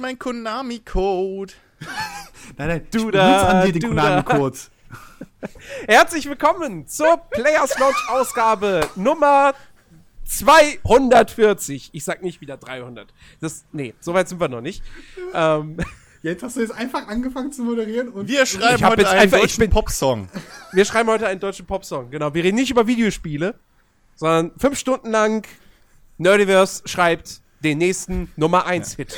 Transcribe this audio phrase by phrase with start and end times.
[0.00, 1.52] ist mein Konami-Code.
[2.56, 4.56] nein, nein, du da, an dir den Konami-Code.
[5.86, 9.52] Herzlich willkommen zur Players Launch Ausgabe Nummer
[10.24, 11.90] 240.
[11.92, 13.12] Ich sag nicht wieder 300.
[13.40, 14.82] Das, nee, so weit sind wir noch nicht.
[15.34, 15.76] Ähm,
[16.22, 19.70] Jetzt hast du jetzt einfach angefangen zu moderieren und wir schreiben heute einen einfach, deutschen
[19.70, 20.28] Popsong.
[20.72, 22.10] Wir schreiben heute einen deutschen Popsong.
[22.10, 23.54] Genau, wir reden nicht über Videospiele,
[24.16, 25.46] sondern fünf Stunden lang
[26.18, 29.12] Nerdiverse schreibt den nächsten Nummer 1 Hit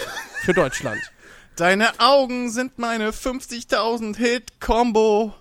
[0.44, 1.00] für Deutschland.
[1.56, 5.34] Deine Augen sind meine 50.000 Hit Combo.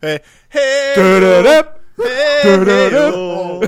[0.00, 1.64] hey, hey, hey,
[1.96, 3.62] hey, oh.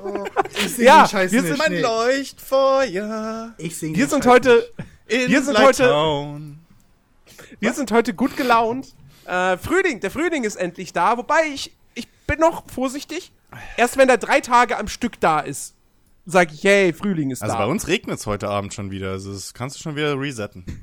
[0.00, 3.54] Oh, ich sing ja, den Scheiß wir sind mein Leuchtfeuer.
[3.58, 4.70] Ich sing Wir sind heute
[5.06, 6.54] wir sind heute
[7.58, 8.94] Wir sind heute gut gelaunt.
[9.24, 11.72] Äh, Frühling, der Frühling ist endlich da, wobei ich
[12.28, 13.32] bin noch vorsichtig.
[13.76, 15.74] Erst wenn er drei Tage am Stück da ist,
[16.26, 17.58] sage ich, hey, Frühling ist also da.
[17.58, 19.10] Also bei uns regnet es heute Abend schon wieder.
[19.10, 20.64] Also das kannst du schon wieder resetten.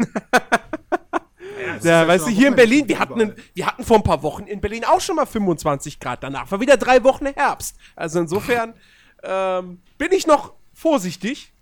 [1.84, 4.46] ja, ja weißt du, hier in Berlin, wir hatten, wir hatten vor ein paar Wochen
[4.48, 6.24] in Berlin auch schon mal 25 Grad.
[6.24, 7.78] Danach war wieder drei Wochen Herbst.
[7.96, 8.74] Also insofern
[9.24, 11.54] ähm, bin ich noch vorsichtig.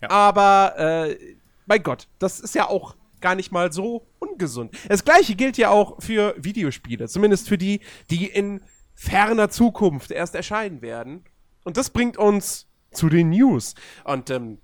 [0.00, 0.10] Ja.
[0.10, 4.74] Aber, äh, mein Gott, das ist ja auch gar nicht mal so ungesund.
[4.88, 7.06] Das gleiche gilt ja auch für Videospiele.
[7.06, 8.62] Zumindest für die, die in
[9.00, 11.24] ferner Zukunft erst erscheinen werden.
[11.64, 13.74] Und das bringt uns zu den News.
[14.04, 14.58] Und, ähm,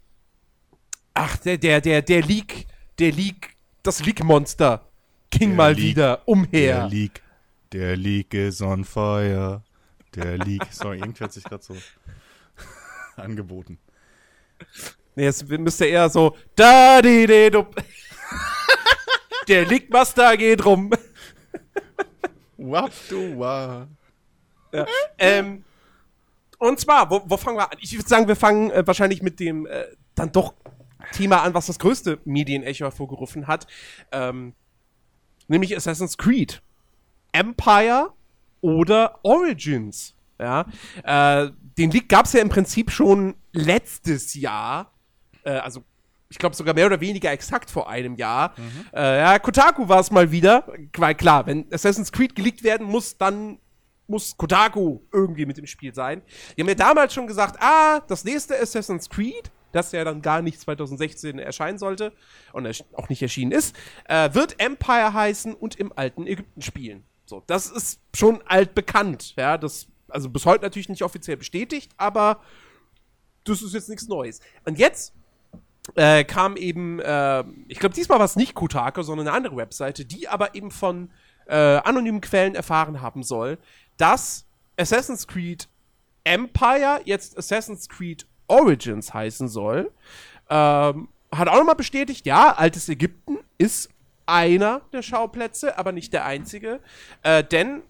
[1.15, 2.67] ach, der, der, der, der Leak,
[2.98, 4.87] der Leak, das Leak-Monster
[5.31, 6.81] ging der mal Leak, wieder umher.
[6.81, 7.23] Der Leak,
[7.73, 9.62] der Leak is on fire.
[10.14, 11.75] Der Leak, sorry, irgendwie hat sich gerade so
[13.17, 13.79] angeboten.
[15.14, 17.67] Nee, es müsste eher so, da, di, di, du.
[19.48, 20.91] der Leak-Master geht rum.
[22.58, 23.89] Wap, du, wa.
[24.73, 24.87] Ja.
[25.19, 25.65] ähm,
[26.59, 27.79] und zwar, wo, wo fangen wir an?
[27.81, 29.85] Ich würde sagen, wir fangen äh, wahrscheinlich mit dem äh,
[30.15, 30.55] dann doch
[31.13, 33.67] Thema an, was das größte Medienecho hervorgerufen hat.
[34.13, 34.55] Ähm,
[35.49, 36.63] nämlich Assassin's Creed.
[37.33, 38.13] Empire
[38.61, 40.15] oder Origins.
[40.39, 40.67] Ja,
[41.03, 44.93] äh, den Leak gab es ja im Prinzip schon letztes Jahr.
[45.45, 45.83] Äh, also
[46.29, 48.53] ich glaube sogar mehr oder weniger exakt vor einem Jahr.
[48.57, 48.87] Mhm.
[48.93, 50.67] Äh, ja, Kotaku war es mal wieder.
[50.97, 53.59] Weil klar, wenn Assassin's Creed geleakt werden muss, dann
[54.08, 56.22] muss Kotaku irgendwie mit im Spiel sein.
[56.56, 60.42] Die haben ja damals schon gesagt, ah, das nächste Assassin's Creed, das ja dann gar
[60.42, 62.12] nicht 2016 erscheinen sollte
[62.52, 67.05] und auch nicht erschienen ist, äh, wird Empire heißen und im alten Ägypten spielen.
[67.27, 72.40] So, das ist schon altbekannt, ja, das, also bis heute natürlich nicht offiziell bestätigt, aber
[73.44, 74.40] das ist jetzt nichts Neues.
[74.64, 75.12] Und jetzt
[75.94, 80.05] äh, kam eben, äh, ich glaube, diesmal war es nicht Kotaku, sondern eine andere Webseite,
[80.05, 81.11] die aber eben von
[81.46, 83.58] äh, anonymen Quellen erfahren haben soll,
[83.96, 84.46] dass
[84.77, 85.68] Assassin's Creed
[86.24, 89.92] Empire jetzt Assassin's Creed Origins heißen soll.
[90.48, 93.90] Ähm, hat auch nochmal bestätigt, ja, altes Ägypten ist
[94.27, 96.80] einer der Schauplätze, aber nicht der einzige.
[97.23, 97.83] Äh, denn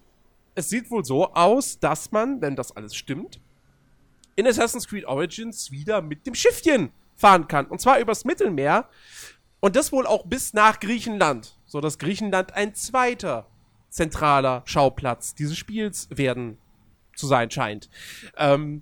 [0.55, 3.39] es sieht wohl so aus, dass man, wenn das alles stimmt,
[4.35, 7.65] in Assassin's Creed Origins wieder mit dem Schiffchen fahren kann.
[7.65, 8.87] Und zwar übers Mittelmeer.
[9.59, 11.57] Und das wohl auch bis nach Griechenland.
[11.65, 13.47] So dass Griechenland ein zweiter
[13.89, 16.57] zentraler Schauplatz dieses Spiels werden
[17.15, 17.89] zu sein scheint.
[18.37, 18.81] Ähm,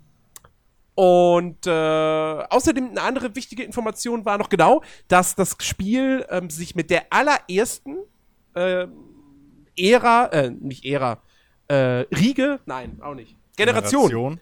[0.94, 6.74] und äh, außerdem eine andere wichtige Information war noch genau, dass das Spiel ähm, sich
[6.74, 7.98] mit der allerersten
[8.54, 8.86] äh,
[9.78, 11.20] Ära, äh, nicht Ära,
[11.68, 11.74] äh,
[12.14, 14.40] Riege, nein, auch nicht, Generation, Generation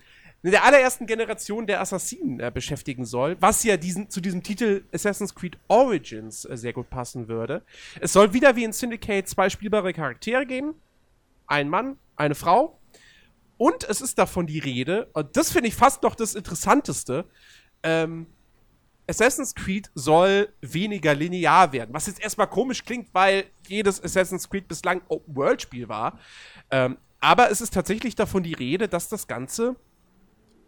[0.50, 5.34] der allerersten Generation der Assassinen äh, beschäftigen soll, was ja diesen, zu diesem Titel Assassin's
[5.34, 7.62] Creed Origins äh, sehr gut passen würde.
[8.00, 10.74] Es soll wieder wie in Syndicate zwei spielbare Charaktere geben.
[11.46, 12.78] Ein Mann, eine Frau.
[13.56, 17.24] Und es ist davon die Rede, und das finde ich fast noch das Interessanteste,
[17.82, 18.26] ähm,
[19.08, 21.94] Assassin's Creed soll weniger linear werden.
[21.94, 26.18] Was jetzt erstmal komisch klingt, weil jedes Assassin's Creed bislang Open-World-Spiel war.
[26.70, 29.76] Ähm, aber es ist tatsächlich davon die Rede, dass das Ganze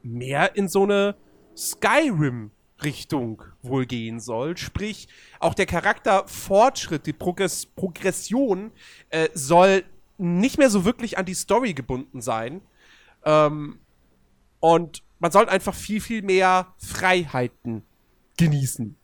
[0.06, 1.16] mehr in so eine
[1.56, 4.56] Skyrim-Richtung wohl gehen soll.
[4.56, 5.08] Sprich,
[5.40, 8.72] auch der Charakterfortschritt, die Progress Progression
[9.10, 9.84] äh, soll
[10.18, 12.62] nicht mehr so wirklich an die Story gebunden sein.
[13.24, 13.78] Ähm,
[14.60, 17.82] und man soll einfach viel, viel mehr Freiheiten
[18.36, 18.96] genießen.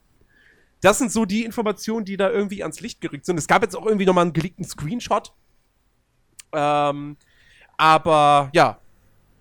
[0.80, 3.38] Das sind so die Informationen, die da irgendwie ans Licht gerückt sind.
[3.38, 5.32] Es gab jetzt auch irgendwie nochmal einen geleakten Screenshot.
[6.52, 7.16] Ähm,
[7.76, 8.80] aber ja,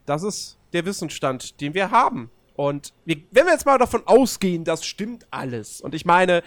[0.05, 2.29] das ist der Wissensstand, den wir haben.
[2.55, 5.81] Und wir, wenn wir jetzt mal davon ausgehen, das stimmt alles.
[5.81, 6.43] Und ich meine,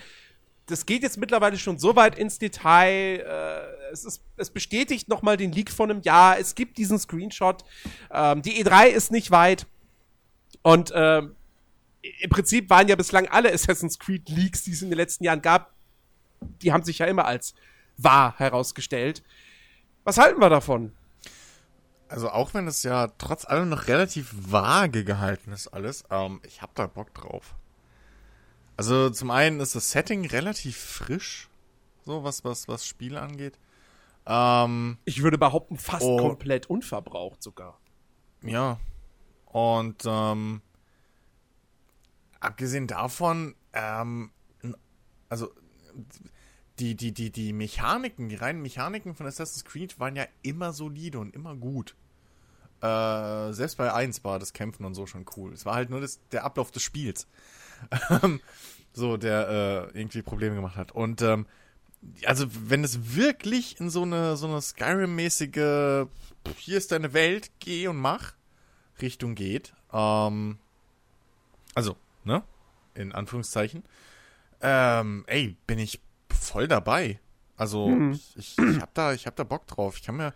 [0.67, 3.21] das geht jetzt mittlerweile schon so weit ins Detail.
[3.21, 6.39] Äh, es, ist, es bestätigt nochmal den Leak von einem Jahr.
[6.39, 7.65] Es gibt diesen Screenshot.
[8.11, 9.67] Ähm, die E3 ist nicht weit.
[10.63, 11.37] Und ähm,
[12.21, 15.43] im Prinzip waren ja bislang alle Assassin's Creed Leaks, die es in den letzten Jahren
[15.43, 15.73] gab,
[16.63, 17.55] die haben sich ja immer als
[17.97, 19.23] wahr herausgestellt.
[20.05, 20.93] Was halten wir davon?
[22.15, 26.63] Also auch wenn es ja trotz allem noch relativ vage gehalten ist alles, ähm, ich
[26.63, 27.57] hab da Bock drauf.
[28.77, 31.49] Also zum einen ist das Setting relativ frisch,
[32.05, 33.59] so was was was Spiele angeht.
[34.27, 36.17] Ähm, Ich würde behaupten, fast Oh.
[36.17, 37.81] komplett unverbraucht sogar.
[38.43, 38.79] ja.
[39.47, 40.63] Und ähm,
[42.41, 44.31] abgesehen davon, ähm,
[45.29, 45.51] also
[46.79, 51.19] die, die, die, die Mechaniken, die reinen Mechaniken von Assassin's Creed waren ja immer solide
[51.19, 51.95] und immer gut.
[52.81, 55.53] Äh, selbst bei 1 war das Kämpfen und so schon cool.
[55.53, 57.27] Es war halt nur das, der Ablauf des Spiels.
[58.09, 58.41] Ähm,
[58.95, 60.93] so, der äh, irgendwie Probleme gemacht hat.
[60.93, 61.47] Und ähm,
[62.25, 66.07] also, wenn es wirklich in so eine, so eine Skyrim-mäßige,
[66.57, 68.35] hier ist deine Welt, geh und mach,
[69.03, 70.59] Richtung geht, ähm,
[71.75, 72.43] also, ne?
[72.95, 73.83] In Anführungszeichen,
[74.61, 76.01] ähm, ey, bin ich
[76.31, 77.19] voll dabei.
[77.57, 79.97] Also, ich, ich, ich hab da, ich hab da Bock drauf.
[79.97, 80.33] Ich kann mir,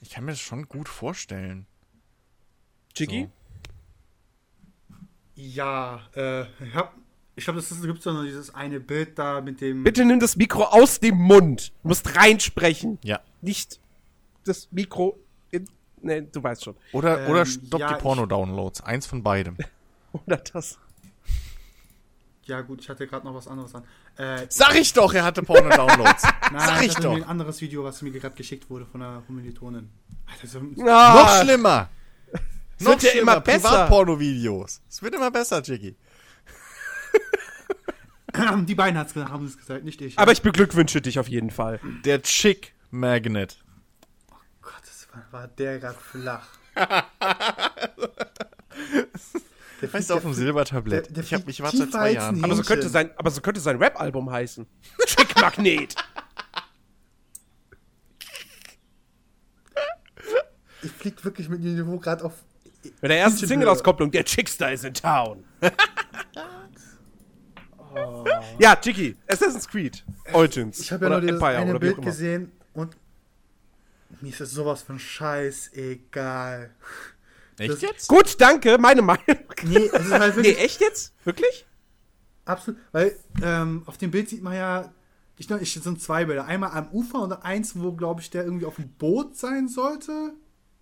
[0.00, 1.66] ich kann mir das schon gut vorstellen.
[2.96, 3.28] Jiggy?
[4.88, 4.94] So.
[5.36, 6.94] Ja, äh, ich hab,
[7.34, 9.84] ich glaube, das gibt so noch dieses eine Bild da mit dem.
[9.84, 11.72] Bitte nimm das Mikro aus dem Mund.
[11.82, 12.98] Du musst reinsprechen.
[13.02, 13.20] Ja.
[13.40, 13.80] Nicht
[14.44, 15.18] das Mikro
[15.50, 15.66] in.
[16.02, 16.76] Ne, du weißt schon.
[16.92, 18.82] Oder, Ähm, oder stopp ja, die ich- Porno-Downloads.
[18.82, 19.56] Eins von beidem.
[20.26, 20.76] Oder das.
[22.44, 23.84] Ja, gut, ich hatte gerade noch was anderes an.
[24.16, 26.22] Äh, Sag ich doch, er hatte Porno-Downloads.
[26.52, 27.14] nein, Sag ich hatte doch.
[27.14, 29.88] ein anderes Video, was mir gerade geschickt wurde von einer Kommilitonin.
[30.26, 31.88] Alter, so, Ah, Noch schlimmer.
[32.80, 33.68] Es wird ja immer besser.
[33.68, 34.80] Privatporno-Videos.
[34.88, 35.96] Es wird immer besser, Jiggy.
[38.66, 40.18] die beiden haben es gesagt, nicht ich.
[40.18, 41.78] Aber ich beglückwünsche dich auf jeden Fall.
[42.06, 43.62] Der Chick Magnet.
[44.62, 46.46] Gott, das war, war der gerade flach.
[49.82, 51.06] der Weißt du, auf dem Silbertablett.
[51.08, 52.42] der- der ich, hab, ich war seit zwei Jahren.
[52.42, 54.66] Aber so könnte sein, aber so könnte sein Rap-Album heißen.
[55.06, 55.96] Chick-Magnet.
[60.82, 62.32] Ich flieg wirklich mit dem Niveau gerade auf.
[63.00, 65.44] Bei der ersten Single-Auskopplung, der Chickstar is in town.
[68.58, 70.78] Ja, Jiggy, Assassin's Creed, Origins.
[70.78, 72.96] Ich habe ja oder nur dieses Empire eine Bild gesehen und
[74.20, 76.70] mir ist das sowas von scheiß egal.
[77.58, 78.08] Echt das- jetzt?
[78.08, 79.24] Gut, danke, meine Meinung.
[79.64, 81.14] Nee, ist halt Nee, echt jetzt?
[81.24, 81.66] Wirklich?
[82.44, 84.92] absolut, weil ähm, auf dem Bild sieht man ja,
[85.36, 86.44] ich glaube, es sind zwei Bilder.
[86.44, 90.34] Einmal am Ufer und eins, wo, glaube ich, der irgendwie auf dem Boot sein sollte.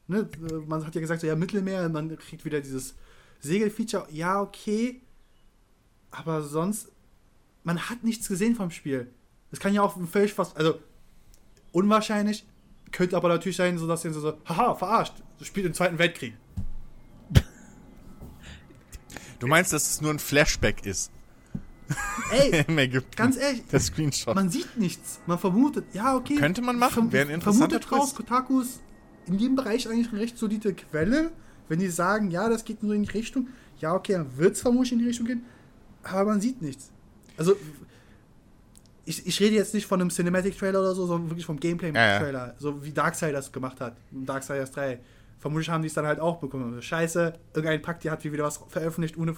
[0.08, 0.28] Ne?
[0.66, 2.94] Man hat ja gesagt, so, ja, Mittelmeer, man kriegt wieder dieses
[3.40, 4.06] Segelfeature.
[4.10, 5.00] Ja, okay.
[6.10, 6.90] Aber sonst,
[7.62, 9.10] man hat nichts gesehen vom Spiel.
[9.50, 10.78] Das kann ja auch völlig fast, also
[11.72, 12.44] unwahrscheinlich,
[12.90, 16.34] könnte aber natürlich sein, so dass sie so, haha, verarscht, das spielt im Zweiten Weltkrieg.
[19.38, 21.12] Du meinst, dass es nur ein Flashback ist?
[22.32, 22.64] Ey,
[23.16, 24.34] ganz ehrlich, Der Screenshot.
[24.34, 25.20] man sieht nichts.
[25.26, 26.34] Man vermutet, ja, okay.
[26.36, 28.80] Könnte man machen, wäre ein interessanter Vermutet raus, Twist.
[29.28, 31.30] In dem Bereich eigentlich eine recht solide Quelle.
[31.68, 33.48] Wenn die sagen, ja, das geht nur in die Richtung,
[33.78, 35.44] ja, okay, dann wird es vermutlich in die Richtung gehen,
[36.02, 36.90] aber man sieht nichts.
[37.36, 37.56] Also,
[39.04, 42.54] ich, ich rede jetzt nicht von einem Cinematic-Trailer oder so, sondern wirklich vom Gameplay-Trailer, Ja,
[42.58, 43.96] so wie Darksiders das gemacht hat.
[44.10, 44.98] Darksiders 3.
[45.38, 46.80] Vermutlich haben die es dann halt auch bekommen.
[46.82, 49.36] Scheiße, irgendein Pack, die hat wie wieder was veröffentlicht, ohne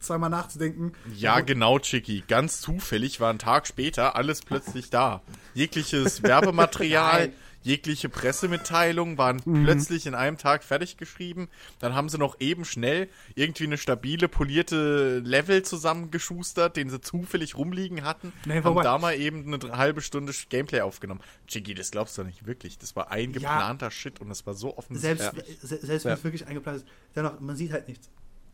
[0.00, 0.92] zweimal nachzudenken.
[1.14, 2.24] Ja, genau, Chicky.
[2.26, 5.22] Ganz zufällig war ein Tag später alles plötzlich da.
[5.54, 7.32] Jegliches Werbematerial.
[7.62, 11.48] Jegliche Pressemitteilungen waren plötzlich in einem Tag fertig geschrieben.
[11.78, 17.56] Dann haben sie noch eben schnell irgendwie eine stabile, polierte Level zusammengeschustert, den sie zufällig
[17.56, 18.32] rumliegen hatten.
[18.46, 21.20] Nee, haben da mal eben eine halbe Stunde Gameplay aufgenommen.
[21.46, 22.78] Chicky, das glaubst du doch nicht wirklich.
[22.78, 25.18] Das war eingeplanter Shit und das war so offensichtlich.
[25.30, 26.16] Selbst, se selbst wenn Ja.
[26.16, 28.08] es wirklich eingeplant ist, dennoch, man sieht halt nichts.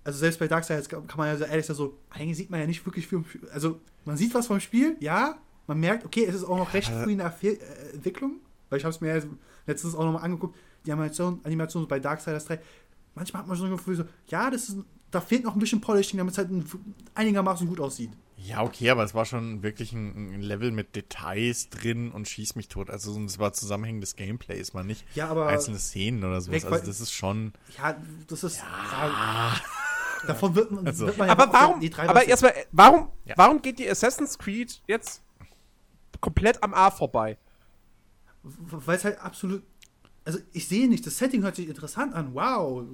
[0.05, 2.67] Also selbst bei Darksiders kann man ja so ehrlich sagen, so, eigentlich sieht man ja
[2.67, 3.25] nicht wirklich viel.
[3.53, 5.37] Also man sieht was vom Spiel, ja,
[5.67, 7.57] man merkt, okay, es ist auch noch recht früh in der äh,
[7.93, 8.37] Entwicklung,
[8.71, 9.23] weil ich habe es mir ja
[9.67, 12.61] letztens auch nochmal angeguckt, die Animation, Animation bei Darksiders 3,
[13.15, 14.79] manchmal hat man so ein Gefühl, so, ja, das ist,
[15.11, 16.65] da fehlt noch ein bisschen Polishing, damit es halt ein-
[17.15, 18.11] einigermaßen gut aussieht.
[18.39, 22.55] Ja, okay, aber es war schon wirklich ein, ein Level mit Details drin und schieß
[22.55, 22.91] mich tot.
[22.91, 26.63] Also es war zusammenhängendes Gameplay, ist man nicht Ja, aber- einzelne Szenen oder sowas.
[26.65, 27.53] Weg- Also das ist schon.
[27.79, 27.97] Ja,
[28.29, 28.59] das ist.
[28.59, 29.55] Ja.
[30.27, 33.35] davon wird man, Also- wird man ja Aber warum, die drei aber erstmal, warum, Ja.
[33.39, 35.23] warum geht die Assassin's Creed jetzt
[36.21, 37.39] komplett am A vorbei?
[38.71, 39.63] Weil es halt absolut.
[40.25, 42.35] Also ich sehe nicht, das Setting hört sich interessant an.
[42.35, 42.85] Wow,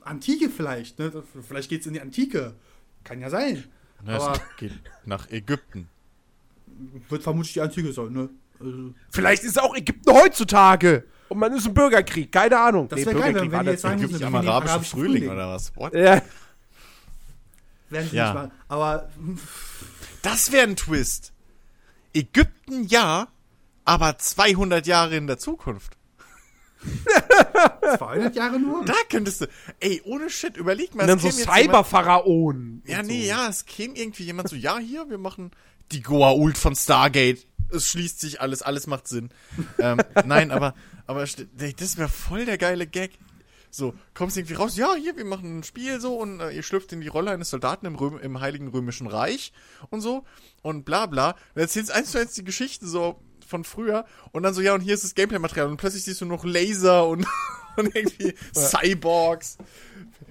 [0.00, 0.98] Antike vielleicht.
[0.98, 1.22] Ne?
[1.46, 2.54] Vielleicht geht es in die Antike.
[3.04, 3.64] Kann ja sein.
[4.04, 4.72] Ne, Aber es geht
[5.04, 5.88] nach Ägypten.
[7.10, 8.12] wird vermutlich die Antike sein.
[8.12, 8.30] Ne?
[8.58, 12.88] Also, Vielleicht ist auch Ägypten heutzutage und man ist im Bürgerkrieg, keine Ahnung.
[12.88, 13.98] Das wär geil, wenn- die jetzt das sagen-.
[14.02, 15.30] Ägypten wir am arabischen arabischen Frühling Frühling.
[15.30, 15.76] oder was?
[15.76, 15.94] What?
[15.94, 16.22] Ja.
[17.90, 18.24] Werden sie Ja.
[18.26, 18.52] nicht machen.
[18.68, 19.10] Aber
[20.22, 21.32] Das wäre ein Twist.
[22.14, 23.28] Ägypten ja,
[23.90, 25.96] aber 200 Jahre in der Zukunft.
[27.98, 28.84] 200 Jahre nur?
[28.84, 29.46] Da könntest du,
[29.80, 31.02] ey, ohne Shit, überleg mal.
[31.02, 32.84] Und dann so Cyberpharaonen.
[32.86, 33.28] Ja, nee, so.
[33.28, 35.50] ja, es käme irgendwie jemand so, ja, hier, wir machen
[35.90, 37.44] die Goa'uld von Stargate.
[37.72, 39.30] Es schließt sich alles, alles macht Sinn.
[39.80, 40.74] ähm, nein, aber,
[41.08, 43.18] aber das wäre voll der geile Gag.
[43.72, 46.92] So, kommst irgendwie raus, ja, hier, wir machen ein Spiel so und äh, ihr schlüpft
[46.92, 49.52] in die Rolle eines Soldaten im, Röm im Heiligen Römischen Reich
[49.90, 50.24] und so
[50.62, 51.30] und bla bla.
[51.54, 53.20] Und erzählst eins zu eins die Geschichte so
[53.50, 56.24] von früher und dann so, ja, und hier ist das Gameplay-Material und plötzlich siehst du
[56.24, 57.26] noch Laser und,
[57.76, 59.58] und irgendwie Cyborgs.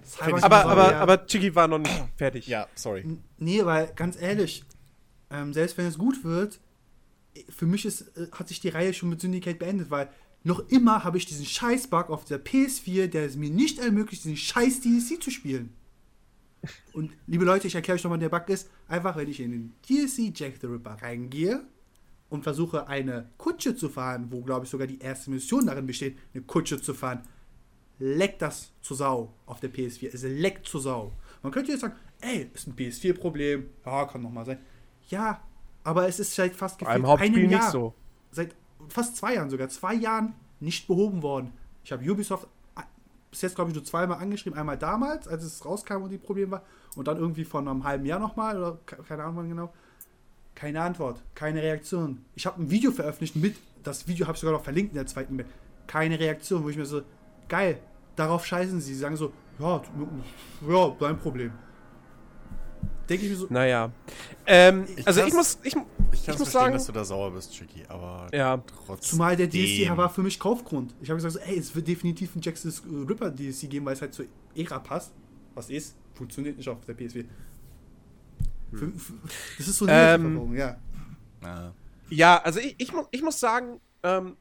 [0.06, 1.00] Cyber- Aber, Cyber- aber, ja.
[1.02, 2.48] aber Chigi war noch nicht fertig.
[2.48, 3.06] Ja, sorry.
[3.38, 4.64] Nee, weil ganz ehrlich,
[5.30, 6.60] ähm, selbst wenn es gut wird,
[7.50, 10.10] für mich ist, äh, hat sich die Reihe schon mit Syndicate beendet, weil
[10.44, 14.38] noch immer habe ich diesen Scheiß-Bug auf der PS4, der es mir nicht ermöglicht, diesen
[14.38, 15.74] scheiß DLC zu spielen.
[16.94, 19.74] Und liebe Leute, ich erkläre euch nochmal, der Bug ist, einfach wenn ich in den
[19.88, 21.62] DLC Jack the Ripper reingehe
[22.30, 26.18] und versuche eine Kutsche zu fahren, wo glaube ich sogar die erste Mission darin besteht,
[26.34, 27.22] eine Kutsche zu fahren,
[28.00, 30.10] leckt das zur Sau auf der PS4.
[30.14, 31.12] Es leckt zur Sau.
[31.44, 33.66] Man könnte jetzt sagen, ey, ist ein PS4-Problem.
[33.86, 34.60] Ja, kann noch mal sein.
[35.10, 35.42] Ja,
[35.84, 37.94] aber es ist seit fast gefühlt Hauptspiel einem nicht Jahr, so.
[38.32, 38.56] seit
[38.90, 41.52] fast zwei Jahren sogar, zwei Jahren nicht behoben worden.
[41.84, 42.82] Ich habe Ubisoft äh,
[43.32, 44.58] bis jetzt, glaube ich, nur zweimal angeschrieben.
[44.58, 46.64] Einmal damals, als es rauskam und die Probleme war.
[46.96, 49.74] Und dann irgendwie von einem halben Jahr nochmal, oder ke- keine Ahnung wann genau.
[50.60, 52.26] Keine Antwort, keine Reaktion.
[52.36, 55.08] Ich habe ein Video veröffentlicht mit, das Video habe ich sogar noch verlinkt in der
[55.08, 55.46] zweiten E-Mail.
[55.88, 57.02] Keine Reaktion, wo ich mir so,
[57.48, 57.80] geil,
[58.18, 58.94] darauf scheißen sie.
[58.94, 59.82] Sie sagen so, ja,
[60.68, 61.54] ja, dein Problem.
[63.08, 63.90] Denke ich mir so, Naja.
[64.46, 67.06] Ähm, Ich also ich muss, ich, Ich ich kann muss verstehen, sagen, dass du da
[67.06, 69.12] sauer bist, Chicky, aber ja, trotzdem.
[69.12, 70.94] Zumal der DLC war für mich Kaufgrund.
[71.02, 72.70] Ich habe gesagt, so, ey, es wird definitiv ein Jack the
[73.08, 74.26] Ripper DLC geben, weil es halt zur
[74.56, 75.14] Ära passt.
[75.56, 75.96] Was ist?
[76.16, 77.24] Funktioniert nicht auf der PS4.
[78.74, 78.92] Für-
[79.58, 80.78] Das ist so eine Ähm, ja.
[82.10, 82.42] Ja.
[82.42, 84.38] Also ich, ich, mu ich muss sagen, ähm,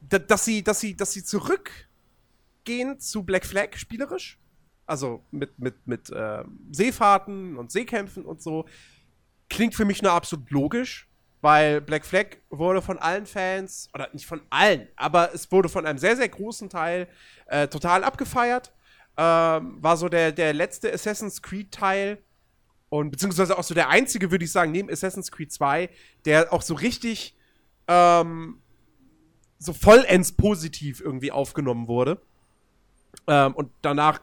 [0.00, 4.38] da, dass sie, dass sie, dass sie zurückgehen zu Black Flag spielerisch,
[4.86, 8.66] also mit, mit, mit ähm, Seefahrten und Seekämpfen und so,
[9.50, 11.08] klingt für mich nur absolut logisch,
[11.40, 15.86] weil Black Flag wurde von allen Fans, oder nicht von allen, aber es wurde von
[15.86, 17.08] einem sehr, sehr großen Teil
[17.46, 18.72] äh, total abgefeiert.
[19.16, 22.22] Ähm, war so der, der letzte Assassin's Creed-Teil,
[22.90, 25.90] und beziehungsweise auch so der einzige, würde ich sagen, neben Assassin's Creed 2,
[26.24, 27.36] der auch so richtig
[27.86, 28.60] ähm,
[29.58, 32.20] so vollends positiv irgendwie aufgenommen wurde.
[33.26, 34.20] Ähm, und danach,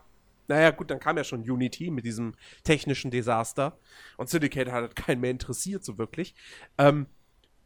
[0.47, 3.77] naja, gut, dann kam ja schon Unity mit diesem technischen Desaster.
[4.17, 6.33] Und Syndicate hat keinen mehr interessiert, so wirklich.
[6.77, 7.07] Ähm,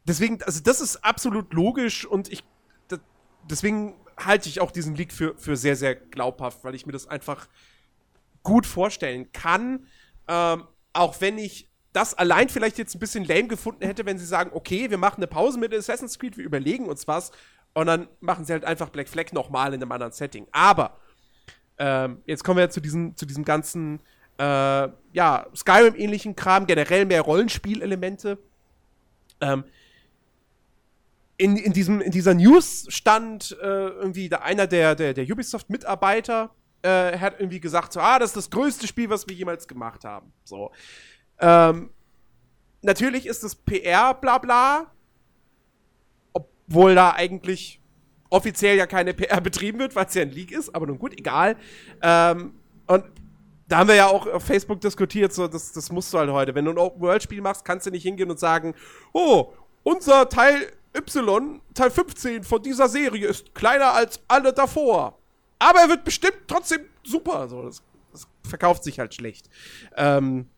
[0.06, 2.44] deswegen, also das ist absolut logisch und ich,
[2.88, 3.00] das,
[3.50, 7.08] deswegen halte ich auch diesen Leak für, für sehr, sehr glaubhaft, weil ich mir das
[7.08, 7.48] einfach
[8.44, 9.86] gut vorstellen kann.
[10.28, 14.26] Ähm, auch wenn ich das allein vielleicht jetzt ein bisschen lame gefunden hätte, wenn sie
[14.26, 17.32] sagen, okay, wir machen eine Pause mit Assassin's Creed, wir überlegen uns was
[17.74, 20.48] und dann machen sie halt einfach Black Flag nochmal in einem anderen Setting.
[20.52, 20.98] Aber
[21.78, 24.02] ähm, jetzt kommen wir zu diesem, zu diesem ganzen,
[24.38, 28.38] äh, ja, Skyrim-ähnlichen Kram, generell mehr Rollenspielelemente.
[29.42, 29.64] Ähm,
[31.38, 36.54] in, in, diesem, in dieser News stand äh, irgendwie da einer der, der, der Ubisoft-Mitarbeiter,
[36.82, 40.04] äh, hat irgendwie gesagt, so, ah, das ist das größte Spiel, was wir jemals gemacht
[40.06, 40.32] haben.
[40.44, 40.72] So.
[41.40, 41.90] Ähm,
[42.82, 44.92] natürlich ist das PR, bla bla,
[46.34, 47.82] obwohl da eigentlich
[48.30, 51.18] offiziell ja keine PR betrieben wird, weil es ja ein Leak ist, aber nun gut,
[51.18, 51.56] egal.
[52.02, 52.54] Ähm,
[52.88, 53.06] und
[53.68, 56.56] da haben wir ja auch auf Facebook diskutiert, so, das, das musst du halt heute.
[56.56, 58.74] Wenn du ein Open-World-Spiel machst, kannst du nicht hingehen und sagen,
[59.14, 65.19] oh, unser Teil Y, Teil 15 von dieser Serie ist kleiner als alle davor.
[65.60, 67.48] Aber er wird bestimmt trotzdem super.
[67.48, 69.50] So, das, das verkauft sich halt schlecht.
[69.96, 70.50] Ähm,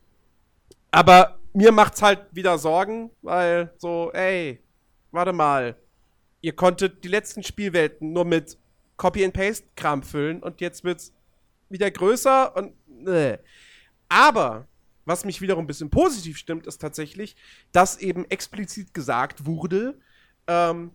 [0.91, 4.59] aber mir macht's halt wieder Sorgen, weil so, ey,
[5.11, 5.75] warte mal.
[6.43, 8.57] Ihr konntet die letzten Spielwelten nur mit
[8.97, 11.13] Copy-and-Paste-Kram füllen und jetzt wird's
[11.69, 12.73] wieder größer und
[13.07, 13.37] äh.
[14.09, 14.67] Aber
[15.05, 17.35] was mich wiederum ein bisschen positiv stimmt, ist tatsächlich,
[17.71, 19.99] dass eben explizit gesagt wurde,
[20.47, 20.91] ähm,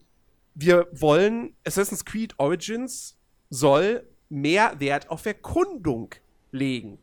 [0.54, 3.15] wir wollen Assassin's Creed Origins
[3.50, 6.14] soll mehr Wert auf Erkundung
[6.50, 6.98] legen.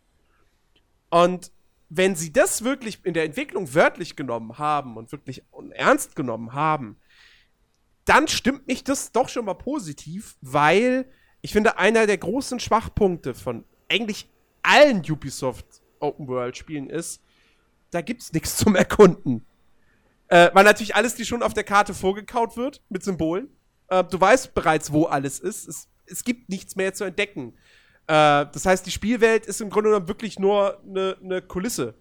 [1.10, 1.52] Und
[1.90, 6.98] wenn sie das wirklich in der Entwicklung wörtlich genommen haben und wirklich ernst genommen haben,
[8.06, 11.08] dann stimmt mich das doch schon mal positiv, weil
[11.42, 14.30] ich finde, einer der großen Schwachpunkte von eigentlich
[14.64, 15.66] allen Ubisoft
[16.00, 17.22] Open World Spielen ist,
[17.92, 19.46] da gibt's nichts zum Erkunden.
[20.28, 23.50] Äh, weil natürlich alles dir schon auf der Karte vorgekaut wird mit Symbolen.
[23.90, 25.68] Äh, du weißt bereits, wo alles ist.
[25.68, 27.54] Es, es gibt nichts mehr zu entdecken.
[28.08, 31.96] Äh, das heißt, die Spielwelt ist im Grunde genommen wirklich nur eine ne Kulisse.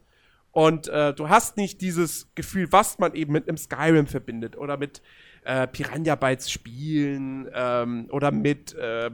[0.50, 4.76] Und äh, du hast nicht dieses Gefühl, was man eben mit einem Skyrim verbindet oder
[4.76, 5.00] mit
[5.44, 9.10] äh, Piranha Bytes Spielen ähm, oder mit äh,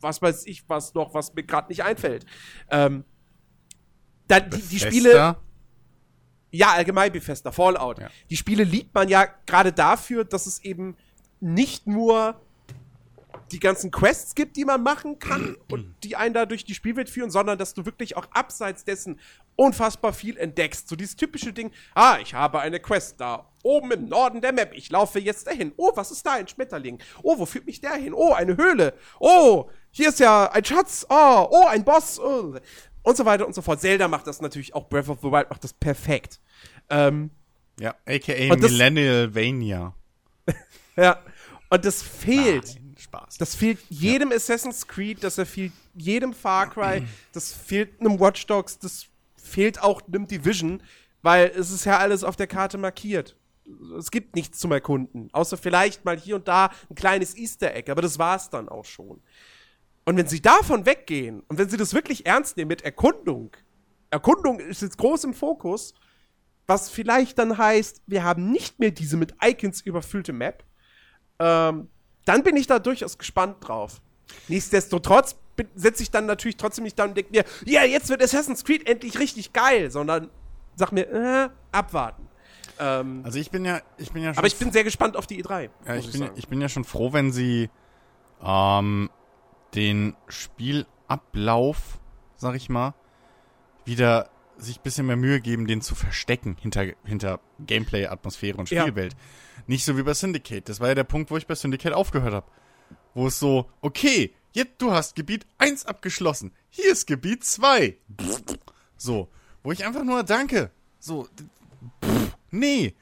[0.00, 2.24] was weiß ich was noch, was mir gerade nicht einfällt.
[2.70, 3.04] Ähm,
[4.28, 5.36] dann die, die Spiele.
[6.50, 7.98] Ja, allgemein Bethesda, Fallout.
[7.98, 8.08] Ja.
[8.30, 10.96] Die Spiele liebt man ja gerade dafür, dass es eben
[11.40, 12.40] nicht nur
[13.52, 17.08] die ganzen Quests gibt, die man machen kann und die einen da durch die Spielwelt
[17.10, 19.20] führen, sondern dass du wirklich auch abseits dessen
[19.56, 20.88] unfassbar viel entdeckst.
[20.88, 24.72] So dieses typische Ding, ah, ich habe eine Quest da oben im Norden der Map,
[24.74, 25.72] ich laufe jetzt dahin.
[25.76, 26.34] Oh, was ist da?
[26.34, 26.98] Ein Schmetterling.
[27.22, 28.14] Oh, wo führt mich der hin?
[28.14, 28.94] Oh, eine Höhle.
[29.18, 31.06] Oh, hier ist ja ein Schatz.
[31.08, 32.18] Oh, oh, ein Boss.
[32.20, 32.54] Oh.
[33.02, 33.80] Und so weiter und so fort.
[33.80, 36.40] Zelda macht das natürlich auch, Breath of the Wild macht das perfekt.
[36.90, 37.30] Ähm,
[37.80, 39.94] Ja, aka Millennialvania.
[40.96, 41.22] ja.
[41.70, 42.74] Und das fehlt.
[42.74, 43.38] Nein, Spaß.
[43.38, 48.78] Das fehlt jedem Assassin's Creed, das fehlt jedem Far Cry, das fehlt einem Watch Dogs,
[48.78, 50.82] das fehlt auch einem Division,
[51.22, 53.36] weil es ist ja alles auf der Karte markiert.
[53.98, 57.90] Es gibt nichts zum Erkunden, außer vielleicht mal hier und da ein kleines Easter Egg,
[57.90, 59.20] aber das war's dann auch schon.
[60.04, 63.54] Und wenn sie davon weggehen und wenn sie das wirklich ernst nehmen mit Erkundung,
[64.10, 65.92] Erkundung ist jetzt groß im Fokus,
[66.66, 70.64] was vielleicht dann heißt, wir haben nicht mehr diese mit Icons überfüllte Map,
[71.38, 71.88] ähm,
[72.28, 74.00] dann bin ich da durchaus gespannt drauf.
[74.48, 75.36] Nichtsdestotrotz
[75.74, 78.86] setze ich dann natürlich trotzdem nicht da und denke mir, ja, jetzt wird Assassin's Creed
[78.88, 80.30] endlich richtig geil, sondern
[80.76, 82.28] sag mir, äh, abwarten.
[82.78, 85.26] Ähm, Also ich bin ja, ich bin ja schon aber ich bin sehr gespannt auf
[85.26, 85.70] die E3.
[85.86, 86.32] Ja, muss ich, bin, sagen.
[86.36, 87.70] ich bin ja schon froh, wenn sie
[88.44, 89.10] ähm,
[89.74, 91.98] den Spielablauf,
[92.36, 92.94] sag ich mal,
[93.84, 98.70] wieder sich ein bisschen mehr Mühe geben, den zu verstecken hinter, hinter Gameplay, Atmosphäre und
[98.70, 98.82] Ja.
[98.82, 99.16] Spielwelt.
[99.66, 100.68] Nicht so wie bei Syndicate.
[100.68, 102.50] Das war ja der Punkt, wo ich bei Syndicate aufgehört habe.
[103.14, 106.52] Wo es so, okay, jetzt du hast Gebiet 1 abgeschlossen.
[106.70, 107.96] Hier ist Gebiet 2.
[108.96, 109.28] So,
[109.62, 110.70] wo ich einfach nur danke.
[110.98, 111.28] So,
[112.50, 112.94] nee.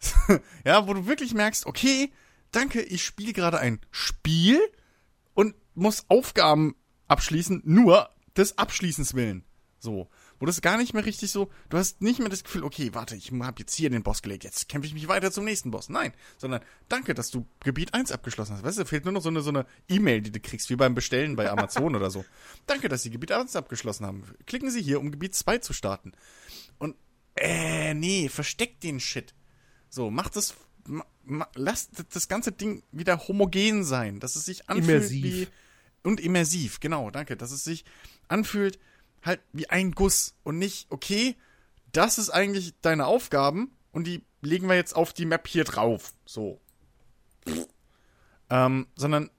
[0.64, 2.12] ja, wo du wirklich merkst, okay,
[2.52, 4.60] danke, ich spiele gerade ein Spiel
[5.34, 6.76] und muss Aufgaben
[7.08, 9.44] abschließen, nur des Abschließens willen.
[9.78, 10.08] So.
[10.40, 13.14] Wo das gar nicht mehr richtig so, du hast nicht mehr das Gefühl, okay, warte,
[13.14, 15.88] ich habe jetzt hier den Boss gelegt, jetzt kämpfe ich mich weiter zum nächsten Boss.
[15.88, 18.64] Nein, sondern danke, dass du Gebiet 1 abgeschlossen hast.
[18.64, 20.94] Weißt du, fehlt nur noch so eine so eine E-Mail, die du kriegst, wie beim
[20.94, 22.24] Bestellen bei Amazon oder so.
[22.66, 24.24] Danke, dass Sie Gebiet 1 abgeschlossen haben.
[24.46, 26.12] Klicken Sie hier, um Gebiet 2 zu starten.
[26.78, 26.96] Und,
[27.36, 29.34] äh, nee, versteckt den Shit.
[29.88, 30.54] So, macht das,
[30.86, 35.22] ma, ma, lasst das ganze Ding wieder homogen sein, dass es sich anfühlt Immersiv.
[35.22, 35.48] wie
[36.04, 37.84] und immersiv, genau, danke, dass es sich
[38.28, 38.78] anfühlt
[39.24, 41.36] halt wie ein Guss und nicht, okay,
[41.92, 46.12] das ist eigentlich deine Aufgaben und die legen wir jetzt auf die Map hier drauf,
[46.26, 46.60] so.
[48.50, 49.30] Ähm, sondern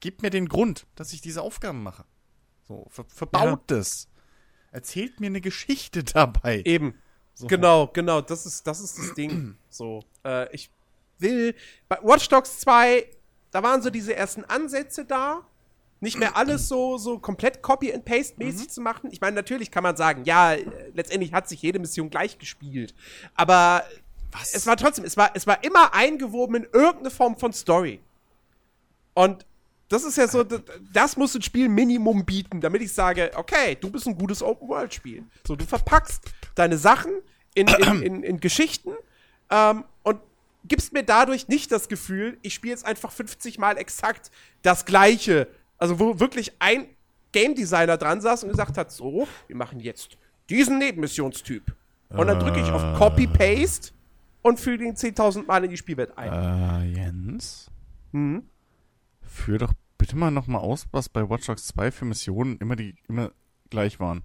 [0.00, 2.04] gebt mir den Grund, dass ich diese Aufgaben mache.
[2.68, 4.08] So, ver verbaut es.
[4.70, 6.62] Erzählt mir eine Geschichte dabei.
[6.64, 6.94] Eben.
[7.34, 7.46] So.
[7.46, 9.56] Genau, genau, das ist das, ist das Ding.
[9.68, 10.70] So, äh, ich
[11.18, 11.54] will.
[11.88, 13.08] Bei Watch Dogs 2,
[13.50, 15.46] da waren so diese ersten Ansätze da.
[16.02, 19.10] Nicht mehr alles so, so komplett Copy and Paste mäßig zu machen.
[19.12, 22.92] Ich meine, natürlich kann man sagen, ja, äh, letztendlich hat sich jede Mission gleich gespielt.
[23.36, 23.84] Aber
[24.32, 24.52] Was?
[24.52, 28.00] es war trotzdem, es war, es war immer eingewoben in irgendeine Form von Story.
[29.14, 29.46] Und
[29.88, 30.62] das ist ja so, das,
[30.92, 35.22] das muss ein Spiel Minimum bieten, damit ich sage, okay, du bist ein gutes Open-World-Spiel.
[35.46, 37.12] So, du verpackst deine Sachen
[37.54, 38.90] in, in, in, in Geschichten
[39.50, 40.18] ähm, und
[40.64, 45.46] gibst mir dadurch nicht das Gefühl, ich spiele jetzt einfach 50 Mal exakt das Gleiche.
[45.82, 46.86] Also, wo wirklich ein
[47.32, 50.16] Game Designer dran saß und gesagt hat, so, wir machen jetzt
[50.48, 51.74] diesen Nebenmissionstyp.
[52.10, 53.92] Und dann drücke ich auf Copy-Paste
[54.42, 56.32] und füge ihn 10.000 Mal in die Spielwelt ein.
[56.32, 57.68] Äh, Jens?
[58.12, 58.44] Mhm.
[59.22, 62.94] Führ doch bitte mal nochmal aus, was bei Watch Dogs 2 für Missionen immer die
[63.08, 63.32] immer
[63.68, 64.22] gleich waren.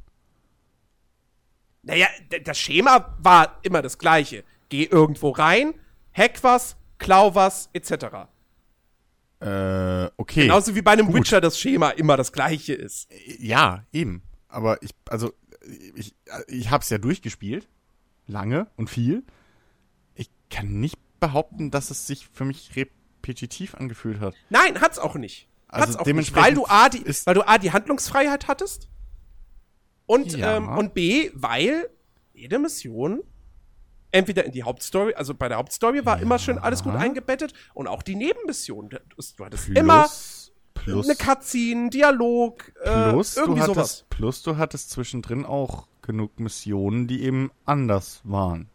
[1.82, 2.06] Naja,
[2.44, 4.44] das Schema war immer das gleiche.
[4.70, 5.74] Geh irgendwo rein,
[6.14, 8.28] hack was, klau was, etc.
[9.40, 10.44] Äh, okay.
[10.44, 11.16] Genauso wie bei einem Gut.
[11.18, 13.08] Witcher das Schema immer das gleiche ist.
[13.40, 14.24] Ja, eben.
[14.48, 15.34] Aber ich, also,
[15.96, 16.16] ich,
[16.48, 17.68] ich hab's ja durchgespielt.
[18.26, 19.24] Lange und viel.
[20.16, 24.34] Ich kann nicht behaupten, dass es sich für mich repetitiv angefühlt hat.
[24.50, 25.48] Nein, hat's auch nicht.
[25.68, 28.90] Also Hat's auch nicht, weil du A, die, weil du A, die Handlungsfreiheit hattest
[30.06, 30.58] und, Ja.
[30.58, 31.90] ähm, und B, weil
[32.34, 33.22] jede Mission
[34.12, 37.88] entweder in die Hauptstory, also bei der Hauptstory war immer schön alles gut eingebettet und
[37.88, 38.90] auch die Nebenmissionen.
[38.90, 40.10] Du du hattest immer
[40.74, 44.06] plus, eine Cutscene, Dialog, äh, plus, du irgendwie hattest, sowas.
[44.10, 48.70] plus du hattest zwischendrin auch genug Missionen, die eben anders waren.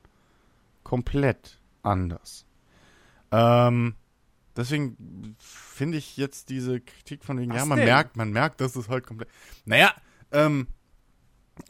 [0.83, 2.45] Komplett anders.
[3.31, 3.95] Ähm,
[4.57, 7.87] Deswegen finde ich jetzt diese Kritik von wegen, Was ja, man denn?
[7.87, 9.29] merkt, man merkt, dass es halt komplett.
[9.65, 9.95] Naja,
[10.31, 10.67] ähm,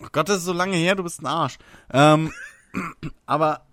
[0.01, 1.59] oh Gott, das ist so lange her, du bist ein Arsch.
[1.92, 2.33] Ähm,
[3.27, 3.67] aber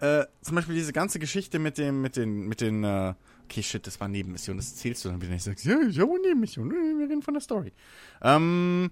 [0.00, 3.86] äh, zum Beispiel diese ganze Geschichte mit dem, mit den, mit den, äh, okay, shit,
[3.86, 5.42] das war Nebenmission, das zählst du dann wieder nicht.
[5.42, 7.72] Sagst, ja, ich habe eine Nebenmission, wir reden von der Story.
[8.22, 8.90] Ähm,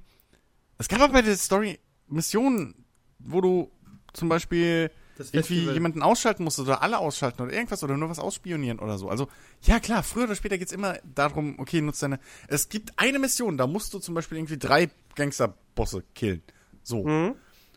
[0.78, 1.78] es gab aber bei der Story
[2.08, 2.74] Missionen,
[3.18, 3.70] wo du
[4.12, 4.90] zum Beispiel
[5.32, 9.08] irgendwie jemanden ausschalten musst oder alle ausschalten oder irgendwas oder nur was ausspionieren oder so.
[9.08, 9.28] Also,
[9.62, 12.18] ja klar, früher oder später geht's immer darum, okay, nutzt deine.
[12.48, 16.42] Es gibt eine Mission, da musst du zum Beispiel irgendwie drei Gangsterbosse killen.
[16.82, 17.04] So.
[17.04, 17.34] Mhm.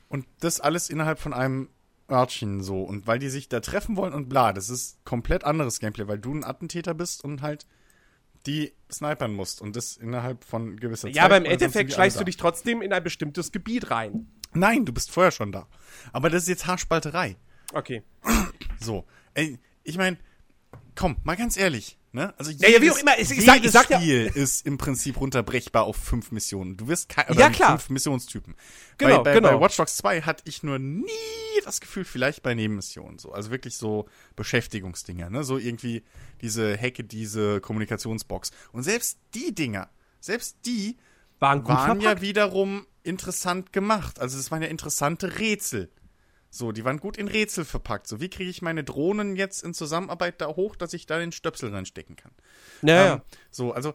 [0.10, 1.70] Und das alles innerhalb von einem
[2.10, 2.82] Örtchen so.
[2.84, 6.20] Und weil die sich da treffen wollen und bla, das ist komplett anderes Gameplay, weil
[6.20, 7.66] du ein Attentäter bist und halt
[8.46, 11.16] die snipern musst und das innerhalb von gewisser Zeit.
[11.16, 14.28] Ja, aber im Endeffekt schleichst du dich trotzdem in ein bestimmtes Gebiet rein.
[14.54, 15.68] Nein, du bist vorher schon da.
[16.12, 17.36] Aber das ist jetzt Haarspalterei.
[17.74, 18.02] Okay.
[18.80, 19.06] So.
[19.36, 20.18] Ey, ich meine,
[20.96, 22.34] komm, mal ganz ehrlich, ne?
[22.38, 24.66] Also Ja, ja, wie auch immer, ich- ich sag- ich jedes sag ja- Spiel ist
[24.66, 26.78] im Prinzip runterbrechbar auf fünf Missionen.
[26.78, 27.78] Du wirst kein, Ja, klar.
[27.78, 28.56] fünf Missionstypen.
[28.98, 29.58] Genau, bei, bei, genau.
[29.58, 31.06] Bei Watch Dogs 2 hatte ich nur nie
[31.66, 33.32] das Gefühl, vielleicht bei Nebenmissionen so.
[33.32, 35.44] Also wirklich so Beschäftigungsdinger, ne?
[35.44, 36.04] So irgendwie
[36.42, 38.52] diese Hecke, diese Kommunikationsbox.
[38.72, 40.98] Und selbst die Dinger, selbst die
[41.40, 44.20] Waren gut waren ja wiederum interessant gemacht.
[44.20, 45.90] Also es waren ja interessante Rätsel.
[46.52, 48.08] So, die waren gut in Rätsel verpackt.
[48.08, 51.32] So, wie kriege ich meine Drohnen jetzt in Zusammenarbeit da hoch, dass ich da den
[51.32, 52.32] Stöpsel reinstecken kann?
[52.82, 53.16] Naja.
[53.16, 53.94] Ähm, so, also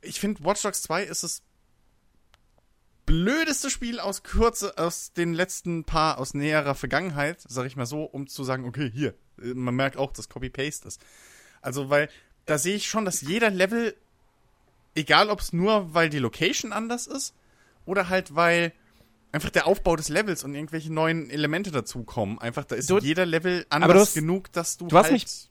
[0.00, 1.42] ich finde Watch Dogs 2 ist das
[3.04, 8.04] blödeste Spiel aus Kürze, aus den letzten paar, aus näherer Vergangenheit, sag ich mal so,
[8.04, 11.00] um zu sagen, okay, hier, äh, man merkt auch, dass Copy-Paste ist.
[11.60, 12.08] Also, weil
[12.46, 13.94] da sehe ich schon, dass jeder Level,
[14.94, 17.34] egal ob es nur, weil die Location anders ist,
[17.84, 18.72] oder halt, weil
[19.32, 23.26] einfach der Aufbau des Levels und irgendwelche neuen Elemente dazukommen, einfach, da ist Du- jeder
[23.26, 25.50] Level Aber anders hast- genug, dass du, du hast halt mich-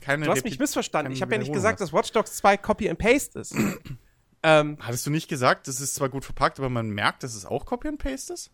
[0.00, 1.12] keine Du hast mich missverstanden.
[1.12, 1.88] Ich habe ja nicht gesagt, hast.
[1.92, 3.54] dass Watch Dogs 2 Copy and Paste ist.
[4.42, 7.44] ähm, Hattest du nicht gesagt, das ist zwar gut verpackt, aber man merkt, dass es
[7.44, 8.50] auch Copy and Paste ist?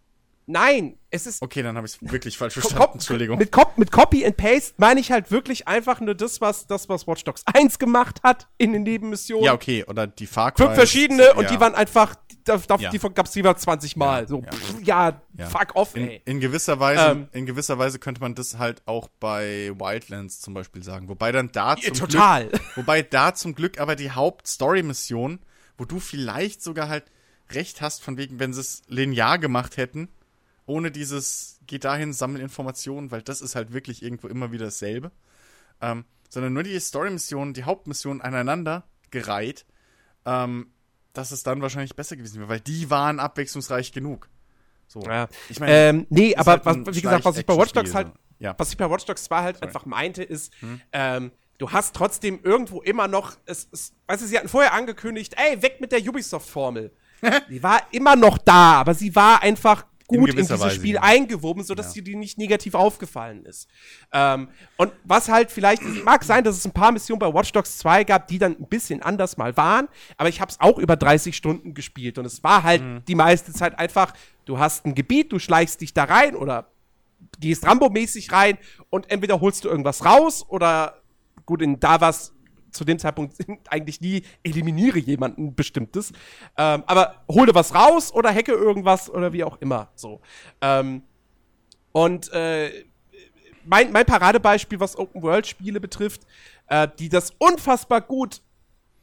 [0.46, 2.94] Nein, es ist Okay, dann habe ich es wirklich falsch verstanden.
[2.94, 3.38] Entschuldigung.
[3.38, 6.88] Mit, Cop mit Copy and Paste meine ich halt wirklich einfach nur das, was das,
[6.88, 9.44] was Watch Dogs 1 gemacht hat in den Nebenmissionen.
[9.44, 10.64] Ja, okay, oder die Far Cry.
[10.66, 11.35] Fünf verschiedene ja.
[11.35, 12.90] und die waren einfach, da, da, Ja.
[12.90, 14.22] die gab's lieber 20 Mal.
[14.22, 14.50] Ja, so, ja.
[14.52, 16.22] pff, ja, fuck off, in, ey.
[16.24, 17.28] in gewisser Weise, Ähm.
[17.33, 21.09] in gewisser Weise könnte man das halt auch bei Wildlands zum Beispiel sagen.
[21.09, 22.48] Wobei dann da zum total.
[22.48, 25.40] Glück, wobei da zum Glück aber die Hauptstory-Mission,
[25.78, 27.04] wo du vielleicht sogar halt
[27.50, 30.09] recht hast, von wegen, wenn sie es linear gemacht hätten,
[30.66, 35.11] ohne dieses, geh dahin, sammel Informationen, weil das ist halt wirklich irgendwo immer wieder dasselbe.
[35.81, 39.66] Ähm, sondern nur die Story-Mission, die Hauptmission aneinander gereiht,
[40.24, 40.68] ähm,
[41.12, 44.29] dass es dann wahrscheinlich besser gewesen wäre, weil die waren abwechslungsreich genug.
[44.88, 45.00] So.
[45.03, 45.29] Ja.
[45.48, 48.09] Ich meine, Ähm, nee, aber halt was, wie gesagt, was ich bei Watch Dogs halt.
[48.40, 48.55] Ja.
[48.59, 50.81] was ich bei Watch Dogs 2 halt einfach meinte, ist, Hm?
[50.92, 55.35] ähm, du hast trotzdem irgendwo immer noch, es, es, weißt du, sie hatten vorher angekündigt,
[55.37, 56.92] ey, weg mit der Ubisoft-Formel.
[57.48, 60.95] die war immer noch da, aber sie war einfach gut in, gewisser dieses Weise, Spiel
[60.97, 61.03] ja.
[61.03, 62.03] eingewoben, sodass Ja.
[62.03, 63.69] dir die nicht negativ aufgefallen ist.
[64.12, 67.53] Ähm, und was halt vielleicht, es mag sein, dass es ein paar Missionen bei Watch
[67.53, 70.79] Dogs 2 gab, die dann ein bisschen anders mal waren, aber ich habe es auch
[70.79, 73.03] über 30 Stunden gespielt und es war halt Mhm.
[73.07, 74.12] die meiste Zeit einfach,
[74.45, 76.69] du hast ein Gebiet, du schleichst dich da rein oder
[77.40, 78.59] gehst Rambo-mäßig rein
[78.90, 81.01] und entweder holst du irgendwas raus oder
[81.47, 82.33] gut, in da war's
[82.74, 83.37] zu dem Zeitpunkt
[83.68, 86.12] eigentlich nie eliminiere jemanden bestimmtes,
[86.56, 90.20] ähm, aber hol dir was raus oder hacke irgendwas oder wie auch immer so.
[90.60, 91.02] Ähm,
[91.92, 92.84] und äh,
[93.64, 96.22] mein, mein Paradebeispiel, was Open-World-Spiele betrifft,
[96.68, 98.42] äh, die das unfassbar gut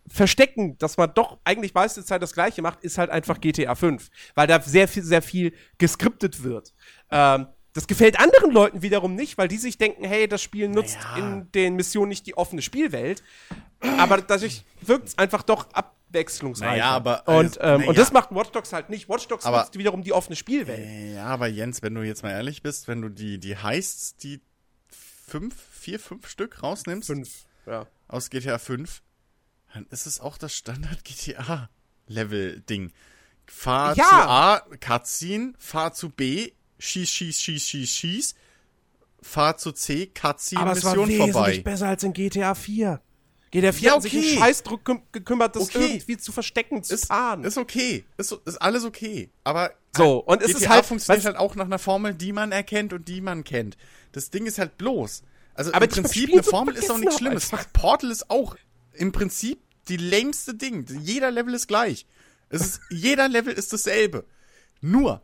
[0.07, 4.10] verstecken, dass man doch eigentlich meiste Zeit das Gleiche macht, ist halt einfach GTA 5,
[4.36, 6.73] weil da sehr viel, sehr viel geskriptet wird.
[7.10, 10.97] Ähm, das gefällt anderen Leuten wiederum nicht, weil die sich denken, hey, das Spiel nutzt
[11.01, 11.17] Naja.
[11.17, 13.23] in den Missionen nicht die offene Spielwelt.
[13.97, 16.71] Aber dadurch wirkt es einfach doch abwechslungsreicher.
[16.71, 17.89] Naja, aber- und, ähm, naja.
[17.89, 19.07] und das macht Watch Dogs halt nicht.
[19.10, 21.15] Watch Dogs Aber- nutzt wiederum die offene Spielwelt.
[21.15, 24.41] Ja, aber Jens, wenn du jetzt mal ehrlich bist, wenn du die, die Heists, die
[24.89, 27.45] fünf, vier, fünf Stück rausnimmst Fünf.
[27.65, 27.88] Ja.
[28.10, 29.01] aus GTA 5,
[29.73, 32.91] dann ist es auch das Standard-GTA-Level-Ding.
[33.47, 34.03] Fahr Ja.
[34.03, 36.51] zu A, Cutscene, fahr zu B,
[36.82, 38.36] schieß, schieß, schieß, schieß, schieß,
[39.22, 41.60] fahr zu C, Cutscene, Aber es war Mission vorbei.
[41.60, 43.02] besser als in GTA 4.
[43.52, 44.30] GTA 4 Ja, hat sich okay.
[44.30, 45.86] einen Scheißdruck geküm gekümmert, das Okay.
[45.94, 47.44] irgendwie zu verstecken, zu Ist, tarnen.
[47.46, 48.06] ist okay.
[48.17, 49.30] Ist, ist alles okay.
[49.44, 52.52] Aber So, und es GTA ist halt- funktioniert halt auch nach einer Formel, die man
[52.54, 53.78] erkennt und die man kennt.
[54.13, 55.24] Das Ding ist halt bloß.
[55.54, 57.52] Also Aber im Prinzip eine Formel ist auch nichts Schlimmes.
[57.54, 57.72] einfach.
[57.74, 58.56] Portal ist auch
[58.94, 60.86] im Prinzip die lämste Ding.
[61.02, 62.06] Jeder Level ist gleich.
[62.50, 64.26] Es ist, jeder Level ist dasselbe.
[64.80, 65.22] Nur,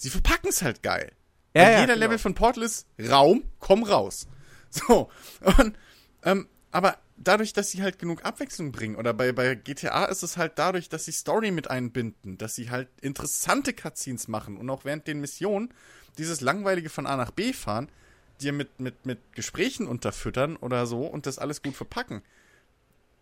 [0.00, 1.12] sie verpacken es halt geil.
[1.54, 2.06] Ja, ja, jeder genau.
[2.06, 4.26] Level von Portal ist Raum, komm raus.
[4.72, 5.10] So.
[5.58, 5.76] Und,
[6.22, 8.94] ähm, aber dadurch, dass sie halt genug Abwechslung bringen.
[8.94, 12.70] Oder bei, bei GTA ist es halt dadurch, dass sie Story mit einbinden, dass sie
[12.70, 15.74] halt interessante Cutscenes machen und auch während den Missionen
[16.18, 17.88] dieses langweilige von A nach B fahren,
[18.40, 22.22] dir mit, mit, mit Gesprächen unterfüttern oder so und das alles gut verpacken.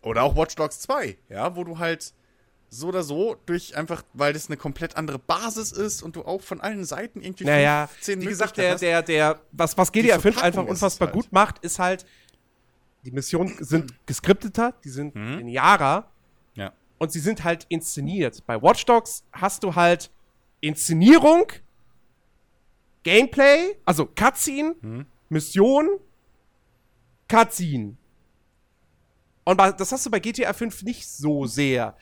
[0.03, 2.13] Oder auch Watch Dogs 2, ja, wo du halt
[2.71, 6.41] so oder so durch einfach, weil das eine komplett andere Basis ist und du auch
[6.41, 10.35] von allen Seiten irgendwie Naja, 15 wie gesagt, der, der, der, was, was GTA 5
[10.35, 11.15] Verpackung einfach unfassbar halt.
[11.15, 12.05] gut macht, ist halt,
[13.05, 15.37] die Missionen sind geskripteter, die sind Mhm.
[15.39, 16.11] linearer.
[16.55, 16.73] Ja.
[16.97, 18.45] und sie sind halt inszeniert.
[18.45, 20.11] Bei Watch Dogs hast du halt
[20.61, 21.45] Inszenierung,
[23.03, 25.05] Gameplay, also Cutscene, Mhm.
[25.29, 25.87] Mission,
[27.27, 27.95] Cutscene.
[29.45, 31.95] Und das hast du bei GTA 5 nicht so sehr.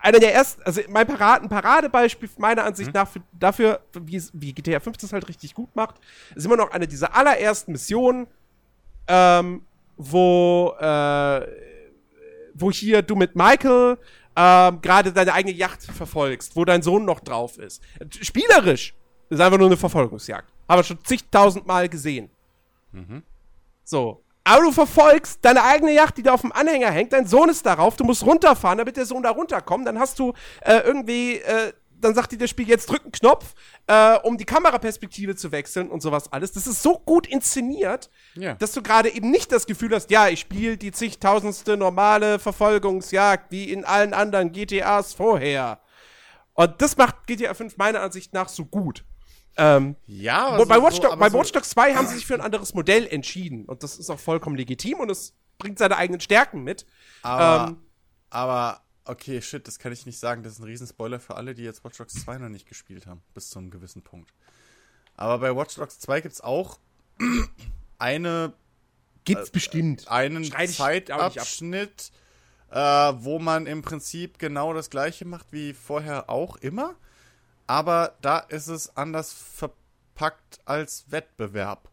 [0.00, 4.52] Einer der ersten, also mein Parade, ein Paradebeispiel meiner Ansicht nach für, dafür, wie, wie
[4.52, 5.96] GTA 5 das halt richtig gut macht,
[6.34, 8.26] ist immer noch eine dieser allerersten Missionen,
[9.08, 9.62] ähm,
[9.96, 11.46] wo, äh,
[12.54, 13.98] wo hier du mit Michael
[14.36, 17.82] ähm, gerade deine eigene Yacht verfolgst, wo dein Sohn noch drauf ist.
[18.20, 18.94] Spielerisch
[19.30, 20.48] ist einfach nur eine Verfolgungsjagd.
[20.68, 22.30] Haben wir schon zigtausend Mal gesehen.
[23.84, 24.22] So.
[24.48, 27.12] Aber du verfolgst deine eigene Yacht, die da auf dem Anhänger hängt.
[27.12, 27.96] Dein Sohn ist darauf.
[27.96, 29.86] Du musst runterfahren, damit der Sohn da runterkommt.
[29.86, 30.32] Dann hast du
[30.62, 33.54] äh, irgendwie, äh, dann sagt dir das Spiel jetzt drück einen Knopf,
[33.88, 36.52] äh, um die Kameraperspektive zu wechseln und sowas alles.
[36.52, 38.54] Das ist so gut inszeniert, Ja.
[38.54, 43.50] dass du gerade eben nicht das Gefühl hast, ja, ich spiele die zigtausendste normale Verfolgungsjagd
[43.50, 45.80] wie in allen anderen GTAs vorher.
[46.54, 49.04] Und das macht GTA 5 meiner Ansicht nach so gut.
[49.58, 52.06] Ähm, Ja, wo- bei, so- Watch, so- Dog- aber bei so- Watch Dogs 2 haben
[52.06, 53.64] sie sich für ein anderes Modell entschieden.
[53.64, 56.86] Und das ist auch vollkommen legitim und es bringt seine eigenen Stärken mit.
[57.22, 57.76] Aber, Ähm,
[58.30, 60.42] aber, okay, shit, das kann ich nicht sagen.
[60.44, 63.20] Das ist ein Riesenspoiler für alle, die jetzt Watch Dogs 2 noch nicht gespielt haben,
[63.34, 64.32] bis zu einem gewissen Punkt.
[65.16, 66.78] Aber bei Watch Dogs 2 gibt es auch
[67.98, 68.52] eine,
[69.24, 70.06] Gibt's bestimmt.
[70.08, 70.44] einen.
[70.44, 72.12] Zeitabschnitt,
[72.70, 76.94] äh, wo man im Prinzip genau das gleiche macht wie vorher auch immer.
[77.68, 81.90] Aber da ist es anders verpackt als Wettbewerb.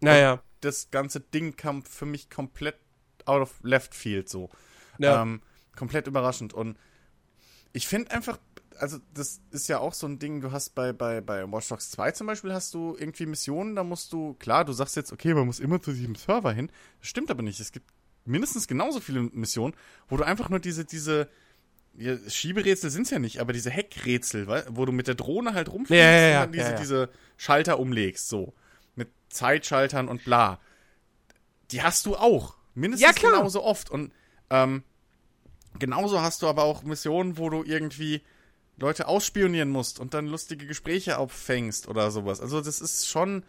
[0.00, 0.42] Naja.
[0.60, 2.76] das ganze Ding kam für mich komplett
[3.24, 4.50] out of left field so.
[4.98, 5.22] Ja.
[5.22, 5.40] Ähm,
[5.74, 6.52] komplett überraschend.
[6.52, 6.76] Und
[7.72, 8.38] ich finde einfach,
[8.78, 11.90] also das ist ja auch so ein Ding, du hast bei, bei, bei Watch Dogs
[11.90, 15.32] 2 zum Beispiel, hast du irgendwie Missionen, da musst du, klar, du sagst jetzt, okay,
[15.32, 16.70] man muss immer zu diesem Server hin.
[17.00, 17.58] Das stimmt aber nicht.
[17.58, 17.90] Es gibt
[18.26, 19.74] mindestens genauso viele Missionen,
[20.08, 21.28] wo du einfach nur diese, diese,
[21.98, 25.68] ja, Schieberätsel sind es ja nicht, aber diese Heckrätsel, wo du mit der Drohne halt
[25.68, 28.54] rumfliegst Ja, ja, ja, und dann diese, diese Schalter umlegst, so.
[28.94, 30.60] Mit Zeitschaltern und bla.
[31.70, 32.56] Die hast du auch.
[32.74, 33.90] Mindestens genauso oft.
[33.90, 34.12] Und
[34.50, 34.84] ähm,
[35.78, 38.22] genauso hast du aber auch Missionen, wo du irgendwie
[38.76, 42.40] Leute ausspionieren musst und dann lustige Gespräche auffängst oder sowas.
[42.40, 43.44] Also das ist schon.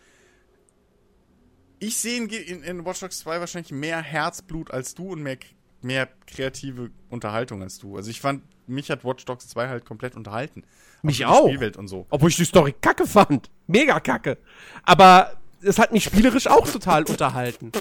[1.79, 5.38] Ich sehe in, in, in Watch Dogs 2 wahrscheinlich mehr Herzblut als du und mehr,
[5.82, 7.96] mehr kreative Unterhaltung als du.
[7.98, 10.63] Also ich fand, mich hat Watch Dogs 2 halt komplett unterhalten.
[11.02, 11.52] Mich Auch die.
[11.54, 12.06] Spielwelt und so.
[12.10, 13.50] Obwohl ich die Story kacke fand.
[13.68, 14.38] Mega kacke.
[14.84, 17.72] Aber es hat mich spielerisch auch total unterhalten.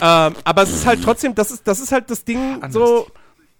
[0.00, 3.10] Ähm, aber es ist halt trotzdem, das ist, das ist halt das Ding, Anderes so,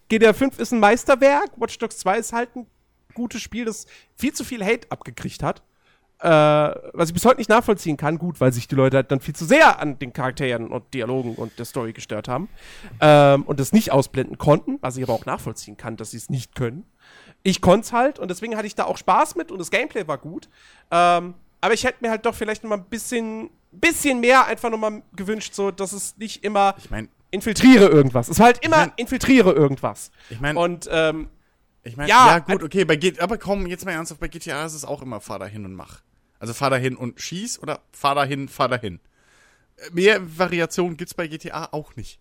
[0.08, 2.66] GTA 5 ist ein Meisterwerk, Watch Dogs 2 ist halt ein
[3.14, 5.62] gutes Spiel, das viel zu viel Hate abgekriegt hat.
[6.20, 9.20] Äh, was ich bis heute nicht nachvollziehen kann, gut, weil sich die Leute halt dann
[9.20, 12.48] viel zu sehr an den Charakteren und Dialogen und der Story gestört haben.
[13.00, 16.28] Ähm, und das nicht ausblenden konnten, was ich aber auch nachvollziehen kann, dass sie es
[16.28, 16.84] nicht können.
[17.44, 20.08] Ich konnte es halt und deswegen hatte ich da auch Spaß mit und das Gameplay
[20.08, 20.48] war gut.
[20.90, 24.70] Ähm, aber ich hätte mir halt doch vielleicht noch mal ein bisschen, bisschen mehr einfach
[24.70, 28.28] noch mal gewünscht, so dass es nicht immer Ich meine, infiltriere irgendwas.
[28.28, 30.10] Es war halt immer mein- infiltriere irgendwas.
[30.30, 31.28] ich meine, Und ähm,
[31.84, 34.64] Ich meine, Ja, ja, gut, okay, bei G aber komm, jetzt mal ernsthaft, bei GTA
[34.66, 36.00] ist es auch immer fahr dahin und mach.
[36.38, 39.00] Also fahr dahin und schieß oder fahr dahin, fahr dahin.
[39.92, 42.18] Mehr Variationen gibt's bei GTA auch nicht.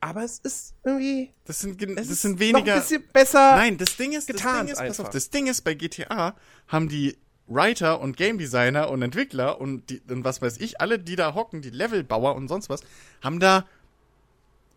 [0.00, 2.74] aber es ist irgendwie Das sind, das ist sind noch weniger.
[2.74, 3.56] ein bisschen besser.
[3.56, 6.36] Nein, das Ding ist, das getarnt Ding ist, pass auf, das Ding ist, bei GTA
[6.68, 10.98] haben die Writer und Game Designer und Entwickler und, die, und was weiß ich, alle,
[10.98, 12.82] die da hocken, die Levelbauer und sonst was,
[13.22, 13.66] haben da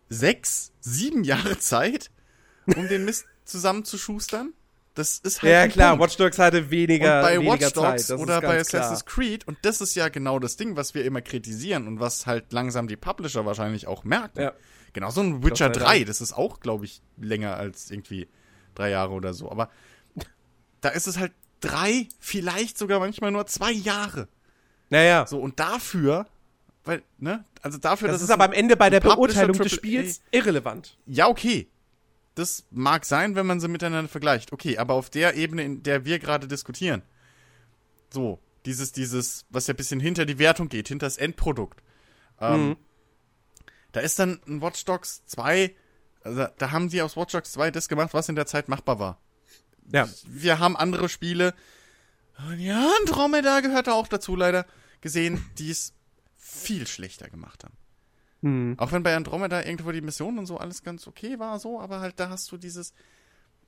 [0.10, 2.10] sechs, sieben Jahre Zeit,
[2.66, 4.54] um den Mist zusammenzuschustern.
[4.94, 6.04] Das ist halt ja klar, Punkt.
[6.04, 8.10] Watch Dogs hatte weniger, und bei weniger Watch Dogs Zeit.
[8.10, 8.84] das oder bei ganz klar.
[8.84, 12.26] Assassin's Creed, und das ist ja genau das Ding, was wir immer kritisieren und was
[12.26, 14.42] halt langsam die Publisher wahrscheinlich auch merken.
[14.42, 14.54] Ja.
[14.94, 16.06] Genauso ein Witcher sei 3, Dank.
[16.08, 18.28] das ist auch, glaube ich, länger als irgendwie
[18.76, 19.50] drei Jahre oder so.
[19.50, 19.70] Aber
[20.82, 24.28] da ist es halt drei, vielleicht sogar manchmal nur zwei Jahre.
[24.90, 26.28] Naja, So, und dafür,
[26.84, 30.22] weil, ne, also dafür, das ist es aber am Ende bei der Beurteilung des Spiels
[30.32, 30.98] irrelevant.
[31.06, 31.70] ja, okay.
[32.36, 34.54] Das mag sein, wenn man sie miteinander vergleicht.
[34.54, 37.02] Okay, aber auf der Ebene, in der wir gerade diskutieren.
[38.14, 41.82] So, dieses, dieses, was ja ein bisschen hinter die Wertung geht, hinter das Endprodukt.
[42.40, 42.78] Ähm, Mhm.
[43.92, 45.76] Da ist dann ein Watch Dogs 2
[46.24, 49.00] Also, da haben die aus Watch Dogs 2 das gemacht, was in der Zeit machbar
[49.00, 49.20] war.
[49.92, 50.08] Ja.
[50.26, 51.54] Wir haben andere Spiele,
[52.58, 54.66] ja, Andromeda gehört da auch dazu leider,
[55.02, 55.94] gesehen, die es
[56.38, 57.76] viel schlechter gemacht haben.
[58.42, 58.76] Hm.
[58.78, 62.00] Auch wenn bei Andromeda irgendwo die Mission und so alles ganz okay war, so, aber
[62.00, 62.94] halt da hast du dieses,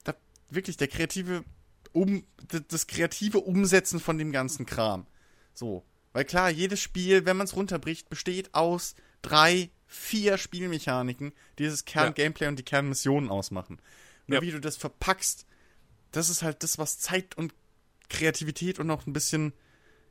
[0.03, 0.15] da,
[0.49, 1.43] wirklich der kreative,
[1.91, 5.05] um, das, das kreative Umsetzen von dem ganzen Kram.
[5.53, 5.85] So.
[6.11, 11.85] Weil klar, jedes Spiel, wenn man es runterbricht, besteht aus drei, vier Spielmechaniken, die dieses
[11.85, 13.79] Kern-Gameplay und die Kernmissionen ausmachen.
[14.27, 14.41] Nur Ja.
[14.41, 15.45] wie du das verpackst,
[16.11, 17.53] das ist halt das, was Zeit und
[18.09, 19.53] Kreativität und noch ein bisschen,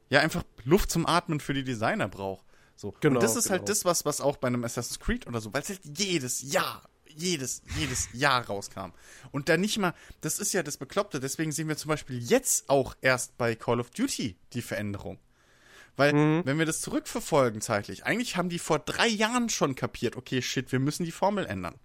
[0.09, 2.44] ja, einfach Luft zum Atmen für die Designer braucht.
[2.83, 2.92] So.
[3.01, 3.68] Genau, und das ist halt genau.
[3.68, 6.83] das, was, was auch bei einem Assassin's Creed oder so, weil es halt jedes Jahr,
[7.07, 8.90] jedes, jedes Jahr rauskam.
[9.31, 12.68] Und da nicht mal, das ist ja das Bekloppte, deswegen sehen wir zum Beispiel jetzt
[12.68, 15.21] auch erst bei Call of Duty die Veränderung.
[15.95, 16.42] Weil, Mhm.
[16.45, 20.73] wenn wir das zurückverfolgen zeitlich, eigentlich haben die vor drei Jahren schon kapiert, okay, shit,
[20.73, 21.77] wir müssen die Formel ändern.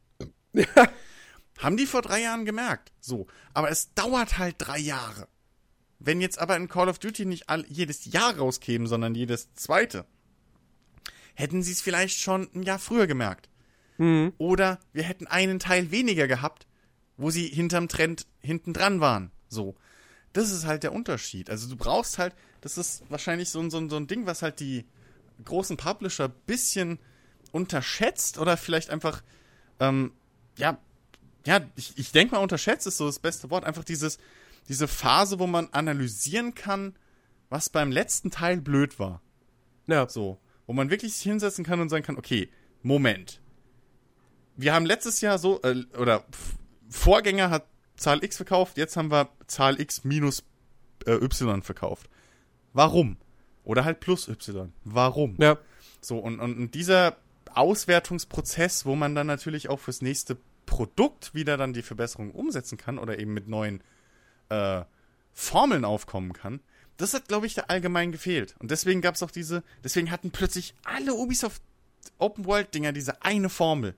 [1.60, 2.92] Haben die vor drei Jahren gemerkt.
[3.00, 3.28] So.
[3.54, 5.28] Aber es dauert halt drei Jahre.
[6.00, 10.06] Wenn jetzt aber in Call of Duty nicht all, jedes Jahr rauskämen, sondern jedes zweite,
[11.38, 13.48] hätten sie es vielleicht schon ein Jahr früher gemerkt.
[14.00, 14.34] Mhm.
[14.40, 16.66] Oder wir hätten einen Teil weniger gehabt,
[17.16, 19.32] wo sie hinterm Trend hinten dran waren.
[19.48, 19.76] So.
[20.34, 21.52] Das ist halt der Unterschied.
[21.52, 24.42] Also du brauchst halt, das ist wahrscheinlich so ein, so ein, so ein Ding, was
[24.42, 24.86] halt die
[25.46, 26.98] großen Publisher bisschen
[27.52, 29.22] unterschätzt oder vielleicht einfach,
[29.80, 30.14] ähm,
[30.58, 30.80] ja,
[31.46, 33.64] ja, ich, ich denke mal, unterschätzt ist so das beste Wort.
[33.64, 34.18] Einfach dieses,
[34.70, 36.96] diese Phase, wo man analysieren kann,
[37.50, 39.22] was beim letzten Teil blöd war.
[39.86, 40.10] Ja.
[40.10, 40.40] So.
[40.68, 42.50] Wo man wirklich sich hinsetzen kann und sagen kann, okay,
[42.84, 43.42] Moment.
[44.56, 46.26] Wir haben letztes Jahr so, äh, oder
[46.90, 50.44] Vorgänger hat Zahl X verkauft, jetzt haben wir Zahl X minus
[51.06, 52.10] äh, Y verkauft.
[52.74, 53.18] Warum?
[53.64, 54.72] Oder halt plus Y.
[54.84, 55.36] Warum?
[55.40, 55.58] Ja.
[56.00, 57.18] So, und, und, und dieser
[57.54, 63.00] Auswertungsprozess, wo man dann natürlich auch fürs nächste Produkt wieder dann die Verbesserung umsetzen kann
[63.00, 63.82] oder eben mit neuen
[64.50, 64.84] äh,
[65.34, 66.60] Formeln aufkommen kann,
[66.98, 68.56] das hat, glaube ich, da allgemein gefehlt.
[68.60, 71.62] Und deswegen gab es auch diese, deswegen hatten plötzlich alle Ubisoft
[72.18, 73.96] Open World Dinger diese eine Formel.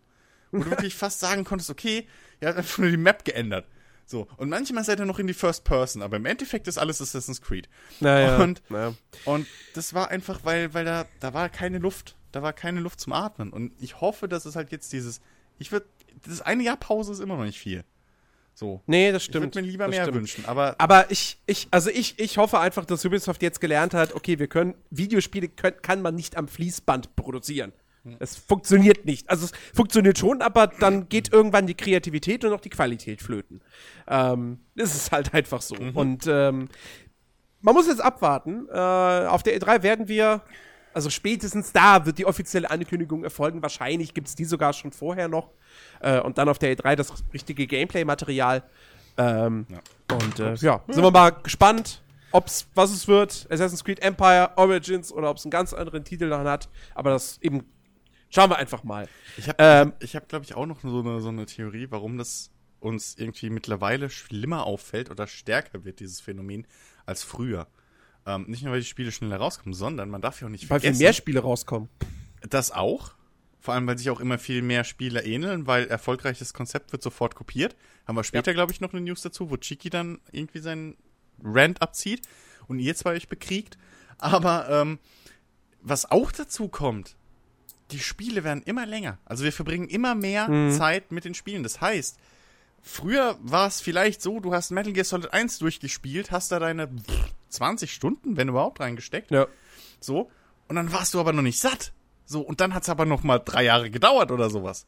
[0.51, 2.07] Wo du wirklich fast sagen konntest, okay,
[2.41, 3.65] ihr habt einfach nur die Map geändert.
[4.05, 4.27] So.
[4.38, 7.41] Und manchmal seid ihr noch in die First Person, aber im Endeffekt ist alles Assassin's
[7.41, 7.69] Creed.
[7.99, 8.38] Naja.
[8.38, 8.93] Und- naja.
[9.25, 12.15] Und das war einfach, weil, weil da, da war keine Luft.
[12.31, 13.51] Da war keine Luft zum Atmen.
[13.51, 15.21] Und ich hoffe, dass es halt jetzt dieses.
[15.59, 15.85] Ich würde.
[16.27, 17.83] Das eine Jahr Pause ist immer noch nicht viel.
[18.60, 18.82] So.
[18.88, 19.56] Nee, das Ich würde stimmt.
[19.56, 20.17] mir lieber das mehr stimmt.
[20.17, 20.45] wünschen.
[20.45, 24.38] Aber Aber ich, ich, also ich, ich hoffe einfach, dass Ubisoft jetzt gelernt hat, okay,
[24.38, 27.72] wir können, Videospiele können, kann man nicht am Fließband produzieren.
[28.19, 29.30] Es funktioniert nicht.
[29.30, 33.62] Also es funktioniert schon, aber dann geht irgendwann die Kreativität und auch die Qualität flöten.
[34.10, 35.76] Ähm, das ist halt einfach so.
[35.93, 36.67] Und ähm,
[37.62, 38.67] man muss jetzt abwarten.
[38.69, 40.41] Äh, auf der E3 werden wir,
[40.93, 43.62] also spätestens da wird die offizielle Ankündigung erfolgen.
[43.62, 45.52] Wahrscheinlich gibt es die sogar schon vorher noch.
[46.02, 48.63] Äh, und dann auf der E3 das richtige Gameplay-Material.
[49.17, 49.67] Ähm,
[50.12, 53.47] Und äh, ja, sind wir mal gespannt, ob's, was es wird.
[53.49, 56.69] Assassin's Creed Empire, Origins oder ob es einen ganz anderen Titel dann hat.
[56.95, 57.65] Aber das eben
[58.30, 59.08] schauen wir einfach mal.
[59.38, 62.17] ich habe, Ähm, ich hab, glaube ich, auch noch so eine, so eine Theorie, warum
[62.17, 66.65] das uns irgendwie mittlerweile schlimmer auffällt oder stärker wird, dieses Phänomen,
[67.06, 67.67] als früher.
[68.29, 70.79] Ähm, nicht nur, weil die Spiele schneller rauskommen, sondern man darf ja auch nicht Weil
[70.79, 71.01] viel vergessen.
[71.03, 71.89] mehr Spiele rauskommen.
[72.47, 73.11] Das auch.
[73.59, 77.35] Vor allem, weil sich auch immer viel mehr Spiele ähneln, weil erfolgreiches Konzept wird sofort
[77.35, 77.75] kopiert.
[78.07, 80.95] Haben wir später, glaube ich, noch eine News dazu, wo Chiki dann irgendwie seinen
[81.43, 82.21] Rant abzieht
[82.67, 83.77] und ihr zwei euch bekriegt.
[84.17, 84.99] Aber ähm,
[85.81, 87.15] was auch dazu kommt,
[87.91, 89.17] die Spiele werden immer länger.
[89.25, 91.63] Also wir verbringen immer mehr Zeit mit den Spielen.
[91.63, 92.19] Das heißt,
[92.83, 96.89] früher war es vielleicht so, du hast Metal Gear Solid 1 durchgespielt, hast da deine
[97.49, 99.31] 20 Stunden, wenn überhaupt, reingesteckt.
[99.31, 99.47] Ja.
[99.99, 100.30] So.
[100.67, 101.93] Und dann warst du aber noch nicht satt.
[102.26, 102.41] So.
[102.41, 104.86] Und dann hat's aber noch mal drei Jahre gedauert oder sowas.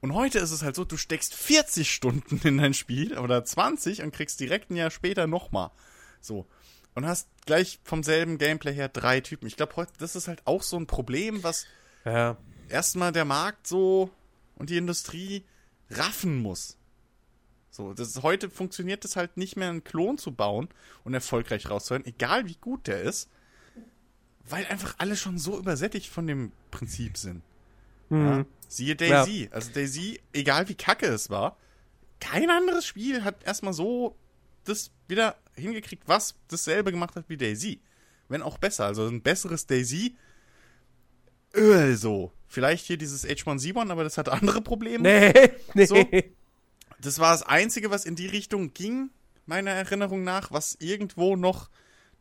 [0.00, 4.02] Und heute ist es halt so, du steckst 40 Stunden in dein Spiel oder 20
[4.02, 5.72] und kriegst direkt ein Jahr später noch mal.
[6.20, 6.46] So.
[6.94, 9.46] Und hast gleich vom selben Gameplay her drei Typen.
[9.46, 11.66] Ich glaube, heute, das ist halt auch so ein Problem, was
[12.04, 12.36] Ja.
[12.68, 14.10] erstmal der Markt so
[14.56, 15.44] und die Industrie
[15.90, 16.77] raffen muss.
[17.78, 20.68] So, das ist, heute funktioniert es halt nicht mehr, einen Klon zu bauen
[21.04, 23.30] und erfolgreich rauszuhören, egal wie gut der ist,
[24.48, 27.40] weil einfach alle schon so übersättigt von dem Prinzip sind.
[28.10, 28.44] Ja?
[28.66, 29.48] Siehe Daisy.
[29.52, 31.56] Also Daisy, egal wie kacke es war,
[32.18, 34.16] kein anderes Spiel hat erstmal so
[34.64, 37.80] das wieder hingekriegt, was dasselbe gemacht hat wie Daisy.
[38.28, 38.86] Wenn auch besser.
[38.86, 40.16] Also ein besseres Daisy
[41.54, 42.32] Öl so.
[42.48, 45.02] Vielleicht hier dieses H1Z1, aber das hat andere Probleme.
[45.02, 45.86] Nee, nee.
[45.86, 45.96] So.
[47.00, 49.10] Das war das Einzige, was in die Richtung ging,
[49.46, 51.70] meiner Erinnerung nach, was irgendwo noch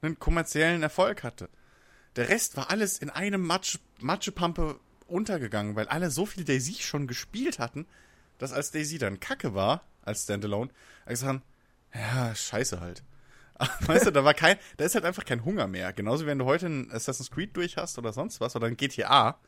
[0.01, 1.49] einen kommerziellen Erfolg hatte.
[2.15, 7.07] Der Rest war alles in einem Matsch, Matschepampe untergegangen, weil alle so viel Daisy schon
[7.07, 7.88] gespielt hatten,
[8.38, 10.71] dass als Daisy dann kacke war, als Standalone,
[11.05, 11.41] gesagt haben,
[11.93, 13.03] ja, scheiße halt.
[13.82, 15.91] Weißt du, da war kein, da ist halt einfach kein Hunger mehr.
[15.93, 18.78] Genauso wie wenn du heute ein Assassin's Creed durch hast oder sonst was oder ein
[18.78, 19.39] GTA.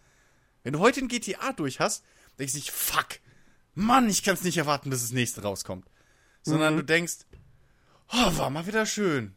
[0.64, 2.04] Wenn du heute ein GTA durch hast,
[2.40, 3.20] denkst du dich, fuck,
[3.80, 5.86] Mann, ich kann es nicht erwarten, bis das nächste rauskommt.
[6.42, 6.78] Sondern Mhm.
[6.80, 7.18] du denkst,
[8.12, 9.36] oh, war mal wieder schön.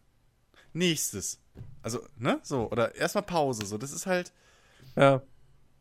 [0.72, 1.40] Nächstes.
[1.82, 2.40] Also, ne?
[2.43, 3.66] So, oder erstmal Pause.
[3.66, 4.32] So, das ist halt,
[4.97, 5.22] Ja.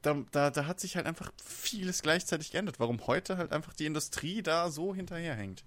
[0.01, 2.80] da, da, da hat sich halt einfach vieles gleichzeitig geändert.
[2.80, 5.64] Warum heute halt einfach die Industrie da so hinterherhängt.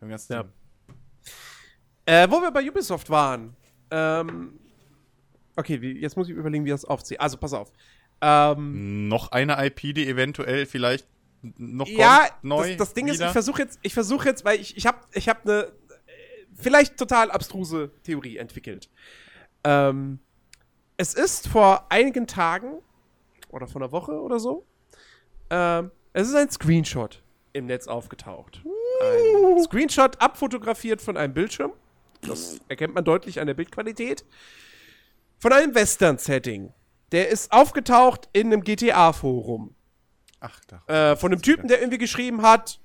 [0.00, 0.44] Beim ganzen Ja.
[2.06, 3.56] Äh, wo wir bei Ubisoft waren.
[3.90, 4.58] Ähm,
[5.56, 7.20] okay, wie, jetzt muss ich überlegen, wie das aufziehe.
[7.20, 7.72] Also, pass auf.
[8.20, 11.06] Ähm, Noch eine IP, die eventuell vielleicht
[11.56, 12.68] noch ja, kommt, neu.
[12.68, 13.26] das, das Ding ist, wieder.
[13.26, 15.72] ich versuche jetzt, ich versuche jetzt, weil ich, ich habe ich hab eine
[16.54, 18.90] vielleicht total abstruse Theorie entwickelt.
[19.64, 20.18] Ähm,
[20.96, 22.78] es ist vor einigen Tagen
[23.50, 24.66] oder vor einer Woche oder so,
[25.50, 27.22] ähm, es ist ein Screenshot
[27.52, 28.62] im Netz aufgetaucht.
[29.02, 31.72] Ein Screenshot abfotografiert von einem Bildschirm.
[32.22, 34.24] Das erkennt man deutlich an der Bildqualität.
[35.38, 36.72] Von einem Western-Setting.
[37.12, 39.74] Der ist aufgetaucht in einem GTA-Forum
[40.44, 41.12] Ach, da.
[41.12, 42.78] äh, von einem Typen, der irgendwie geschrieben hat,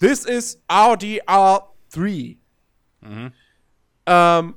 [0.00, 2.36] This is RDR3.
[4.06, 4.54] Ähm,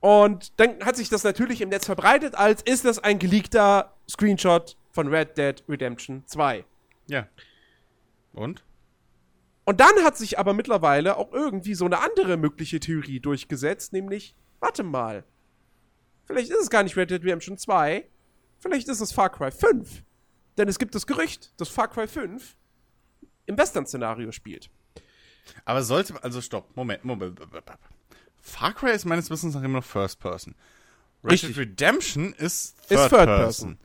[0.00, 4.76] und dann hat sich das natürlich im Netz verbreitet, als ist das ein geleakter Screenshot
[4.92, 6.64] von Red Dead Redemption 2.
[7.08, 7.26] Ja.
[8.32, 8.62] Und?
[9.64, 14.34] Und dann hat sich aber mittlerweile auch irgendwie so eine andere mögliche Theorie durchgesetzt, nämlich,
[14.60, 15.24] warte mal,
[16.24, 18.08] vielleicht ist es gar nicht Red Dead Redemption 2,
[18.58, 20.02] vielleicht ist es Far Cry 5.
[20.60, 22.54] Denn es gibt das Gerücht, dass Far Cry 5
[23.46, 24.68] im Western-Szenario spielt.
[25.64, 27.40] Aber sollte, also stopp, Moment, Moment.
[28.42, 30.54] Far Cry ist meines Wissens nach immer noch First Person.
[31.24, 31.54] Red Richtig.
[31.54, 33.78] Dead Redemption ist Ist Third, Third Person.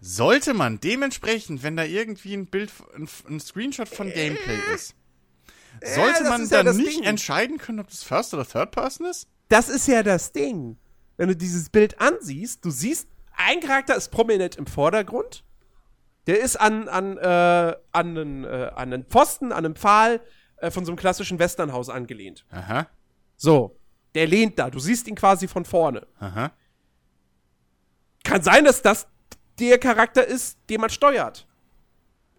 [0.00, 4.96] Sollte man dementsprechend, wenn da irgendwie ein Bild, ein, ein Screenshot von Gameplay ist,
[5.94, 7.04] sollte das man ist ja dann das nicht Ding.
[7.04, 9.28] entscheiden können, ob das First oder Third Person ist?
[9.50, 10.78] Das ist ja das Ding.
[11.16, 13.06] Wenn du dieses Bild ansiehst, du siehst,
[13.36, 15.44] ein Charakter ist prominent im Vordergrund.
[16.28, 20.20] Der ist an, an, äh, an, einen, äh, an einen Pfosten, an einem Pfahl
[20.58, 22.44] äh, von so einem klassischen Westernhaus angelehnt.
[22.50, 22.86] Aha,
[23.36, 23.80] So,
[24.14, 24.68] der lehnt da.
[24.68, 26.06] Du siehst ihn quasi von vorne.
[26.20, 26.52] aha.
[28.24, 29.08] Kann sein, dass das
[29.58, 31.46] der Charakter ist, den man steuert.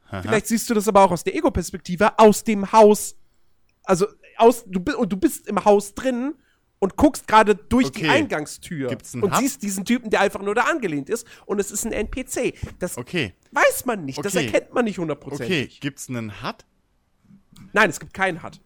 [0.10, 0.22] aha.
[0.22, 3.16] Vielleicht siehst du das aber auch aus der Ego-Perspektive, aus dem Haus.
[3.84, 4.06] Also,
[4.38, 6.36] aus, du, und du bist im Haus drin
[6.80, 8.10] und guckst gerade durch die Okay.
[8.10, 9.40] Eingangstür Gibt's einen und Hub?
[9.40, 12.54] siehst diesen Typen, der einfach nur da angelehnt ist und es ist ein NPC.
[12.80, 14.46] Das Okay, weiß man nicht, das Okay.
[14.46, 15.02] erkennt man nicht okay.
[15.02, 15.80] hundertprozentig.
[15.82, 16.66] Gibt's einen HUD?
[17.74, 18.62] Nein, es gibt keinen HUD.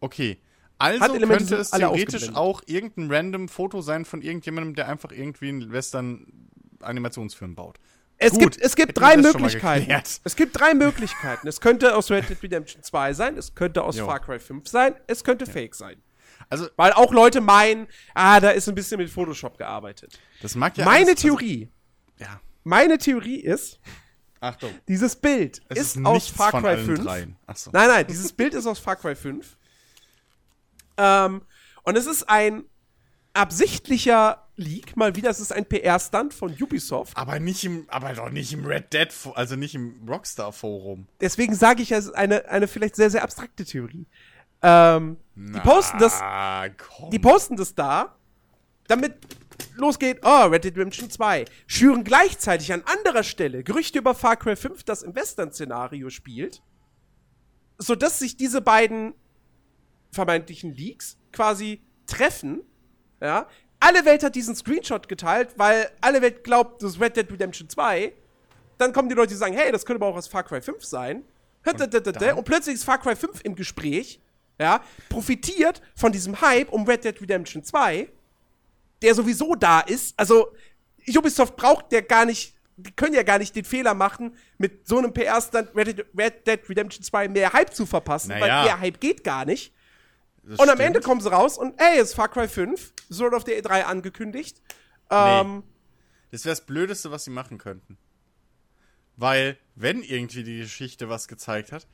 [0.00, 0.38] Okay.
[0.78, 5.70] Also könnte es theoretisch auch irgendein random Foto sein von irgendjemandem, der einfach irgendwie einen
[5.72, 7.78] Western-Animationsfilm baut.
[8.18, 9.90] Es Gut, gibt, es gibt drei das Möglichkeiten.
[10.24, 11.46] Es gibt drei Möglichkeiten.
[11.48, 14.06] Es könnte aus Red Dead Redemption 2 sein, es könnte aus Jo.
[14.06, 16.02] Far Cry 5 sein, es könnte Fake sein.
[16.50, 20.18] Also, Weil auch Leute meinen, ah, da ist ein bisschen mit Photoshop gearbeitet.
[20.40, 21.68] das mag ja Meine alles- Theorie,
[22.18, 22.40] Also, ja.
[22.64, 23.80] meine Theorie ist,
[24.40, 24.70] Achtung.
[24.88, 27.00] dieses Bild Es ist, ist aus Far Cry allen 5.
[27.04, 27.36] dreien.
[27.46, 27.70] Achso.
[27.72, 29.56] Nein, nein, dieses Bild ist aus Far Cry 5.
[30.96, 31.42] Ähm,
[31.84, 32.64] und es ist ein
[33.32, 37.16] absichtlicher Leak, mal wieder, es ist ein PR-Stunt von Ubisoft.
[37.16, 41.06] Aber nicht im, aber doch nicht im Red Dead, also nicht im Rockstar Forum.
[41.20, 44.06] Deswegen sage ich, es ist eine, eine vielleicht sehr, sehr abstrakte Theorie.
[44.60, 47.10] Ähm, die posten das, komm.
[47.10, 48.16] die posten das da,
[48.86, 49.14] damit
[49.76, 51.44] losgeht, oh, Red Dead Redemption 2.
[51.66, 56.62] Schüren gleichzeitig an anderer Stelle Gerüchte über Far Cry 5, das im Western-Szenario spielt,
[57.78, 59.14] sodass sich diese beiden
[60.12, 62.62] vermeintlichen Leaks quasi treffen,
[63.20, 63.46] ja.
[63.80, 67.68] Alle Welt hat diesen Screenshot geteilt, weil alle Welt glaubt, das ist Red Dead Redemption
[67.68, 68.12] 2.
[68.78, 70.84] Dann kommen die Leute, die sagen, hey, das könnte aber auch aus Far Cry 5
[70.84, 71.24] sein.
[72.32, 74.20] Und, und plötzlich ist Far Cry 5 im Gespräch,
[74.62, 78.08] ja, profitiert von diesem Hype um Red Dead Redemption 2,
[79.02, 80.18] der sowieso da ist.
[80.18, 80.54] Also,
[81.16, 84.98] Ubisoft braucht der gar nicht, die können ja gar nicht den Fehler machen, mit so
[84.98, 88.64] einem PR-Stand Red, Dead- Red Dead Redemption 2 mehr Hype zu verpassen, weil Naja.
[88.64, 89.74] mehr Hype geht gar nicht.
[90.44, 90.80] Das Und am stimmt.
[90.96, 93.62] Ende kommen sie raus und, ey, es ist Far Cry 5, es wurde auf der
[93.62, 94.60] E3 angekündigt.
[95.10, 95.62] Ähm,
[96.30, 97.98] Das wäre das Blödeste, was sie machen könnten.
[99.16, 101.86] Weil, wenn irgendwie die Geschichte was gezeigt hat,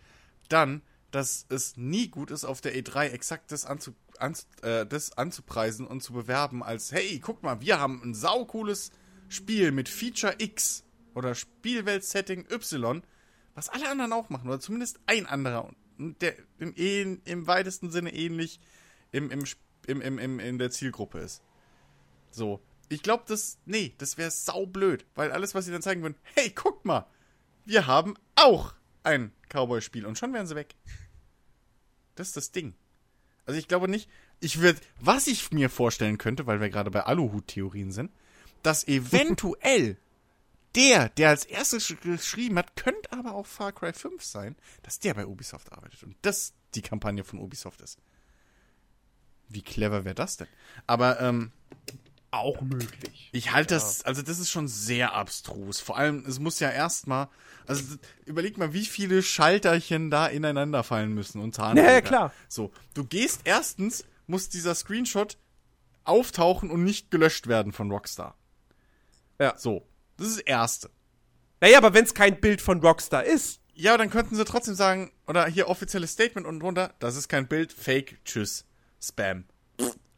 [0.49, 5.17] dann, dass es nie gut ist, auf der E3 exakt das, anzu, anz, äh, das
[5.17, 8.91] anzupreisen und zu bewerben, als, hey, guck mal, wir haben ein saucooles
[9.29, 10.85] Spiel mit Feature X
[11.15, 13.03] oder Spielwelt-Setting Y,
[13.55, 18.61] was alle anderen auch machen, oder zumindest ein anderer, der im, im weitesten Sinne ähnlich
[19.11, 19.45] im, im,
[19.87, 21.43] im, im, im, in der Zielgruppe ist.
[22.31, 22.61] So.
[22.91, 23.59] Ich glaube, das.
[23.67, 25.05] Nee, das wäre saublöd.
[25.15, 27.07] Weil alles, was sie dann zeigen würden, hey, guck mal,
[27.65, 30.75] wir haben auch ein Cowboy-Spiel und schon wären sie weg.
[32.15, 32.75] Das ist das Ding.
[33.47, 37.05] Also ich glaube nicht, ich würde, was ich mir vorstellen könnte, weil wir gerade bei
[37.05, 38.13] Aluhut-Theorien sind,
[38.63, 39.97] dass eventuell
[40.75, 45.15] der, der als erstes geschrieben hat, könnte aber auch Far Cry 5 sein, dass der
[45.15, 47.99] bei Ubisoft arbeitet und das die Kampagne von Ubisoft ist.
[49.49, 50.49] Wie clever wäre das denn?
[50.87, 51.53] Aber ähm,
[52.31, 53.31] Auch möglich.
[53.33, 55.81] ich halte das, also das ist schon sehr abstrus.
[55.81, 57.29] Vor allem, es muss ja erstmal,
[57.67, 61.87] also überleg mal, wie viele Schalterchen da ineinander fallen müssen und Zahnräder.
[61.87, 62.33] Ja, ja, klar.
[62.49, 65.39] So, du gehst erstens, muss dieser Screenshot
[66.05, 68.37] auftauchen und nicht gelöscht werden von Rockstar.
[69.39, 69.57] Ja.
[69.57, 69.87] So,
[70.19, 70.91] das ist das Erste.
[71.61, 73.61] Naja, aber wenn es kein Bild von Rockstar ist.
[73.75, 77.47] Ja, dann könnten sie trotzdem sagen, oder hier offizielles Statement unten drunter, das ist kein
[77.47, 78.65] Bild, Fake, Tschüss,
[79.01, 79.45] Spam.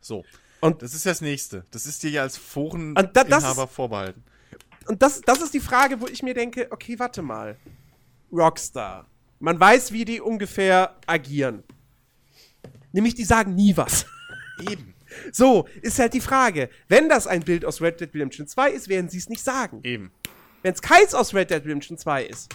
[0.01, 0.25] So.
[0.61, 1.65] Und- das ist das nächste.
[1.71, 4.23] Das ist dir ja als Und da- das Foreninhaber vorbehalten.
[4.87, 7.57] Und das, das ist die Frage, wo ich mir denke, okay, warte mal.
[8.33, 9.07] Rockstar.
[9.39, 11.63] Man weiß, wie die ungefähr agieren.
[12.93, 14.07] Nämlich, die sagen nie was.
[14.69, 14.95] Eben.
[15.33, 16.71] So, ist halt die Frage.
[16.87, 19.81] Wenn das ein Bild aus Red Dead Redemption 2 ist, werden sie es nicht sagen.
[19.83, 20.13] Eben.
[20.63, 22.49] Wenn es keins aus Red Dead Redemption 2 ist,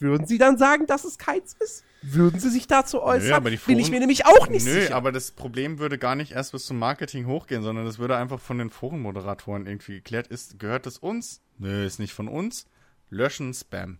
[0.00, 1.84] würden sie dann sagen, dass es keins ist?
[2.02, 3.32] Würden sie sich dazu äußern?
[3.32, 4.94] aber die Bin ich Foren- mir nämlich auch nicht Nö, sicher.
[4.94, 8.38] aber das Problem würde gar nicht erst bis zum Marketing hochgehen, sondern das würde einfach
[8.40, 10.28] von den Forenmoderatoren irgendwie geklärt.
[10.28, 11.40] Ist, gehört es uns?
[11.58, 12.66] Nö, ist nicht von uns.
[13.10, 13.98] Löschen, Spam.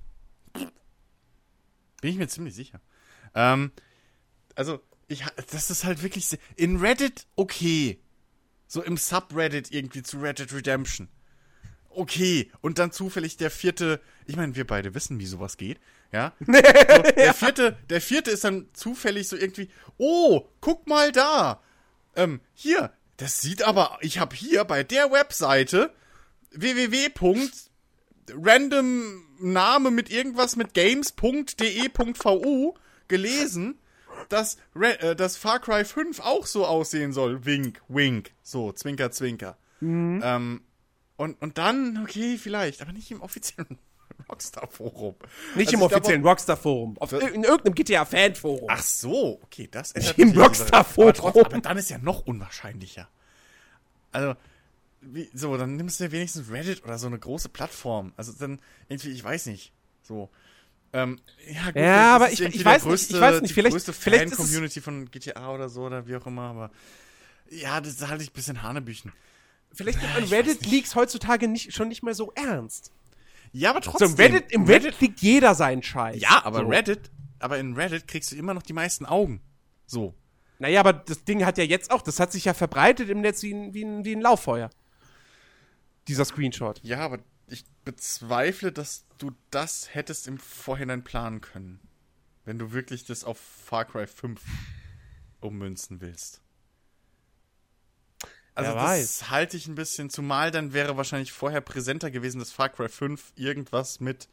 [2.00, 2.80] Bin ich mir ziemlich sicher.
[3.34, 3.72] Ähm,
[4.54, 7.98] also, ich, das ist halt wirklich, in Reddit okay.
[8.66, 11.08] So im Subreddit irgendwie zu Red Dead Redemption.
[11.88, 12.50] Okay.
[12.60, 15.80] Und dann zufällig der vierte, ich meine, wir beide wissen, wie sowas geht,
[16.12, 16.32] ja.
[16.46, 21.60] So, der vierte, der vierte ist dann zufällig so irgendwie, oh, guck mal da.
[22.16, 25.92] Ähm, hier, das sieht aber, ich habe hier bei der Webseite
[26.52, 27.10] www.
[28.32, 32.74] random Name mit irgendwas mit games.de.vu
[33.06, 33.78] gelesen,
[34.28, 37.44] dass, äh, dass Far Cry 5 auch so aussehen soll.
[37.44, 38.32] Wink, wink.
[38.42, 39.56] So, zwinker, zwinker.
[40.22, 40.62] Ähm,
[41.16, 43.78] und, und dann, okay, vielleicht, aber nicht im offiziellen
[44.28, 45.14] Rockstar-Forum.
[45.54, 46.96] nicht Also im offiziellen Rockstar-Forum.
[47.34, 48.66] In irgendeinem GTA-Fan-Forum.
[48.68, 51.12] Ach so, okay, das ändert Im die Rockstar-Forum.
[51.18, 53.08] Aber, aber dann ist ja noch unwahrscheinlicher.
[54.12, 54.34] Also,
[55.00, 58.12] wie, so, dann nimmst du ja wenigstens Reddit oder so eine große Plattform.
[58.16, 58.58] Also dann,
[58.88, 59.72] irgendwie, ich weiß nicht.
[60.02, 60.28] So.
[60.92, 61.20] Ähm,
[61.50, 63.92] ja, gut, Ja, aber ist ich- ich weiß nicht, ich weiß nicht, die vielleicht- größte
[63.92, 66.70] vielleicht ist Fan-Community von GTA oder so oder wie auch immer, aber
[67.50, 69.12] ja, das halte ich ein bisschen Hanebüchen.
[69.72, 72.90] Vielleicht nimmt man Reddit-Leaks heutzutage nicht, schon nicht mehr so ernst.
[73.52, 74.10] Ja, aber So, trotzdem.
[74.10, 76.20] im Reddit, im Reddit liegt jeder seinen Scheiß.
[76.20, 76.66] Ja, aber so.
[76.68, 79.40] Reddit, aber in Reddit kriegst du immer noch die meisten Augen.
[79.86, 80.14] So.
[80.58, 83.42] Naja, aber das Ding hat ja jetzt auch, das hat sich ja verbreitet im Netz
[83.42, 84.70] wie ein, wie ein, wie ein Lauffeuer.
[86.08, 86.80] Dieser Screenshot.
[86.82, 91.80] Ja, aber ich bezweifle, dass du das hättest im Vorhinein planen können.
[92.44, 94.40] Wenn du wirklich das auf Far Cry 5
[95.40, 96.40] ummünzen willst.
[98.58, 99.30] Also Wer das weiß.
[99.30, 103.32] halte ich ein bisschen, zumal dann wäre wahrscheinlich vorher präsenter gewesen, dass Far Cry 5
[103.36, 104.28] irgendwas mit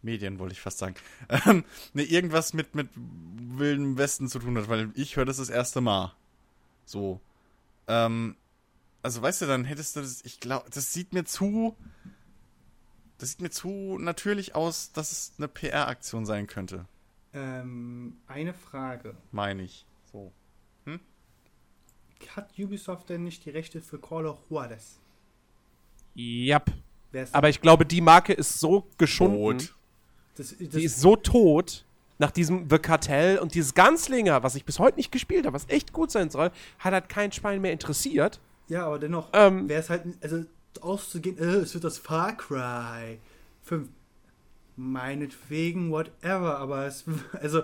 [0.00, 0.94] Medien, wollte ich fast sagen.
[1.46, 5.50] Ähm, ne, irgendwas mit, mit Wilden Westen zu tun hat, weil ich höre das das
[5.50, 6.14] erste Mal.
[6.86, 7.20] So.
[7.86, 8.36] Ähm,
[9.02, 11.76] also weißt du, dann hättest du das, ich glaube, das sieht mir zu,
[13.18, 16.86] das sieht mir zu natürlich aus, dass es eine PR-Aktion sein könnte,
[17.34, 19.14] Ähm, eine Frage.
[19.32, 19.84] meine ich.
[20.12, 20.32] So.
[22.34, 24.98] Hat Ubisoft denn nicht die Rechte für Call of Juarez?
[26.16, 26.72] Yep.
[27.12, 29.58] Wer ist Aber ich glaube, die Marke ist so geschunden.
[29.58, 29.74] Tot.
[30.36, 31.84] das, das, Die ist so tot
[32.18, 35.68] nach diesem The Cartel und dieses Ganzlinger, was ich bis heute nicht gespielt habe, was
[35.68, 38.40] echt gut sein soll, hat halt kein Schwein mehr interessiert.
[38.68, 40.44] Ja, aber dennoch Ähm, wäre es halt, also
[40.80, 43.18] auszugehen, äh, es wird das Far Cry
[43.62, 43.88] 5.
[44.76, 47.04] Meinetwegen, whatever, aber es,
[47.40, 47.62] also,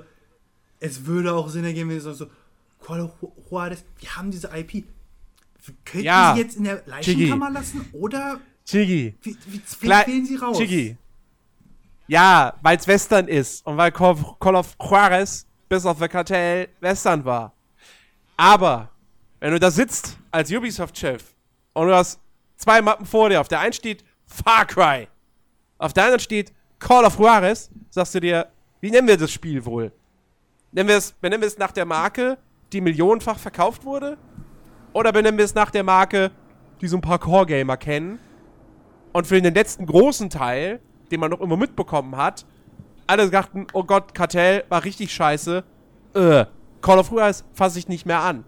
[0.78, 2.26] es würde auch Sinn ergeben, wenn sie sagen so,
[2.84, 3.12] Call of
[3.50, 4.84] Juarez, wir haben diese IP.
[5.84, 9.14] Könnten Ja, sie jetzt in der Leichenkammer lassen oder Chigi.
[9.22, 10.56] wie, wie, wählen sie raus?
[10.56, 10.96] Chigi.
[12.08, 16.08] Ja, weil es Western ist und weil Call of, Call of Juarez bis auf The
[16.08, 17.52] Cartel Western war.
[18.36, 18.90] Aber,
[19.38, 21.22] wenn du da sitzt als Ubisoft-Chef
[21.74, 22.18] und du hast
[22.56, 25.08] zwei Mappen vor dir, auf der einen steht Far Cry,
[25.78, 28.48] auf der anderen steht Call of Juarez, sagst du dir,
[28.80, 29.92] wie nennen wir das Spiel wohl?
[30.72, 32.38] Nennen wir es, benennen wir es nach der Marke,
[32.72, 34.16] die millionenfach verkauft wurde?
[34.92, 36.30] Oder benennen wir es nach der Marke,
[36.80, 38.18] die so ein paar Core-Gamer kennen?
[39.12, 42.46] Und für den letzten großen Teil, den man noch immer mitbekommen hat,
[43.06, 45.64] alle dachten, oh Gott, Kartell war richtig scheiße.
[46.14, 46.44] Äh,
[46.80, 48.44] Call of Juarez fasse ich nicht mehr an.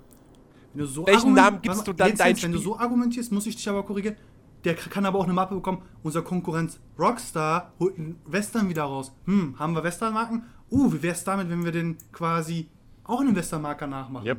[0.73, 2.73] Wenn du so Welchen Namen gibst du dann Jens, dein Jens, Wenn du Spiel?
[2.73, 4.16] so argumentierst, muss ich dich aber korrigieren.
[4.64, 5.83] der kann aber auch eine Mappe bekommen.
[6.05, 9.12] Unser Konkurrenz Rockstar holt einen Western wieder raus.
[9.27, 10.45] Hm, haben wir Western-Marken?
[10.70, 12.68] Uh, wie wäre es damit, wenn wir den quasi
[13.13, 14.27] auch einen Western-Marker nachmachen?
[14.27, 14.39] Yep.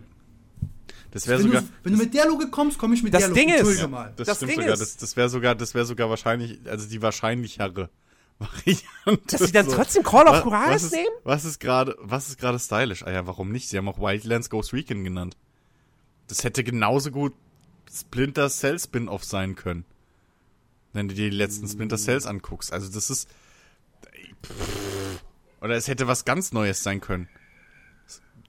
[1.11, 1.61] Das wäre Wenn, sogar.
[1.61, 3.63] du, wenn du mit der Logik kommst, komme ich mit Das der Ding Logik.
[3.67, 3.87] ist- Ja.
[3.87, 4.13] mal.
[4.15, 4.73] Das, Das stimmt Ding sogar.
[4.73, 7.89] ist- Das, das wäre sogar, das wäre sogar wahrscheinlich, also die wahrscheinlichere
[8.39, 9.21] Variante.
[9.37, 11.05] Dass sie dann trotzdem Call of Juarez ist, nehmen?
[11.23, 13.03] Was ist gerade, was ist gerade stylisch?
[13.05, 13.69] Ah ja, warum nicht?
[13.69, 15.37] Sie haben auch Wildlands Ghost Recon genannt.
[16.27, 17.33] Das hätte genauso gut
[17.93, 19.85] Splinter Cell Spin-off sein können.
[20.93, 22.73] Wenn du dir die letzten Splinter Cells anguckst.
[22.73, 23.29] Also das ist,
[25.61, 27.29] oder es hätte was ganz Neues sein können.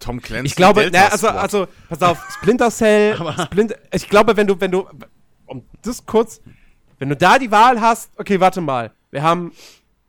[0.04, 0.46] Tom Clancy.
[0.46, 4.70] Ich glaube, na, also, also, pass auf, Splinter Cell, Splinter, ich glaube, wenn du, wenn
[4.70, 4.86] du,
[5.46, 6.42] um das kurz,
[6.98, 9.52] wenn du da die Wahl hast, okay, warte mal, wir haben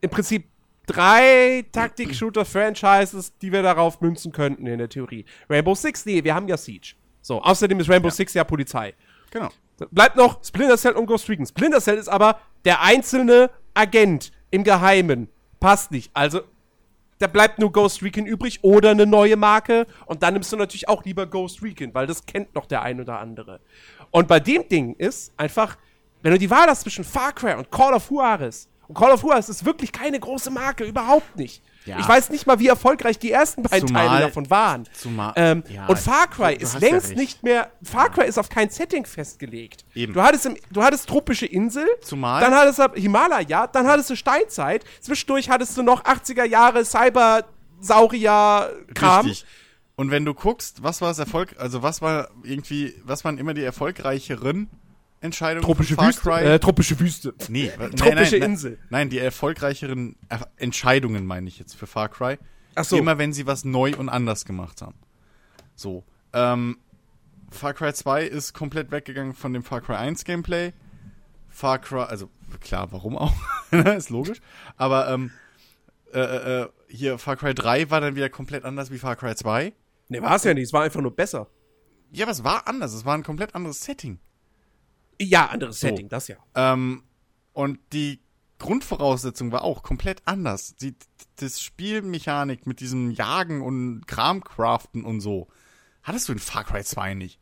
[0.02, 0.50] im Prinzip
[0.86, 5.24] drei Taktik-Shooter-Franchises, die wir darauf münzen könnten in der Theorie.
[5.50, 6.96] Rainbow Six, nee, wir haben ja Siege.
[7.22, 8.94] So, außerdem ist Rainbow Six ja Polizei.
[9.32, 9.50] Genau.
[9.92, 11.46] Bleibt noch Splinter Cell und Ghost Recon.
[11.46, 15.30] Splinter Cell ist aber der einzelne Agent im Geheimen.
[15.60, 16.12] Passt nicht.
[16.14, 16.42] Also,
[17.20, 19.88] da bleibt nur Ghost Recon übrig oder eine neue Marke.
[20.06, 23.00] Und dann nimmst du natürlich auch lieber Ghost Recon, weil das kennt noch der ein
[23.00, 23.60] oder andere.
[24.12, 25.78] Und bei dem Ding ist einfach,
[26.22, 29.24] wenn du die Wahl hast zwischen Far Cry und Call of Juarez, und Call of
[29.24, 31.64] Juarez ist wirklich keine große Marke, überhaupt nicht.
[31.86, 32.00] Ja.
[32.00, 34.84] Ich weiß nicht mal, wie erfolgreich die ersten beiden Zumal- Teile davon waren.
[35.00, 37.18] zumal- ähm, ja, und Far Cry ist ja längst recht.
[37.18, 37.70] nicht mehr.
[37.84, 39.86] Far Cry ist auf kein Setting festgelegt.
[39.94, 40.14] Eben.
[40.14, 44.16] Du hattest, im, du hattest tropische Insel, Zumal- dann hattest du Himalaya, dann hattest du
[44.16, 49.32] Steinzeit, zwischendurch hattest du noch 80er Jahre Cyber-Saurier-Kram.
[49.98, 53.54] Und wenn du guckst, was war das Erfolg, also was war irgendwie, was waren immer
[53.54, 54.70] die erfolgreicheren
[55.26, 56.22] Entscheidungen Tropische Far Wüste.
[56.22, 56.44] Cry?
[56.44, 57.34] Äh, tropische Wüste.
[57.50, 58.80] nee, nein, tropische nein, nein, Insel.
[58.90, 62.38] Nein, die erfolgreicheren er Entscheidungen meine ich jetzt für Far Cry.
[62.76, 62.98] Ach so.
[62.98, 64.96] Immer wenn sie was neu und anders gemacht haben.
[65.76, 66.04] So.
[66.34, 66.78] Ähm,
[67.52, 70.74] Far Cry 2 ist komplett weggegangen von dem Far Cry 1 Gameplay.
[71.50, 73.34] Far Cry, also klar, warum auch?
[73.72, 74.42] ist logisch.
[74.76, 75.32] Aber ähm,
[76.14, 79.36] äh, äh, äh, hier Far Cry 3 war dann wieder komplett anders wie Far Cry
[79.36, 79.74] 2.
[80.10, 81.48] Ne, war es ja nicht, es war einfach nur besser.
[82.12, 82.94] Ja, aber es war anders.
[82.94, 84.20] Es war ein komplett anderes Setting.
[85.20, 85.88] Ja, anderes So.
[85.88, 86.38] Setting, das ja.
[86.56, 87.04] Ähm,
[87.54, 88.20] und die
[88.60, 90.76] Grundvoraussetzung war auch komplett anders.
[90.76, 90.96] Die,
[91.38, 95.48] das Spielmechanik mit diesem Jagen und Kramcraften und so,
[96.04, 97.40] hattest du in Far Cry 2 nicht.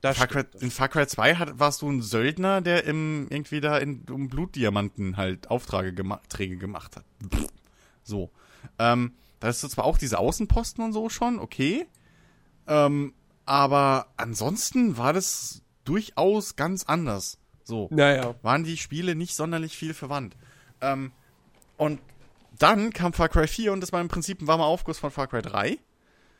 [0.00, 3.60] Das Far Cry, in Far Cry 2 hat, warst du ein Söldner, der im, irgendwie
[3.60, 7.04] da in, um Blutdiamanten halt Aufträge gema gemacht hat.
[8.02, 8.30] So.
[8.78, 11.86] Ähm, da hast du zwar auch diese Außenposten und so schon, okay.
[12.66, 13.12] Ähm,
[13.44, 17.38] aber ansonsten war das durchaus ganz anders.
[17.64, 18.34] So Naja.
[18.42, 20.36] waren die Spiele nicht sonderlich viel verwandt.
[20.80, 21.12] Ähm,
[21.76, 22.00] und
[22.58, 25.26] dann kam Far Cry 4 und das war im Prinzip ein warmer Aufguss von Far
[25.28, 25.78] Cry 3.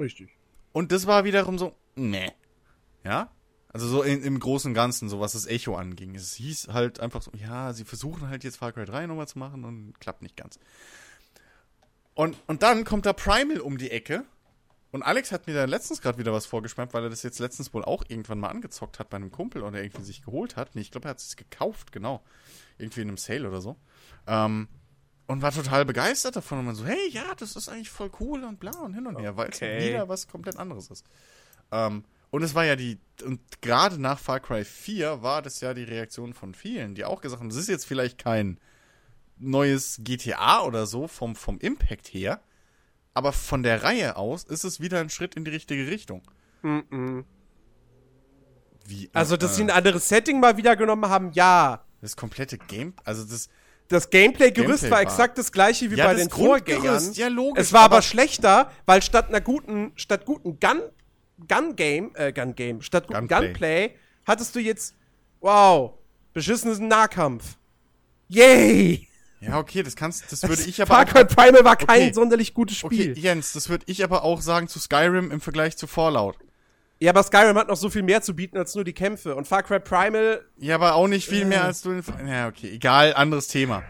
[0.01, 0.31] Richtig.
[0.73, 2.33] Und das war wiederum so, ne.
[3.05, 3.31] Ja?
[3.71, 6.15] Also so in, im Großen und Ganzen, so was das Echo anging.
[6.15, 9.39] Es hieß halt einfach so, ja, sie versuchen halt jetzt Far Cry 3 nochmal zu
[9.39, 10.59] machen und klappt nicht ganz.
[12.15, 14.25] Und, und dann kommt da Primal um die Ecke.
[14.91, 17.75] Und Alex hat mir da letztens gerade wieder was vorgeschmeckt, weil er das jetzt letztens
[17.75, 20.75] wohl auch irgendwann mal angezockt hat bei einem Kumpel oder irgendwie sich geholt hat.
[20.75, 22.23] Nee, ich glaube, er hat es gekauft, genau.
[22.79, 23.77] Irgendwie in einem Sale oder so.
[24.27, 24.69] Ähm,
[25.27, 28.45] und war total begeistert davon und man so, hey, ja, das ist eigentlich voll cool
[28.45, 31.05] und bla und hin und her, weil es wieder was komplett anderes ist.
[31.71, 35.75] Ähm, und es war ja die, und gerade nach Far Cry 4 war das ja
[35.75, 38.59] die Reaktion von vielen, die auch gesagt haben, das ist jetzt vielleicht kein
[39.39, 42.41] neues GTA oder so vom, vom Impact her,
[43.15, 46.23] aber von der Reihe aus ist es wieder ein Schritt in die richtige Richtung.
[48.87, 51.85] Wie, Also, dass äh, sie ein anderes Setting mal wieder genommen haben, ja.
[52.01, 53.49] das komplette Game, also das,
[53.89, 57.13] Das Gameplay-Gerüst Gameplay war war- exakt das gleiche wie Ja, bei den Vorgängern.
[57.15, 60.81] Ja, logisch, Es war aber, aber- schlechter, weil statt einer guten, statt guten Gun,
[61.49, 63.47] Gun Game, äh, Gun Game, statt guten Gunplay.
[63.49, 63.95] Gunplay,
[64.27, 64.95] hattest du jetzt,
[65.41, 65.95] wow,
[66.33, 67.57] beschissenes Nahkampf.
[68.29, 69.08] Yay!
[69.41, 72.13] Ja, okay, das kannst, das würde ich aber Far Cry Primal war kein Okay.
[72.13, 73.13] sonderlich gutes Spiel.
[73.13, 76.37] okay, Jens, das würde ich aber auch sagen zu Skyrim im Vergleich zu Fallout.
[77.01, 79.37] Ja, aber Skyrim hat noch so viel mehr zu bieten als nur die Kämpfe.
[79.37, 81.47] Und Far Cry Primal, Ja, aber auch nicht viel Äh.
[81.47, 83.85] mehr als du in, ja, okay, egal, anderes Thema.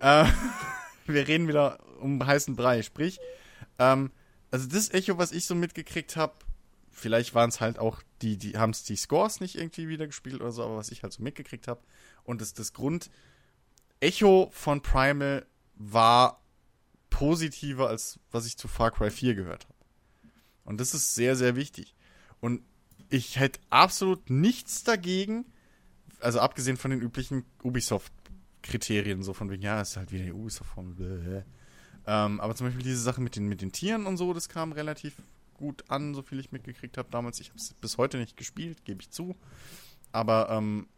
[0.00, 0.26] Äh,
[1.06, 3.18] wir reden wieder um heißen Brei, sprich,
[3.78, 4.10] ähm,
[4.50, 6.34] also das Echo, was ich so mitgekriegt habe,
[6.92, 10.40] vielleicht waren es halt auch die, die haben es die Scores nicht irgendwie wieder gespielt
[10.42, 11.80] oder so, aber was ich halt so mitgekriegt habe
[12.24, 13.10] und das, das Grund
[14.04, 15.46] Echo von Primal
[15.76, 16.42] war
[17.10, 19.74] positiver als was ich zu Far Cry 4 gehört habe.
[20.64, 21.94] Und das ist sehr, sehr wichtig.
[22.40, 22.62] Und
[23.08, 25.46] ich hätte absolut nichts dagegen,
[26.20, 30.94] also abgesehen von den üblichen Ubisoft-Kriterien, so von wegen, ja, ist halt wieder die Ubisoft-Formel.
[30.94, 31.42] bläh.
[32.06, 34.72] Ähm, aber zum Beispiel diese Sache mit den, mit den Tieren und so, das kam
[34.72, 35.14] relativ
[35.54, 37.40] gut an, so viel ich mitgekriegt habe damals.
[37.40, 39.36] Ich habe es bis heute nicht gespielt, gebe ich zu.
[40.12, 40.88] Aber ähm,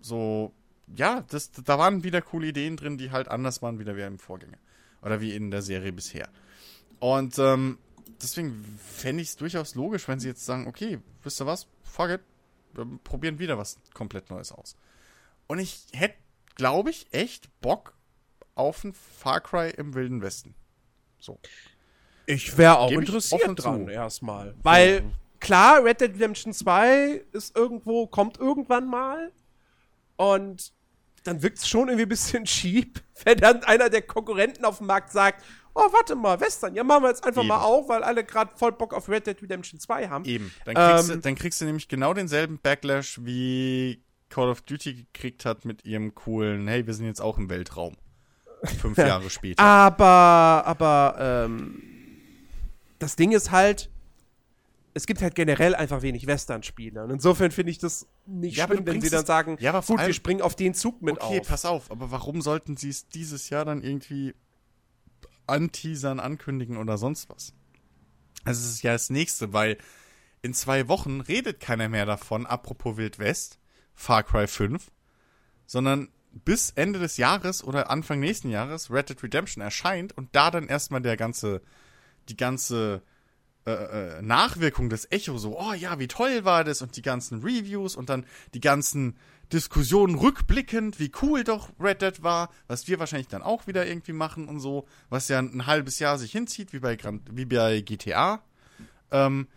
[0.00, 0.54] so
[0.94, 4.18] ja, das, da waren wieder coole Ideen drin, die halt anders waren wieder wie im
[4.18, 4.58] Vorgänger.
[5.02, 6.28] Oder wie in der Serie bisher.
[6.98, 7.78] Und ähm,
[8.22, 12.10] deswegen fände ich es durchaus logisch, wenn sie jetzt sagen, okay, wisst ihr was, fuck
[12.10, 12.20] it,
[12.72, 14.76] wir probieren wieder was komplett Neues aus.
[15.46, 16.16] Und ich hätte,
[16.54, 17.94] glaube ich, echt Bock
[18.54, 20.54] auf ein Far Cry im Wilden Westen.
[21.18, 21.38] So.
[22.26, 23.90] Ich wäre auch Geb ich interessiert offen dran, zu.
[23.90, 24.54] erstmal.
[24.62, 25.04] Weil,
[25.40, 29.32] klar, Red Dead Redemption 2 ist irgendwo, kommt irgendwann mal.
[30.16, 30.72] Und
[31.24, 34.86] dann wirkt es schon irgendwie ein bisschen cheap, wenn dann einer der Konkurrenten auf dem
[34.86, 35.44] Markt sagt,
[35.74, 37.48] oh, warte mal, Western, ja, machen wir jetzt einfach Eben.
[37.48, 40.24] mal auf, weil alle gerade voll Bock auf Red Dead Redemption 2 haben.
[40.24, 40.52] Eben.
[40.64, 44.94] Dann kriegst, Ähm, du, dann kriegst du nämlich genau denselben Backlash, wie Call of Duty
[44.94, 47.96] gekriegt hat mit ihrem coolen, hey, wir sind jetzt auch im Weltraum.
[48.80, 49.62] Fünf Jahre später.
[49.62, 51.82] Aber, aber, ähm,
[52.98, 53.90] das Ding ist halt,
[54.94, 57.02] es gibt halt generell einfach wenig Western-Spiele.
[57.02, 60.14] Und insofern finde ich das nicht Ja, schlimm, wenn sie dann sagen, Ja, gut, wir
[60.14, 61.48] springen auf den Zug mit okay, auf.
[61.48, 64.34] pass auf, aber warum sollten sie es dieses Jahr dann irgendwie
[65.46, 67.52] anteasern, ankündigen oder sonst was?
[68.44, 69.78] Also es ist ja das nächste, weil
[70.42, 73.58] in zwei Wochen redet keiner mehr davon, apropos Wild West,
[73.94, 74.90] Far Cry 5,
[75.66, 76.08] sondern
[76.44, 80.68] bis Ende des Jahres oder Anfang nächsten Jahres Red Dead Redemption erscheint und da dann
[80.68, 81.62] erstmal der ganze,
[82.28, 83.02] die ganze
[83.66, 87.42] äh, äh, Nachwirkung des Echo so, oh ja, wie toll war das und die ganzen
[87.42, 89.16] Reviews und dann die ganzen
[89.52, 94.12] Diskussionen rückblickend, wie cool doch Red Dead war, was wir wahrscheinlich dann auch wieder irgendwie
[94.12, 97.80] machen und so, was ja ein halbes Jahr sich hinzieht, wie bei, Gran wie bei
[97.80, 98.42] GTA.
[99.10, 99.48] Ähm,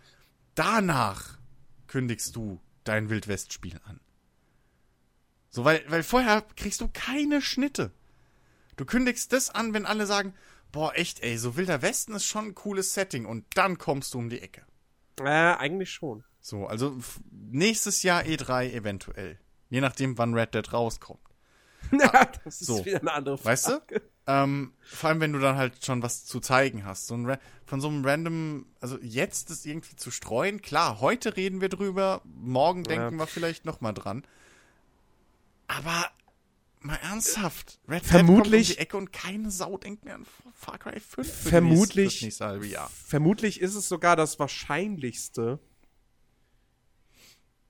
[0.54, 1.38] danach
[1.86, 4.00] kündigst du dein Wildwest-Spiel an.
[5.50, 7.90] So, weil, weil vorher kriegst du keine Schnitte.
[8.76, 10.34] Du kündigst das an, wenn alle sagen,
[10.72, 14.18] boah, echt, ey, so Wilder Westen ist schon ein cooles Setting und dann kommst du
[14.18, 14.62] um die Ecke.
[15.20, 16.24] Äh, eigentlich schon.
[16.40, 16.96] So, also
[17.30, 19.38] nächstes Jahr E3 eventuell.
[19.70, 21.20] Je nachdem, wann Red Dead rauskommt.
[21.92, 22.84] Ja, das ist so.
[22.84, 23.48] wieder eine andere Frage.
[23.48, 23.80] Weißt du?
[24.26, 27.06] Ähm, vor allem, wenn du dann halt schon was zu zeigen hast.
[27.06, 31.62] So ein von so einem random, also jetzt das irgendwie zu streuen, klar, heute reden
[31.62, 34.24] wir drüber, morgen denken wir vielleicht nochmal dran.
[35.66, 36.10] Aber
[36.84, 40.26] mal ernsthaft, Red Dead kommt um Vermutlich- die Ecke und keine Sau denkt mehr an
[40.54, 42.90] Far Cry 5 für die Vermutlich- nächste, das nächste Jahr.
[42.90, 45.58] Vermutlich ist es sogar das Wahrscheinlichste,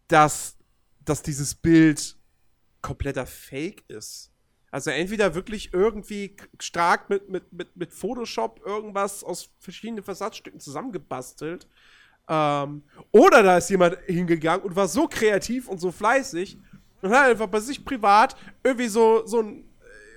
[0.09, 0.57] dass,
[1.05, 2.17] dass dieses Bild
[2.81, 4.31] kompletter Fake ist.
[4.71, 11.67] Also entweder wirklich irgendwie stark mit, mit, mit, mit Photoshop irgendwas aus verschiedenen Versatzstücken zusammengebastelt.
[12.29, 16.59] Ähm, oder da ist jemand hingegangen und war so kreativ und so fleißig
[17.03, 19.65] und hat einfach bei sich privat irgendwie so, so ein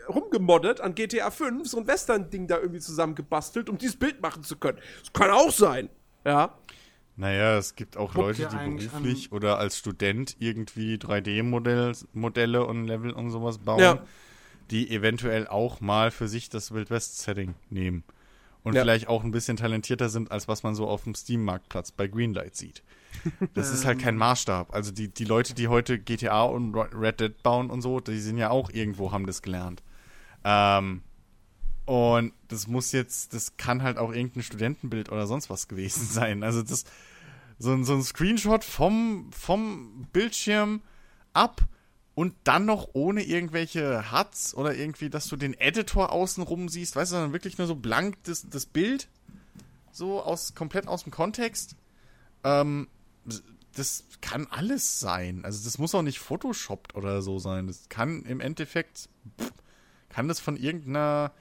[0.08, 4.44] äh, rumgemoddet an GTA 5, so ein Western-Ding da irgendwie zusammengebastelt, um dieses Bild machen
[4.44, 4.80] zu können.
[5.02, 5.90] Das kann auch sein.
[6.26, 6.56] Ja.
[7.18, 12.88] Naja, es gibt auch Guck Leute, die beruflich oder als Student irgendwie 3D-Modelle Modelle und
[12.88, 14.04] Level und sowas bauen, Ja.
[14.72, 18.04] die eventuell auch mal für sich das Wild West-Setting nehmen.
[18.64, 18.82] Und Ja.
[18.82, 22.56] vielleicht auch ein bisschen talentierter sind, als was man so auf dem Steam-Marktplatz bei Greenlight
[22.56, 22.82] sieht.
[23.54, 24.74] Das ist halt kein Maßstab.
[24.74, 28.38] Also die, die Leute, die heute GTA und Red Dead bauen und so, die sind
[28.38, 29.84] ja auch irgendwo, haben das gelernt.
[30.44, 31.02] Ähm,
[31.86, 36.44] und das muss jetzt, das kann halt auch irgendein Studentenbild oder sonst was gewesen sein.
[36.44, 36.86] Also das,
[37.60, 40.82] so ein, so ein Screenshot vom, vom Bildschirm
[41.34, 41.62] ab
[42.14, 47.12] und dann noch ohne irgendwelche Huts oder irgendwie, dass du den Editor außenrum siehst, weißt
[47.12, 49.08] du, sondern wirklich nur so blank das, das Bild,
[49.92, 51.76] so aus, komplett aus dem Kontext.
[52.44, 52.88] Ähm,
[53.76, 55.46] das kann alles sein.
[55.46, 57.68] Also das muss auch nicht photoshoppt oder so sein.
[57.68, 59.10] Das kann im Endeffekt,
[59.40, 59.52] pff,
[60.10, 61.32] kann das von irgendeiner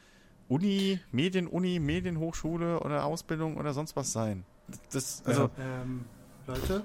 [0.48, 4.44] Uni, Medienuni, Medienhochschule oder Ausbildung oder sonst was sein.
[4.92, 6.04] Das, also, Ähm,
[6.46, 6.84] Leute,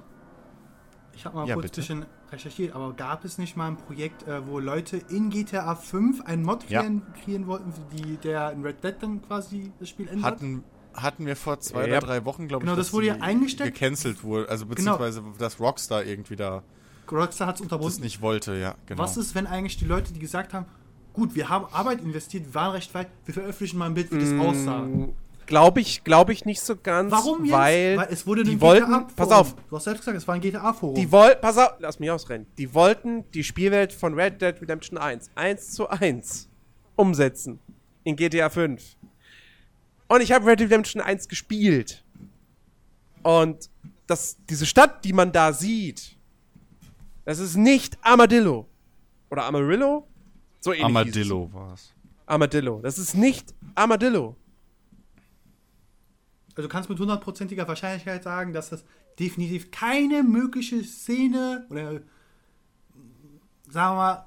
[1.15, 1.81] ich habe mal Ja, kurz bitte.
[1.81, 5.75] ein bisschen recherchiert, aber gab es nicht mal ein Projekt, äh, wo Leute in GTA
[5.75, 6.81] 5 einen Mod Ja.
[6.81, 10.33] kreieren, kreieren wollten, die, der in Red Dead dann quasi das Spiel ändert?
[10.33, 10.63] hatten,
[10.95, 11.97] hatten wir vor zwei Ja.
[11.97, 13.73] oder drei Wochen, glaube ich, Genau, das wurde ja eingestellt.
[13.75, 14.49] gecancelt wurde.
[14.49, 14.75] Also Genau.
[14.75, 16.63] beziehungsweise, dass Rockstar irgendwie da
[17.11, 18.01] Rockstar hat es das unterbunden.
[18.01, 19.03] nicht wollte, ja, genau.
[19.03, 20.65] Was ist, wenn eigentlich die Leute, die gesagt haben,
[21.13, 24.19] gut, wir haben Arbeit investiert, wir waren recht weit, wir veröffentlichen mal ein Bild, wie
[24.19, 24.87] das aussah.
[25.45, 27.11] Glaube ich, glaube ich nicht so ganz.
[27.11, 27.53] Warum jetzt?
[27.53, 30.41] Weil, es wurde die ein wollten, pass auf, Du hast selbst gesagt, es war ein
[30.41, 30.95] GTA-Forum.
[30.95, 32.47] die wollten, pass auf, lass mich ausrennen.
[32.57, 36.49] Die wollten die Spielwelt von Red Dead Redemption 1 1 zu 1
[36.95, 37.59] umsetzen
[38.03, 38.97] in GTA 5.
[40.07, 42.03] Und ich habe Red Dead Redemption 1 gespielt.
[43.23, 43.69] Und
[44.07, 46.15] das, diese Stadt, die man da sieht,
[47.25, 48.69] das ist nicht Armadillo.
[49.31, 50.07] Oder Amarillo?
[50.59, 50.85] So ähnlich.
[50.85, 51.93] Armadillo war es.
[52.27, 52.81] Armadillo.
[52.81, 54.35] Das ist nicht Armadillo.
[56.55, 58.85] Also du kannst mit hundertprozentiger Wahrscheinlichkeit sagen, dass das
[59.19, 62.01] definitiv keine mögliche Szene oder
[63.69, 64.25] sagen wir mal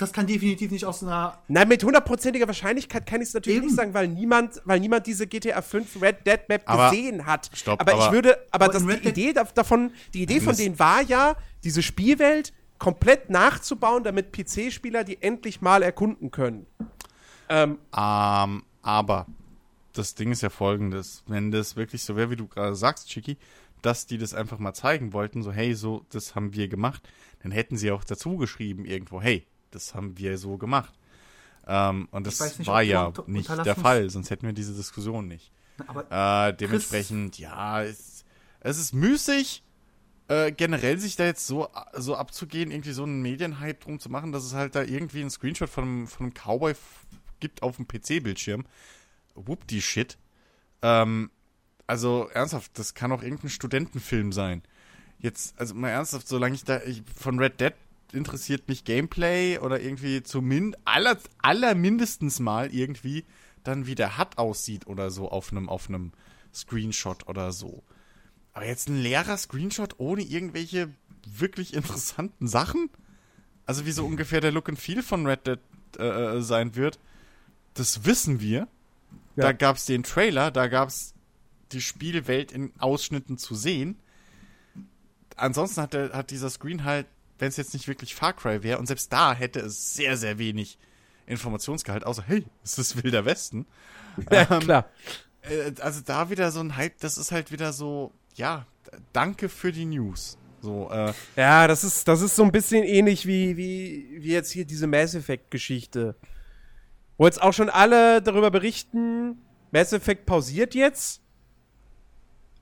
[0.00, 1.38] das kann definitiv nicht aus einer.
[1.48, 3.66] Nein, mit hundertprozentiger Wahrscheinlichkeit kann ich es natürlich Eben.
[3.66, 7.50] nicht sagen, weil niemand, weil niemand diese GTA 5 Red Dead Map Aber- gesehen hat.
[7.54, 10.56] Stopp, aber, ich aber- würde, aber, Aber das, die Idee da- davon, die Idee von
[10.56, 16.66] denen war ja, diese Spielwelt komplett nachzubauen, damit PC-Spieler die endlich mal erkunden können.
[17.48, 19.26] Ähm, Ähm, aber
[19.92, 21.22] das Ding ist ja folgendes.
[21.26, 23.36] Wenn das wirklich so wäre, wie du gerade sagst, Chicky,
[23.82, 27.02] dass die das einfach mal zeigen wollten, so, hey, so, das haben wir gemacht,
[27.42, 30.92] dann hätten sie auch dazu geschrieben irgendwo, hey, das haben wir so gemacht.
[31.66, 35.52] Ähm, und das nicht, war ja nicht der Fall, sonst hätten wir diese Diskussion nicht.
[36.10, 38.24] Äh, dementsprechend, ja, es,
[38.60, 39.62] es ist müßig,
[40.28, 44.32] äh, generell sich da jetzt so, so abzugehen, irgendwie so einen Medienhype drum zu machen,
[44.32, 46.74] dass es halt da irgendwie einen Screenshot von einem, von einem Cowboy
[47.40, 48.64] gibt auf dem PC-Bildschirm.
[49.34, 50.18] Whoop die Shit.
[50.82, 51.30] Ähm,
[51.86, 54.62] also ernsthaft, das kann auch irgendein Studentenfilm sein.
[55.18, 57.74] Jetzt, also mal ernsthaft, solange ich da, ich, von Red Dead
[58.14, 63.24] interessiert mich Gameplay oder irgendwie zumindest, aller, aller mindestens mal irgendwie
[63.64, 66.12] dann wie der HUD aussieht oder so auf einem, auf einem
[66.54, 67.82] Screenshot oder so.
[68.52, 70.90] Aber jetzt ein leerer Screenshot ohne irgendwelche
[71.26, 72.90] wirklich interessanten Sachen?
[73.66, 75.60] Also wie so ungefähr der Look and Feel von Red Dead
[75.98, 76.98] äh, sein wird,
[77.74, 78.66] das wissen wir.
[79.36, 79.52] Da Ja.
[79.52, 81.14] gab's den Trailer, da gab's
[81.70, 83.96] die Spielwelt in Ausschnitten zu sehen.
[85.36, 87.06] Ansonsten hat, der, hat dieser Screen halt,
[87.40, 90.38] wenn es jetzt nicht wirklich Far Cry wäre, und selbst da hätte es sehr, sehr
[90.38, 90.78] wenig
[91.26, 93.66] Informationsgehalt, außer, hey, es ist Wilder Westen.
[94.30, 94.88] ja, Ähm, klar.
[95.42, 98.66] Äh, also da wieder so ein Hype, das ist halt wieder so, ja,
[99.12, 100.36] danke für die News.
[100.60, 104.50] So, äh, Ja, das ist, das ist so ein bisschen ähnlich wie, wie, wie jetzt
[104.50, 106.16] hier diese Mass Effect-Geschichte.
[107.16, 109.38] Wo jetzt auch schon alle darüber berichten,
[109.70, 111.22] Mass Effect pausiert jetzt.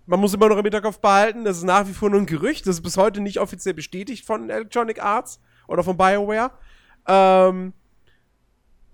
[0.08, 2.66] Man muss immer noch im Hinterkopf behalten, das ist nach wie vor nur ein Gerücht,
[2.66, 6.50] das ist bis heute nicht offiziell bestätigt von Electronic Arts oder von BioWare.
[7.06, 7.74] Ähm,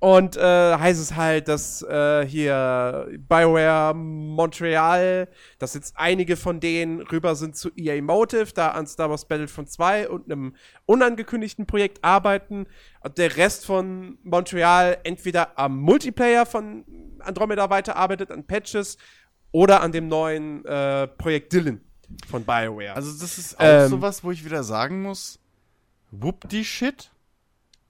[0.01, 0.41] und äh,
[0.77, 5.29] heißt es halt, dass äh, hier BioWare Montreal,
[5.61, 9.71] dass jetzt einige von denen rüber sind zu EA Motive, da an Star Wars Battlefront
[9.71, 12.67] 2 und einem unangekündigten Projekt arbeiten.
[13.01, 16.85] Und der Rest von Montreal entweder am Multiplayer von
[17.21, 18.99] Andromeda weiterarbeitet, an Patches
[19.55, 21.81] oder an dem neuen äh, Projekt Dylan
[22.29, 22.95] von BioWare.
[22.97, 23.89] also das ist auch Ähm.
[23.89, 25.39] sowas, wo ich wieder sagen muss,
[26.11, 27.13] whoop die Shit,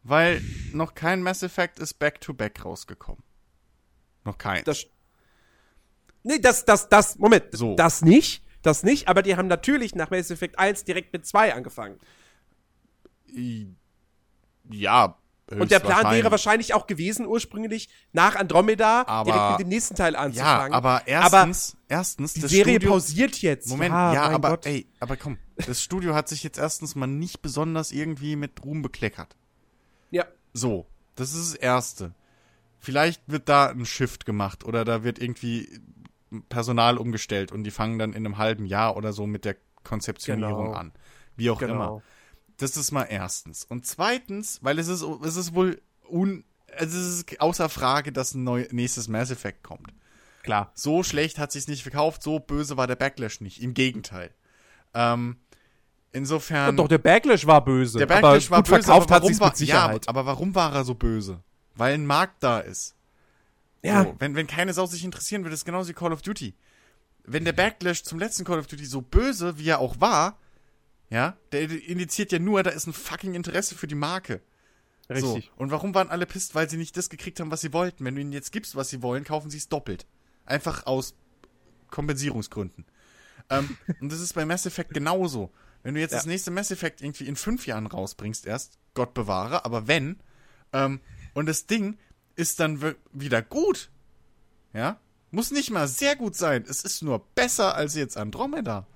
[0.03, 0.43] weil
[0.75, 3.23] noch kein Mass Effect ist Back-to-Back rausgekommen.
[4.25, 4.62] Noch kein.
[4.65, 4.85] Das.
[6.23, 7.75] Nee, das, das, das, Moment, So.
[7.77, 11.55] das nicht, das nicht, aber die haben natürlich nach Mass Effect 1 direkt mit 2
[11.55, 11.99] angefangen.
[14.71, 15.17] Ja.
[15.51, 19.95] Und der Plan wäre wahrscheinlich auch gewesen, ursprünglich nach Andromeda Aber- direkt mit dem nächsten
[19.95, 20.73] Teil Ja, anzufangen.
[20.73, 23.69] aber erstens, erstens, die das Serie Studio, pausiert jetzt.
[23.69, 24.67] Moment, ja, mein aber Gott.
[24.67, 28.81] ey, aber komm, das Studio hat sich jetzt erstens mal nicht besonders irgendwie mit Ruhm
[28.83, 29.37] bekleckert.
[30.11, 30.25] Ja.
[30.55, 32.15] So, das ist das Erste.
[32.79, 35.69] Vielleicht wird da ein Shift gemacht oder da wird irgendwie
[36.49, 40.67] Personal umgestellt und die fangen dann in einem halben Jahr oder so mit der Konzeptionierung
[40.67, 40.77] Genau.
[40.79, 40.93] an.
[41.37, 41.75] Wie auch Genau.
[41.75, 42.03] immer.
[42.59, 43.65] Das ist mal erstens.
[43.65, 46.45] Und zweitens, weil es ist, es ist wohl un,
[46.77, 49.93] es ist außer Frage, dass ein neu, nächstes Mass Effect kommt.
[50.43, 50.71] Klar.
[50.75, 53.63] So schlecht hat sich's nicht verkauft, so böse war der Backlash nicht.
[53.63, 54.31] Im Gegenteil.
[54.93, 55.39] Ähm,
[56.13, 56.77] insofern.
[56.77, 57.99] Doch, der Backlash war böse.
[57.99, 60.05] der Backlash war böse, verkauft aber hat warum sich's war, mit Sicherheit.
[60.05, 61.43] Ja, aber warum war er so böse?
[61.75, 62.95] Weil ein Markt da ist.
[63.83, 66.55] Ja, So, wenn, wenn keine Sau sich interessieren würde, ist genauso wie Call of Duty.
[67.25, 70.39] Wenn der Backlash zum letzten Call of Duty so böse, wie er auch war,
[71.11, 74.41] ja, der indiziert ja nur, da ist ein fucking Interesse für die Marke.
[75.11, 75.45] richtig.
[75.47, 75.51] So.
[75.63, 76.55] Und warum waren alle pisst?
[76.55, 78.05] Weil sie nicht das gekriegt haben, was sie wollten.
[78.05, 80.07] Wenn du ihnen jetzt gibst, was sie wollen, kaufen sie es doppelt.
[80.47, 81.15] Einfach aus
[81.91, 82.85] Kompensierungsgründen.
[83.51, 85.51] ähm, und das ist bei Mass Effect genauso.
[85.83, 86.19] Wenn du jetzt Ja.
[86.19, 90.19] das nächste Mass Effect irgendwie in fünf Jahren rausbringst erst, Gott bewahre, aber wenn,
[90.73, 91.01] ähm,
[91.35, 91.99] und das Ding
[92.37, 93.91] ist dann wieder gut,
[94.73, 94.99] ja,
[95.31, 98.87] muss nicht mal sehr gut sein, es ist nur besser als jetzt Andromeda,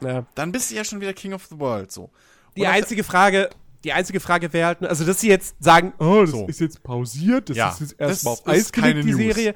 [0.00, 0.26] Ja.
[0.34, 2.10] dann bist du ja schon wieder King of the World, so.
[2.56, 3.50] Die einzige Frage,
[3.84, 6.46] die einzige Frage wäre halt, also dass sie jetzt sagen, oh, das So.
[6.46, 9.34] ist jetzt pausiert, das Ja, ist jetzt erstmal auf Eis gelegt, die News.
[9.34, 9.54] Serie.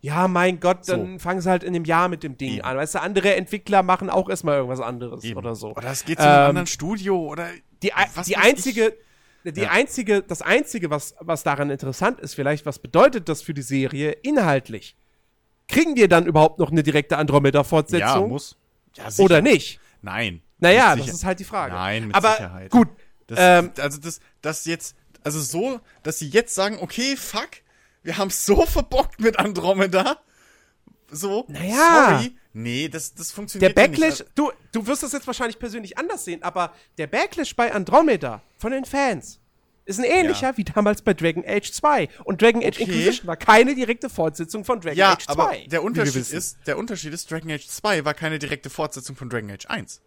[0.00, 1.18] Ja, mein Gott, dann So.
[1.20, 2.62] fangen sie halt in einem Jahr mit dem Ding Eben.
[2.62, 2.76] an.
[2.76, 5.38] Weißt du, andere Entwickler machen auch erstmal irgendwas anderes Eben.
[5.38, 5.74] oder so.
[5.76, 7.46] Oder es geht zu einem Ähm, anderen Studio oder
[7.82, 7.92] Die,
[8.26, 8.94] die einzige,
[9.44, 9.70] die Ja.
[9.70, 14.10] einzige, das einzige, was, was daran interessant ist, vielleicht, was bedeutet das für die Serie
[14.22, 14.96] inhaltlich?
[15.68, 17.16] Kriegen wir dann überhaupt noch eine direkte Ich.
[17.16, 18.28] Ja, Andromeda-Fortsetzung?
[18.28, 18.56] muss.
[18.96, 19.80] Ja, oder nicht?
[20.02, 20.42] Nein.
[20.58, 21.74] Naja, das ist halt die Frage.
[21.74, 22.70] Nein, mit Aber Sicherheit.
[22.70, 22.88] gut,
[23.26, 24.94] Das, ähm, also das, das jetzt,
[25.24, 27.48] also so, dass sie jetzt sagen, okay, fuck,
[28.02, 30.18] wir haben so verbockt mit Andromeda.
[31.10, 32.16] So, Naja.
[32.18, 32.36] sorry.
[32.54, 34.30] Nee, das, das der funktioniert ja Backlash, nicht.
[34.34, 38.72] du, du wirst das jetzt wahrscheinlich persönlich anders sehen, aber der Backlash bei Andromeda von
[38.72, 39.40] den Fans
[39.98, 40.56] ist ein ähnlicher Ja.
[40.56, 42.08] wie damals bei Dragon Age 2.
[42.24, 42.82] Und Dragon Age Okay.
[42.84, 45.32] Inquisition war keine direkte Fortsetzung von Dragon Ja, Age 2.
[45.32, 49.28] aber der Unterschied ist, der Unterschied ist, Dragon Age 2 war keine direkte Fortsetzung von
[49.30, 50.00] Dragon Age 1.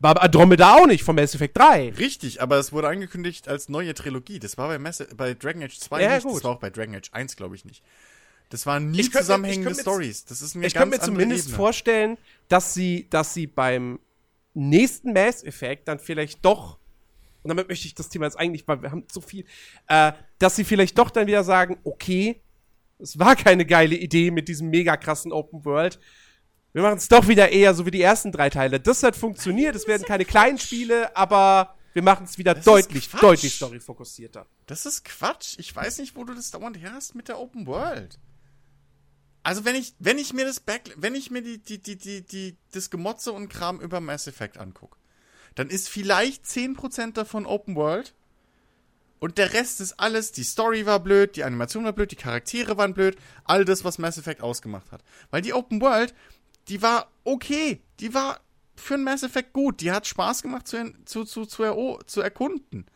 [0.00, 1.90] War bei Andromeda auch nicht, von Mass Effect 3.
[1.98, 4.38] Richtig, aber es wurde angekündigt als neue Trilogie.
[4.38, 6.36] Das war bei, Mass bei Dragon Age 2 Ja, nicht, gut.
[6.36, 7.82] das war auch bei Dragon Age 1, glaube ich, nicht.
[8.50, 10.24] Das waren nie Ich könnte mir- zusammenhängende mir- Stories.
[10.24, 11.56] Das ist eine Ich könnte mir zumindest Ebene.
[11.56, 13.98] vorstellen, dass sie, dass sie beim
[14.54, 16.77] nächsten Mass Effect dann vielleicht doch,
[17.48, 19.46] und damit möchte ich das Thema jetzt eigentlich, weil wir haben so viel,
[19.86, 22.42] äh, dass sie vielleicht doch dann wieder sagen, okay,
[22.98, 25.98] es war keine geile Idee mit diesem mega krassen Open World.
[26.74, 28.80] Wir machen es doch wieder eher so wie die ersten drei Teile.
[28.80, 33.08] Das hat funktioniert, es werden keine kleinen Spiele, aber wir machen es wieder Das deutlich,
[33.08, 34.46] deutlich storyfokussierter.
[34.66, 35.54] Das ist Quatsch.
[35.58, 38.18] Ich weiß nicht, wo du das dauernd her hast mit der Open World.
[39.42, 42.20] Also wenn ich, wenn ich mir das Back, wenn ich mir die, die, die, die,
[42.20, 44.97] die, das Gemotze und Kram über Mass Effect angucke,
[45.58, 48.14] dann ist vielleicht 10% davon Open World
[49.18, 52.76] und der Rest ist alles, die Story war blöd, die Animation war blöd, die Charaktere
[52.76, 55.02] waren blöd, all das, was Mass Effect ausgemacht hat.
[55.32, 56.14] Weil die Open World,
[56.68, 58.38] die war okay, die war
[58.76, 62.20] für ein Mass Effect gut, die hat Spaß gemacht zu, zu, zu, zu, ero- zu
[62.20, 62.86] erkunden.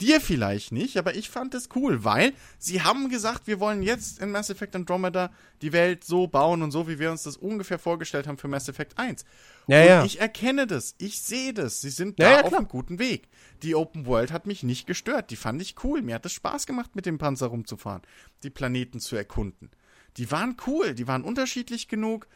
[0.00, 4.20] Dir vielleicht nicht, aber ich fand es cool, weil sie haben gesagt, wir wollen jetzt
[4.20, 5.32] in Mass Effect Andromeda
[5.62, 8.68] die Welt so bauen und so, wie wir uns das ungefähr vorgestellt haben für Mass
[8.68, 9.24] Effect 1.
[9.68, 10.04] Ja, und ja.
[10.04, 13.28] ich erkenne das, ich sehe das, sie sind Ja, da ja, auf einem guten Weg.
[13.62, 16.66] Die Open World hat mich nicht gestört, die fand ich cool, mir hat es Spaß
[16.66, 18.02] gemacht, mit dem Panzer rumzufahren,
[18.42, 19.70] die Planeten zu erkunden.
[20.18, 22.26] Die waren cool, die waren unterschiedlich genug.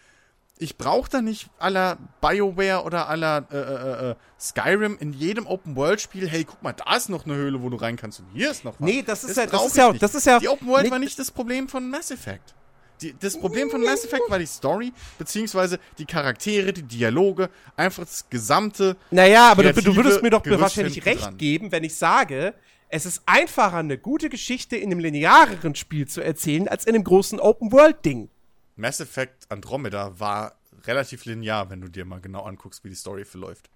[0.58, 6.28] Ich brauche da nicht aller BioWare oder aller äh, äh, äh, Skyrim in jedem Open-World-Spiel,
[6.28, 8.64] hey, guck mal, da ist noch eine Höhle, wo du rein kannst und hier ist
[8.64, 8.80] noch was.
[8.80, 10.98] Nee, das ist ja- das ist ja- das ist ja- Die Open World nee, war
[10.98, 12.54] nicht das Problem von Mass Effect.
[13.00, 18.04] Die, das Problem von Mass Effect war die Story, beziehungsweise die Charaktere, die Dialoge, einfach
[18.04, 18.96] das gesamte.
[19.10, 21.36] Naja, aber du, du würdest mir doch Gerüst wahrscheinlich recht dran.
[21.38, 22.54] geben, wenn ich sage,
[22.88, 27.04] es ist einfacher, eine gute Geschichte in einem lineareren Spiel zu erzählen, als in einem
[27.04, 28.28] großen Open-World-Ding.
[28.76, 33.24] Mass Effect Andromeda war relativ linear, wenn du dir mal genau anguckst, wie die Story
[33.24, 33.70] verläuft.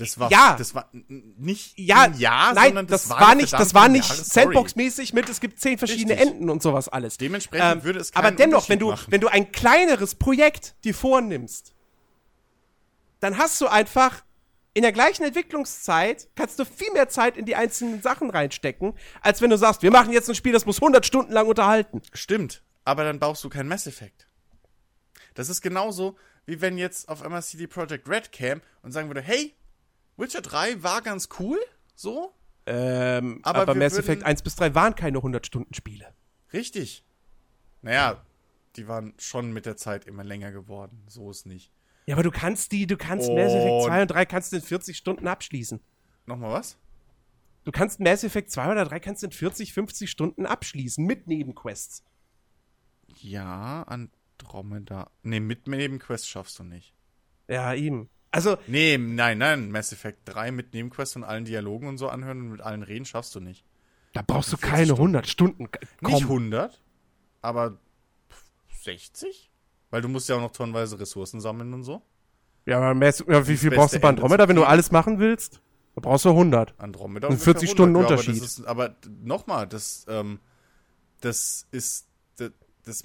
[0.00, 0.56] Das war, Ja.
[0.58, 4.04] das war nicht Ja, linear, nein, sondern das, das, war, nicht, das war nicht.
[4.08, 6.30] Sandbox-mäßig mit, es gibt zehn verschiedene Richtig.
[6.32, 7.16] Enden und sowas alles.
[7.18, 9.12] Dementsprechend würde es Aber keinen dennoch, wenn du, machen.
[9.12, 11.74] wenn du ein kleineres Projekt dir vornimmst,
[13.20, 14.24] dann hast du einfach
[14.72, 19.42] in der gleichen Entwicklungszeit kannst du viel mehr Zeit in die einzelnen Sachen reinstecken, als
[19.42, 22.00] wenn du sagst, wir machen jetzt ein Spiel, das muss 100 Stunden lang unterhalten.
[22.12, 24.28] Stimmt, aber dann brauchst du kein Mass Effect.
[25.34, 29.20] Das ist genauso, wie wenn jetzt auf einmal CD Projekt Red käme und sagen würde,
[29.20, 29.54] hey,
[30.20, 31.58] Witcher 3 war ganz cool,
[31.94, 32.34] so,
[32.66, 36.14] Ähm, Aber aber, Mass Effect 1 bis 3 waren keine 100-Stunden-Spiele.
[36.52, 37.04] richtig.
[37.82, 38.22] Naja,
[38.76, 41.72] die waren schon mit der Zeit immer länger geworden, so ist nicht.
[42.06, 44.56] Ja, aber du kannst die, du kannst Mass Effect Und- 2 und 3 kannst du
[44.56, 45.80] in 40 Stunden abschließen.
[46.26, 46.76] Nochmal was?
[47.64, 52.04] Du kannst Mass Effect 2 oder 3 kannst in 40, 50 Stunden abschließen mit Nebenquests.
[53.20, 55.10] Ja, Andromeda.
[55.22, 56.94] Nee, mit Nebenquest schaffst du nicht.
[57.48, 58.08] Ja, eben.
[58.32, 62.40] Also, Nee, nein, nein, Mass Effect 3 mit Nebenquest und allen Dialogen und so anhören
[62.40, 63.64] und mit allen reden schaffst du nicht.
[64.12, 65.00] da brauchst du 40 keine Stunden.
[65.00, 65.68] 100 Stunden.
[66.02, 66.12] Komm.
[66.12, 66.80] Nicht 100,
[67.42, 67.78] aber
[68.82, 69.50] 60?
[69.90, 72.02] Weil du musst ja auch noch tonnenweise Ressourcen sammeln und so.
[72.66, 75.60] Ja, aber Mass, ja, wie viel brauchst du bei Andromeda, wenn du alles machen willst?
[75.94, 76.78] Da brauchst du 100.
[76.78, 77.26] Andromeda.
[77.26, 78.66] Und ungefähr 40 Stunden 100, ja, Unterschied.
[78.66, 80.38] Aber, aber nochmal, das, ähm,
[81.20, 82.06] das ist,
[82.36, 82.52] das,
[82.84, 83.02] das,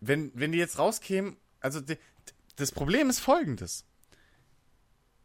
[0.00, 1.98] wenn, wenn die jetzt rauskämen, also die,
[2.56, 3.84] das Problem ist folgendes.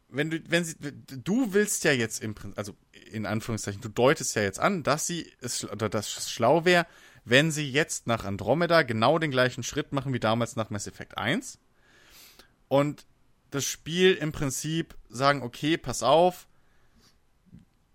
[0.10, 2.76] Wenn du, wenn sie, du willst ja jetzt im Prinzip, also
[3.12, 6.88] in Anführungszeichen, du deutest ja jetzt an, dass sie es, oder dass es schlau wäre,
[7.26, 11.18] wenn sie jetzt nach Andromeda genau den gleichen Schritt machen wie damals nach Mass Effect
[11.18, 11.60] 1
[12.70, 13.06] und
[13.52, 16.48] das Spiel im Prinzip sagen, okay, pass auf,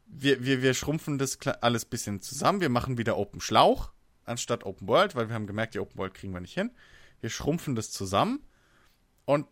[0.07, 2.61] wir, wir, wir schrumpfen das alles bisschen zusammen.
[2.61, 3.91] Wir machen wieder Open Schlauch
[4.25, 6.71] anstatt Open World, weil wir haben gemerkt, die Open World kriegen wir nicht hin.
[7.21, 8.45] Wir schrumpfen das zusammen
[9.25, 9.47] und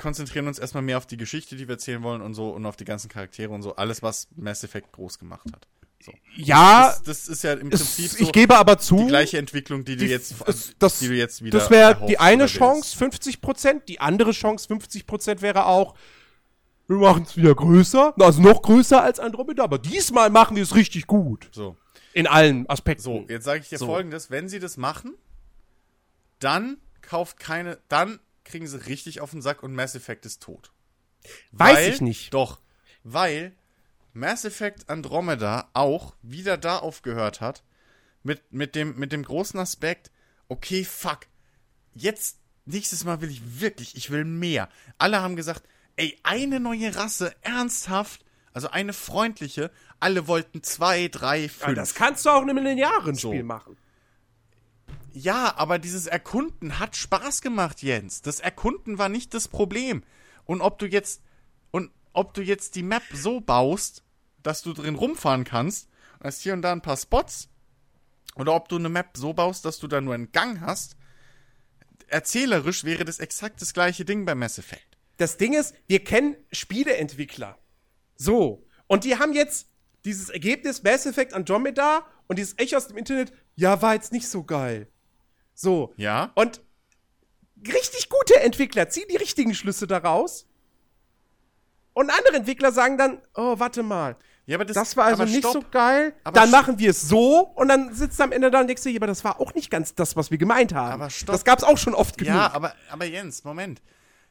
[0.00, 2.76] konzentrieren uns erstmal mehr auf die Geschichte, die wir erzählen wollen und so und auf
[2.76, 3.76] die ganzen Charaktere und so.
[3.76, 5.66] Alles, was Mass Effect groß gemacht hat.
[6.02, 6.12] So.
[6.34, 9.36] Ja, Das, das ist ja im es, Prinzip ich so gebe aber zu, die gleiche
[9.38, 12.46] Entwicklung, die du die- jetzt, es- das- die du jetzt wieder das wäre die eine.
[12.46, 13.82] Chance, 50%.
[13.86, 15.94] Die andere Chance, 50% wäre auch,
[16.88, 18.14] wir machen es wieder größer.
[18.18, 19.62] Also noch größer als Andromeda.
[19.62, 21.48] Aber diesmal machen wir es richtig gut.
[21.52, 21.76] So.
[22.14, 23.02] In allen Aspekten.
[23.02, 23.86] So, jetzt sage ich dir So.
[23.86, 25.14] folgendes: Wenn sie das machen,
[26.38, 30.72] dann kauft keine, dann kriegen sie richtig auf den Sack und Mass Effect ist tot.
[31.52, 32.34] Weiß Weil- ich nicht.
[32.34, 32.60] Doch,
[33.04, 33.52] weil
[34.12, 37.62] Mass Effect Andromeda auch wieder da aufgehört hat
[38.22, 40.10] mit, mit, dem, mit dem großen Aspekt,
[40.48, 41.20] okay, fuck,
[41.94, 44.68] jetzt nächstes Mal will ich wirklich, ich will mehr.
[44.98, 45.62] Alle haben gesagt,
[45.96, 49.70] ey, eine neue Rasse, ernsthaft, Also eine freundliche,
[50.00, 51.76] alle wollten zwei, drei, Ja, fünf.
[51.76, 53.44] das kannst du auch in einem Linearen-Spiel So.
[53.46, 53.76] machen.
[55.12, 58.22] Ja, aber dieses Erkunden hat Spaß gemacht, Jens.
[58.22, 60.02] Das Erkunden war nicht das Problem.
[60.44, 61.22] Und ob du jetzt
[61.70, 64.04] und ob du jetzt die Map so baust,
[64.42, 65.88] dass du drin rumfahren kannst,
[66.22, 67.48] hast hier und da ein paar Spots,
[68.36, 70.96] oder ob du eine Map so baust, dass du da nur einen Gang hast,
[72.06, 74.98] erzählerisch wäre das exakt das gleiche Ding bei Mass Effect.
[75.16, 77.58] Das Ding ist, wir kennen Spieleentwickler.
[78.16, 78.66] So.
[78.86, 79.68] Und die haben jetzt
[80.04, 84.28] dieses Ergebnis Mass Effect Andromeda und dieses Echo aus dem Internet, ja, war jetzt nicht
[84.28, 84.88] so geil.
[85.60, 85.92] So.
[85.96, 86.32] Ja?
[86.36, 86.62] Und
[87.66, 90.46] richtig gute Entwickler ziehen die richtigen Schlüsse daraus.
[91.92, 94.16] Und andere Entwickler sagen dann, oh, warte mal.
[94.46, 96.14] Ja, aber das, Das war also nicht so geil.
[96.24, 98.90] Aber dann machen wir es so und dann sitzt am Ende da und denkst dir,
[98.90, 100.94] ja, aber das war auch nicht ganz das, was wir gemeint haben.
[100.94, 101.34] Aber stopp.
[101.34, 102.34] Das gab's auch schon oft genug.
[102.34, 103.82] Ja, aber, aber Jens, Moment.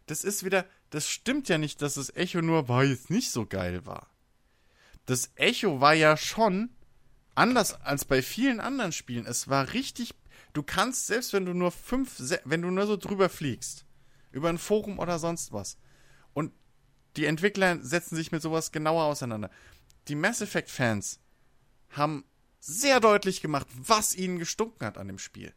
[0.08, 3.46] Das ist wieder, das stimmt ja nicht, dass das Echo nur war jetzt nicht so
[3.46, 4.08] geil war.
[5.06, 6.70] Das Echo war ja schon
[7.36, 9.28] anders als bei vielen anderen Spielen.
[9.28, 10.16] Es war richtig,
[10.60, 13.86] du kannst, selbst wenn du nur fünf, wenn du nur so drüber fliegst,
[14.32, 15.78] über ein Forum oder sonst was,
[16.34, 16.52] und
[17.16, 19.50] die Entwickler setzen sich mit sowas genauer auseinander.
[20.10, 21.22] Die Mass Effect Fans
[21.92, 22.26] haben
[22.60, 25.54] sehr deutlich gemacht, was ihnen gestunken hat an dem Spiel.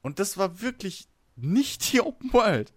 [0.00, 2.72] Und das war wirklich nicht die Open World.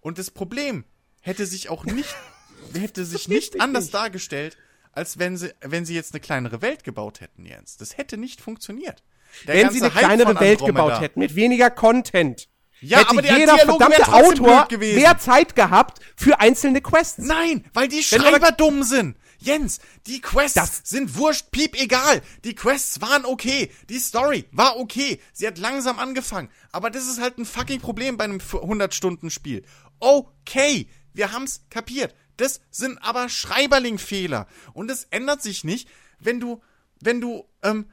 [0.00, 0.84] Und das Problem
[1.22, 2.14] hätte sich auch nicht,
[2.74, 3.94] hätte sich nicht anders nicht.
[3.94, 4.58] dargestellt,
[4.92, 7.78] als wenn sie, wenn sie jetzt eine kleinere Welt gebaut hätten, Jens.
[7.78, 9.02] Das hätte nicht funktioniert.
[9.46, 12.48] Der Wenn sie eine Hype kleinere Welt gebaut hätten, mit weniger Content.
[12.80, 17.18] Ja, hätte aber der jeder Dialog wäre verdammte Autor mehr Zeit gehabt für einzelne Quests.
[17.24, 19.16] Nein, weil die Schreiber aber- dumm sind.
[19.38, 22.22] Jens, die Quests Das- sind wurscht, piep, egal.
[22.44, 23.70] Die Quests waren okay.
[23.90, 25.20] Die Story war okay.
[25.32, 26.48] Sie hat langsam angefangen.
[26.72, 29.64] Aber das ist halt ein fucking Problem bei einem 100-Stunden-Spiel.
[30.00, 32.14] Okay, wir haben's kapiert.
[32.36, 34.46] Das sind aber Schreiberling-Fehler.
[34.72, 36.60] Und es ändert sich nicht, wenn du,
[37.00, 37.86] wenn du, ähm,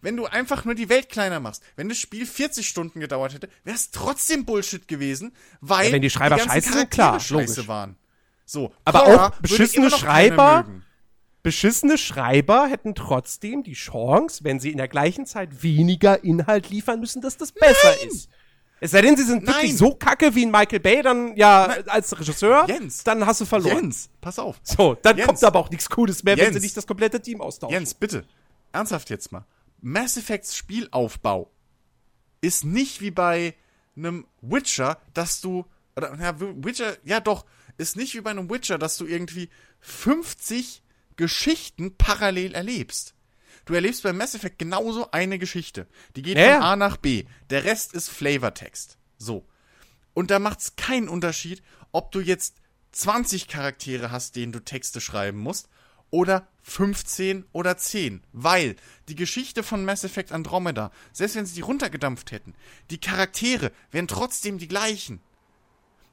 [0.00, 1.62] wenn du einfach nur die Welt kleiner machst.
[1.76, 6.02] Wenn das Spiel 40 Stunden gedauert hätte, wäre es trotzdem Bullshit gewesen, weil Ja, wenn
[6.02, 7.68] die Schreiber ganzen scheiße sind, klar, scheiße logisch.
[7.68, 7.96] waren.
[8.44, 10.66] So, Aber Cora auch beschissene Schreiber-.
[11.42, 16.98] Beschissene Schreiber hätten trotzdem die Chance, wenn sie in der gleichen Zeit weniger Inhalt liefern
[17.00, 18.28] müssen, dass das besser ist.
[18.80, 19.76] Es sei denn, sie sind wirklich Nein.
[19.76, 23.02] so kacke wie ein Michael Bay, dann ja als Regisseur, Jens.
[23.04, 23.76] dann hast du verloren.
[23.84, 24.56] Jens, pass auf.
[24.62, 25.26] So, dann Jens.
[25.26, 26.56] kommt aber auch nichts Cooles mehr, wenn Jens.
[26.56, 27.72] sie nicht das komplette Team austauschen.
[27.74, 28.24] Jens, bitte.
[28.72, 29.44] Ernsthaft jetzt mal.
[29.80, 31.50] Mass Effects Spielaufbau
[32.40, 33.54] ist nicht wie bei
[33.96, 35.66] einem Witcher, dass du,
[35.96, 37.44] oder, ja, Witcher, ja doch,
[37.78, 39.48] ist nicht wie bei einem Witcher, dass du irgendwie
[39.80, 40.82] 50
[41.16, 43.14] Geschichten parallel erlebst.
[43.64, 45.86] Du erlebst bei Mass Effect genauso eine Geschichte.
[46.16, 46.62] Die geht Ja, von.
[46.62, 47.24] A nach B.
[47.50, 48.96] Der Rest ist Flavortext.
[49.18, 49.46] So.
[50.14, 51.62] Und da macht's keinen Unterschied,
[51.92, 52.56] ob du jetzt
[52.92, 55.68] 20 Charaktere hast, denen du Texte schreiben musst,
[56.10, 58.22] oder 15 oder 10.
[58.32, 58.76] Weil
[59.08, 62.54] die Geschichte von Mass Effect Andromeda, selbst wenn sie die runtergedampft hätten,
[62.90, 65.20] die Charaktere wären trotzdem die gleichen.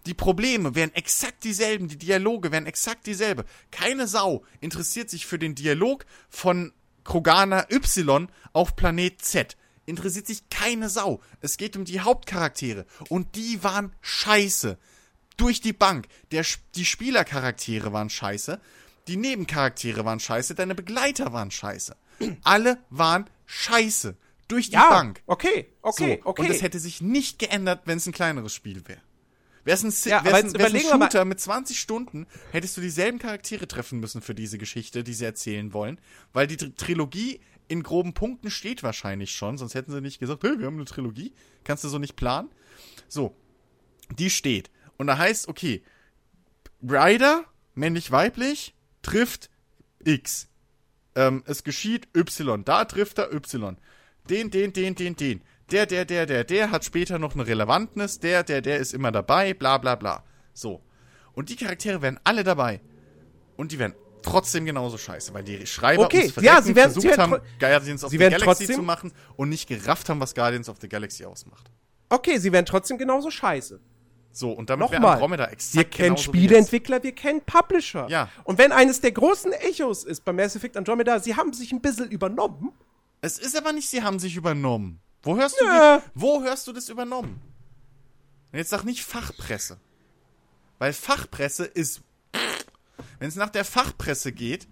[0.05, 3.43] Die Probleme wären exakt dieselben, die Dialoge wären exakt dieselbe.
[3.71, 6.73] Keine Sau interessiert sich für den Dialog von
[7.03, 9.57] Krogana Y auf Planet Z.
[9.85, 11.21] Interessiert sich keine Sau.
[11.41, 12.85] Es geht um die Hauptcharaktere.
[13.09, 14.77] Und die waren scheiße.
[15.37, 16.07] Durch die Bank.
[16.31, 16.45] Der,
[16.75, 18.59] die Spielercharaktere waren scheiße.
[19.07, 20.55] Die Nebencharaktere waren scheiße.
[20.55, 21.95] Deine Begleiter waren scheiße.
[22.43, 24.15] Alle waren scheiße.
[24.47, 25.21] Durch die ja, Bank.
[25.25, 26.41] okay, okay, So, okay.
[26.43, 29.01] Und das hätte sich nicht geändert, wenn es ein kleineres Spiel wäre.
[29.67, 33.99] Es ein, Ja, wär's wär's ein Shooter mit 20 Stunden, hättest du dieselben Charaktere treffen
[33.99, 35.99] müssen für diese Geschichte, die sie erzählen wollen.
[36.33, 40.43] Weil die Tr- Trilogie in groben Punkten steht wahrscheinlich schon, sonst hätten sie nicht gesagt,
[40.43, 41.33] hey, wir haben eine Trilogie.
[41.63, 42.49] Kannst du so nicht planen?
[43.07, 43.35] So,
[44.11, 44.69] die steht.
[44.97, 45.81] Und da heißt, okay,
[46.83, 48.75] Ryder, männlich-weiblich,
[49.05, 49.49] trifft
[50.03, 50.47] X.
[51.15, 52.63] Ähm, es geschieht Y.
[52.65, 53.77] Da trifft er Y.
[54.29, 55.41] Den, den, den, den, den.
[55.71, 58.19] Der, der, der, der, der hat später noch eine Relevantness.
[58.19, 59.53] Der, der, der ist immer dabei.
[59.53, 60.23] Bla, bla, bla.
[60.53, 60.81] So.
[61.33, 62.81] Und die Charaktere werden alle dabei.
[63.57, 67.09] Und die werden trotzdem genauso scheiße, weil die Schreiber Okay, ja, sie werden- versucht sie
[67.09, 70.19] werden haben, Guardians of sie the werden Galaxy trotzdem- zu machen und nicht gerafft haben,
[70.19, 71.69] was Guardians of the Galaxy ausmacht.
[72.09, 73.79] okay, sie wären trotzdem genauso scheiße.
[74.35, 76.17] So, und damit wäre Nochmal, Andromeda exakt wir kennen.
[76.17, 78.05] Spieleentwickler, wir kennen Publisher.
[78.09, 78.29] Ja.
[78.43, 81.79] Und wenn eines der großen Echos ist bei Mass Effect Andromeda, sie haben sich ein
[81.79, 82.73] bisschen übernommen.
[83.21, 84.99] Es ist aber nicht, sie haben sich übernommen.
[85.23, 87.39] Wo hörst du, die, wo hörst du das übernommen?
[88.51, 89.77] Und jetzt sag nicht Fachpresse.
[90.79, 92.01] Weil Fachpresse ist.
[93.19, 94.67] Wenn es nach der Fachpresse geht,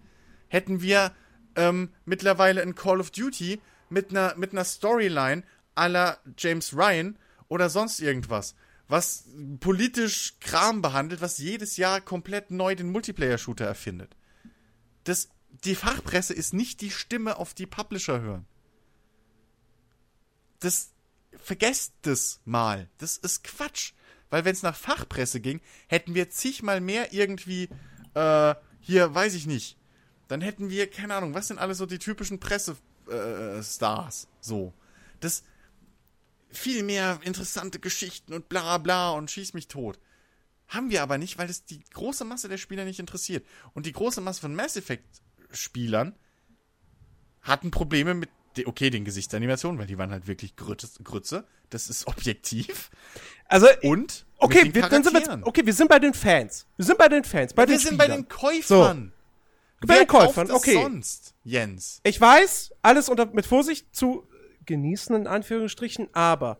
[0.49, 1.13] hätten wir
[1.55, 5.43] ähm, mittlerweile ein Call of Duty mit einer mit einer Storyline
[5.77, 7.17] la James Ryan
[7.47, 8.55] oder sonst irgendwas,
[8.87, 9.25] was
[9.59, 14.15] politisch Kram behandelt, was jedes Jahr komplett neu den Multiplayer-Shooter erfindet.
[15.03, 15.29] Das,
[15.63, 18.45] die Fachpresse ist nicht die Stimme, auf die Publisher hören.
[20.59, 20.91] Das,
[21.37, 22.89] vergesst das mal.
[22.97, 23.93] Das ist Quatsch.
[24.29, 27.69] Weil wenn es nach Fachpresse ging, hätten wir zigmal mehr irgendwie,
[28.15, 29.77] äh, hier, weiß ich nicht.
[30.27, 34.27] Dann hätten wir, keine Ahnung, was sind alles so die typischen Pressestars?
[34.41, 34.73] so.
[35.19, 35.43] Das,
[36.53, 39.99] viel mehr interessante Geschichten und bla bla und schieß mich tot.
[40.67, 43.45] Haben wir aber nicht, weil es die große Masse der Spieler nicht interessiert.
[43.73, 46.15] Und die große Masse von Mass Effect-Spielern
[47.41, 48.29] hatten Probleme mit,
[48.65, 51.45] okay, den Gesichtsanimationen, weil die waren halt wirklich Grütze.
[51.69, 52.89] Das ist objektiv.
[53.47, 56.65] Also, Und okay, wir, dann sind wir jetzt, okay, wir sind bei den Fans.
[56.77, 58.23] Wir sind bei den Fans, bei wir den sind bei Spielern.
[58.23, 59.13] den Käufern.
[59.85, 60.81] Bei den Käufern, okay.
[60.81, 61.99] sonst, Jens?
[62.03, 64.25] Ich weiß, alles unter, mit Vorsicht zu
[64.65, 66.57] genießen, in Anführungsstrichen, aber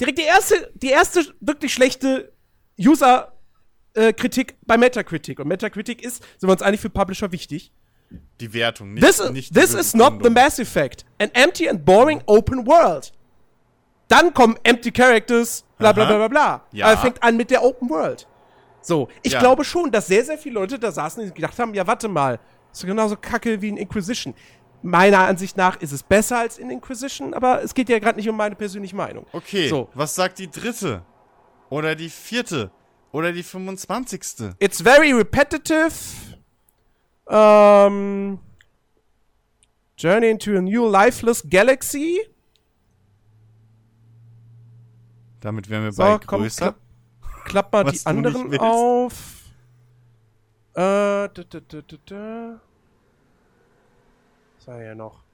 [0.00, 2.32] direkt die erste, die erste wirklich schlechte
[2.78, 5.38] User-Kritik bei Metacritic.
[5.40, 7.72] Und Metacritic ist, sind wir uns eigentlich für Publisher wichtig.
[8.40, 10.30] Die Wertung, nicht, This, nicht this is not the.
[10.30, 11.04] Mass Effect.
[11.18, 13.12] An empty and boring open world.
[14.08, 16.66] Dann kommen empty characters, bla bla bla bla bla.
[16.72, 16.86] Ja.
[16.86, 18.26] Aber fängt an mit der Open World.
[18.82, 19.38] So, ich Ja.
[19.38, 22.40] glaube schon, dass sehr, sehr viele Leute da saßen und gedacht haben, ja, warte mal,
[22.72, 24.34] ist doch genauso kacke wie in Inquisition.
[24.82, 28.28] Meiner Ansicht nach ist es besser als in Inquisition, aber es geht ja gerade nicht
[28.28, 29.26] um meine persönliche Meinung.
[29.32, 29.88] Okay, So.
[29.94, 31.02] was sagt die dritte?
[31.68, 32.70] Oder die vierte?
[33.12, 34.54] Oder die 25.
[34.58, 35.92] It's very repetitive.
[37.26, 38.38] Um,
[39.98, 42.18] Journey into a new lifeless galaxy.
[45.40, 46.74] Damit wären wir So, bei komm, größer.
[46.74, 46.76] klapp,
[47.44, 49.12] klapp mal Was die anderen auf.
[50.74, 52.60] Äh, da, da, da, da, da.
[54.70, 55.24] War hier noch?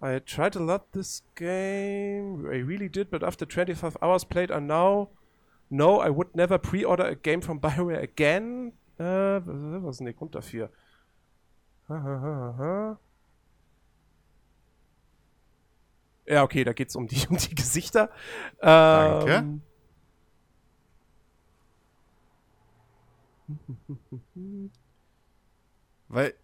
[0.00, 2.46] I tried to lot this game.
[2.46, 5.10] I really did, but after 25 hours played, I now
[5.68, 8.72] no, I would never pre-order a game from BioWare again.
[8.98, 10.70] Äh, was ist denn der Grund dafür?
[11.88, 12.98] Ha, ha, ha, ha.
[16.26, 18.08] Ja, okay, da geht's um die, um die Gesichter.
[18.60, 19.34] Danke.
[19.34, 19.62] Ähm,
[26.08, 26.34] Weil,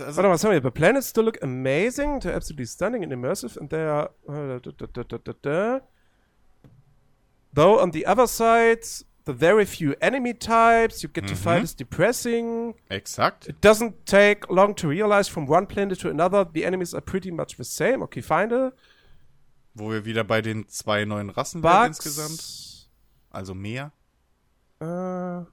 [0.00, 0.62] also, Warte mal, was haben wir hier?
[0.62, 4.10] The planets still look amazing, they're absolutely stunning and immersive, and they are.
[4.28, 5.80] Uh, da, da, da, da, da, da.
[7.54, 8.84] Though on the other side,
[9.24, 12.74] the very few enemy types you get to fight is depressing.
[12.90, 13.48] exakt.
[13.48, 17.30] It doesn't take long to realize from one planet to another, the enemies are pretty
[17.30, 18.02] much the same.
[18.02, 18.72] Okay, feinde.
[19.74, 21.98] Wo wir wieder bei den zwei neuen Rassen Bugs.
[21.98, 22.88] insgesamt.
[23.30, 23.92] Also mehr.
[24.80, 25.44] Äh.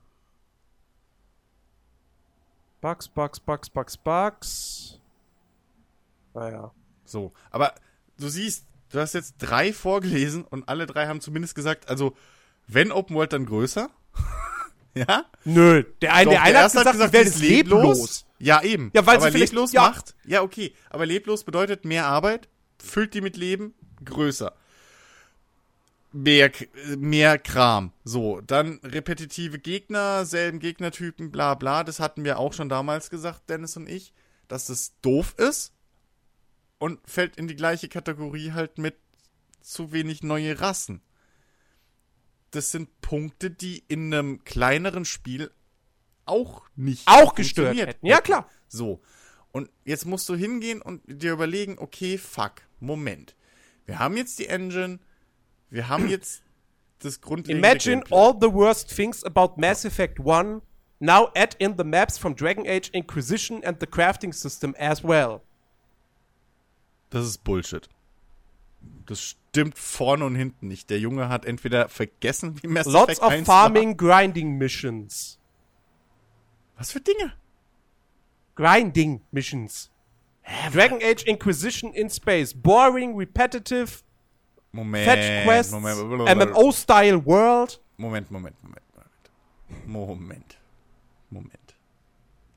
[2.88, 5.00] Bugs, Bugs, Bugs, Bugs, Bugs.
[6.34, 6.72] Naja.
[7.04, 7.34] So.
[7.52, 7.76] Aber
[8.18, 12.16] du siehst, du hast jetzt drei vorgelesen und alle drei haben zumindest gesagt, also,
[12.66, 13.90] wenn Open World, dann größer.
[14.94, 15.26] ja?
[15.44, 18.26] Nö, der eine, Doch, der eine hat erste gesagt, die Welt ist leblos.
[18.40, 18.90] Ja, eben.
[18.94, 19.82] Ja, weil aber sie vielleicht- leblos ja.
[19.82, 20.16] macht.
[20.26, 20.74] Ja, okay.
[20.90, 22.48] Aber leblos bedeutet mehr Arbeit,
[22.82, 23.74] füllt die mit Leben,
[24.06, 24.54] größer.
[26.18, 26.52] Mehr,
[26.98, 27.94] mehr Kram.
[28.04, 31.84] So, dann repetitive Gegner, selben Gegnertypen, bla bla.
[31.84, 34.14] Das hatten wir auch schon damals gesagt, Dennis und ich,
[34.48, 35.74] dass das doof ist.
[36.80, 38.96] Und fällt in die gleiche Kategorie halt mit
[39.62, 41.02] zu wenig neue Rassen.
[42.52, 45.52] Das sind Punkte, die in einem kleineren Spiel
[46.26, 48.06] auch nicht Auch gestört hätten.
[48.06, 48.50] Ja, klar.
[48.68, 49.02] So.
[49.52, 53.36] Und jetzt musst du hingehen und dir überlegen, okay, fuck, Moment.
[53.86, 55.00] Wir haben jetzt die Engine,
[55.70, 56.44] wir haben jetzt
[57.00, 58.18] das grundlegende Imagine Gameplay.
[58.18, 60.62] all the worst things about Mass Effect 1.
[61.00, 65.42] Now add in the maps from Dragon Age Inquisition and the crafting system as well.
[67.12, 67.88] Das ist Bullshit.
[69.06, 70.90] Das stimmt vorne und hinten nicht.
[70.90, 75.38] Der Junge hat entweder vergessen, wie Mass Lots Effect of 1 farming grinding missions.
[76.74, 76.80] War.
[76.80, 77.34] Was für Dinge?
[78.56, 79.92] Grinding missions.
[80.74, 82.54] Dragon Age Inquisition in space.
[82.54, 84.04] Boring, repetitive,
[84.72, 85.06] Moment.
[85.06, 85.98] fetch quests, Moment,
[86.38, 87.82] MMO-style world.
[87.98, 89.88] Moment, Moment, Moment, Moment.
[89.88, 90.58] Moment.
[91.30, 91.76] Moment.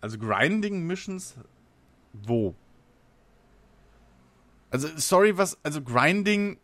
[0.00, 1.36] Also Grinding Missions
[2.12, 2.54] wo?
[4.70, 6.58] Also sorry, was also Grinding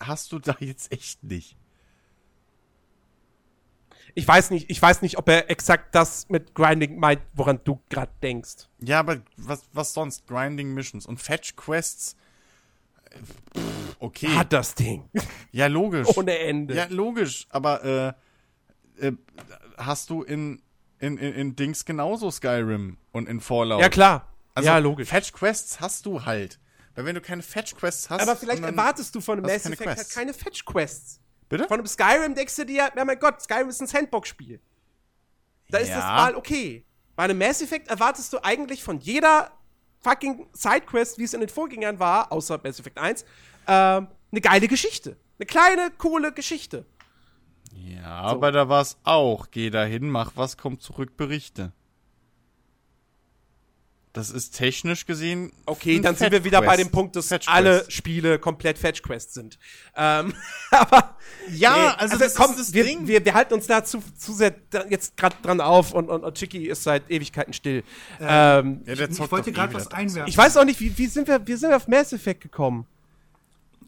[0.00, 1.56] hast du da jetzt echt nicht.
[4.14, 7.80] Ich weiß nicht, ich weiß nicht, ob er exakt das mit Grinding meint, woran du
[7.90, 8.68] gerade denkst.
[8.80, 12.16] Ja, aber was was sonst Grinding Missions und Fetch Quests
[13.98, 14.28] okay.
[14.28, 15.08] Hat das Ding.
[15.52, 16.08] ja, logisch.
[16.16, 16.74] Ohne Ende.
[16.74, 18.16] Ja, logisch, aber
[19.00, 19.12] äh, äh,
[19.76, 20.62] hast du in,
[20.98, 23.80] in, in, in Dings genauso Skyrim und in Fallout.
[23.80, 24.32] Ja, klar.
[24.54, 25.08] Also, ja, logisch.
[25.08, 26.58] Fetch Quests hast du halt.
[26.94, 28.22] Weil wenn du keine Fetch Quests hast.
[28.22, 30.14] Aber vielleicht erwartest du von einem Mass du keine Effect halt Quests.
[30.14, 31.20] keine Fetch-Quests.
[31.48, 31.68] Bitte?
[31.68, 34.60] Von einem Skyrim denkst du dir, ja mein Gott, Skyrim ist ein Sandbox-Spiel.
[35.68, 35.96] Da ist Ja.
[35.96, 36.84] das mal okay.
[37.14, 39.52] Bei einem Mass Effect erwartest du eigentlich von jeder
[40.00, 43.24] fucking Sidequest, wie es in den Vorgängern war, außer Mass Effect 1,
[43.66, 45.16] ähm, eine geile Geschichte.
[45.38, 46.86] Eine kleine, coole Geschichte.
[47.74, 49.50] Ja, aber da war es auch.
[49.50, 51.72] Geh dahin, mach was, komm zurück, berichte.
[54.16, 55.52] Das ist technisch gesehen.
[55.66, 56.90] Okay, ein dann sind wir wieder bei dem.
[56.90, 59.58] Punkt, dass alle Spiele komplett Fetch-Quest sind.
[59.94, 60.32] Ähm,
[60.70, 61.16] aber
[61.50, 63.06] Ja, nee, also das komm, ist das wir, Ding.
[63.06, 66.24] Wir, wir halten uns da zu, zu sehr da jetzt gerade dran auf und, und,
[66.24, 67.84] und Chicky ist seit Ewigkeiten still.
[68.18, 70.28] ähm, Ja, der Ich zockt wollte gerade eh was einwerfen.
[70.30, 72.86] ich weiß auch nicht, wie, wie sind wir, wie sind wir auf Mass Effect gekommen?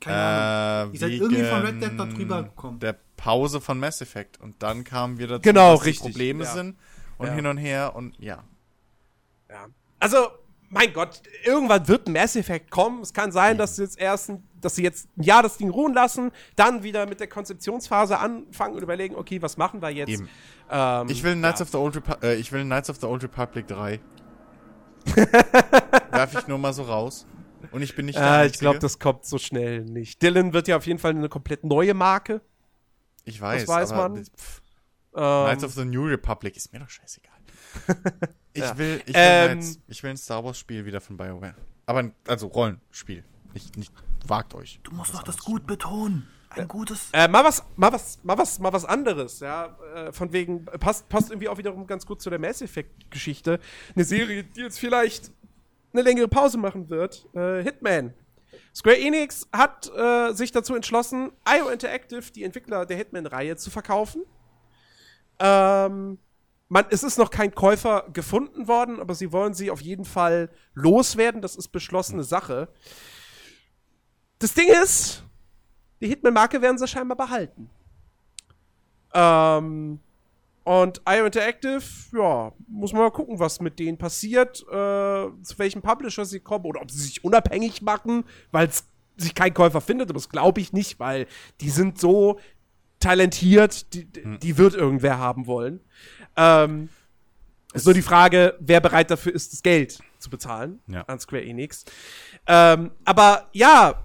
[0.00, 0.92] Keine Ahnung.
[0.92, 2.78] Äh, Ihr seid irgendwie von Red Dead da drüber gekommen.
[2.80, 4.38] Der Pause von Mass Effect.
[4.40, 6.52] Und dann kamen wir dazu, Genau, die richtig, Probleme ja.
[6.52, 6.76] sind.
[7.16, 7.32] Und Ja.
[7.34, 8.44] hin und her und ja.
[9.48, 9.66] Ja.
[10.00, 10.28] Also,
[10.70, 13.00] mein Gott, irgendwann wird ein Mass Effect kommen.
[13.02, 15.70] Es kann sein, dass sie jetzt erst, ein, dass sie jetzt ein Jahr das Ding
[15.70, 20.22] ruhen lassen, dann wieder mit der Konzeptionsphase anfangen und überlegen, okay, was machen wir jetzt?
[20.70, 21.64] Ähm, Ich will Knights ja.
[21.64, 23.98] of the Old Repu äh, ich will Knights of the Old Republic 3.
[26.10, 27.26] Werf ich nur mal so raus.
[27.72, 30.22] Und ich bin nicht der Äh, ich glaube, das kommt so schnell nicht.
[30.22, 32.40] Dylan wird ja auf jeden Fall eine komplett neue Marke.
[33.24, 34.24] Ich weiß, das weiß aber man.
[34.24, 34.62] Pff,
[35.16, 37.34] Ähm, Knights of the New Republic ist mir doch scheißegal.
[38.58, 38.78] ich Ja.
[38.78, 41.54] will, ich will, Ähm, Knights, ich will ein Star Wars Spiel wieder von BioWare.
[41.86, 43.24] Aber ein- also Rollenspiel.
[43.54, 43.92] Nicht, nicht
[44.26, 44.78] wagt euch.
[44.82, 46.28] Du musst doch das gut betonen.
[46.50, 47.10] Ein gutes.
[47.12, 49.76] Äh, mal was, mal was, mal was, mal was anderes, ja.
[49.94, 53.60] Äh, von wegen, passt, passt irgendwie auch wiederum ganz gut zu der Mass Effect-Geschichte.
[53.94, 55.30] Eine Serie, die jetzt vielleicht
[55.92, 57.26] eine längere Pause machen wird.
[57.34, 58.14] Äh, Hitman.
[58.74, 64.22] Square Enix hat äh, sich dazu entschlossen, IO Interactive, die Entwickler der Hitman-Reihe, zu verkaufen.
[65.38, 66.18] Ähm,
[66.68, 70.50] man, es ist noch kein Käufer gefunden worden, aber sie wollen sie auf jeden Fall
[70.74, 71.40] loswerden.
[71.40, 72.68] Das ist beschlossene Sache.
[74.38, 75.24] Das Ding ist,
[76.00, 77.70] die Hitman-Marke werden sie scheinbar behalten.
[79.14, 80.00] Ähm,
[80.64, 81.82] und IO Interactive,
[82.12, 84.74] ja, muss man mal gucken, was mit denen passiert, äh,
[85.42, 88.84] zu welchem Publisher sie kommen oder ob sie sich unabhängig machen, weil es
[89.16, 91.26] sich kein Käufer findet, aber das glaube ich nicht, weil
[91.60, 92.38] die sind so
[93.00, 95.80] talentiert, die, die wird irgendwer haben wollen.
[96.38, 96.88] Ähm,
[97.74, 101.02] ist nur die Frage, wer bereit dafür ist, das Geld zu bezahlen Ja.
[101.02, 101.84] an Square Enix.
[102.46, 104.04] Ähm, aber ja,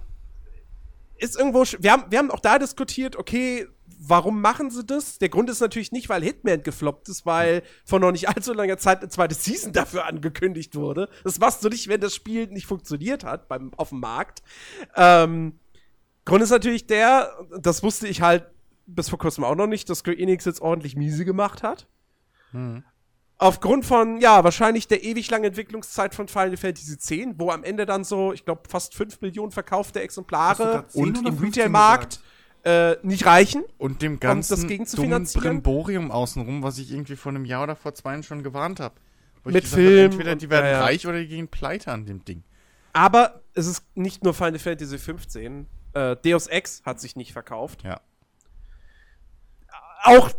[1.16, 1.64] ist irgendwo.
[1.78, 3.66] Wir haben, wir haben auch da diskutiert, okay,
[3.98, 5.18] warum machen sie das?
[5.18, 8.76] Der Grund ist natürlich nicht, weil Hitman gefloppt ist, weil vor noch nicht allzu langer
[8.76, 11.08] Zeit eine zweite Season dafür angekündigt wurde.
[11.22, 14.42] Das machst du nicht, wenn das Spiel nicht funktioniert hat beim, auf dem Markt.
[14.96, 15.58] Ähm,
[16.26, 18.44] Grund ist natürlich der, das wusste ich halt
[18.86, 21.86] bis vor kurzem auch noch nicht, dass Square Enix jetzt ordentlich miese gemacht hat.
[23.38, 27.84] Aufgrund von, ja, wahrscheinlich der ewig langen Entwicklungszeit von Final Fantasy X, wo am Ende
[27.84, 32.20] dann so, ich glaube, fast 5 Millionen verkaufte Exemplare grad 10 und im 15 Retailmarkt
[32.64, 33.64] äh, nicht reichen.
[33.76, 35.24] Und dem das ganzen gegen zu dummen?
[35.24, 38.94] Brimborium außenrum, was ich irgendwie vor einem Jahr oder vor zwei Jahren schon gewarnt habe.
[39.44, 40.80] Mit Film entweder die werden ja, ja.
[40.82, 42.44] reich oder die gehen pleite an dem Ding.
[42.94, 45.66] Aber es ist nicht nur Final Fantasy 15.
[45.92, 47.82] Äh, Deus Ex hat sich nicht verkauft.
[47.82, 48.00] Ja.
[50.04, 50.30] Auch,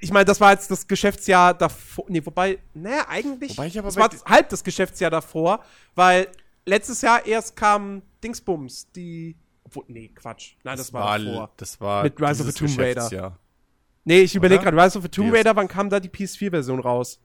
[0.00, 2.04] ich meine, das war jetzt das Geschäftsjahr davor.
[2.08, 3.52] Nee, wobei, naja, eigentlich.
[3.56, 5.64] Wobei ich aber das war di- halb das Geschäftsjahr davor,
[5.94, 6.28] weil
[6.66, 9.36] letztes Jahr erst kam Dingsbums, die.
[9.64, 10.54] Obwohl, nee, Quatsch.
[10.64, 11.50] Nein, das, war, davor.
[11.56, 13.38] das war Mit Rise of the Tomb Raider.
[14.04, 15.32] Nee, ich überlege gerade, Rise of the Tomb.
[15.34, 17.20] Raider, wann kam da die PS4-Version raus?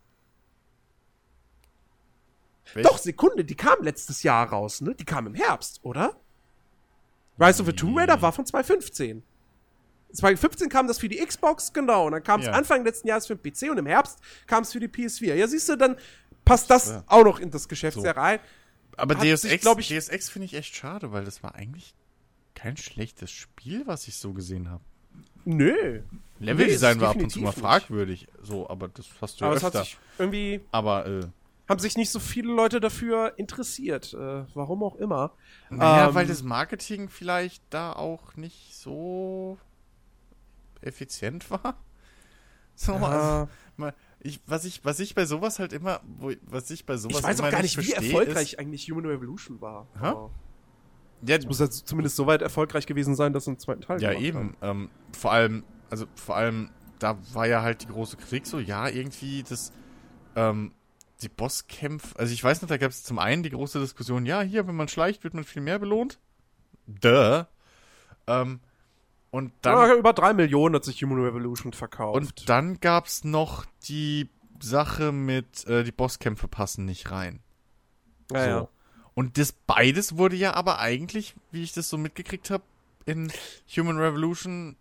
[2.73, 4.95] Welch- Doch, Sekunde, die kam letztes Jahr raus, ne?
[4.95, 6.15] Die kam im Herbst, oder?
[7.39, 9.23] Rise of the Tomb Raider war von 2015.
[10.14, 12.06] 2015 kam das für die Xbox, genau.
[12.06, 12.53] Und dann kam es Ja.
[12.53, 15.34] Anfang letzten Jahres für den PC und im Herbst kam es für die PS4.
[15.35, 15.95] Ja, siehst du, dann
[16.45, 17.03] passt das Ja.
[17.07, 18.40] auch noch in das Geschäftsjahr rein.
[18.95, 21.41] Aber hat Deus sich, Ex, glaub ich- Deus Ex finde ich echt schade, weil das
[21.41, 21.95] war eigentlich
[22.53, 24.84] kein schlechtes Spiel, was ich so gesehen habe.
[25.45, 26.02] Nö.
[26.40, 27.60] Leveldesign ist war ab und zu mal nicht.
[27.60, 29.88] fragwürdig, so, aber das hast du ja Aber hat öfter.
[30.18, 31.22] irgendwie, aber äh,
[31.69, 34.14] haben sich nicht so viele Leute dafür interessiert.
[34.14, 35.31] Äh, warum auch immer.
[35.69, 39.57] naja, Ähm, weil das Marketing vielleicht da auch nicht so
[40.84, 41.77] effizient war.
[42.76, 43.03] So, Ja.
[43.03, 46.97] also, mal, ich, was ich, was ich bei sowas halt immer, wo, was ich bei
[46.97, 49.88] sowas Ich weiß auch gar nicht, wie erfolgreich eigentlich Human Revolution war.
[49.95, 53.81] Ist, ja, Es muss ja zumindest so weit erfolgreich gewesen sein, dass sie einen zweiten
[53.81, 54.57] Teil Ja, gemacht eben.
[54.61, 56.69] Ähm, vor allem, also vor allem,
[56.99, 59.72] da war ja halt die große Kritik so, ja, irgendwie das,
[60.35, 60.73] ähm,
[61.22, 64.41] die Bosskämpfe, also ich weiß nicht, da gab es zum einen die große Diskussion, ja,
[64.41, 66.19] hier, wenn man schleicht, wird man viel mehr belohnt.
[66.88, 67.43] Duh.
[68.27, 68.60] Ähm,
[69.34, 72.15] und Dann, ja, über drei Millionen hat sich Human Revolution verkauft.
[72.15, 74.30] und dann gab's noch die
[74.61, 77.39] Sache mit, äh, die Bosskämpfe passen nicht rein.
[78.31, 78.49] ja, so.
[78.49, 78.68] ja.
[79.15, 82.64] Und das beides wurde ja aber eigentlich, wie ich das so mitgekriegt habe,
[83.05, 83.31] in
[83.76, 84.76] Human Revolution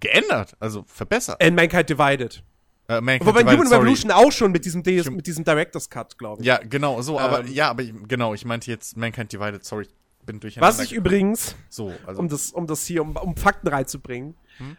[0.00, 1.42] geändert, also verbessert.
[1.42, 2.42] And Mankind Divided.
[2.88, 3.80] Äh, Mankind Wobei Divided, Human sorry.
[3.82, 6.46] Revolution auch schon mit diesem, DS, Hum- mit diesem Director's Cut, glaube ich.
[6.46, 7.52] Ja, genau, so, aber Ähm.
[7.52, 9.86] ja, aber ich, genau, ich meinte jetzt Mankind Divided, sorry,
[10.24, 10.76] bin durcheinander.
[10.78, 14.34] Was ich übrigens, so, also um das, um das hier, um, um Fakten reinzubringen,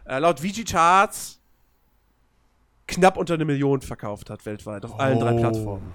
[0.06, 1.40] äh, laut VG Charts
[2.88, 5.40] knapp unter eine Million verkauft hat weltweit auf allen drei Oh.
[5.40, 5.92] Plattformen.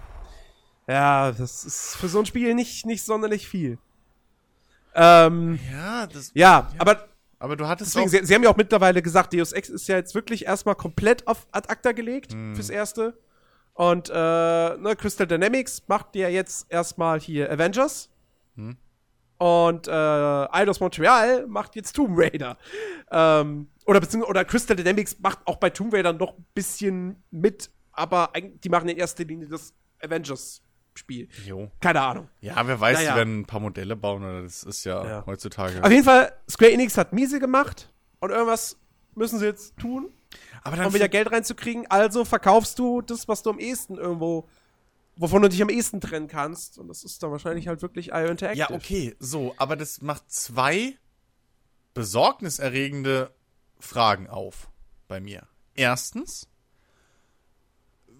[0.88, 3.78] Ja, das ist für so ein Spiel nicht, nicht sonderlich viel.
[4.94, 7.06] Ähm, ja, das ja, aber
[7.38, 9.96] aber du hattest deswegen, sie, sie haben ja auch mittlerweile gesagt, Deus Ex ist ja
[9.96, 12.54] jetzt wirklich erstmal komplett auf Ad acta gelegt Hm.
[12.54, 13.16] fürs Erste.
[13.72, 18.10] Und äh, ne, Crystal Dynamics macht ja jetzt erstmal hier Avengers.
[18.56, 18.76] Hm.
[19.40, 22.58] Und äh, Eidos Montreal macht jetzt Tomb Raider.
[23.10, 27.70] Ähm, oder beziehungsweise oder Crystal Dynamics macht auch bei Tomb Raider noch ein bisschen mit,
[27.92, 29.72] aber eigentlich, die machen in erster Linie das
[30.02, 31.28] Avengers-Spiel.
[31.46, 31.70] jo.
[31.80, 32.28] Keine Ahnung.
[32.40, 33.12] Ja, wer weiß, Naja.
[33.12, 35.22] die werden ein paar Modelle bauen, oder das ist ja, Ja.
[35.26, 35.82] heutzutage.
[35.82, 37.90] Auf jeden Fall, Square Enix hat miese gemacht
[38.20, 38.76] und irgendwas
[39.14, 40.10] müssen sie jetzt tun,
[40.62, 41.86] aber dann um wieder Geld reinzukriegen.
[41.90, 44.48] Also verkaufst du das, was du am ehesten irgendwo,
[45.20, 46.78] wovon du dich am ehesten trennen kannst.
[46.78, 48.58] Und das ist dann wahrscheinlich halt wirklich IO Interactive.
[48.58, 50.96] Ja, okay, so, aber das macht zwei
[51.94, 53.30] besorgniserregende
[53.78, 54.68] Fragen auf
[55.08, 55.46] bei mir.
[55.74, 56.48] Erstens,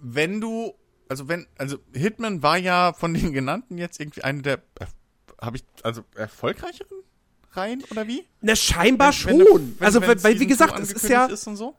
[0.00, 0.74] wenn du,
[1.08, 4.86] also wenn, also Hitman war ja von den genannten jetzt irgendwie eine der, äh,
[5.40, 6.98] habe ich, also erfolgreicheren
[7.52, 8.24] Reihen oder wie?
[8.40, 9.58] Na, scheinbar Wenn- wenn schon.
[9.68, 11.76] du- wenn- also, wenn weil, wie gesagt, 2 es ist ja, ist so.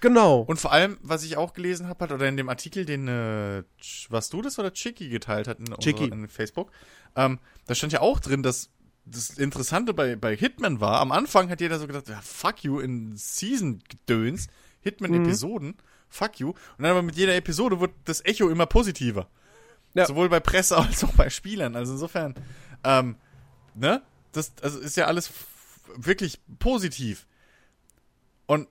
[0.00, 0.40] Genau.
[0.40, 3.62] Und vor allem, was ich auch gelesen habe, hat, oder in dem Artikel, den, äh,
[4.08, 6.04] warst du das oder Chicky geteilt hat in, Chicky.
[6.04, 6.70] unserer- in Facebook,
[7.16, 8.70] ähm, da stand ja auch drin, dass
[9.04, 12.78] das Interessante bei, bei Hitman war, am Anfang hat jeder so gedacht, ja, fuck you,
[12.80, 14.48] in Season-Gedöns,
[14.82, 15.74] Hitman-Episoden,
[16.08, 16.50] fuck you.
[16.50, 19.28] Und dann aber mit jeder Episode wird das Echo immer positiver.
[19.94, 20.06] Ja.
[20.06, 21.74] Sowohl bei Presse als auch bei Spielern.
[21.76, 22.34] Also insofern,
[22.84, 23.16] ähm,
[23.74, 24.02] ne?
[24.32, 25.32] Das also ist ja alles
[25.96, 27.26] wirklich positiv.
[28.46, 28.68] Und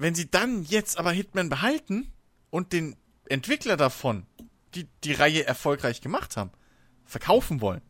[0.00, 2.10] wenn sie dann jetzt aber Hitman behalten
[2.48, 2.96] und den
[3.26, 4.26] Entwickler davon,
[4.74, 6.50] die die Reihe erfolgreich gemacht haben,
[7.04, 7.82] verkaufen wollen,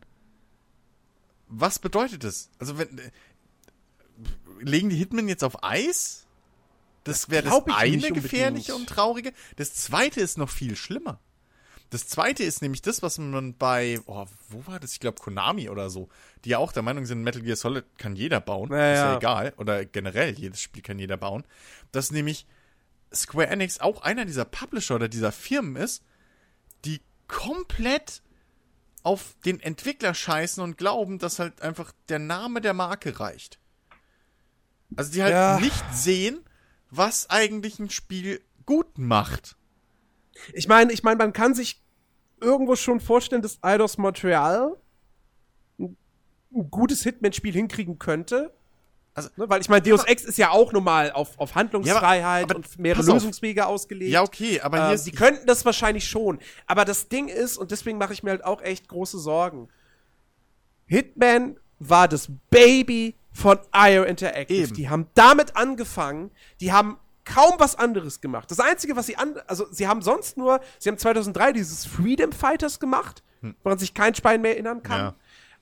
[1.47, 2.49] was bedeutet das?
[2.59, 3.11] Also wenn äh,
[4.59, 6.27] legen die Hitman jetzt auf Eis?
[7.05, 9.31] Das wäre das ich eine gefährliche und traurige.
[9.55, 11.19] Das zweite ist noch viel schlimmer.
[11.91, 14.93] Das zweite ist nämlich das, was man bei, oh, wo war das?
[14.93, 16.07] Ich glaube Konami oder so,
[16.45, 19.11] die ja auch der Meinung sind, Metal Gear Solid kann jeder bauen, Ja, ist ja
[19.11, 19.17] ja.
[19.17, 21.43] egal, oder generell jedes Spiel kann jeder bauen,
[21.91, 22.47] dass nämlich
[23.13, 26.01] Square Enix auch einer dieser Publisher oder dieser Firmen ist,
[26.85, 28.21] die komplett
[29.03, 33.59] auf den Entwickler scheißen und glauben, dass halt einfach der Name der Marke reicht.
[34.95, 35.59] Also die halt Ja.
[35.59, 36.39] nicht sehen,
[36.89, 39.57] was eigentlich ein Spiel gut macht.
[40.53, 41.81] Ich meine, ich meine, man kann sich
[42.39, 44.75] irgendwo schon vorstellen, dass Eidos Montreal
[45.79, 45.95] ein,
[46.53, 48.51] ein gutes Hitman-Spiel hinkriegen könnte.
[49.13, 52.55] Also- ne, weil ich meine, Deus Ex ist ja auch normal auf, auf Handlungsfreiheit aber
[52.55, 53.03] und mehrere.
[53.03, 54.11] Lösungswege ausgelegt.
[54.11, 56.39] Ja, okay, aber hier Ähm, ist die könnten das wahrscheinlich schon.
[56.65, 59.67] Aber das Ding ist, und deswegen mache ich mir halt auch echt große Sorgen.
[60.85, 64.63] Hitman war das Baby von IO Interactive.
[64.67, 64.73] Eben.
[64.73, 66.31] Die haben damit angefangen.
[66.59, 68.49] Die haben kaum was anderes gemacht.
[68.51, 72.31] Das Einzige, was sie an, also sie haben sonst nur, sie haben 2003 dieses Freedom
[72.31, 73.23] Fighters gemacht,
[73.63, 74.99] woran sich kein Schwein mehr erinnern kann.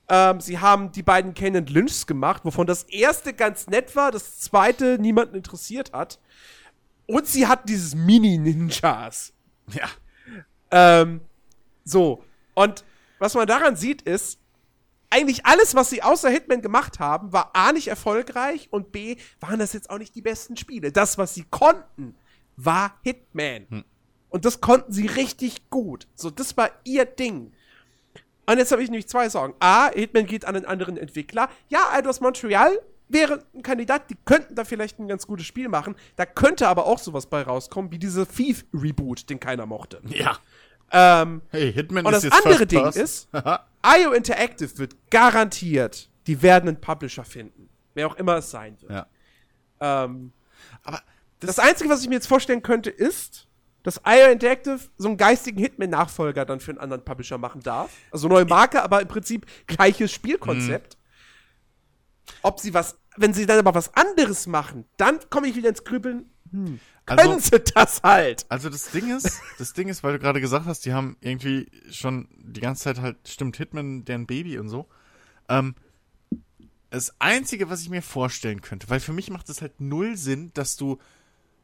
[0.08, 4.10] Ähm, sie haben die beiden Ken and Lynchs gemacht, wovon das erste ganz nett war,
[4.10, 6.18] das zweite niemanden interessiert hat.
[7.06, 9.32] Und sie hatten dieses Mini-Ninjas.
[9.72, 9.88] ja,
[10.72, 11.20] Ähm,
[11.84, 12.24] so.
[12.54, 12.84] Und
[13.20, 14.39] was man daran sieht, ist,
[15.10, 19.58] eigentlich alles, was sie außer Hitman gemacht haben, war A nicht erfolgreich und B waren
[19.58, 20.92] das jetzt auch nicht die besten Spiele.
[20.92, 22.16] Das, was sie konnten,
[22.56, 23.84] war Hitman.
[24.28, 26.06] Und das konnten sie richtig gut.
[26.14, 27.52] So, das war ihr Ding.
[28.46, 29.54] Und jetzt habe ich nämlich zwei Sorgen.
[29.60, 31.48] A, Hitman geht an einen anderen Entwickler.
[31.68, 32.78] Ja, Eidos Montreal
[33.08, 35.96] wäre ein Kandidat, die könnten da vielleicht ein ganz gutes Spiel machen.
[36.16, 40.00] Da könnte aber auch sowas bei rauskommen, wie diese Thief-Reboot, den keiner mochte.
[40.06, 40.38] ja.
[40.92, 43.02] Ähm, Hey, Hitman und ist das jetzt andere Ding Person.
[43.04, 43.28] ist,
[43.84, 47.68] IO Interactive wird garantiert, die werden einen Publisher finden.
[47.94, 48.90] Wer auch immer es sein wird.
[48.92, 49.06] ja.
[49.80, 50.32] Ähm,
[50.82, 51.00] Aber
[51.40, 53.46] das, Einzige, was ich mir jetzt vorstellen könnte, ist,
[53.82, 57.90] dass IO Interactive so einen geistigen Hitman-Nachfolger dann für einen anderen Publisher machen darf.
[58.10, 60.98] Also neue Marke, aber im Prinzip gleiches Spielkonzept.
[62.42, 65.82] Ob sie was, wenn sie dann aber was anderes machen, dann komme ich wieder ins
[65.84, 66.30] Grübeln.
[66.52, 66.78] Hm,
[67.10, 68.46] Also- können sie das halt?
[68.48, 71.70] Also das Ding ist, das Ding ist, weil du gerade gesagt hast, die haben irgendwie
[71.90, 74.88] schon die ganze Zeit halt, stimmt, Hitman, deren Baby und so.
[75.48, 75.74] Ähm,
[76.90, 80.50] das Einzige, was ich mir vorstellen könnte, weil für mich macht es halt null Sinn,
[80.54, 80.98] dass du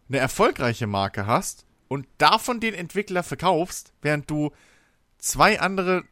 [0.08, 4.52] eine erfolgreiche Marke hast und davon den Entwickler verkaufst, während du
[5.18, 6.04] zwei andere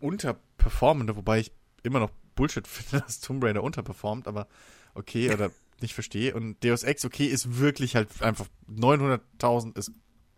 [0.00, 1.52] unterperformende, wobei ich
[1.82, 4.48] immer noch Bullshit finde, dass Tomb Raider unterperformt, aber
[4.94, 5.50] okay, oder
[5.84, 6.34] nicht verstehe.
[6.34, 9.92] Und Deus Ex, okay, ist wirklich halt einfach 900.000 ist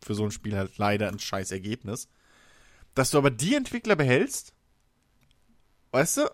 [0.04, 2.08] für so ein Spiel halt leider ein scheiß Ergebnis.
[2.94, 4.54] Dass du aber die Entwickler behältst,
[5.92, 6.30] weißt du,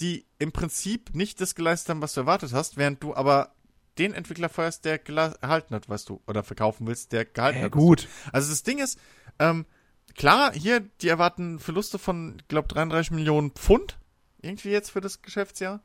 [0.00, 3.54] die im Prinzip nicht das geleistet haben, was du erwartet hast, während du aber
[3.98, 7.72] den Entwickler feuerst, der erhalten hat, weißt du, oder verkaufen willst, der gehalten Ja, hat.
[7.72, 8.08] gut.
[8.30, 8.98] Also das Ding ist,
[9.38, 9.64] ähm,
[10.14, 13.98] klar, hier, die erwarten Verluste von, ich glaube, 33 Millionen Pfund,
[14.42, 15.82] irgendwie jetzt für das Geschäftsjahr.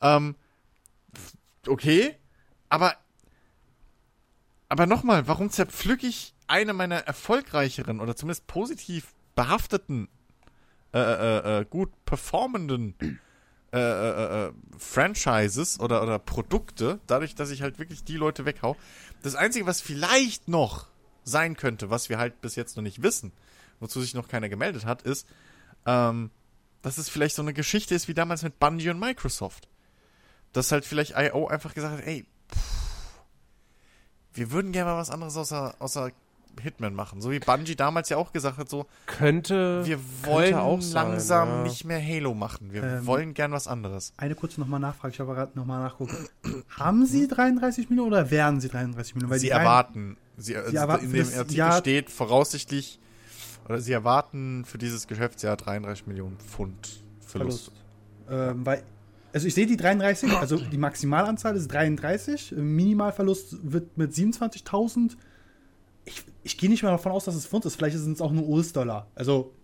[0.00, 0.34] Ähm,
[1.66, 2.16] okay,
[2.68, 2.96] aber,
[4.68, 10.08] aber nochmal, warum zerpflück ich eine meiner erfolgreicheren oder zumindest positiv behafteten,
[10.92, 12.94] äh, äh, äh, gut performenden
[13.72, 18.76] äh, äh, äh, Franchises oder, oder Produkte, dadurch, dass ich halt wirklich die Leute weghau.
[19.22, 20.88] Das Einzige, was vielleicht noch
[21.24, 23.32] sein könnte, was wir halt bis jetzt noch nicht wissen,
[23.80, 25.26] wozu sich noch keiner gemeldet hat, ist,
[25.86, 26.30] ähm,
[26.82, 29.68] dass es vielleicht so eine Geschichte ist wie damals mit Bungie und Microsoft.
[30.52, 31.46] Dass halt vielleicht I.O.
[31.48, 32.60] einfach gesagt hat, ey, pff,
[34.34, 36.10] wir würden gerne mal was anderes außer, außer
[36.60, 37.22] Hitman machen.
[37.22, 39.82] So wie Bungie damals ja auch gesagt hat, so, Könnte.
[39.86, 41.62] wir könnte wollen auch sein, langsam ja.
[41.62, 42.72] nicht mehr Halo machen.
[42.72, 44.12] Wir Ähm, wollen gern was anderes.
[44.18, 46.28] Eine kurze nochmal Nachfrage, ich habe gerade nochmal nachgucken.
[46.78, 49.30] Haben Sie 33 Millionen oder werden Sie 33 Millionen?
[49.30, 53.00] Weil sie erwarten, sie, also erwarten in dem Artikel Jahr- steht voraussichtlich,
[53.64, 57.70] oder sie erwarten für dieses Geschäftsjahr 33 Millionen Pfund Verlust.
[58.26, 58.50] Verlust.
[58.50, 58.82] Ähm, weil,
[59.32, 65.16] also ich sehe die 33, also die Maximalanzahl ist 33, Minimalverlust wird mit 27.000.
[66.04, 67.76] Ich, ich gehe nicht mehr davon aus, dass es Pfund ist.
[67.76, 69.06] Vielleicht sind es auch nur US-Dollar.
[69.14, 69.54] Also,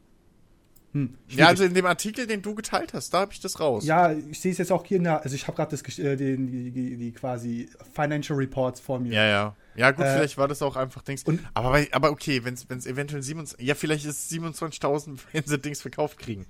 [0.92, 3.84] hm, Ja, also in dem Artikel, den du geteilt hast, da habe ich das raus.
[3.84, 6.16] Ja, ich sehe es jetzt auch hier in der, also ich habe gerade das äh,
[6.16, 9.12] die, die, die quasi Financial Reports vor mir.
[9.12, 9.56] Ja, ja.
[9.76, 11.24] Ja, gut, Äh, vielleicht war das auch einfach Dings.
[11.24, 15.58] und- aber, aber okay, wenn es eventuell 27, ja, vielleicht ist es 27.000, wenn sie
[15.58, 16.46] Dings verkauft kriegen.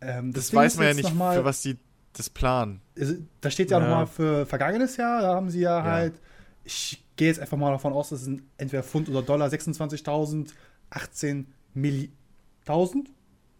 [0.00, 1.78] Ähm, Das Ding weiß man ja nicht, mal- für was die
[2.14, 2.80] das planen.
[2.98, 3.84] also, da steht ja, Ja.
[3.88, 5.84] nochmal für vergangenes Jahr, da haben sie ja, Ja.
[5.84, 6.14] halt,
[6.64, 10.50] ich gehe jetzt einfach mal davon aus, das sind entweder Pfund oder Dollar, 26.000,
[10.90, 12.10] 18 Milli
[12.66, 13.08] 1000?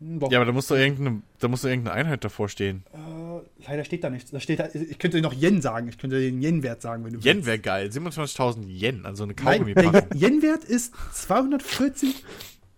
[0.01, 0.31] Hm, Doch.
[0.31, 2.85] Ja, aber da muss doch irgendeine, da muss doch irgendeine Einheit davor stehen.
[2.93, 4.31] Äh, leider steht da nichts.
[4.31, 7.47] Da steht, ich könnte noch Yen sagen, ich könnte den Yen-Wert sagen, wenn du Yen
[7.47, 7.89] wäre geil.
[7.89, 12.13] 27.000 Yen, also eine Nein, der Yen-Wert ist 214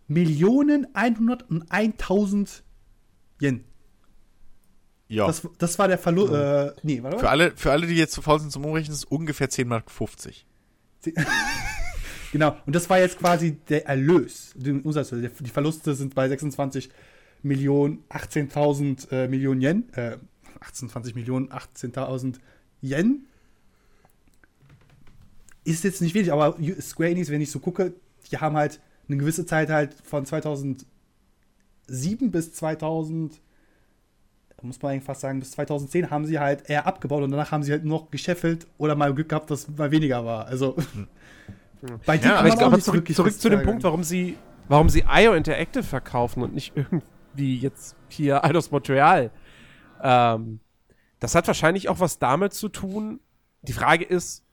[0.06, 2.62] Millionen 101.000
[3.40, 3.64] Yen.
[5.08, 5.26] Ja.
[5.26, 6.32] Das, das war der Verlust.
[6.32, 8.98] Äh, nee, warte Für alle, für alle, die jetzt zu faul sind zum Umrechnen, ist
[8.98, 10.46] es ungefähr 10 Mark 50.
[12.34, 12.56] Genau.
[12.66, 14.52] Und das war jetzt quasi der Erlös.
[14.56, 16.90] Die, Verluste sind bei 26
[17.44, 19.92] Millionen 18.000 äh, Millionen Yen.
[19.92, 20.16] Äh,
[20.58, 22.40] 28 Millionen 18.000
[22.82, 23.28] Yen.
[25.62, 27.94] Ist jetzt nicht wenig, aber Square Enix, wenn ich so gucke,
[28.32, 30.88] die haben halt eine gewisse Zeit halt von 2007
[32.32, 33.40] bis 2000
[34.64, 37.62] muss man eigentlich fast sagen, bis 2010 haben sie halt eher abgebaut und danach haben
[37.62, 40.46] sie halt nur noch gescheffelt oder mal Glück gehabt, dass mal weniger war.
[40.46, 40.76] Also
[42.06, 43.62] bei dir Ja, kann Aber ich auch glaube, nicht so zurück, wirklich zurück zu dem.
[43.62, 44.36] Punkt, warum sie,
[44.68, 49.30] warum sie IO Interactive verkaufen und nicht irgendwie jetzt hier Eidos Montreal.
[50.02, 50.60] Ähm,
[51.20, 53.20] das hat wahrscheinlich auch was damit zu tun.
[53.62, 54.44] Die Frage ist,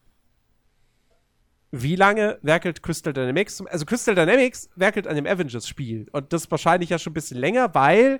[1.72, 3.66] wie lange werkelt Crystal Dynamics?
[3.66, 6.08] Also Crystal Dynamics werkelt an dem Avengers-Spiel.
[6.12, 8.20] Und das wahrscheinlich ja schon ein bisschen länger, weil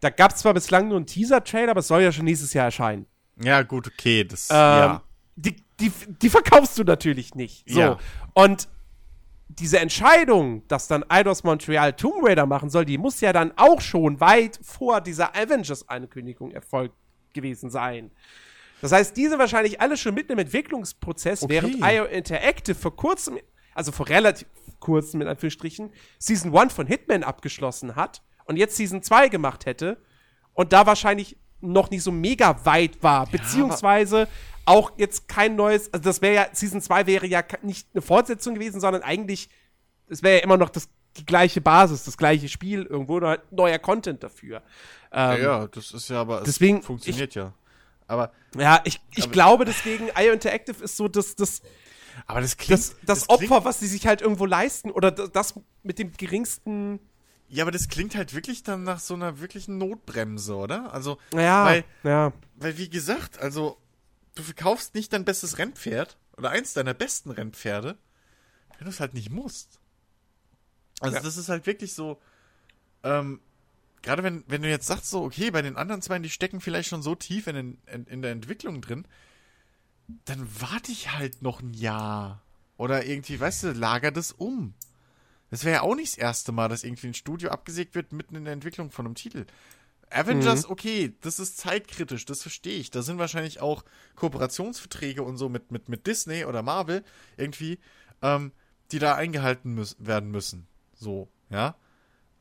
[0.00, 2.66] da gab es zwar bislang nur einen Teaser-Trailer, aber es soll ja schon nächstes Jahr
[2.66, 3.06] erscheinen.
[3.42, 5.02] Ja, gut, okay, das, Ähm, ja.
[5.36, 7.68] die, die, die verkaufst du natürlich nicht.
[7.68, 7.80] So.
[7.80, 7.98] Ja.
[8.34, 8.68] Und
[9.48, 13.80] diese Entscheidung, dass dann Eidos Montreal Tomb Raider machen soll, die muss ja dann auch
[13.80, 16.94] schon weit vor dieser Avengers-Ankündigung erfolgt
[17.32, 18.10] gewesen sein.
[18.80, 21.52] Das heißt, diese wahrscheinlich alle schon mitten im Entwicklungsprozess, Okay.
[21.52, 23.38] während IO Interactive vor kurzem,
[23.74, 24.48] also vor relativ
[24.78, 29.96] kurzem mit Anführungsstrichen, Season 1 von Hitman abgeschlossen hat und jetzt Season 2 gemacht hätte
[30.54, 34.28] und da wahrscheinlich noch nicht so mega weit war, beziehungsweise
[34.64, 38.54] auch jetzt kein neues, also das wäre ja, Season 2 wäre ja nicht eine Fortsetzung
[38.54, 39.48] gewesen, sondern eigentlich,
[40.08, 43.52] es wäre ja immer noch das, die gleiche Basis, das gleiche Spiel, irgendwo nur halt
[43.52, 44.62] neuer Content dafür.
[45.12, 47.52] ja, Ähm, ja, das ist ja, aber es deswegen, funktioniert ja.
[48.06, 51.62] Aber, ja, ich, ich Aber- glaube deswegen, IO Interactive ist so das, das,
[52.26, 55.30] aber das klingt, das, das, klingt- Opfer, was sie sich halt irgendwo leisten oder das,
[55.30, 56.98] das mit dem geringsten.
[57.52, 60.92] Ja, aber das klingt halt wirklich dann nach so einer wirklichen Notbremse, oder?
[60.94, 62.32] Also, Ja, weil, ja.
[62.54, 63.76] weil wie gesagt, also,
[64.36, 67.98] du verkaufst nicht dein bestes Rennpferd oder eins deiner besten Rennpferde,
[68.78, 69.80] wenn du es halt nicht musst.
[71.00, 71.22] Also, Ja.
[71.22, 72.20] das ist halt wirklich so,
[73.02, 73.40] ähm,
[74.02, 76.88] gerade wenn, wenn du jetzt sagst, so, okay, bei den anderen zwei, die stecken vielleicht
[76.88, 79.06] schon so tief in, den, in, in der Entwicklung drin,
[80.24, 82.42] dann warte ich halt noch ein Jahr.
[82.76, 84.74] Oder irgendwie, weißt du, lager das um.
[85.50, 88.36] Das wäre ja auch nicht das erste Mal, dass irgendwie ein Studio abgesägt wird mitten
[88.36, 89.46] in der Entwicklung von einem Titel.
[90.10, 92.90] Avengers, okay, das ist zeitkritisch, das verstehe ich.
[92.90, 93.84] Da sind wahrscheinlich auch
[94.16, 97.04] Kooperationsverträge und so mit, mit, mit Disney oder Marvel
[97.36, 97.78] irgendwie.
[98.22, 98.52] Ähm,
[98.92, 100.66] die da eingehalten müß werden müssen.
[100.94, 101.76] So, ja.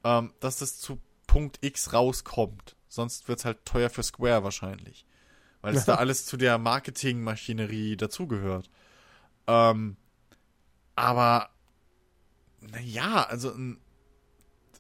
[0.04, 2.76] Ähm, dass das zu Punkt X rauskommt.
[2.88, 5.06] Sonst wird's halt teuer für Square wahrscheinlich.
[5.62, 8.70] Weil es da alles zu der Marketingmaschinerie dazugehört.
[9.48, 9.98] Ähm,
[10.96, 11.50] aber,
[12.62, 13.80] naja, also ein,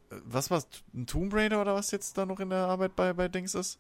[0.10, 3.28] was war's, ein Tomb Raider oder was jetzt da noch in der Arbeit bei, bei
[3.28, 3.80] Dings ist?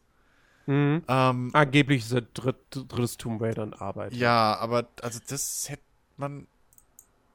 [0.65, 1.03] Mhm.
[1.07, 4.13] Ähm, Angeblich ist er dritt, drittes Tomb Raider in Arbeit.
[4.13, 5.83] Ja, aber also das hätte
[6.17, 6.47] man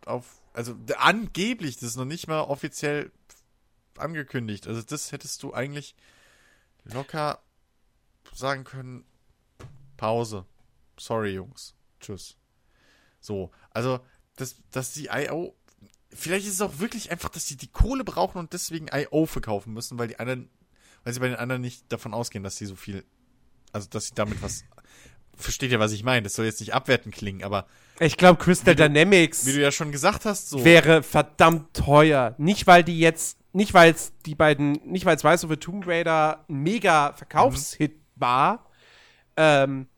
[0.06, 3.10] auf, also angeblich, das ist noch nicht mal offiziell
[3.96, 4.66] angekündigt.
[4.66, 5.94] Also das hättest du eigentlich
[6.84, 7.40] locker
[8.32, 9.04] sagen können,
[9.96, 10.44] Pause.
[10.98, 11.74] Sorry, Jungs.
[12.00, 12.36] Tschüss.
[13.20, 14.00] So, also,
[14.36, 15.54] dass, dass die I.O.
[16.14, 19.26] Vielleicht ist es auch wirklich einfach, dass die die Kohle brauchen und deswegen I.O.
[19.26, 20.48] verkaufen müssen, weil die anderen,
[21.02, 23.04] weil sie bei den anderen nicht davon ausgehen, dass sie so viel,
[23.72, 24.64] also dass sie damit was,
[25.36, 26.22] versteht ihr, was ich meine?
[26.22, 27.66] Das soll jetzt nicht abwertend klingen, aber
[27.98, 30.64] Ich glaube, Crystal Wie du- Dynamics wie du ja schon gesagt hast, so.
[30.64, 32.34] wäre verdammt teuer.
[32.38, 35.56] Nicht, weil die jetzt, nicht weil es die beiden, nicht weil es Rise of the
[35.56, 38.70] Tomb Raider ein mega Verkaufshit war,
[39.36, 39.88] ähm,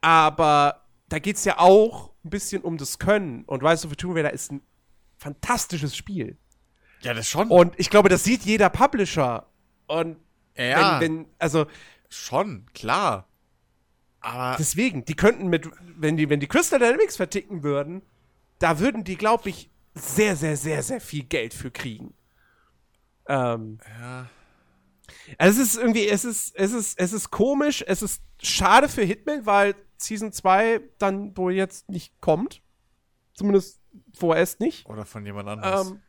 [0.00, 3.44] aber da geht es ja auch ein bisschen um das Können.
[3.44, 4.60] Und Rise of the Tomb Raider ist ein
[5.16, 6.36] fantastisches Spiel.
[7.02, 7.48] ja, das schon.
[7.48, 9.46] Und ich glaube, das sieht jeder Publisher.
[9.86, 10.18] Und
[10.56, 11.66] ja, wenn, wenn, also
[12.08, 13.28] schon, klar.
[14.20, 18.02] Aber deswegen, die könnten mit, wenn die, wenn die Crystal Dynamics verticken würden,
[18.58, 22.14] da würden die, glaube ich, sehr, sehr, sehr, sehr viel Geld für kriegen.
[23.28, 24.28] Ähm, ja,
[25.38, 29.02] also es ist irgendwie, es ist, es ist, es ist komisch, es ist schade für
[29.02, 32.62] Hitman, weil Season 2 dann wohl jetzt nicht kommt.
[33.36, 33.80] Zumindest
[34.14, 34.86] vorerst nicht.
[34.86, 35.90] oder von jemand anderes.
[35.90, 36.00] Ähm,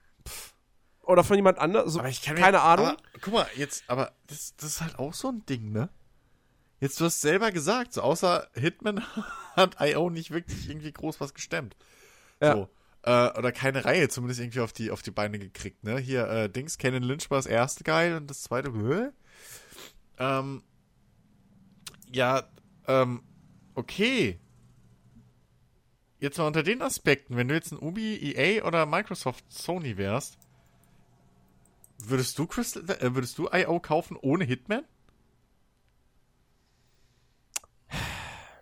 [1.03, 1.89] oder von jemand anderem.
[1.89, 2.87] So, aber ich kann mir- keine Ahnung.
[2.87, 5.89] Aber, guck mal, jetzt, aber das, das ist halt auch so ein Ding, ne?
[6.79, 9.03] Jetzt, du hast selber gesagt, so außer Hitman
[9.55, 10.09] hat I.O.
[10.09, 11.75] nicht wirklich irgendwie groß was gestemmt.
[12.41, 12.53] Ja.
[12.53, 12.69] So.
[13.03, 15.97] Äh, oder keine Reihe zumindest irgendwie auf die, auf die Beine gekriegt, ne?
[15.97, 19.09] Hier, äh, Dings, Kenan Lynch war das erste geil und das zweite, hä?
[20.19, 20.63] Ähm,
[22.11, 22.43] ja,
[22.87, 23.23] ähm,
[23.75, 24.39] okay.
[26.19, 30.37] Jetzt mal unter den Aspekten, wenn du jetzt ein Ubi, EA oder Microsoft, Sony wärst,
[31.99, 33.79] würdest du Crystal, äh, würdest du I.O.
[33.79, 34.83] kaufen ohne Hitman?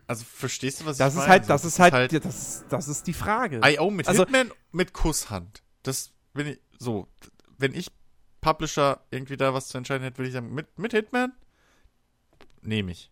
[0.08, 1.32] Also verstehst du, was das ich ist meine?
[1.32, 3.62] halt, So, das ist halt, ja, das, das ist die Frage.
[3.64, 3.90] I.O.
[3.90, 5.64] mit Also- Hitman mit Kusshand.
[5.84, 7.08] Das bin ich so.
[7.58, 7.88] Wenn ich
[8.42, 11.34] Publisher irgendwie da was zu entscheiden hätte, würde ich sagen, mit, mit Hitman
[12.62, 13.10] nehme ich.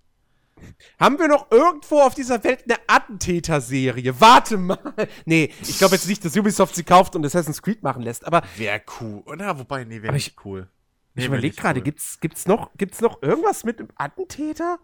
[1.00, 4.20] Haben wir noch irgendwo auf dieser Welt eine Attentäter-Serie?
[4.20, 4.78] Warte mal.
[5.26, 8.44] Nee, ich glaube jetzt nicht, dass Ubisoft sie kauft und Assassin's Creed machen lässt, aber
[8.58, 9.24] Wäre cool.
[9.38, 10.68] Na, wobei, nee, wäre nicht cool.
[11.16, 11.84] Nee, ich überlege gerade, cool.
[11.84, 14.80] gibt's, gibt's, noch, gibt's noch irgendwas mit einem Attentäter?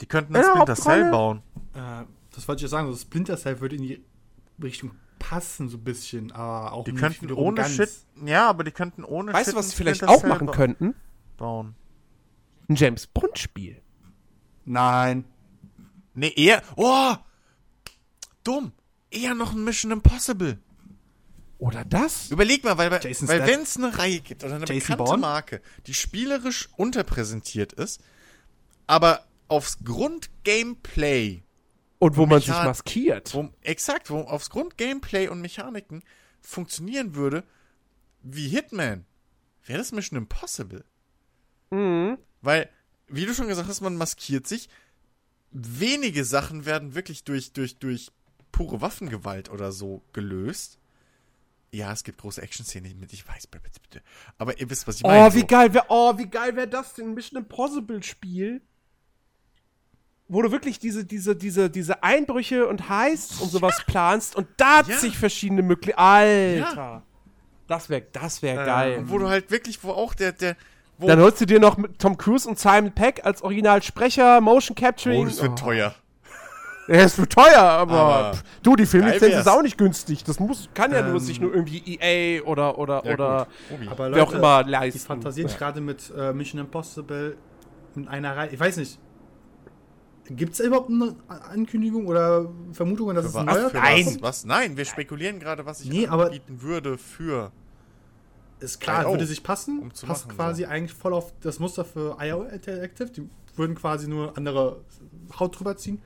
[0.00, 0.74] Die könnten in ein Splinter?
[0.76, 1.42] Cell bauen.
[1.74, 2.04] Äh,
[2.34, 4.04] das wollte ich ja sagen, so Splinter Cell würde in die
[4.62, 7.74] Richtung passen, so ein bisschen, aber auch Die nicht könnten ohne ganz.
[7.74, 7.90] Shit.
[8.24, 10.46] Ja, aber die könnten ohne Weißt Shit du, was sie vielleicht Splinter auch Cell machen
[10.46, 10.94] ba- könnten?
[11.36, 11.74] Bauen.
[12.68, 13.80] Ein James Bond-Spiel.
[14.68, 15.24] Nein.
[16.14, 16.62] Nee, eher.
[16.76, 17.14] Oh!
[18.44, 18.72] Dumm.
[19.10, 20.58] Eher noch ein Mission Impossible.
[21.58, 22.30] Oder das?
[22.30, 23.54] Überleg mal, weil, weil Jason weil Statham.
[23.54, 25.20] wenn es eine Reihe gibt oder eine Jason bekannte Bourne?
[25.20, 28.00] Marke, die spielerisch unterpräsentiert ist,
[28.86, 31.42] aber aufs Grund-Gameplay,
[31.98, 33.34] Und wo man sich maskiert.
[33.34, 36.04] wo, exakt, wo aufs Grund-Gameplay und Mechaniken
[36.40, 37.42] funktionieren würde,
[38.22, 39.04] wie Hitman,
[39.64, 40.84] wäre das Mission Impossible.
[41.70, 42.18] Mhm.
[42.40, 42.68] Weil,
[43.08, 44.68] wie du schon gesagt hast, man maskiert sich.
[45.50, 48.10] Wenige Sachen werden wirklich durch, durch, durch
[48.52, 50.78] pure Waffengewalt oder so gelöst.
[51.70, 54.02] Ja, es gibt große Action-Szenen mit, ich weiß, bitte, bitte, bitte.
[54.38, 55.26] Aber ihr wisst, was ich meine.
[55.26, 55.46] Oh, wie so.
[55.46, 57.08] geil wäre oh, wie geil wäre das denn?
[57.10, 58.62] Ein Mission Impossible Spiel.
[60.28, 64.82] Wo du wirklich diese, diese, diese, diese Einbrüche und Heists und sowas planst und da
[64.82, 64.98] Ja.
[64.98, 66.62] sich verschiedene Möglichkeiten.
[66.62, 67.02] Alter.
[67.66, 68.98] Das wäre das wär geil.
[68.98, 70.56] Und wo du halt wirklich, wo auch der, der,
[70.98, 74.74] wo, Dann holst du dir noch mit Tom Cruise und Simon Peck als Originalsprecher, Motion
[74.74, 75.22] Capturing.
[75.22, 75.94] oh, das wird teuer.
[76.90, 80.24] Ja, es wird teuer, aber, Aber pff, du, die Filmlizenz ist auch nicht günstig.
[80.24, 81.18] Das muss, kann ja nur Ähm.
[81.18, 83.46] sich nur irgendwie EA oder oder Ja, oder.
[83.90, 84.98] Aber wer auch Leute, immer ich leisten.
[85.06, 87.36] fantasiere gerade mit äh, Mission Impossible
[87.94, 88.48] in einer Reihe.
[88.54, 88.98] Ich weiß nicht.
[90.30, 91.14] Gibt es überhaupt eine
[91.50, 94.06] Ankündigung oder Vermutungen, dass es ein was, neuer für Nein.
[94.06, 94.44] Was, was?
[94.46, 97.52] Nein, wir spekulieren gerade, was ich Nee, aber- anbieten würde für.
[98.60, 99.80] Ist klar, Oh, würde sich passen.
[99.80, 100.68] um passt machen, quasi so.
[100.68, 103.10] eigentlich voll auf das Muster für IO Interactive.
[103.10, 104.84] Die würden quasi nur andere
[105.38, 106.00] Haut drüber ziehen.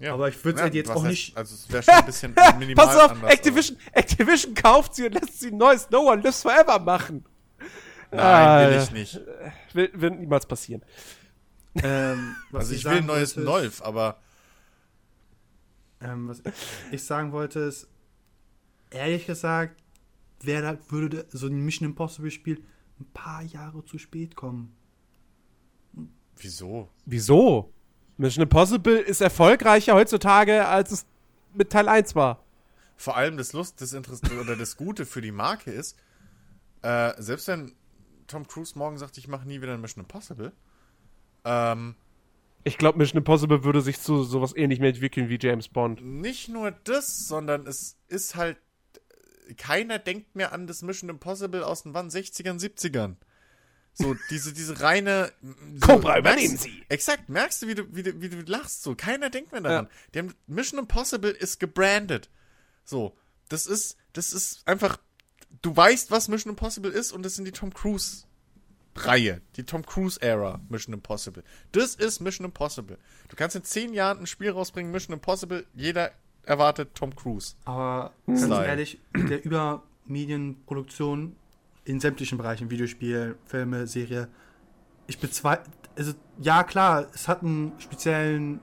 [0.00, 0.14] Ja.
[0.14, 2.86] Aber ich würd's halt jetzt auch heißt- nicht- Also, es wäre schon ein bisschen minimal
[2.86, 6.40] Pass auf, anders, Activision, Activision kauft sie und lässt sie ein neues No One Lives
[6.42, 7.24] Forever machen.
[8.10, 9.20] Nein, will Ah, ich nicht.
[9.74, 10.82] Will, wird niemals passieren.
[11.82, 14.18] Ähm, Also, ich will ein neues wollte, Nolf, aber.
[16.00, 16.42] Ähm, was
[16.90, 17.86] ich sagen wollte ist,
[18.90, 19.76] ehrlich gesagt,
[20.42, 22.62] wäre da, würde so ein Mission Impossible Spiel
[22.98, 24.74] ein paar Jahre zu spät kommen.
[26.36, 26.88] Wieso?
[27.06, 27.72] Wieso?
[28.16, 31.06] Mission Impossible ist erfolgreicher heutzutage, als es
[31.54, 32.44] mit Teil 1 war.
[32.96, 35.96] Vor allem das Lust, das Interesse oder das Gute für die Marke ist,
[36.82, 37.72] äh, selbst wenn
[38.26, 40.52] Tom Cruise morgen sagt, ich mache nie wieder ein Mission Impossible,
[41.44, 41.94] ähm,
[42.64, 46.04] Ich glaube, Mission Impossible würde sich zu sowas ähnlich mehr entwickeln wie James Bond.
[46.04, 48.58] nicht nur das, sondern es ist halt,
[49.54, 53.16] keiner denkt mehr an das Mission Impossible aus den wann 60ern, 70ern.
[53.92, 55.32] So, diese, diese reine.
[55.74, 56.84] So, Cobra, merkst- übernehmen Sie!
[56.88, 58.82] Exakt, merkst du, wie du, wie du, wie du lachst?
[58.82, 59.88] So, keiner denkt mehr daran.
[60.14, 62.30] Die haben, Mission Impossible ist gebrandet.
[62.84, 63.16] So,
[63.48, 64.98] das ist, das ist einfach,
[65.62, 68.24] du weißt, was Mission Impossible ist und das sind die Tom Cruise
[68.96, 71.42] Reihe, die Tom Cruise Era Mission Impossible.
[71.72, 72.98] Das ist Mission Impossible.
[73.28, 76.12] Du kannst in zehn Jahren ein Spiel rausbringen, Mission Impossible, jeder
[76.44, 77.54] erwartet Tom Cruise.
[77.64, 81.36] Aber ganz ehrlich, mit der Übermedienproduktion
[81.84, 84.28] in sämtlichen Bereichen, Videospiel, Filme, Serie,
[85.06, 88.60] ich bezweifle, also ja klar, es hat einen speziellen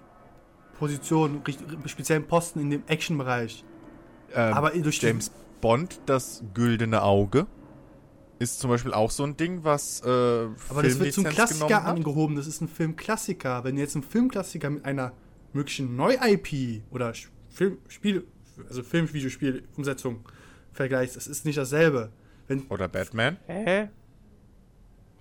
[0.78, 1.42] Position,
[1.86, 3.64] speziellen Posten in dem Actionbereich.
[4.34, 5.32] Ähm, Aber durch James
[5.62, 7.48] Bond, das güldene Auge,
[8.40, 10.08] ist zum Beispiel auch so ein Ding, was äh,
[10.70, 12.36] Aber das wird zum Klassiker angehoben.
[12.36, 13.64] Das ist ein Filmklassiker.
[13.64, 15.14] Wenn du jetzt einen Filmklassiker mit einer
[15.54, 17.14] möglichen Neu-IP oder
[17.58, 18.24] Film, Spiel,
[18.70, 20.20] also Film-Videospiel-Umsetzung
[20.74, 22.12] vergleichst, das ist nicht dasselbe.
[22.48, 23.38] Wenn, Oder Batman.
[23.48, 23.90] Hä?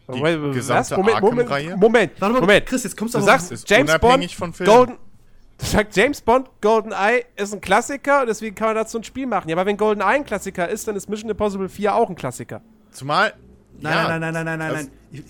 [0.08, 1.76] Die Moment, gesamte Moment, Moment, Arkham-Reihe?
[1.78, 2.66] Moment, warte mal, Moment.
[2.66, 4.72] Chris, jetzt kommst Du aber sagst, Ist James Bond, unabhängig von Filmen.
[4.72, 4.98] Golden,
[5.58, 9.26] du sagst, James Bond, GoldenEye ist ein Klassiker und deswegen kann man dazu ein Spiel
[9.26, 9.48] machen.
[9.48, 12.60] Ja, aber wenn GoldenEye ein Klassiker ist, dann ist Mission Impossible 4 auch ein Klassiker.
[12.90, 13.32] Zumal.
[13.80, 15.24] Nein, ja, nein, nein, nein, nein, nein, also- nein.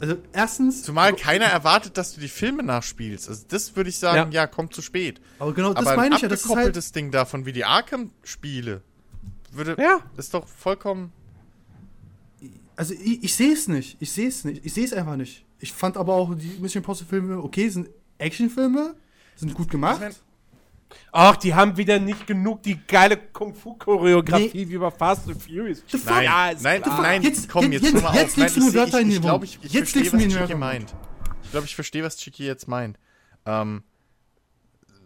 [0.00, 3.28] Also erstens, Zumal keiner erwartet, dass du die Filme nachspielst.
[3.28, 5.20] Also das würde ich sagen, ja, kommt zu spät.
[5.38, 7.52] aber genau das Aber ein meine ich ja, das ist halt, abgekoppeltes Ding davon, wie
[7.52, 8.82] die Arkham-Spiele,
[9.52, 10.00] würde, Ja.
[10.16, 11.12] ist doch vollkommen.
[12.76, 15.44] also ich, ich sehe es nicht, ich sehe es nicht, ich sehe es einfach nicht.
[15.58, 18.94] Ich fand aber auch die Mission Impossible Filme, okay, sind Actionfilme,
[19.36, 19.96] sind gut gemacht.
[19.96, 20.14] Ich mein-
[21.12, 24.68] Ach, die haben wieder nicht genug die geile Kung-Fu-Choreografie Nee.
[24.68, 25.82] wie bei Fast and Furious.
[25.88, 25.98] The?
[26.06, 28.14] Nein, Ja, nein, nein, Jetzt- komm, jetzt- jetzt, jetzt auf.
[28.14, 29.58] legst Nein, du mir ich- Wörter in ich, den ich, glaube, Mund.
[29.60, 30.60] ich, ich Jetzt verstehe, legst du was mir in den Chiki Mund.
[30.60, 30.94] meint.
[31.44, 32.98] Ich glaube, ich verstehe, was Chiki jetzt meint.
[33.46, 33.82] Ähm,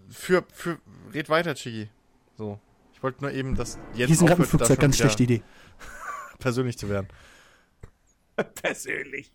[0.08, 0.78] für, für,
[1.12, 1.88] red weiter, Chiki.
[2.36, 2.58] So.
[2.92, 5.42] Ich wollte nur eben, dass jetzt Hier sind gerade ein Flugzeug, ganz schlechte Idee.
[6.38, 7.08] persönlich zu werden.
[8.62, 9.32] Persönlich.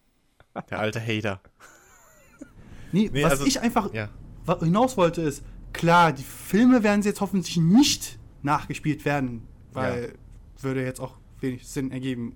[0.70, 1.42] Der alte Hater.
[2.92, 4.10] Nee, Nee, was also- ich einfach Ja.
[4.62, 5.44] hinaus wollte ist,
[5.74, 9.44] klar, die Filme werden jetzt hoffentlich nicht nachgespielt werden,
[9.74, 10.14] weil
[10.62, 12.36] würde jetzt auch wenig Sinn ergeben.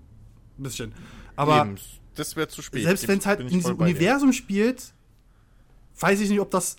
[0.58, 0.94] Ein bisschen.
[1.36, 1.76] Aber Eben,
[2.16, 2.84] das wäre zu spät.
[2.84, 3.96] selbst wenn es halt in diesem bei dir.
[3.98, 4.94] Universum spielt,
[6.00, 6.78] weiß ich nicht, ob das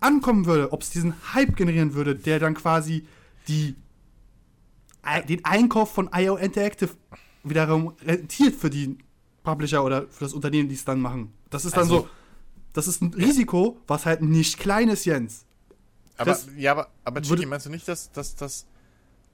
[0.00, 3.06] ankommen würde, ob es diesen Hype generieren würde, der dann quasi
[3.48, 3.74] die,
[5.28, 6.90] den Einkauf von IO Interactive
[7.44, 8.98] wiederum rentiert für die
[9.44, 11.32] Publisher oder für das Unternehmen, die es dann machen.
[11.50, 12.08] Das ist dann Also- so,
[12.72, 15.45] das ist ein Risiko, was halt nicht klein ist, Jens.
[16.16, 18.66] Aber, ja, aber, aber Chiki, meinst du nicht, dass, dass, dass,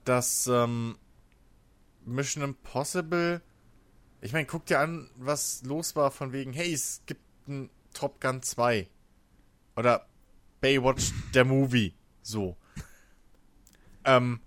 [0.04, 0.96] dass ähm,
[2.04, 3.40] Mission Impossible.
[4.20, 8.20] Ich meine, guck dir an, was los war von wegen, hey, es gibt ein Top
[8.20, 8.88] Gun 2.
[9.76, 10.06] Oder
[10.60, 11.94] Baywatch der Movie.
[12.22, 12.56] So.
[14.04, 14.40] Ähm,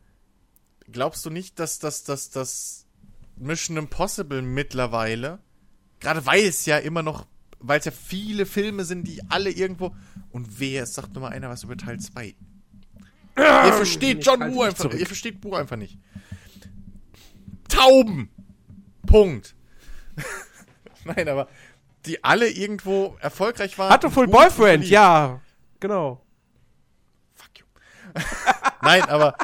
[0.91, 2.85] glaubst du nicht, dass das, dass das
[3.37, 5.39] Mission Impossible mittlerweile,
[5.99, 7.27] gerade weil es ja immer noch,
[7.59, 9.95] weil es ja viele Filme sind, die alle irgendwo.
[10.31, 12.35] Und wer, es sagt nur mal einer was über Teil 2.
[13.37, 14.99] Ihr versteht John Woo einfach, zurück.
[14.99, 15.97] ihr versteht Woo einfach nicht.
[17.67, 18.29] Tauben!
[19.05, 19.55] Punkt.
[21.03, 21.49] Nein, aber
[22.05, 23.91] die alle irgendwo erfolgreich waren.
[23.91, 25.41] Hatte Full Boyfriend, ja.
[25.79, 26.23] Genau.
[27.33, 27.65] Fuck you.
[28.81, 29.35] Nein, aber,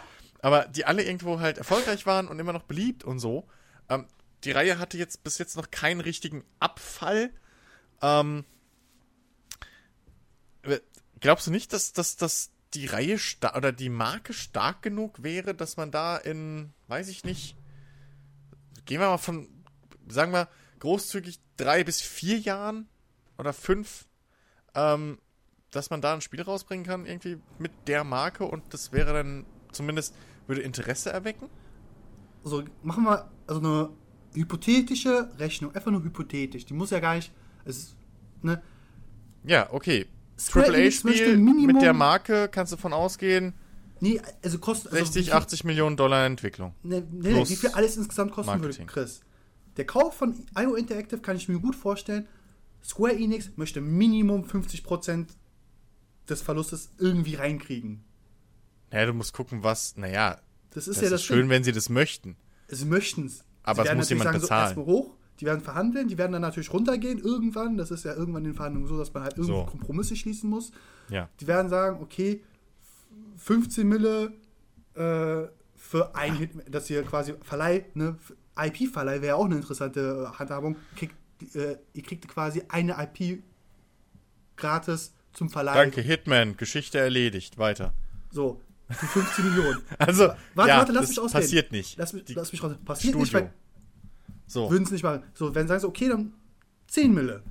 [0.41, 3.47] aber die alle irgendwo halt erfolgreich waren und immer noch beliebt und so.
[3.89, 4.05] Ähm,
[4.43, 7.31] die Reihe hatte jetzt bis jetzt noch keinen richtigen Abfall.
[8.01, 8.45] Ähm,
[10.63, 10.79] äh,
[11.19, 13.17] glaubst du nicht, dass, dass, dass die Reihe
[13.55, 17.55] oder die Marke stark genug wäre, dass man da in, weiß ich nicht,
[18.85, 19.47] gehen wir mal von,
[20.07, 20.47] sagen wir,
[20.79, 22.87] großzügig drei bis vier Jahren
[23.37, 24.07] oder fünf,
[24.73, 25.19] ähm,
[25.69, 29.45] dass man da ein Spiel rausbringen kann, irgendwie mit der Marke und das wäre dann
[29.71, 30.15] zumindest,
[30.47, 31.49] würde Interesse erwecken?
[32.43, 33.89] Also machen wir also eine
[34.33, 36.65] hypothetische Rechnung, einfach nur hypothetisch.
[36.65, 37.31] Die muss ja gar nicht.
[37.65, 37.95] Es
[38.41, 38.61] ne,
[39.43, 40.07] Ja, okay.
[40.53, 43.53] AAA-Spiel Minimum- mit der Marke kannst du von ausgehen,
[43.99, 44.91] nee, also kostet.
[44.91, 46.73] Also 60, wie viel- 80 Millionen Dollar Entwicklung.
[46.83, 48.79] Ne, ne, Plus wie viel alles insgesamt kosten Marketing.
[48.87, 49.21] würde, Chris.
[49.77, 52.27] Der Kauf von IO Interactive kann ich mir gut vorstellen.
[52.83, 55.27] Square Enix möchte Minimum 50%
[56.27, 58.03] des Verlustes irgendwie reinkriegen.
[58.91, 60.39] Naja, du musst gucken, was, naja,
[60.71, 61.49] Das das ist ja das ist schön, Ding.
[61.49, 62.35] wenn sie das möchten.
[62.67, 63.43] sie möchten es.
[63.63, 64.63] Aber es muss jemand bezahlen.
[64.65, 67.77] erstmal hoch, die werden verhandeln, die werden dann natürlich runtergehen irgendwann.
[67.77, 69.65] Das ist ja irgendwann in den Verhandlungen so, dass man halt irgendwie So.
[69.65, 70.71] Kompromisse schließen muss.
[71.09, 71.29] Ja.
[71.39, 72.41] Die werden sagen, okay,
[73.37, 74.33] 15 Mille
[74.93, 78.17] äh, für ein Hit, dass ihr quasi Verleih, ne,
[78.57, 80.75] IP-Verleih wäre auch eine interessante äh, Handhabung.
[80.95, 81.15] Kriegt,
[81.55, 83.41] äh, ihr kriegt quasi eine IP
[84.57, 85.73] gratis zum Verleih.
[85.73, 87.57] Danke, Hitman, Geschichte erledigt.
[87.57, 87.93] Weiter.
[88.31, 89.81] So, für 15 Millionen.
[89.97, 91.41] Also, Warte, ja, warte, lass das mich ausreden.
[91.43, 91.97] passiert nicht.
[91.97, 92.73] Lass mich, lass mich raus.
[92.85, 93.45] Passiert nicht, Studio.
[93.47, 93.53] weil
[94.51, 94.69] So.
[94.69, 95.23] würden es nicht machen.
[95.33, 96.33] So, wenn sagen sie, okay, dann
[96.87, 97.43] 10 Mille.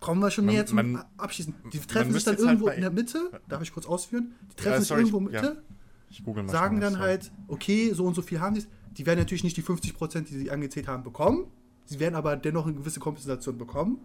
[0.00, 1.54] Kommen wir schon Man- näher zum man- Abschießen.
[1.72, 3.30] Die treffen sich dann halt irgendwo bei- in der Mitte.
[3.48, 4.34] Darf ich kurz ausführen?
[4.50, 5.62] Die treffen Ja, sich sorry, irgendwo in der Mitte.
[6.10, 7.04] Ich google mal sagen dann sorry.
[7.04, 8.64] halt, okay, so und so viel haben die.
[8.96, 11.46] Die werden natürlich nicht die 50%, die sie angezählt haben, bekommen.
[11.84, 13.98] Sie werden aber dennoch eine gewisse Kompensation bekommen.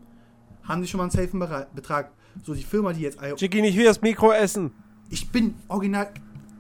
[0.64, 1.40] Haben die schon mal einen safen
[1.74, 2.12] Betrag.
[2.44, 3.20] So, die Firma, die jetzt.
[3.38, 4.72] Chicky, ich will das Mikro essen.
[5.10, 6.12] Ich bin original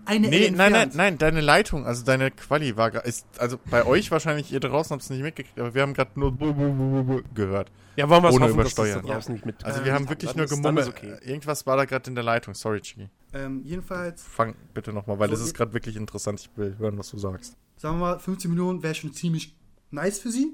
[0.07, 4.09] eine Nee, nein, nein, nein, deine Leitung, also deine Quali war ist, also bei euch
[4.09, 7.71] wahrscheinlich, ihr draußen habt es nicht mitgekriegt, aber wir haben gerade nur gehört.
[7.95, 9.05] Ja, wollen wir es Ohne hoffen, dass das übersteuern.
[9.07, 9.63] da draußen nicht mit.
[9.65, 10.88] Also Ähm, wir haben dann wirklich nur gemummelt.
[10.88, 11.15] okay.
[11.23, 12.53] Irgendwas war da gerade in der Leitung.
[12.53, 13.09] Sorry, Chiki.
[13.34, 16.39] Ähm, jedenfalls, Fang bitte nochmal, weil So, das ist gerade wirklich interessant.
[16.39, 17.55] Ich will hören, was du sagst.
[17.75, 19.55] sagen wir mal, 15 Millionen wäre schon ziemlich
[19.91, 20.53] nice für sie.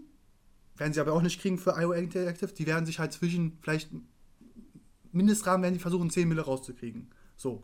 [0.77, 2.51] Werden sie aber auch nicht kriegen für IO Interactive.
[2.53, 3.89] Die werden sich halt zwischen vielleicht
[5.11, 7.09] Mindestrahmen werden die versuchen, 10 Mille rauszukriegen.
[7.35, 7.63] So.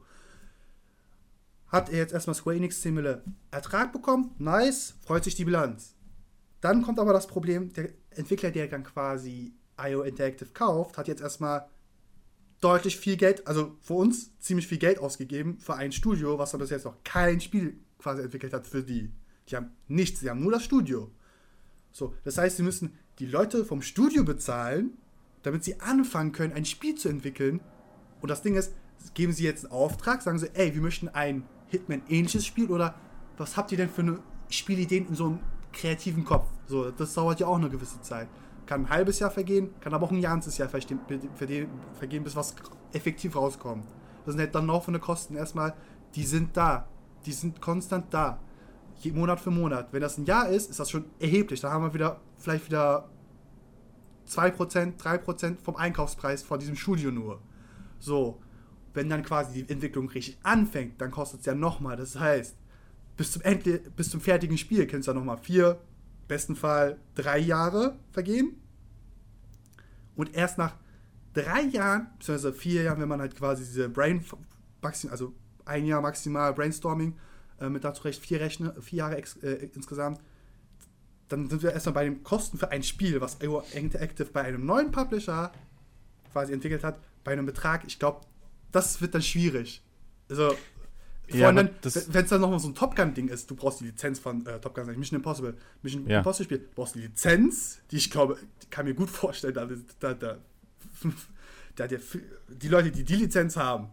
[1.70, 4.34] Hat er jetzt erstmal Square Enix 10 Mille Ertrag bekommen?
[4.40, 5.96] Nice, freut sich die Bilanz.
[6.62, 11.22] Dann kommt aber das Problem, der Entwickler, der dann quasi IO Interactive kauft, hat jetzt
[11.22, 11.70] erstmal
[12.60, 16.60] deutlich viel Geld, also für uns ziemlich viel Geld ausgegeben für ein Studio, was dann
[16.60, 19.12] bis jetzt noch kein Spiel quasi entwickelt hat für die.
[19.48, 21.12] Die haben nichts, die haben nur das Studio.
[21.92, 24.98] So, das heißt, sie müssen die Leute vom Studio bezahlen,
[25.44, 27.62] damit sie anfangen können, ein Spiel zu entwickeln.
[28.22, 28.74] Und das Ding ist,
[29.14, 32.96] geben sie jetzt einen Auftrag, sagen sie, ey, wir möchten ein Hitman-ähnliches Spiel oder
[33.38, 34.20] was habt ihr denn für eine
[34.50, 35.40] Spielideen in so einem
[35.72, 36.48] kreativen Kopf?
[36.68, 38.28] So, das dauert ja auch eine gewisse Zeit.
[38.66, 41.00] Kann ein halbes Jahr vergehen, kann aber auch ein ganzes Jahr vergehen,
[42.24, 42.56] bis was
[42.94, 43.86] effektiv rauskommt.
[44.26, 45.74] Das sind halt dann laufende Kosten erstmal,
[46.16, 46.88] die sind da.
[47.26, 48.40] Die sind konstant da.
[49.14, 49.94] Monat für Monat.
[49.94, 51.62] Wenn das ein Jahr ist, ist das schon erheblich.
[51.62, 53.10] Da haben wir wieder vielleicht wieder
[54.28, 57.40] 2%, 3% vom Einkaufspreis von diesem Studio nur.
[58.00, 58.40] So,
[59.00, 61.96] wenn dann quasi die Entwicklung richtig anfängt, dann kostet es ja nochmal.
[61.96, 62.54] Das heißt,
[63.16, 65.80] bis zum, Endli bis zum fertigen Spiel können es ja nochmal vier,
[66.28, 68.62] besten Fall drei Jahre vergehen.
[70.18, 70.76] Und erst nach
[71.34, 74.22] drei Jahren, beziehungsweise vier Jahren, wenn man halt quasi diese Brain,
[74.82, 77.16] also ein Jahr maximal Brainstorming,
[77.62, 80.20] äh, mit dazu recht vier, Rechne, vier Jahre äh, insgesamt,
[81.30, 84.66] dann sind wir erstmal bei den Kosten für ein Spiel, was IO Interactive bei einem
[84.66, 85.54] neuen Publisher
[86.34, 88.28] quasi entwickelt hat, bei einem Betrag, ich glaube,
[88.72, 89.82] das wird dann schwierig.
[90.30, 90.50] Also,
[91.30, 93.86] vor Ja, allem wenn es dann nochmal so ein Top Gun-Ding ist, du brauchst die
[93.86, 95.56] Lizenz von äh, Top Gun, ich, Mission Impossible.
[95.84, 96.18] Mission Ja.
[96.20, 99.66] Impossible Spiel, du brauchst die Lizenz, die ich glaube, die kann mir gut vorstellen, da,
[100.00, 100.38] da, da,
[101.76, 102.00] da, der,
[102.48, 103.90] die Leute, die die Lizenz haben,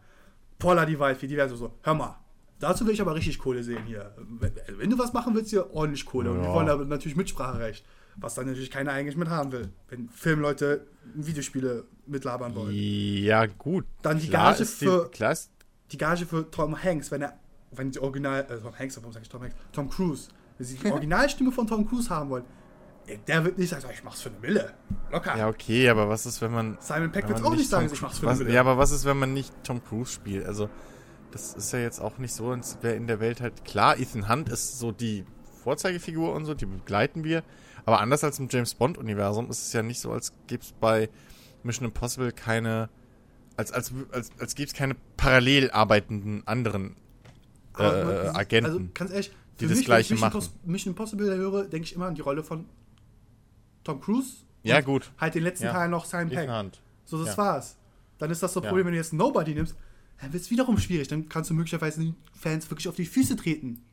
[0.58, 2.18] Paula die Waldfee, die werden so, so, hör mal,
[2.58, 4.14] dazu will ich aber richtig Kohle sehen hier.
[4.16, 6.30] Wenn, wenn du was machen willst, hier ordentlich Kohle.
[6.32, 6.54] Und wir Ja.
[6.54, 7.84] wollen aber natürlich Mitspracherecht,
[8.16, 12.72] was dann natürlich keiner eigentlich mit haben will, wenn Filmleute Videospiele mitlabern wollen.
[12.74, 13.84] Ja, gut.
[14.02, 15.50] Dann die Gage die, für- ist,
[15.92, 17.38] die Gage für Tom Hanks, wenn er,
[17.72, 19.54] wenn die Original, äh, Tom Hanks, warum sag ich Tom Hanks?
[19.72, 20.28] Tom Cruise.
[20.58, 22.44] Wenn sie die Originalstimme von Tom Cruise haben wollen,
[23.28, 24.74] der wird nicht sagen, ich mach's für eine Mille.
[25.12, 25.36] Locker.
[25.36, 26.76] ja, okay, aber was ist, wenn man.
[26.80, 28.52] Simon Peck man auch nicht sagen, Tom ich mach's für eine Mille.
[28.52, 30.44] Ja, aber was ist, wenn man nicht Tom Cruise spielt?
[30.46, 30.68] Also,
[31.30, 33.64] das ist ja jetzt auch nicht so, als wäre in der Welt halt.
[33.64, 35.24] Klar, Ethan Hunt ist so die
[35.62, 37.42] Vorzeigefigur und so, die begleiten wir.
[37.86, 41.08] Aber anders als im James Bond-Universum ist es ja nicht so, als gäbe es bei
[41.62, 42.88] Mission Impossible keine.
[43.56, 46.96] Als, als, als, als gäbe es keine parallel arbeitenden anderen
[47.78, 48.70] äh, man- Agenten.
[48.70, 49.30] Also, ganz ehrlich,
[49.60, 50.52] die das mich, Gleiche wenn ich Mission, machen.
[50.70, 52.66] Mission Impossible höre, denke ich immer an die Rolle von
[53.84, 54.38] Tom Cruise.
[54.62, 55.10] ja, gut.
[55.18, 55.72] Halt den letzten Ja.
[55.72, 56.50] Teil noch Simon Peck.
[57.04, 57.38] So, das Ja.
[57.38, 57.76] war's.
[58.18, 58.68] Dann ist das so ein Ja.
[58.70, 59.76] Problem, wenn du jetzt Nobody nimmst,
[60.20, 61.06] dann wird es wiederum schwierig.
[61.08, 63.84] Dann kannst du möglicherweise den Fans wirklich auf die Füße treten.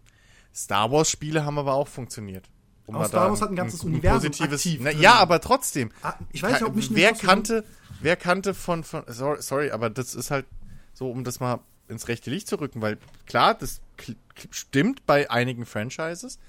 [0.54, 2.50] Star Wars Spiele haben aber auch funktioniert.
[2.86, 5.92] Um mal Star Wars hat ein ganzes ein Universum positives, aktiv Na, ja, aber trotzdem.
[6.02, 7.64] Ah, ich weiß nicht, ob Mission wer kannte,
[8.02, 10.46] wer kannte von, von sorry, sorry, aber das ist halt
[10.94, 13.82] so, um das mal ins rechte Licht zu rücken, weil klar, das
[14.52, 16.40] stimmt bei einigen Franchises,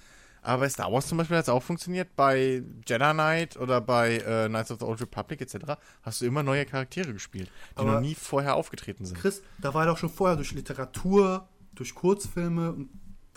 [0.43, 4.17] aber bei Star Wars zum Beispiel hat es auch funktioniert, bei Jedi Knight oder bei
[4.19, 5.79] äh, Knights of the Old Republic etc.
[6.03, 9.19] hast du immer neue Charaktere gespielt, die Aber- noch nie vorher aufgetreten sind.
[9.19, 12.89] Chris, da war doch schon vorher durch Literatur, durch Kurzfilme und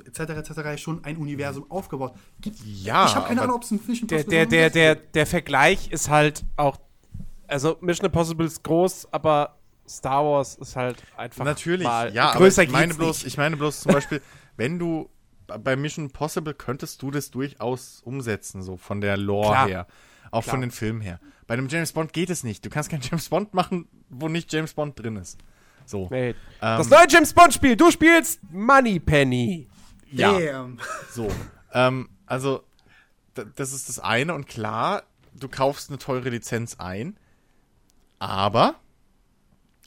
[0.05, 0.19] etc.
[0.49, 0.81] etc.
[0.81, 2.13] schon ein Universum aufgebaut.
[2.41, 4.95] Gibt, Ja, ich habe keine Ahnung, ob es ein Mission Der, Impossible der, der, der,
[4.95, 5.15] gibt.
[5.15, 6.77] der Vergleich ist halt auch.
[7.47, 9.57] Also, Mission Impossible ist groß, aber
[9.87, 11.45] Star Wars ist halt einfach.
[11.45, 13.27] Natürlich, mal ja, aber größer ich meine bloß, nicht.
[13.27, 14.21] ich meine bloß zum Beispiel,
[14.57, 15.09] wenn du
[15.47, 19.67] bei Mission Impossible könntest du das durchaus umsetzen, so von der Lore Klar.
[19.67, 19.87] her.
[20.29, 20.55] Auch Klar.
[20.55, 21.21] von den Filmen her.
[21.47, 22.65] Bei einem James Bond geht es nicht.
[22.65, 25.39] Du kannst keinen James Bond machen, wo nicht James Bond drin ist.
[25.85, 26.09] So.
[26.11, 26.29] Nee.
[26.29, 29.69] Ähm, das neue James Bond Spiel, du spielst Money Penny.
[30.11, 30.39] Ja.
[30.39, 30.79] Damn.
[31.11, 31.31] So.
[31.73, 32.63] ähm, also,
[33.55, 35.03] das ist das eine und klar,
[35.33, 37.17] du kaufst eine teure Lizenz ein,
[38.19, 38.75] aber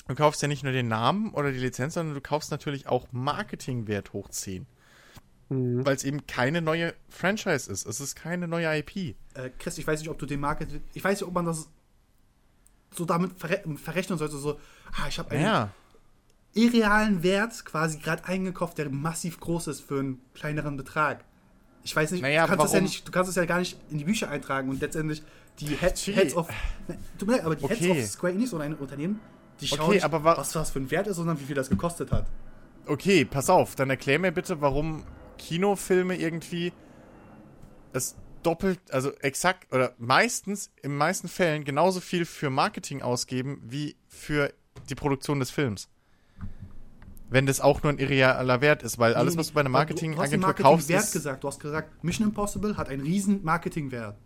[0.09, 3.09] du kaufst ja nicht nur den Namen oder die Lizenz, sondern du kaufst natürlich auch
[3.13, 4.67] Marketingwert hochziehen.
[5.53, 7.85] Weil es eben keine neue Franchise ist.
[7.85, 9.17] Es ist keine neue IP.
[9.35, 10.81] Äh, Chris, ich weiß nicht, ob du den Market.
[10.95, 11.69] Ich weiß nicht, ob man das
[12.95, 14.37] so damit verre verrechnen sollte.
[14.37, 14.61] So,
[14.93, 15.71] ah, ich habe einen Ja.
[16.55, 21.25] Irrealen Wert quasi gerade eingekauft, der massiv groß ist für einen kleineren Betrag.
[21.83, 23.79] Ich weiß nicht, Naja, du, kannst das ja nicht, du kannst es ja gar nicht
[23.91, 25.23] in die Bücher eintragen und letztendlich
[25.61, 25.97] die Head.
[26.15, 26.49] Heads of.
[26.89, 27.75] Ne, tut mir leid, aber die Okay.
[27.77, 29.21] Heads of Square Enix oder ein Unternehmen,
[29.61, 31.55] die schauen Okay, nicht, aber wa- was das für ein Wert ist, sondern wie viel
[31.55, 32.27] das gekostet hat.
[32.87, 35.05] Okay, pass auf, dann erklär mir bitte, warum
[35.39, 36.73] Kinofilme irgendwie
[37.93, 43.97] es doppelt, also exakt oder meistens, in meisten Fällen genauso viel für Marketing ausgeben wie
[44.09, 44.53] für
[44.89, 45.89] die Produktion des Films.
[47.31, 49.69] Wenn das auch nur ein irrealer Wert ist, weil alles, Nee, was du bei einer
[49.69, 51.45] du- du hast Marketingagentur kaufst, Marketingwert gesagt.
[51.45, 54.17] Du hast gesagt, Mission Impossible hat einen riesen Marketingwert.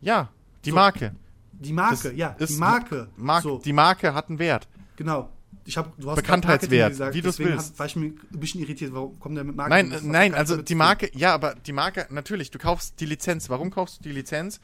[0.00, 0.28] ja,
[0.64, 0.74] die So.
[0.76, 1.14] Marke.
[1.52, 3.08] Die Marke, Das ja, die ist- Marke.
[3.16, 4.68] Mark, so, Die Marke hat einen Wert.
[4.96, 5.30] genau.
[5.64, 7.72] Ich hab, du hast Bekanntheitswert, Marketing wie du's deswegen willst.
[7.72, 8.92] hab- war ich mir ein bisschen irritiert.
[8.94, 9.90] Warum kommt der mit Marketing?
[9.90, 13.50] Nein, nein, also die Marke, ja, aber die Marke, natürlich, du kaufst die Lizenz.
[13.50, 14.60] Warum kaufst du die Lizenz?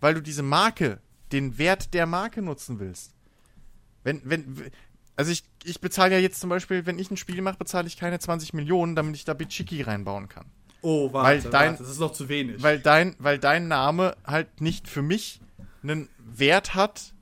[0.00, 1.00] Weil du diese Marke,
[1.32, 3.14] den Wert der Marke nutzen willst.
[4.04, 4.70] Wenn, wenn,
[5.16, 7.96] also ich, ich bezahle ja jetzt zum Beispiel, wenn ich ein Spiel mache, bezahle ich
[7.96, 10.46] keine 20 Millionen, damit ich da Bichiki reinbauen kann.
[10.82, 12.62] Oh, weil warte, dein- warte, das ist noch zu wenig.
[12.62, 15.40] Weil dein, weil dein Name halt nicht für mich
[15.82, 17.12] einen Wert hat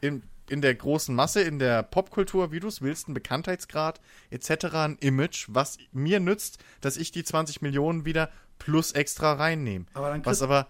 [0.00, 4.00] in, in der großen Masse, in der Popkultur, wie du es willst, einen Bekanntheitsgrad
[4.30, 9.84] etc., ein Image, was mir nützt, dass ich die 20 Millionen wieder plus extra reinnehme.
[9.94, 10.66] Aber dann Was aber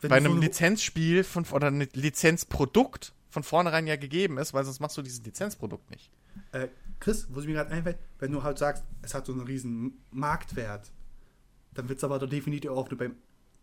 [0.00, 4.64] bei so einem eine- Lizenzspiel von, oder einem Lizenzprodukt von vornherein ja gegeben ist, weil
[4.64, 6.08] sonst machst du dieses Lizenzprodukt nicht.
[6.52, 6.68] Äh,
[7.00, 9.98] Chris, wo es mir gerade einfällt, wenn du halt sagst, es hat so einen riesen
[10.12, 10.92] Marktwert,
[11.74, 13.16] dann wird es aber doch definitiv auch nur beim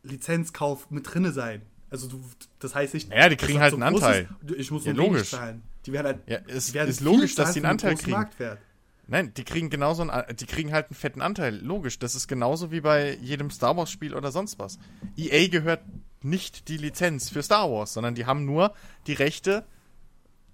[0.03, 1.61] Lizenzkauf mit drinne sein.
[1.89, 2.21] Also du,
[2.59, 3.09] das heißt nicht.
[3.09, 4.29] Naja, die kriegen halt so einen Anteil.
[4.41, 5.31] du- Ich muss Ja, so logisch.
[5.31, 5.61] zahlen.
[5.85, 6.19] Die werden halt.
[6.27, 8.11] Ja, es werden ist logisch, dass die einen Anteil kriegen.
[8.11, 8.59] Marktwert.
[9.07, 11.55] Nein, die kriegen genauso einen, die kriegen halt einen fetten Anteil.
[11.55, 14.79] Logisch, das ist genauso wie bei jedem Star Wars Spiel oder sonst was.
[15.17, 15.81] EA gehört
[16.23, 18.73] nicht die Lizenz für Star Wars, sondern die haben nur
[19.07, 19.65] die Rechte,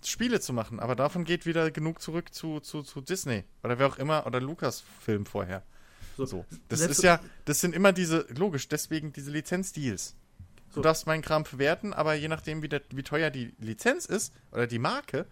[0.04, 0.80] Spiele zu machen.
[0.80, 4.40] Aber davon geht wieder genug zurück zu, zu, zu Disney oder wer auch immer oder
[4.40, 5.64] Lucasfilm vorher.
[6.18, 6.46] So.
[6.70, 10.16] Das Letzte- ist ja, das sind immer diese, logisch, deswegen diese Lizenzdeals.
[10.70, 10.82] Du So.
[10.82, 14.68] darfst meinen Kram verwerten, aber je nachdem, wie, der, wie teuer die Lizenz ist oder
[14.68, 15.26] die Marke,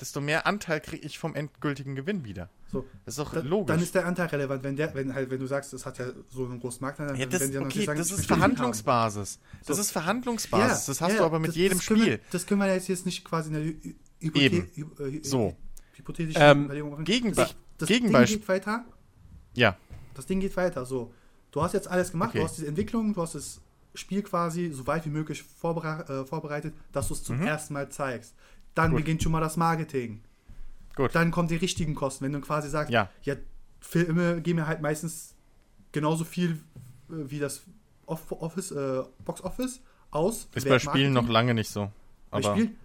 [0.00, 2.48] desto mehr Anteil kriege ich vom endgültigen Gewinn wieder.
[2.70, 2.86] So.
[3.04, 3.66] Das ist doch Da, logisch.
[3.74, 6.06] Dann ist der Anteil relevant, wenn der, wenn halt, wenn du sagst, es hat ja
[6.28, 9.38] so einen großen Marktanteil, ja, dann das, werden die dann okay, sagen, das ist Verhandlungsbasis.
[9.66, 9.80] Das So.
[9.82, 9.90] ist.
[9.90, 10.86] Verhandlungsbasis.
[10.86, 12.06] das hast ja, du aber mit das- jedem das Spiel.
[12.06, 15.16] Wir, das können wir jetzt, jetzt nicht quasi in der Hy- Hypothe Eben.
[15.16, 15.56] Äh, So.
[15.94, 17.04] hypothetischen Ähm, Überlegung machen.
[17.04, 18.84] Gegenbe- das, das Gegenbeispiel- Ding geht weiter.
[19.54, 19.76] Ja,
[20.14, 20.84] Das Ding geht weiter.
[20.86, 21.12] So,
[21.50, 22.38] du hast jetzt alles gemacht, Okay.
[22.38, 23.60] du hast diese Entwicklung, du hast das
[23.94, 27.88] Spiel quasi so weit wie möglich vorbere äh, vorbereitet, dass du es zum ersten Mal
[27.88, 28.34] zeigst.
[28.74, 28.94] Dann Mhm.
[28.94, 29.04] Gut.
[29.04, 30.22] beginnt schon mal das Marketing.
[31.02, 31.14] Gut.
[31.14, 33.08] Dann kommen die richtigen Kosten, wenn du quasi sagst, Ja.
[33.80, 35.34] Filme geben mir halt meistens
[35.92, 36.50] genauso viel
[37.10, 37.62] äh, wie das
[38.06, 40.48] Off Office, äh, Box Office aus.
[40.54, 41.90] ist bei Spielen noch lange nicht so.
[42.30, 42.76] bei Aber Spielen,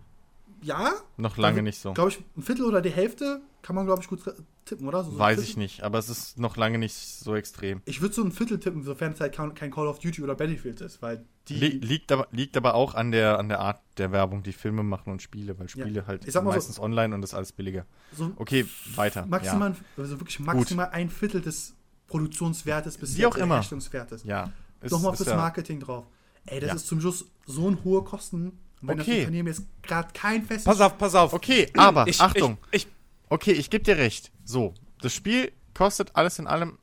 [0.61, 1.93] ja, noch lange nicht so.
[1.93, 4.19] glaube ich, ein Viertel oder die Hälfte kann man, glaube ich, gut
[4.65, 5.03] tippen, oder?
[5.03, 7.81] So, so Weiß ich nicht, aber es ist noch lange nicht so extrem.
[7.85, 10.81] Ich würde so ein Viertel tippen, sofern es halt kein Call of Duty oder Battlefield
[10.81, 11.55] ist, weil die.
[11.55, 14.83] Li liegt, aber, liegt aber auch an der, an der Art der Werbung, die Filme
[14.83, 17.33] machen und Spiele, weil Spiele halt Ich sag mal so- meistens online und das ist
[17.33, 17.87] alles billiger.
[18.15, 19.25] so Okay, weiter.
[19.25, 21.73] maximal, also wirklich maximal ein Viertel des
[22.05, 23.55] Produktionswertes bis Wie auch immer.
[23.55, 24.23] Herstellungswertes.
[24.25, 24.45] Ja.
[24.45, 24.51] ja.
[24.81, 26.05] Ist- Nochmal fürs ja, Marketing drauf.
[26.45, 26.75] Ey, das Ja.
[26.75, 28.49] ist zum Schluss so ein hohe Kosten.
[28.81, 29.19] Und wenn das Okay.
[29.21, 31.33] Unternehmen jetzt gerade kein festes Pass auf, pass auf.
[31.33, 32.59] Okay, aber Ich, Achtung.
[32.71, 32.91] Ich, ich,
[33.29, 34.31] Okay, ich gebe dir recht.
[34.43, 36.77] So, das Spiel kostet alles in allem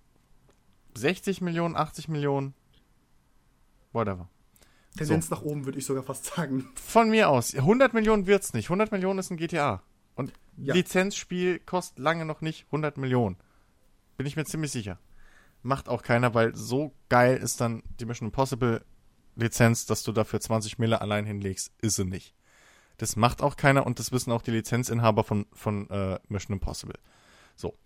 [0.95, 2.55] 60 Millionen, 80 Millionen.
[3.93, 4.29] Whatever.
[4.97, 6.69] Tendenz nach oben, würde ich sogar fast sagen.
[6.75, 7.55] Von mir aus.
[7.55, 8.67] 100 Millionen wird's nicht.
[8.67, 9.83] 100 Millionen ist ein GTA.
[10.15, 10.75] Und Ja.
[10.75, 13.37] Lizenzspiel kostet lange noch nicht 100 Millionen.
[14.19, 14.99] Bin ich mir ziemlich sicher.
[15.63, 18.85] Macht auch keiner, weil so geil ist dann die Mission Impossible
[19.37, 22.35] Lizenz, dass du dafür 20 Mille allein hinlegst, ist sie nicht.
[23.03, 27.01] Das macht auch keiner und das wissen auch die Lizenzinhaber von, von äh, Mission Impossible.
[27.57, 27.77] So.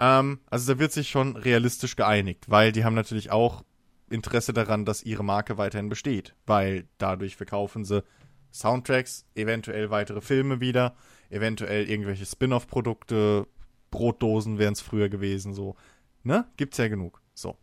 [0.00, 3.62] Ähm, also da wird sich schon realistisch geeinigt, weil die haben natürlich auch
[4.10, 8.02] Interesse daran, dass ihre Marke weiterhin besteht, weil dadurch verkaufen sie
[8.50, 10.96] Soundtracks, eventuell weitere Filme wieder,
[11.30, 13.46] eventuell irgendwelche Spin-off-Produkte,
[13.92, 15.76] Brotdosen wären es früher gewesen, so.
[16.24, 16.44] Ne?
[16.56, 17.22] Gibt's ja genug.
[17.34, 17.56] So.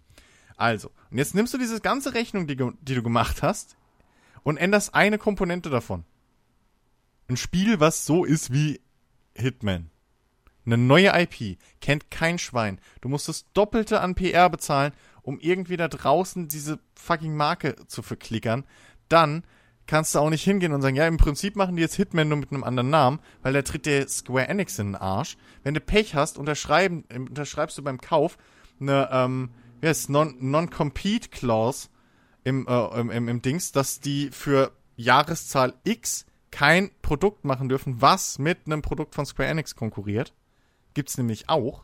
[0.56, 3.76] Also, und jetzt nimmst du diese ganze Rechnung, die, die du gemacht hast,
[4.44, 6.06] und änderst eine Komponente davon.
[7.28, 8.82] Ein Spiel, was so ist wie
[9.36, 9.90] Hitman.
[10.66, 11.58] Eine neue IP.
[11.82, 12.80] Kennt kein Schwein.
[13.02, 18.02] Du musst das Doppelte an PR bezahlen, um irgendwie da draußen diese fucking Marke zu
[18.02, 18.64] verklickern.
[19.10, 19.44] Dann
[19.88, 22.38] kannst du auch nicht hingehen und sagen, ja, im Prinzip machen die jetzt Hitman nur
[22.38, 25.38] mit einem anderen Namen, weil da tritt der Square Enix in den Arsch.
[25.64, 28.38] Wenn du Pech hast, unterschreiben, äh, unterschreibst du beim Kauf
[28.80, 29.50] eine, ähm,
[29.82, 31.90] wie heißt Non- Non-Compete Clause
[32.46, 38.00] im, äh, im, im, im Dings, dass die für Jahreszahl X kein Produkt machen dürfen,
[38.00, 40.36] was mit einem Produkt von Square Enix konkurriert.
[40.94, 41.84] Gibt's nämlich auch.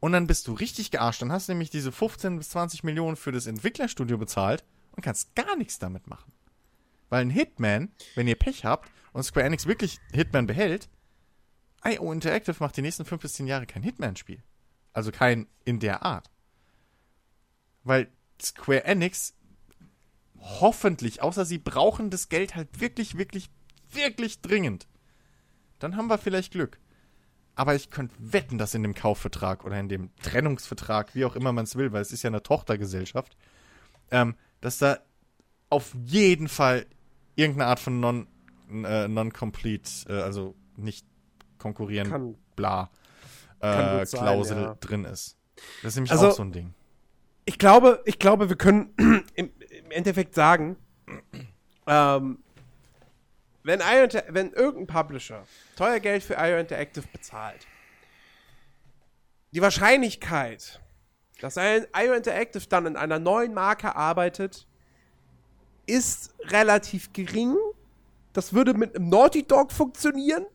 [0.00, 1.20] Und dann bist du richtig gearscht.
[1.20, 5.34] Dann hast du nämlich diese 15 bis 20 Millionen für das Entwicklerstudio bezahlt und kannst
[5.34, 6.32] gar nichts damit machen.
[7.10, 10.88] Weil ein Hitman, wenn ihr Pech habt und Square Enix wirklich Hitman behält,
[11.84, 14.42] IO Interactive macht die nächsten 5 bis 10 Jahre kein Hitman-Spiel.
[14.94, 16.30] Also kein in der Art.
[17.84, 18.08] Weil
[18.40, 19.34] Square Enix
[20.40, 23.50] hoffentlich, außer sie brauchen das Geld halt wirklich, wirklich,
[23.92, 24.88] wirklich dringend.
[25.78, 26.78] Dann haben wir vielleicht Glück.
[27.54, 31.52] Aber ich könnte wetten, dass in dem Kaufvertrag oder in dem Trennungsvertrag, wie auch immer
[31.52, 33.36] man es will, weil es ist ja eine Tochtergesellschaft,
[34.10, 34.98] ähm, dass da
[35.68, 36.86] auf jeden Fall
[37.36, 38.26] irgendeine Art von non,
[38.70, 41.06] äh, non-complete, äh, also nicht
[41.58, 42.90] konkurrieren, Kann, bla,
[43.60, 44.74] äh, sein, Klausel ja.
[44.80, 45.36] drin ist.
[45.82, 46.72] Das ist nämlich Also- auch so ein Ding.
[47.44, 48.94] ich glaube, ich glaube, wir können
[49.34, 49.50] im,
[49.90, 50.76] im Endeffekt sagen,
[51.86, 52.38] ähm,
[53.64, 55.44] wenn, IO wenn irgendein Publisher
[55.76, 57.66] teuer Geld für IO Interactive bezahlt,
[59.52, 60.80] die Wahrscheinlichkeit,
[61.40, 64.68] dass ein IO Interactive dann in einer neuen Marke arbeitet,
[65.86, 67.56] ist relativ gering.
[68.32, 70.46] Das würde mit einem Naughty Dog funktionieren.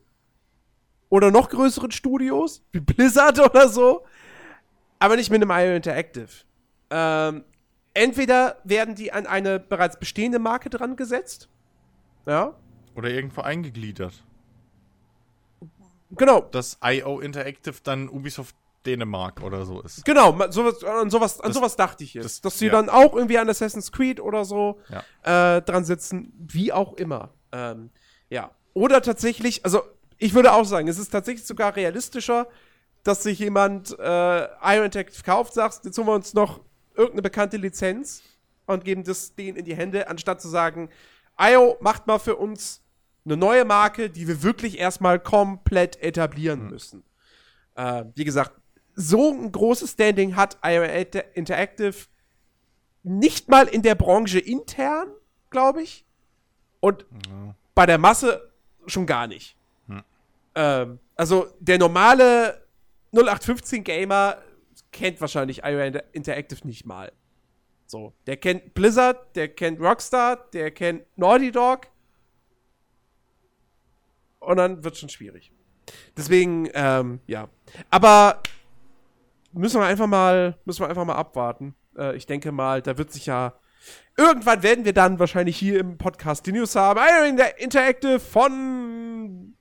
[1.09, 4.05] Oder noch größeren Studios, wie Blizzard oder so.
[4.97, 6.29] Aber nicht mit einem IO Interactive.
[6.89, 7.43] Ähm,
[7.95, 11.49] entweder werden die an eine bereits bestehende Marke dran gesetzt.
[12.27, 12.53] Ja,
[12.95, 14.23] Oder irgendwo eingegliedert.
[16.11, 16.41] genau.
[16.41, 18.55] Dass IO Interactive dann Ubisoft
[18.85, 20.05] Dänemark oder so ist.
[20.05, 22.25] Genau, sowas, an, sowas, an Das- sowas dachte ich jetzt.
[22.25, 22.71] das- dass sie ja.
[22.71, 24.79] dann auch irgendwie an Assassin's Creed oder so
[25.23, 25.57] Ja.
[25.57, 27.29] äh, dran sitzen, wie auch immer.
[27.51, 27.89] Ähm,
[28.29, 28.51] ja.
[28.75, 29.81] Oder tatsächlich, also
[30.19, 32.47] ich würde auch sagen, es ist tatsächlich sogar realistischer,
[33.03, 36.59] dass sich jemand äh, Iron Interactive kauft, sagt, jetzt holen wir uns noch
[36.95, 38.23] irgendeine bekannte Lizenz
[38.65, 40.89] und geben das denen in die Hände, anstatt zu sagen,
[41.39, 42.81] IO macht mal für uns
[43.25, 47.03] eine neue Marke, die wir wirklich erstmal komplett etablieren müssen.
[47.75, 48.53] Äh, wie gesagt,
[48.93, 51.95] so ein großes Standing hat IO Inter- Interactive
[53.03, 55.09] nicht mal in der Branche intern,
[55.49, 56.05] glaube ich.
[56.79, 57.05] Und
[57.75, 58.51] bei der Masse
[58.87, 59.57] schon gar nicht.
[60.55, 62.65] Ähm, also der normale
[63.13, 64.37] 0815-Gamer
[64.95, 67.11] kennt wahrscheinlich IO Inter- Interactive nicht mal.
[67.85, 71.87] So, der kennt Blizzard, der kennt Rockstar, der kennt Naughty Dog.
[74.39, 75.51] Und dann wird schon schwierig.
[76.17, 77.49] Deswegen, ähm, ja.
[77.89, 78.41] Aber
[79.51, 81.75] müssen wir einfach mal, müssen wir einfach mal abwarten.
[81.97, 83.53] Äh, ich denke mal, da wird sich ja.
[84.17, 86.99] Irgendwann werden wir dann wahrscheinlich hier im Podcast die News haben.
[86.99, 89.55] IO Inter- Interactive von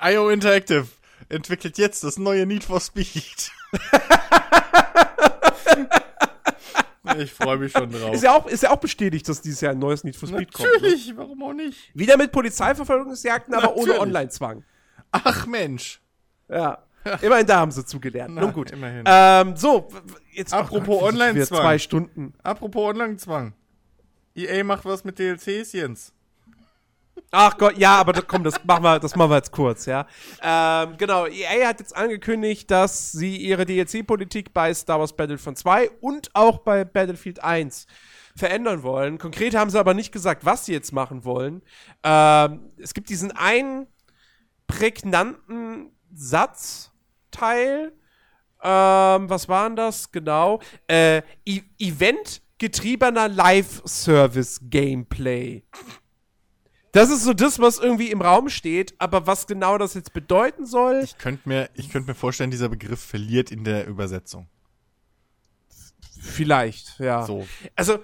[0.00, 0.86] IO Interactive
[1.28, 3.50] entwickelt jetzt das neue Need for Speed.
[7.18, 8.14] ich freue mich schon drauf.
[8.14, 10.52] Ist ja, auch, ist ja auch bestätigt, dass dieses Jahr ein neues Need for Speed
[10.52, 10.68] kommt.
[10.68, 10.74] Ne?
[10.74, 11.90] Natürlich, warum auch nicht?
[11.94, 14.00] Wieder mit Polizeiverfolgungsjagden, aber ohne Natürlich.
[14.00, 14.64] Online-Zwang.
[15.12, 16.00] Ach Mensch.
[16.48, 16.78] Ja.
[17.22, 18.34] Immerhin da haben sie zugelernt.
[18.34, 18.72] Na, Nun gut.
[18.72, 19.04] immerhin.
[19.06, 19.88] Ähm, so,
[20.32, 21.60] jetzt Apropos Online-Zwang.
[21.60, 22.34] Zwei Stunden.
[22.42, 23.54] Apropos Online-Zwang.
[24.34, 26.12] EA macht was mit DLCs, Jens.
[27.30, 30.06] Ach Gott, ja, aber komm, das machen wir, das machen wir jetzt kurz, ja.
[30.42, 35.90] Ähm, genau, EA hat jetzt angekündigt, dass sie ihre DLC-Politik bei Star Wars Battlefront 2
[36.00, 37.86] und auch bei Battlefield 1
[38.36, 39.18] verändern wollen.
[39.18, 41.62] Konkret haben sie aber nicht gesagt, was sie jetzt machen wollen.
[42.02, 43.86] Ähm, es gibt diesen einen
[44.66, 47.92] prägnanten Satzteil.
[48.62, 50.60] Ähm, was war denn das genau?
[50.86, 55.62] Äh, e Event-getriebener Live-Service-Gameplay.
[56.96, 60.64] Das ist so das, was irgendwie im Raum steht, aber was genau das jetzt bedeuten
[60.64, 64.48] soll, Ich könnte mir, ich könnte mir vorstellen, dieser Begriff verliert in der Übersetzung.
[66.18, 67.26] vielleicht, ja.
[67.26, 67.46] So.
[67.74, 67.98] Also, äh,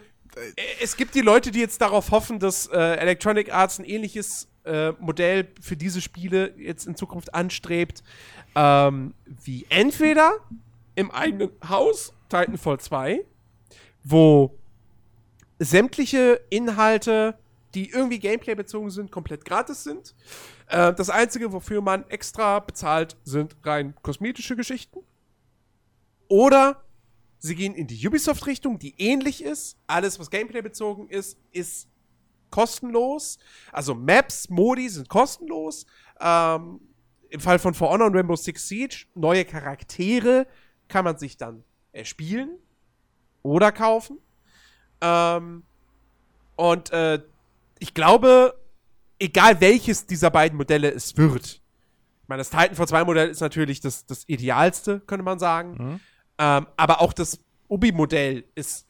[0.82, 4.93] es gibt die Leute, die jetzt darauf hoffen, dass äh, Electronic Arts ein ähnliches äh,
[5.01, 8.02] Modell für diese Spiele jetzt in Zukunft anstrebt,
[8.55, 10.32] ähm, wie entweder
[10.97, 13.24] im eigenen Haus Titanfall 2,
[14.05, 14.55] wo
[15.59, 17.39] sämtliche Inhalte,
[17.74, 20.15] die irgendwie Gameplay bezogen sind, komplett gratis sind.
[20.69, 25.01] Äh, das Einzige, wofür man extra bezahlt, sind rein kosmetische Geschichten.
[26.28, 26.82] Oder
[27.44, 29.77] Sie gehen in die Ubisoft-Richtung, die ähnlich ist.
[29.89, 31.89] Alles, was Gameplay bezogen ist, ist
[32.51, 33.40] kostenlos.
[33.73, 35.85] Also Maps, Modi sind kostenlos.
[36.20, 36.81] Ähm,
[37.31, 40.47] Im Fall von For Honor und Rainbow Six Siege, neue Charaktere
[40.86, 42.59] kann man sich dann erspielen
[43.43, 44.19] oder kaufen.
[45.01, 45.65] Ähm,
[46.55, 47.20] und äh,
[47.83, 48.55] ich glaube,
[49.19, 51.61] egal welches dieser beiden Modelle es wird,
[52.23, 55.73] ich meine, das Titanfall 2 Modell ist natürlich das, das idealste, könnte man sagen.
[55.73, 56.01] Mhm.
[56.39, 57.39] Ähm, aber auch das
[57.69, 58.87] Ubi-Modell ist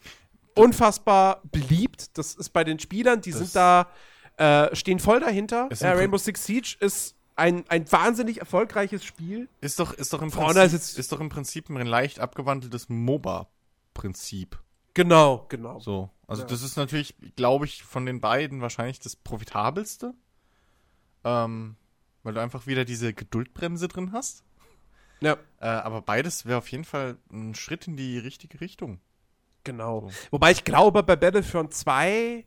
[0.54, 2.16] unfassbar beliebt.
[2.18, 3.88] Das ist bei den Spielern, die Das- sind da,
[4.36, 5.68] äh, stehen voll dahinter.
[5.70, 9.48] Äh, Rainbow Six Siege ist ein, ein wahnsinnig erfolgreiches Spiel.
[9.62, 14.58] Ist doch, ist doch im Prinzip, ist ist, doch im Prinzip ein leicht abgewandeltes MOBA-Prinzip.
[14.94, 15.80] Genau, genau.
[15.80, 16.10] So.
[16.32, 16.48] Also Ja.
[16.48, 20.14] das ist natürlich, glaube ich, von den beiden wahrscheinlich das profitabelste.
[21.24, 21.76] Ähm,
[22.22, 24.42] weil du einfach wieder diese Geduldbremse drin hast.
[25.20, 29.00] Ja, Äh, aber beides wäre auf jeden Fall ein Schritt in die richtige Richtung.
[29.64, 30.08] genau.
[30.08, 30.12] So.
[30.32, 32.44] Wobei ich glaube, bei Battlefront 2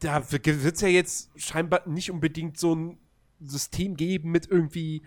[0.00, 2.98] da wird es ja jetzt scheinbar nicht unbedingt so ein
[3.40, 5.02] System geben mit irgendwie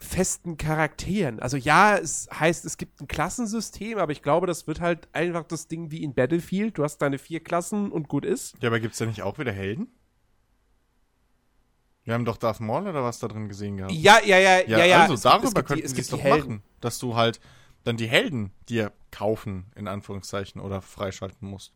[0.00, 1.40] festen Charakteren.
[1.40, 5.42] Also ja, es heißt, es gibt ein Klassensystem, aber ich glaube, das wird halt einfach
[5.44, 6.78] das Ding wie in Battlefield.
[6.78, 8.54] Du hast deine vier Klassen und gut ist.
[8.62, 9.88] Ja, aber gibt's da nicht auch wieder Helden?
[12.04, 13.92] Wir haben doch Darth Maul oder was da drin gesehen gehabt.
[13.92, 15.02] Ja, ja, ja, ja, ja.
[15.02, 16.38] also es gibt- darüber es gibt die- könnten es sie gibt es doch Helden.
[16.48, 17.40] machen, dass du halt
[17.84, 21.74] dann die Helden dir kaufen, in Anführungszeichen, oder freischalten musst.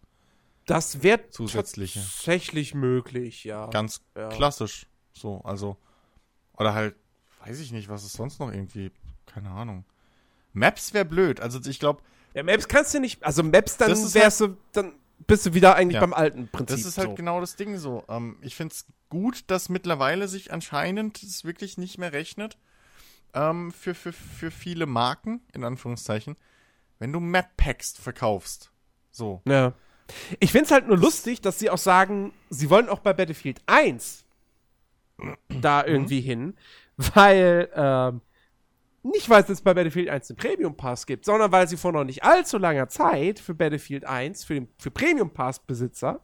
[0.67, 3.67] Das wäre tatsächlich möglich, ja.
[3.67, 4.29] Ganz Ja.
[4.29, 4.87] klassisch.
[5.13, 5.77] So, also.
[6.57, 6.95] Oder halt,
[7.47, 8.91] weiß ich nicht, was ist sonst noch irgendwie,
[9.27, 9.85] keine Ahnung.
[10.53, 11.41] Maps wäre blöd.
[11.41, 12.03] Also ich glaube,
[12.35, 14.93] Ja, Maps kannst du nicht, also Maps, dann Das wärst du, dann
[15.27, 16.01] bist du wieder eigentlich Ja.
[16.01, 16.77] beim alten Prinzip.
[16.77, 17.15] das ist halt so.
[17.15, 18.05] genau das Ding so.
[18.09, 22.59] Ähm, ich finde es gut, dass mittlerweile sich anscheinend es wirklich nicht mehr rechnet
[23.35, 26.37] ähm, für, für, für viele Marken, in Anführungszeichen,
[26.99, 28.71] wenn du Map-Packs verkaufst.
[29.11, 29.43] So.
[29.47, 29.73] Ja.
[30.41, 34.25] Ich find's halt nur lustig, dass sie auch sagen, sie wollen auch bei Battlefield 1
[35.49, 36.57] da irgendwie hin,
[37.15, 38.21] weil, ähm,
[39.03, 41.93] nicht weil es jetzt bei Battlefield 1 den Premium Pass gibt, sondern weil sie vor
[41.93, 46.21] noch nicht allzu langer Zeit für Battlefield 1, für, den, für Premium Pass Besitzer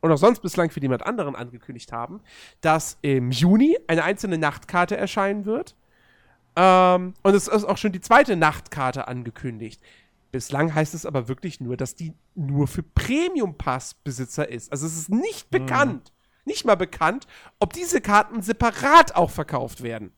[0.00, 2.20] und auch sonst bislang für jemand anderen angekündigt haben,
[2.60, 5.76] dass im Juni eine einzelne Nachtkarte erscheinen wird.
[6.56, 9.80] Ähm, und es ist auch schon die zweite Nachtkarte angekündigt.
[10.32, 14.72] Bislang heißt es aber wirklich nur, dass die nur für Premium Pass Besitzer ist.
[14.72, 16.12] Also es ist nicht bekannt,
[16.44, 17.26] nicht mal bekannt,
[17.60, 20.12] ob diese Karten separat auch verkauft werden.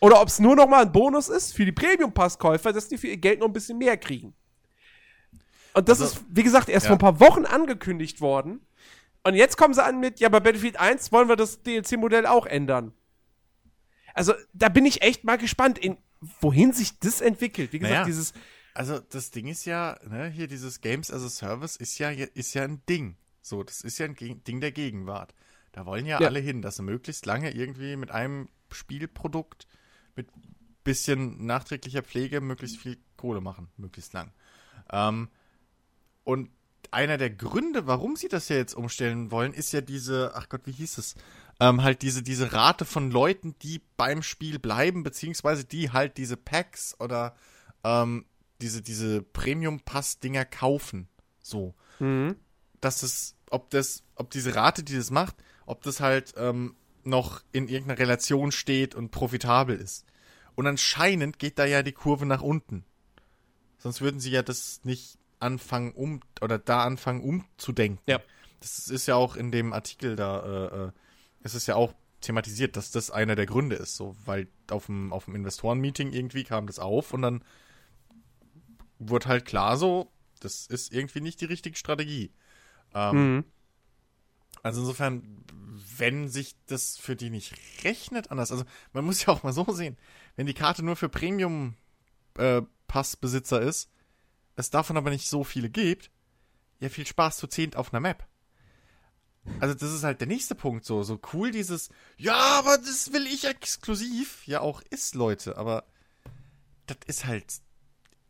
[0.00, 2.88] Oder ob es nur noch mal ein Bonus ist für die Premium Pass Käufer, dass
[2.88, 4.34] die für ihr Geld noch ein bisschen mehr kriegen.
[5.74, 6.88] Und das Also, ist, wie gesagt, erst ja.
[6.90, 8.60] vor ein paar Wochen angekündigt worden.
[9.24, 12.46] Und jetzt kommen sie an mit, ja, bei Battlefield 1 wollen wir das DLC-Modell auch
[12.46, 12.92] ändern.
[14.14, 15.98] Also, da bin ich echt mal gespannt, in,
[16.40, 17.72] wohin sich das entwickelt.
[17.72, 18.06] Wie gesagt, Naja.
[18.06, 18.32] dieses,
[18.72, 22.54] Also das Ding ist ja, ne, hier dieses Games as a Service ist ja, ist
[22.54, 23.16] ja ein Ding.
[23.42, 25.34] So, das ist ja ein Ge Ding der Gegenwart.
[25.72, 26.28] Da wollen ja, Ja.
[26.28, 29.66] alle hin, dass sie möglichst lange irgendwie mit einem Spielprodukt
[30.16, 30.28] mit
[30.84, 34.32] bisschen nachträglicher Pflege möglichst viel Kohle machen, möglichst lang.
[34.90, 35.28] Ähm,
[36.24, 36.50] und
[36.90, 40.62] einer der Gründe, warum sie das ja jetzt umstellen wollen, ist ja diese, ach Gott,
[40.64, 41.14] wie hieß es?
[41.58, 46.36] Ähm, halt diese, diese Rate von Leuten, die beim Spiel bleiben, beziehungsweise die halt diese
[46.36, 47.34] Packs oder
[47.82, 48.26] ähm,
[48.60, 51.08] diese, diese Premium-Pass-Dinger kaufen.
[51.40, 51.74] So.
[51.98, 52.36] Mhm.
[52.80, 55.34] Dass es, ob das, ob diese Rate, die das macht,
[55.64, 56.76] ob das halt ähm,
[57.06, 60.04] noch in irgendeiner Relation steht und profitabel ist.
[60.54, 62.84] Und anscheinend geht da ja die Kurve nach unten.
[63.78, 68.02] Sonst würden sie ja das nicht anfangen um oder da anfangen umzudenken.
[68.06, 68.20] Ja.
[68.60, 70.90] Das ist ja auch in dem Artikel da, äh, äh,
[71.42, 75.12] es ist ja auch thematisiert, dass das einer der Gründe ist, so, weil auf dem,
[75.12, 77.44] auf dem Investoren-Meeting irgendwie kam das auf und dann
[78.98, 80.10] wurde halt klar so,
[80.40, 82.32] das ist irgendwie nicht die richtige Strategie.
[82.94, 83.44] Ähm, Mhm.
[84.66, 85.44] Also insofern,
[85.96, 89.64] wenn sich das für die nicht rechnet anders, also man muss ja auch mal so
[89.72, 89.96] sehen,
[90.34, 93.88] wenn die Karte nur für Premium-Passbesitzer ist,
[94.56, 96.10] es davon aber nicht so viele gibt,
[96.80, 98.26] ja viel Spaß zu zehnt auf einer Map.
[99.60, 103.28] Also das ist halt der nächste Punkt so, so cool dieses, ja, aber das will
[103.28, 105.84] ich exklusiv, ja auch ist, Leute, aber
[106.86, 107.60] das ist halt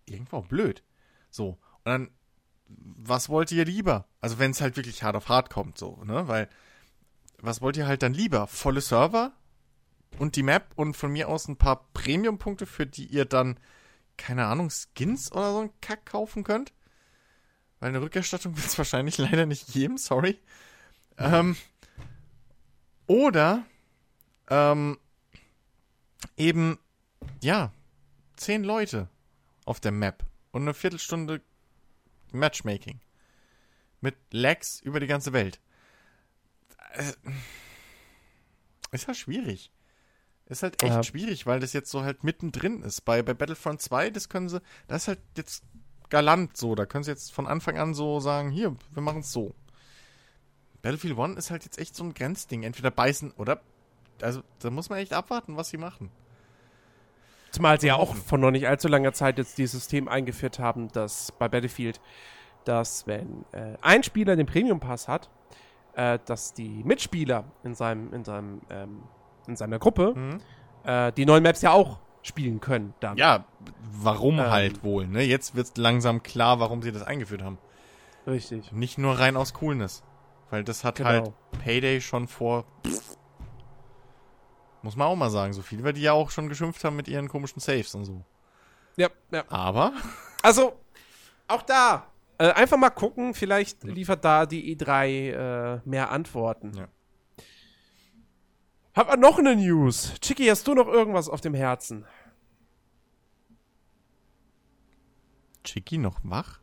[0.04, 0.82] irgendwo blöd.
[1.30, 2.10] So, und dann,
[2.68, 4.06] was wollt ihr lieber?
[4.20, 6.48] Also wenn es halt wirklich hart auf hart kommt, so, ne, weil,
[7.38, 8.46] was wollt ihr halt dann lieber?
[8.46, 9.32] Volle Server
[10.18, 13.58] und die Map und von mir aus ein paar Premium-Punkte, für die ihr dann,
[14.16, 16.72] keine Ahnung, Skins oder so einen Kack kaufen könnt?
[17.78, 20.38] Weil eine Rückerstattung wird es wahrscheinlich leider nicht geben, sorry.
[21.18, 21.56] Ähm,
[23.06, 23.64] oder
[24.48, 24.98] ähm,
[26.36, 26.78] eben,
[27.42, 27.72] ja,
[28.36, 29.08] zehn Leute
[29.64, 31.42] auf der Map und eine Viertelstunde
[32.32, 33.00] Matchmaking.
[34.00, 35.60] Mit Lags über die ganze Welt.
[36.92, 37.12] Äh,
[38.92, 39.72] Ist halt schwierig.
[40.46, 41.02] Ist halt echt Ja.
[41.02, 43.00] schwierig, weil das jetzt so halt mittendrin ist.
[43.04, 45.64] Bei, bei Battlefront 2, das können sie, das ist halt jetzt
[46.08, 46.74] galant so.
[46.76, 49.54] Da können sie jetzt von Anfang an so sagen, hier, wir machen es so.
[50.82, 52.62] Battlefield 1 ist halt jetzt echt so ein Grenzding.
[52.62, 53.60] Entweder beißen oder.
[54.22, 56.10] Also, da muss man echt abwarten, was sie machen.
[57.56, 60.88] Zumal sie ja auch von noch nicht allzu langer Zeit jetzt dieses System eingeführt haben,
[60.88, 62.02] dass bei Battlefield,
[62.64, 65.30] dass wenn äh, ein Spieler den Premium Pass hat,
[65.94, 69.02] äh, dass die Mitspieler in seinem, in seinem, ähm,
[69.46, 70.38] in seiner Gruppe Mhm.
[70.84, 73.16] äh, die neuen Maps ja auch spielen können dann.
[73.16, 73.46] Ja,
[74.02, 74.50] warum Ähm.
[74.50, 75.22] halt wohl, ne?
[75.22, 77.56] Jetzt wird langsam klar, warum sie das eingeführt haben.
[78.26, 78.70] Richtig.
[78.72, 80.02] Nicht nur rein aus Coolness.
[80.50, 81.08] Weil das hat Genau.
[81.08, 81.32] halt
[81.64, 82.66] Payday schon vor.
[84.82, 87.08] Muss man auch mal sagen, so viel, weil die ja auch schon geschimpft haben mit
[87.08, 88.24] ihren komischen Saves und so.
[88.96, 89.44] Ja, ja.
[89.48, 89.92] Aber,
[90.42, 90.78] Also,
[91.48, 92.06] auch da.
[92.38, 96.72] Äh, einfach mal gucken, vielleicht liefert da die E3 äh, mehr Antworten.
[96.76, 96.88] Ja.
[98.94, 100.14] Hab wir noch eine News?
[100.20, 102.06] Chicky, hast du noch irgendwas auf dem Herzen?
[105.64, 106.60] Chicky noch wach?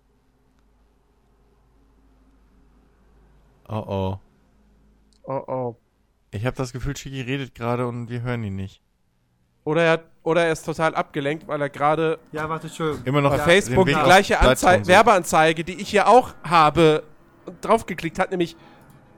[3.68, 4.20] Oh oh.
[5.24, 5.76] Oh oh.
[6.34, 8.82] Ich habe das Gefühl, Chicky redet gerade und wir hören ihn nicht.
[9.66, 12.70] Oder er, oder er ist total abgelenkt, weil er gerade Ja, warte.
[13.06, 14.86] Immer noch bei Ja, Facebook die gleiche auf Anzei.
[14.86, 17.04] Werbeanzeige, die ich hier auch habe,
[17.62, 18.58] draufgeklickt hat, nämlich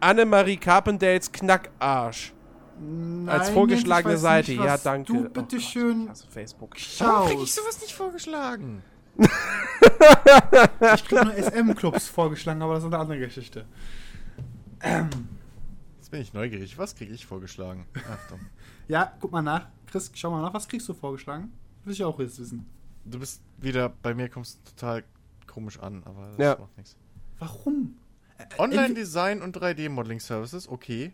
[0.01, 2.33] Annemarie Carpendales Knackarsch.
[2.79, 4.51] Nein, als vorgeschlagene ich weiß Seite.
[4.51, 5.11] Nicht, Ja, danke.
[5.13, 6.75] Du Oh Gott, bitteschön Also Facebook.
[6.99, 7.55] Warum krieg ich schaust.
[7.55, 8.83] sowas nicht vorgeschlagen?
[9.17, 13.65] Ich krieg nur SM-Clubs vorgeschlagen, aber das ist eine andere Geschichte.
[14.83, 15.17] Jetzt
[16.15, 16.77] bin ich neugierig.
[16.77, 17.85] Was krieg ich vorgeschlagen?
[18.09, 18.39] Achtung.
[18.87, 19.67] Ja, guck mal nach.
[19.87, 20.53] Chris, schau mal nach.
[20.53, 21.51] Was kriegst du vorgeschlagen?
[21.83, 22.65] Will ich auch jetzt wissen.
[23.03, 25.03] Du bist wieder, bei mir kommst du total
[25.47, 26.55] komisch an, aber das Ja.
[26.59, 26.95] macht nichts.
[27.39, 27.97] Warum?
[28.59, 31.13] Online-Design und 3D-Modeling-Services, okay.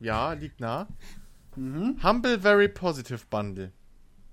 [0.00, 0.88] Ja, liegt nah.
[1.56, 1.96] Mhm.
[2.02, 3.72] Humble Very Positive Bundle.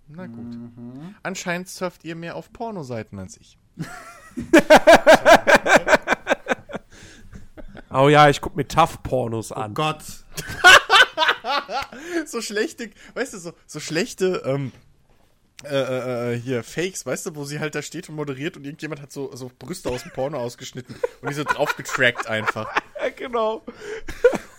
[0.08, 0.56] Na gut.
[0.56, 1.16] Mhm.
[1.24, 3.58] Anscheinend surft ihr mehr auf Pornoseiten als ich.
[7.90, 9.74] Oh ja, ich guck mir Tough-Pornos Oh an.
[9.74, 10.00] Gott.
[12.26, 14.72] So schlechte, weißt du, so, so schlechte, ähm,
[15.64, 18.66] äh, äh, äh, hier, Fakes, weißt du, wo sie halt da steht und moderiert und
[18.66, 22.68] irgendjemand hat so, so Brüste aus dem Porno ausgeschnitten und die so draufgetrackt einfach.
[23.02, 23.64] Ja, genau.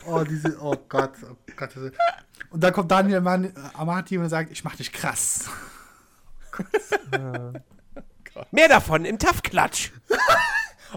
[0.07, 1.71] Oh, diese, oh Gott, oh Gott.
[2.51, 5.49] Und dann kommt Daniel Mann, äh, Amati und sagt, ich mach dich krass.
[8.51, 9.91] Mehr davon im Tough-Klatsch.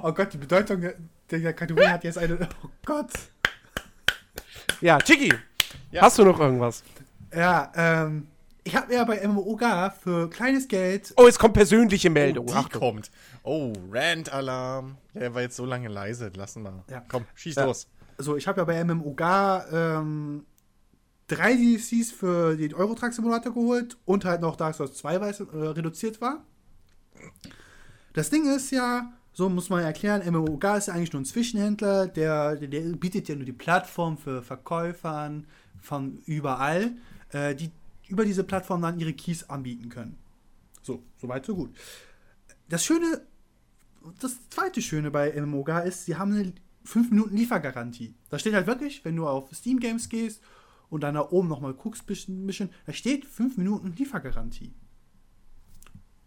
[0.02, 0.86] Oh Gott, die Bedeutung
[1.32, 3.12] der, der Kategorie hat jetzt eine, oh Gott.
[4.82, 5.34] Ja, Chicky,
[5.92, 6.02] Ja.
[6.04, 6.84] hast du noch irgendwas?
[7.34, 8.28] Ja, ähm,
[8.64, 12.48] ich habe mir ja bei MMOGA für kleines Geld, Oh, es kommt persönliche Meldung.
[12.48, 12.80] Die Achtung.
[12.82, 13.12] kommt.
[13.44, 14.98] Oh, Rand-Alarm.
[15.14, 16.32] Ja, er war jetzt so lange leise.
[16.36, 16.84] Lassen wir.
[16.90, 17.04] Ja.
[17.08, 17.66] Komm, schieß Ja.
[17.66, 17.88] los.
[18.18, 19.66] also ich habe ja bei MMOGA
[20.00, 20.46] ähm,
[21.28, 25.40] drei DLCs für den Eurotruck Simulator geholt und halt noch Dark Souls 2, weil es
[25.40, 26.44] äh, reduziert war.
[28.14, 32.08] Das Ding ist ja, so muss man erklären, MMOGA ist ja eigentlich nur ein Zwischenhändler,
[32.08, 35.48] der, der, bietet ja nur die Plattform für Verkäufern
[35.80, 36.92] von überall,
[37.30, 37.72] äh, die
[38.08, 40.18] über diese Plattform dann ihre Keys anbieten können.
[40.82, 41.76] So, soweit, so gut.
[42.68, 43.22] Das Schöne,
[44.20, 46.54] das zweite Schöne bei MMOGA ist, sie haben eine
[46.84, 48.16] 5 Minuten Liefergarantie.
[48.30, 50.42] Da steht halt wirklich, wenn du auf Steam Games gehst
[50.90, 54.74] und dann da oben nochmal guckst, bisschen, bisschen, da steht 5 Minuten Liefergarantie.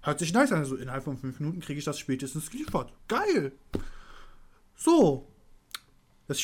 [0.05, 2.93] Hört sich nice an, also innerhalb von 5 Minuten kriege ich das spätestens geliefert.
[3.09, 3.53] Geil!
[4.77, 5.29] So.
[6.29, 6.39] Das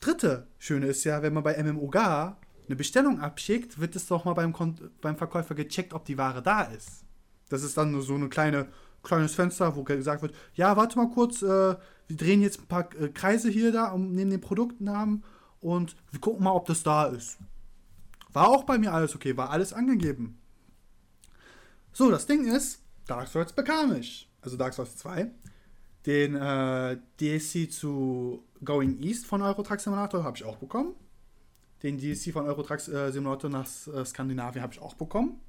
[0.00, 2.36] dritte Schöne ist ja, wenn man bei MMOGA
[2.66, 4.54] eine Bestellung abschickt, wird es doch mal beim,
[5.00, 7.04] beim Verkäufer gecheckt, ob die Ware da ist.
[7.48, 8.68] Das ist dann nur so eine kleine
[9.02, 11.76] kleines Fenster, wo gesagt wird, ja, warte mal kurz, äh,
[12.06, 15.24] wir drehen jetzt ein paar äh, Kreise hier da um, neben den Produktnamen
[15.60, 17.38] und wir gucken mal, ob das da ist.
[18.32, 20.38] War auch bei mir alles okay, war alles angegeben.
[21.92, 22.81] So, das Ding ist,
[23.12, 24.28] Dark Souls bekam ich.
[24.40, 25.30] Also Dark Souls 2.
[26.06, 30.94] Den äh, DLC zu Going East von Euro Simulator habe ich auch bekommen.
[31.82, 35.40] Den DLC von Euro äh, Simulator nach äh, Skandinavien habe ich auch bekommen.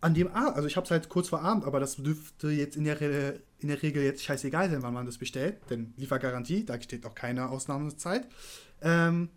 [0.00, 2.74] An dem Abend, also ich habe es halt kurz vor Abend, aber das dürfte jetzt
[2.74, 6.64] in der, Re in der Regel jetzt scheißegal sein, wann man das bestellt, denn Liefergarantie,
[6.64, 8.26] da steht auch keine Ausnahmezeit.
[8.80, 9.28] Ähm,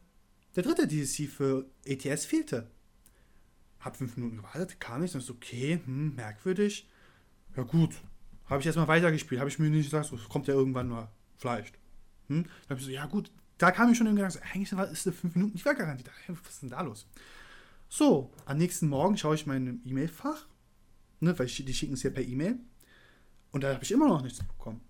[0.55, 2.69] der dritte DLC für ETS fehlte.
[3.81, 6.87] Hab fünf Minuten gewartet, kam nicht, dann ist okay, hm, merkwürdig.
[7.55, 7.95] Ja gut,
[8.45, 11.75] habe ich erstmal weitergespielt, habe ich mir nicht gesagt, es kommt ja irgendwann mal, vielleicht.
[12.27, 12.43] Hm?
[12.43, 15.15] Dann habe ich so, ja gut, da kam ich schon im Gedanken, eigentlich ist eine
[15.15, 16.03] 5 Minuten Liefergarantie.
[16.03, 17.07] Da, Was ist denn da los?
[17.89, 20.47] So, am nächsten Morgen schaue ich mein E-Mail-Fach.
[21.19, 22.57] ne, weil die schicken es ja per E-Mail.
[23.51, 24.81] Und da habe ich immer noch nichts bekommen.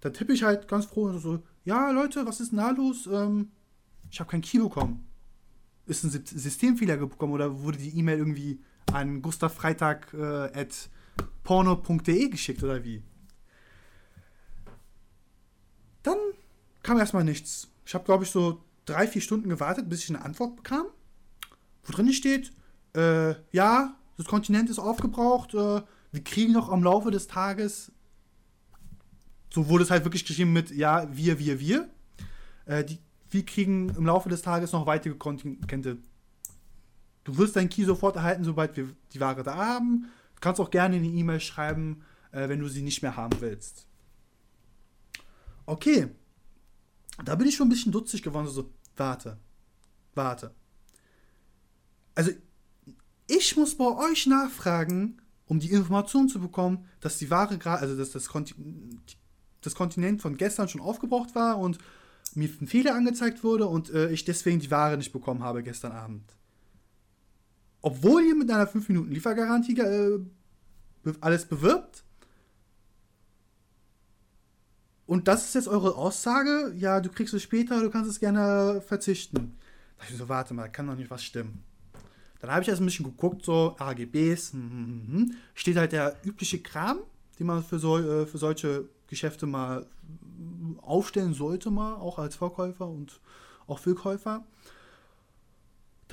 [0.00, 3.06] Da tippe ich halt ganz froh so, ja Leute, was ist denn da los?
[3.06, 3.52] Ähm,
[4.10, 5.06] ich habe kein Key bekommen.
[5.86, 8.60] Ist ein Systemfehler gekommen oder wurde die E-Mail irgendwie
[8.92, 10.52] an gustavfreitag äh,
[11.44, 13.02] porno.de geschickt oder wie?
[16.02, 16.18] Dann
[16.82, 17.68] kam erstmal nichts.
[17.86, 20.86] Ich habe, glaube ich, so drei, vier Stunden gewartet, bis ich eine Antwort bekam,
[21.84, 22.52] wo drin steht,
[22.94, 27.92] äh, ja, das Kontinent ist aufgebraucht, äh, wir kriegen noch am Laufe des Tages,
[29.52, 31.88] so wurde es halt wirklich geschrieben mit, ja, wir, wir, wir,
[32.66, 32.98] äh, die,
[33.30, 35.98] wir kriegen im Laufe des Tages noch weitere Kontingente.
[37.24, 40.10] Du wirst dein Key sofort erhalten, sobald wir die Ware da haben.
[40.34, 43.86] Du kannst auch gerne eine E-Mail schreiben, äh, wenn du sie nicht mehr haben willst.
[45.66, 46.08] Okay,
[47.24, 49.38] da bin ich schon ein bisschen dutzig geworden, so, warte,
[50.14, 50.54] warte.
[52.14, 52.32] Also,
[53.26, 57.96] ich muss bei euch nachfragen, um die Information zu bekommen, dass die Ware gerade, also
[57.96, 59.00] dass das, Kontin
[59.60, 61.78] das Kontinent von gestern schon aufgebraucht war und
[62.34, 65.92] mir ein Fehler angezeigt wurde und äh, ich deswegen die Ware nicht bekommen habe gestern
[65.92, 66.34] Abend.
[67.84, 70.18] Obwohl ihr mit einer 5 Minuten Liefergarantie äh,
[71.20, 72.02] alles bewirbt,
[75.04, 76.72] und das ist jetzt eure Aussage?
[76.78, 79.58] Ja, du kriegst es später, du kannst es gerne verzichten.
[79.98, 81.62] Da dachte ich so, warte mal, kann doch nicht was stimmen.
[82.40, 86.16] Dann habe ich erst ein bisschen geguckt, so AGBs, hm, hm, hm, steht halt der
[86.24, 87.00] übliche Kram,
[87.38, 89.84] den man für, so, äh, für solche Geschäfte mal
[90.80, 93.20] aufstellen sollte, mal, auch als Verkäufer und
[93.66, 94.42] auch Verkäufer.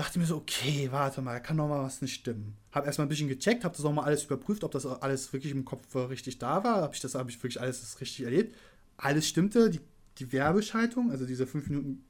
[0.02, 2.56] Dachte mir so, okay, warte mal, kann doch mal was nicht stimmen.
[2.72, 5.52] Habe erstmal ein bisschen gecheckt, habe das auch mal alles überprüft, ob das alles wirklich
[5.52, 6.82] im Kopf richtig da war.
[6.82, 8.56] Habe ich das, habe ich wirklich alles richtig erlebt
[9.02, 9.82] alles stimmte, die,
[10.20, 12.06] die Werbeschaltung, also diese 5 Minuten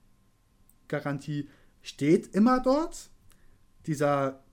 [0.87, 1.49] Garantie
[1.81, 3.09] steht immer dort.
[3.87, 4.43] Dieser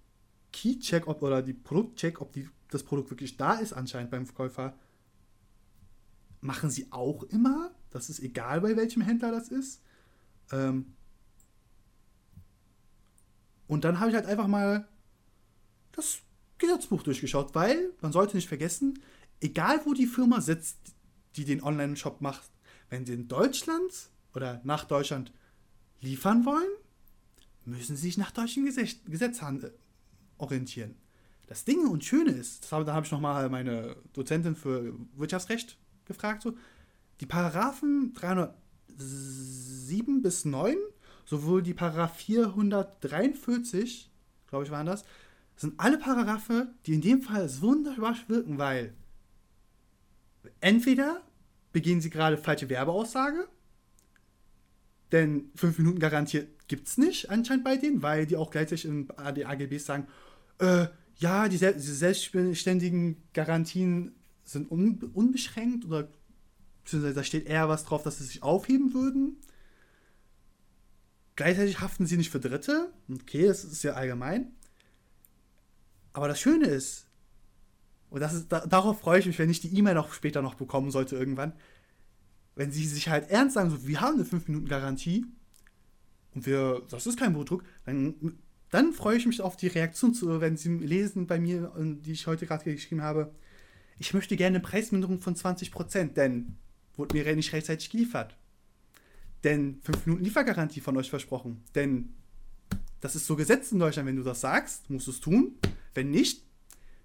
[0.53, 4.75] Key-Check ob, oder die Produkt-Check, ob die, das Produkt wirklich da ist, anscheinend beim Verkäufer,
[6.41, 7.73] machen sie auch immer.
[7.91, 9.83] Das ist egal, bei welchem Händler das ist.
[10.53, 10.95] Ähm
[13.69, 14.89] und dann habe ich halt einfach mal
[15.93, 16.19] das
[16.59, 18.99] Gesetzbuch durchgeschaut, weil man sollte nicht vergessen,
[19.41, 20.79] egal wo die Firma sitzt,
[21.37, 22.51] die den Online-Shop macht,
[22.91, 25.33] wenn sie in Deutschland oder nach Deutschland
[26.01, 26.69] liefern wollen,
[27.65, 29.71] müssen sie sich nach deutschem Gesetz, äh,
[30.39, 30.97] orientieren.
[31.47, 35.79] Das Ding und Schöne ist, das habe, da habe ich nochmal meine Dozentin für Wirtschaftsrecht
[36.05, 36.55] gefragt, so,
[37.21, 40.77] die Paragraphen 307 bis 9,
[41.29, 44.11] sowohl die Paragraph 443,
[44.49, 45.05] glaube ich waren das,
[45.57, 48.95] sind alle Paragraphe, die in dem Fall wunderbar wirken, weil
[50.61, 51.21] entweder
[51.73, 53.47] begehen sie gerade falsche Werbeaussage,
[55.13, 59.09] denn 5 Minuten garantiert gibt es nicht anscheinend bei denen, weil die auch gleichzeitig in
[59.09, 60.07] den AGBs sagen,
[60.61, 60.87] äh,
[61.17, 64.15] ja, die, selbstständigen Garantien
[64.45, 66.09] sind un unbeschränkt oder
[66.85, 69.37] beziehungsweise da steht eher was drauf, dass sie sich aufheben würden.
[71.39, 72.93] Gleichzeitig haften sie nicht für Dritte.
[73.09, 74.51] Okay, das ist ja allgemein.
[76.13, 77.07] Aber das Schöne ist,
[78.11, 80.55] und das ist, da, darauf freue ich mich, wenn ich die E-Mail noch später noch
[80.55, 81.53] bekommen sollte irgendwann.
[82.57, 85.27] Wenn sie sich halt ernst sagen, so, wir haben eine 5-Minuten-Garantie
[86.35, 88.17] und wir, das ist kein Blutdruck, dann,
[88.71, 92.27] dann freue ich mich auf die Reaktion, zu, wenn sie lesen bei mir, die ich
[92.27, 93.33] heute gerade geschrieben habe.
[94.01, 96.57] Ich möchte gerne eine Preisminderung von 20%, denn
[96.97, 98.37] wurde mir nicht rechtzeitig geliefert.
[99.45, 101.63] Denn 5 Minuten Liefergarantie von euch versprochen.
[101.75, 102.15] Denn
[103.01, 105.57] das ist so gesetzt in Deutschland, wenn du das sagst, musst du es tun.
[105.95, 106.43] Wenn nicht,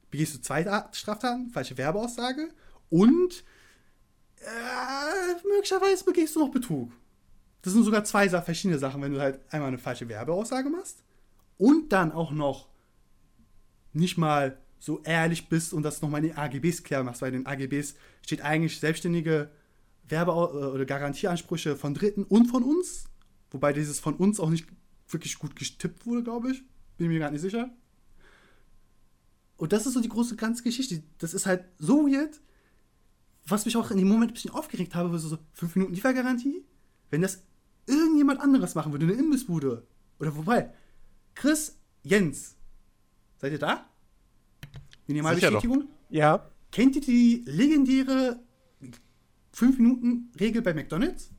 [0.10, 2.50] begehst du zwei Straftaten, falsche Werbeaussage
[2.90, 3.44] und
[4.38, 6.92] äh, möglicherweise begehst du noch Betrug.
[7.62, 11.04] Das sind sogar zwei verschiedene Sachen, wenn du halt einmal eine falsche Werbeaussage machst
[11.58, 12.68] und dann auch noch
[13.94, 17.44] nicht mal so ehrlich bist und das nochmal in den AGBs klar machst, weil in
[17.44, 19.50] den AGBs steht eigentlich selbstständige
[20.08, 23.06] Werbe- äh, oder Garantieansprüche von Dritten und von uns,
[23.52, 24.68] wobei dieses von uns auch nicht
[25.08, 26.64] wirklich gut getippt wurde, glaube ich.
[26.98, 27.70] Bin mir gar nicht sicher.
[29.58, 31.04] Und das ist so die große ganze Geschichte.
[31.20, 32.42] Das ist halt so weird,
[33.46, 36.66] was mich auch in dem Moment ein bisschen aufgeregt habe, so, so 5 Minuten Liefergarantie.
[37.10, 37.44] Wenn das
[37.86, 39.86] irgendjemand anderes machen würde, eine Imbissbude.
[40.20, 40.74] Oder wobei,
[41.36, 42.56] Chris, Jens,
[43.38, 43.90] seid ihr da?
[45.08, 45.88] Minimalbestätigung?
[46.10, 46.50] Ja.
[46.72, 48.40] Kennt ihr die legendäre
[49.56, 51.32] 5-Minuten-Regel bei McDonalds?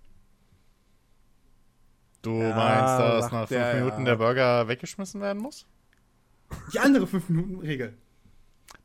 [2.23, 4.05] Du ja, meinst, dass nach 5 Minuten ja.
[4.05, 5.67] der Burger weggeschmissen werden muss?
[6.73, 7.97] Die andere 5-Minuten-Regel.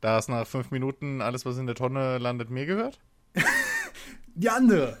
[0.00, 3.00] Da es nach fünf Minuten alles, was in der Tonne landet, mir gehört?
[4.34, 4.96] Die andere.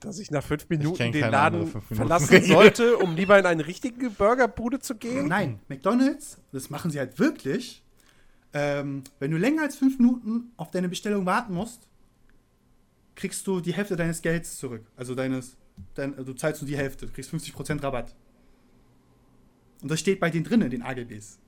[0.00, 4.08] Dass ich nach fünf Minuten den Laden Minuten verlassen sollte, um lieber in eine richtige
[4.08, 5.28] Burgerbude zu gehen?
[5.28, 7.82] Nein, McDonalds, das machen sie halt wirklich,
[8.52, 11.88] ähm, wenn du länger als fünf Minuten auf deine Bestellung warten musst,
[13.14, 14.86] kriegst du die Hälfte deines Gelds zurück.
[14.96, 15.56] Also deines,
[15.94, 18.14] dein, du zahlst nur die Hälfte, du kriegst 50% Rabatt.
[19.82, 21.38] Und das steht bei denen drin in den AGBs.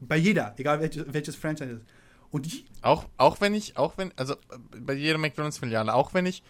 [0.00, 1.86] Bei jeder, egal welches, welches Franchise ist.
[2.30, 4.36] Und die, Auch, auch wenn ich, auch wenn, also
[4.78, 6.42] bei jeder McDonalds-Filiale, auch wenn ich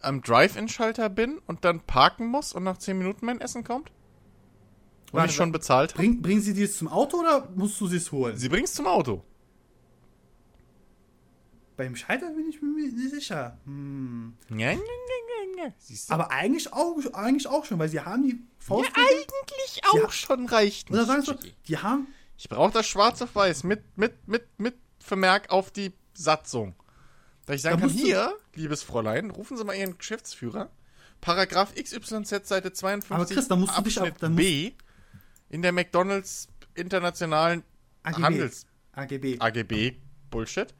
[0.00, 3.90] am Drive-In-Schalter bin und dann parken muss und nach 10 Minuten mein Essen kommt?
[5.10, 7.96] Und Warte, ich schon bezahlt bring, bringen sie dir zum Auto oder musst du sie
[7.96, 8.36] es holen?
[8.36, 9.24] Sie bringt's zum Auto.
[11.76, 13.56] Beim Schalter bin ich mir nicht sicher.
[13.64, 14.34] Hm.
[14.50, 14.78] Ja, ja, ja,
[15.56, 15.72] ja, ja.
[16.08, 18.90] Aber eigentlich auch, eigentlich auch schon, weil sie haben die ja, Faust.
[18.96, 20.10] eigentlich auch Ja.
[20.10, 21.54] schon reicht oder nicht, so, Chicky.
[21.68, 22.08] die haben.
[22.36, 26.74] Ich brauche das schwarz auf weiß mit, mit, mit, mit Vermerk auf die Satzung.
[27.46, 30.70] Da ich sagen Da kann, hier, liebes Fräulein, rufen Sie mal Ihren Geschäftsführer.
[31.20, 34.72] Paragraph XYZ, Seite 52, Aber Chris, da musst du dich Abschnitt auch- da musst- B
[35.50, 37.62] in der McDonalds internationalen
[38.02, 38.22] AGB.
[38.22, 39.36] Handels AGB.
[39.40, 39.96] AGB
[40.30, 40.74] Bullshit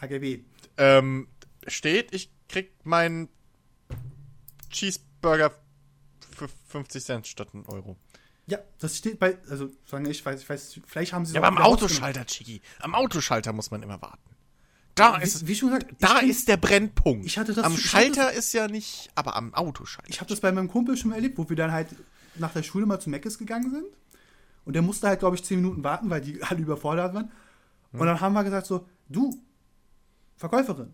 [0.00, 0.40] AGB.
[0.78, 1.28] ähm,
[1.66, 3.28] steht, ich krieg meinen
[4.70, 5.52] Cheeseburger
[6.36, 7.96] für 50 Cent statt einen Euro.
[8.46, 9.38] Ja, das steht bei.
[9.48, 11.58] Also, sagen ich weiß, ich weiß, vielleicht haben sie Ja, aber am.
[11.58, 12.60] Autoschalter, Chigi.
[12.80, 14.18] Am Autoschalter muss man immer warten.
[14.96, 17.24] Da ist, Wie, schon gesagt, da ist der Brennpunkt.
[17.24, 20.10] ich hatte das- am Schalter ist ja nicht, aber am Autoschalter.
[20.10, 21.88] Ich habe das bei meinem Kumpel schon mal erlebt, wo wir dann halt
[22.36, 23.84] nach der Schule mal zu Meckes gegangen sind.
[24.64, 27.30] Und der musste halt, glaube ich, 10 Minuten warten, weil die alle überfordert waren.
[27.92, 29.36] Und dann haben wir gesagt so, du,
[30.36, 30.92] Verkäuferin.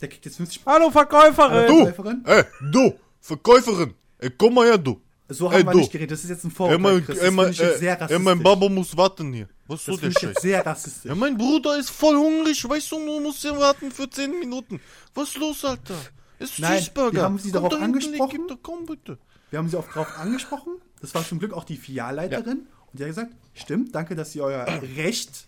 [0.00, 1.66] Der kriegt jetzt 50 Hallo Verkäuferin!
[1.66, 1.84] Du!
[1.86, 2.22] Verkäuferin?
[2.26, 5.00] Ey, du, Verkäuferin, ey, komm mal her, du.
[5.28, 5.78] So Ey, haben wir du.
[5.78, 6.10] nicht geredet.
[6.10, 7.18] Das ist jetzt ein Vorurteil, Ey, mein, Chris.
[7.18, 8.24] ey, Das mein, finde ich jetzt sehr ey, rassistisch.
[8.24, 9.48] mein Baba muss warten hier.
[9.68, 10.36] Was das soll der Scheiß?
[10.42, 11.04] sehr rassistisch.
[11.08, 14.80] Ja, mein Bruder ist voll hungrig, weißt du, du musst ja warten für 10 Minuten.
[15.14, 15.94] Was ist los, Alter?
[16.40, 17.12] Ist Nein, Cheeseburger.
[17.12, 18.44] wir haben sie Komm darauf da hinten, angesprochen.
[18.48, 19.18] gib Komm bitte.
[19.50, 20.72] Wir haben sie auch darauf angesprochen.
[21.00, 22.66] Das war zum Glück auch die Filialleiterin.
[22.92, 24.66] Und die hat gesagt, stimmt, danke, dass ihr euer
[24.96, 25.46] Recht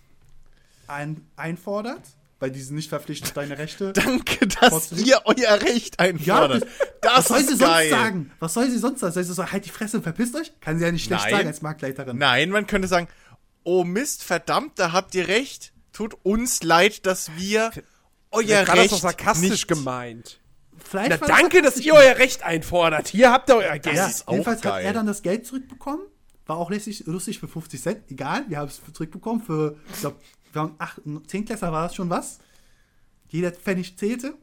[0.86, 2.00] ein, einfordert.
[2.40, 3.92] Weil die sind nicht verpflichtet, deine Rechte.
[3.92, 6.66] Danke, dass ihr euer Recht Ja, einfordert.
[7.00, 7.88] das, was soll ist sie geil.
[7.88, 8.32] sonst sagen?
[8.40, 9.12] Was soll sie sonst sagen?
[9.12, 10.50] Soll sie sagen, halt die Fresse und verpisst euch?
[10.60, 11.30] Kann sie ja nicht schlecht Nein.
[11.34, 12.18] sagen als Marktleiterin.
[12.18, 13.06] Nein, man könnte sagen,
[13.62, 15.72] oh Mist, verdammt, da habt ihr recht.
[15.92, 17.70] Tut uns leid, dass wir
[18.32, 20.40] euer Ja, Recht das doch sarkastisch nicht gemeint.
[20.78, 21.86] Vielleicht Na, danke, dass sarkastisch.
[21.86, 23.08] ihr euer Recht einfordert.
[23.08, 23.96] Hier habt ihr euer Geld.
[23.96, 26.02] Ja, ist auch jedenfalls hat er dann das Geld zurückbekommen.
[26.46, 28.10] War auch lustig, lustig für 50 Cent.
[28.10, 30.16] Egal, wir haben es zurückbekommen für, ich glaube,
[30.52, 32.38] wir haben 8, 10 Klässler war das schon was.
[33.28, 34.34] Jeder Pfennig zählte.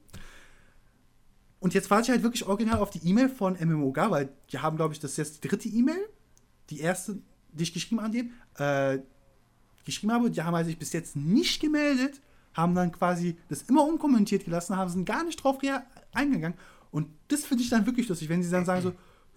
[1.59, 4.77] Und jetzt warte ich halt wirklich original auf die E-Mail von MMOGA, weil die haben,
[4.77, 6.07] glaube ich, das ist jetzt die dritte E-Mail.
[6.69, 7.17] Die erste,
[7.51, 8.99] die ich geschrieben an dem, äh,
[9.83, 10.31] geschrieben habe.
[10.31, 12.21] Die haben halt sich bis jetzt nicht gemeldet,
[12.53, 15.81] haben dann quasi das immer unkommentiert gelassen, haben sind gar nicht drauf rea-
[16.13, 16.57] eingegangen.
[16.91, 18.93] Und das finde ich dann wirklich lustig, wenn sie dann sagen so,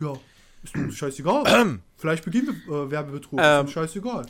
[0.07, 0.15] ja,
[0.63, 1.79] ist mir scheißegal.
[1.97, 3.67] Vielleicht beginnt äh, Werbebetrug, Ähm.
[3.67, 4.27] ist mir scheißegal.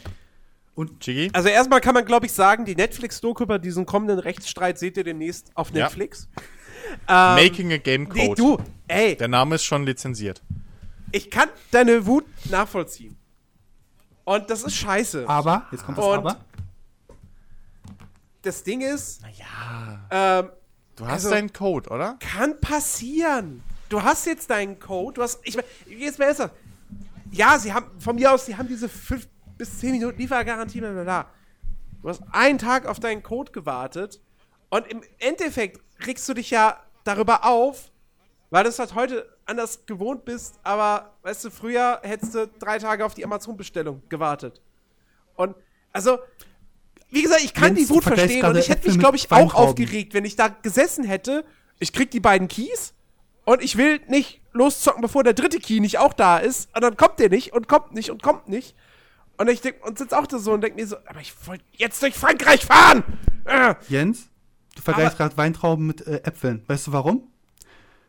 [0.75, 1.29] Und Chigi?
[1.35, 5.05] Also erstmal kann man, glaube ich, sagen, die Netflix-Doku über diesen kommenden Rechtsstreit seht ihr
[5.05, 5.85] demnächst auf Ja.
[5.85, 6.29] Netflix.
[7.09, 8.19] Ähm, Making a Game Code.
[8.21, 10.43] nee, du, ey, Der Name ist schon lizenziert.
[11.11, 13.17] ich kann deine Wut nachvollziehen.
[14.25, 15.27] Und das ist scheiße.
[15.27, 16.37] aber, jetzt kommt das Und- Aber.
[18.43, 20.09] Das Ding ist, Naja.
[20.11, 20.49] ähm,
[20.97, 22.17] Du hast Also- deinen Code, oder?
[22.21, 23.63] kann passieren.
[23.89, 26.55] Du hast jetzt deinen Code, du hast, ich meine, jetzt mal ernsthaft.
[27.31, 29.27] Ja, sie haben, von mir aus, sie haben diese 5
[29.59, 31.27] bis 10 Minuten Liefergarantie, bla bla bla.
[32.03, 34.21] Du hast einen Tag auf deinen Code gewartet
[34.71, 37.91] und im Endeffekt regst du dich ja darüber auf,
[38.51, 42.79] weil du es halt heute anders gewohnt bist, aber, weißt du, früher hättest du drei
[42.79, 44.61] Tage auf die Amazon-Bestellung gewartet.
[45.37, 45.55] Und,
[45.93, 46.19] also,
[47.13, 49.55] wie gesagt, ich kann Jens, die Wut verstehen und ich hätte mich, glaube ich, auch
[49.55, 51.45] aufgeregt, wenn ich da gesessen hätte.
[51.79, 52.95] Ich krieg die beiden Keys
[53.45, 56.75] und ich will nicht loszocken, bevor der dritte Key nicht auch da ist.
[56.75, 58.75] Und dann kommt der nicht und kommt nicht und kommt nicht.
[59.37, 61.65] Und ich denk, und sitze auch da so und denk mir so, aber ich wollte
[61.73, 63.03] jetzt durch Frankreich fahren!
[63.45, 63.75] Äh.
[63.89, 64.29] Jens,
[64.75, 66.63] du vergleichst gerade Weintrauben mit äh, Äpfeln.
[66.67, 67.29] Weißt du warum?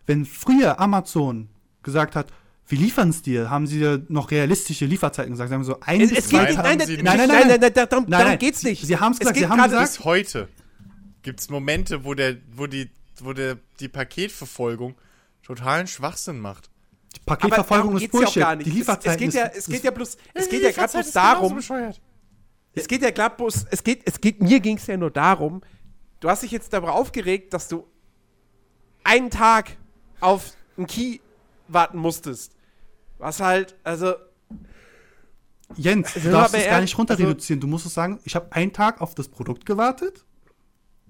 [0.05, 1.49] Wenn früher Amazon
[1.81, 2.27] gesagt hat,
[2.67, 5.49] wir liefern es dir, haben sie dir noch realistische Lieferzeiten gesagt.
[5.49, 7.03] Sie haben so ein Es, bis es zwei geht nicht, haben nein, nein, nicht.
[7.03, 8.39] nein, nein, nein, nein, nein, darum, Nein, darum nein.
[8.39, 8.85] geht's nicht.
[8.85, 10.47] Sie haben's Es gesagt, geht sie haben gesagt- Bis heute
[11.21, 14.95] gibt es Momente, wo der, wo die, wo der, die Paketverfolgung
[15.43, 16.69] totalen Schwachsinn macht.
[17.15, 18.27] Die Paketverfolgung ist ja Bullshit.
[18.43, 18.65] auch gar nicht.
[18.65, 20.71] Die Es- Lieferzeiten es geht ist, ja, es ist, geht ja bloß, es geht ja
[20.71, 21.59] gerade bloß darum,
[22.75, 25.61] Es geht ja gerade bloß, es geht, es geht, mir ging es ja nur darum,
[26.21, 27.85] du hast dich jetzt darüber aufgeregt, dass du
[29.03, 29.77] einen Tag
[30.21, 31.19] auf einen Key
[31.67, 32.55] warten musstest.
[33.17, 34.13] Was halt, also,
[35.75, 37.59] Jens, du wir darfst es gar nicht runter reduzieren.
[37.59, 40.23] Du musst es sagen, ich habe einen Tag auf das Produkt gewartet.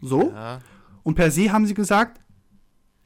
[0.01, 0.31] So.
[0.31, 0.61] Ja.
[1.03, 2.21] Und per se haben sie gesagt,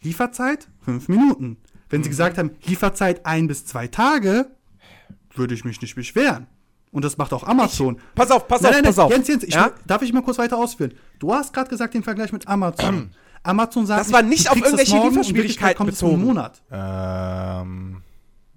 [0.02, 1.58] Lieferzeit fünf Minuten.
[1.90, 2.04] Wenn Mhm.
[2.04, 4.52] sie gesagt haben, Lieferzeit ein bis zwei Tage,
[5.34, 6.48] würde ich mich nicht beschweren.
[6.92, 8.00] Und das macht auch Amazon.
[8.16, 9.12] Pass auf, pass nein, auf, nein, nein, pass auf.
[9.12, 9.72] Jens, Jens, ich, ja?
[9.86, 10.94] darf ich mal kurz weiter ausführen?
[11.20, 13.12] Du hast gerade gesagt den Vergleich mit Amazon.
[13.48, 16.24] Amazon sagt, Das war nicht auf irgendwelche Lieferschwierigkeiten bezogen.
[16.24, 16.62] Monat.
[16.72, 18.02] Ähm,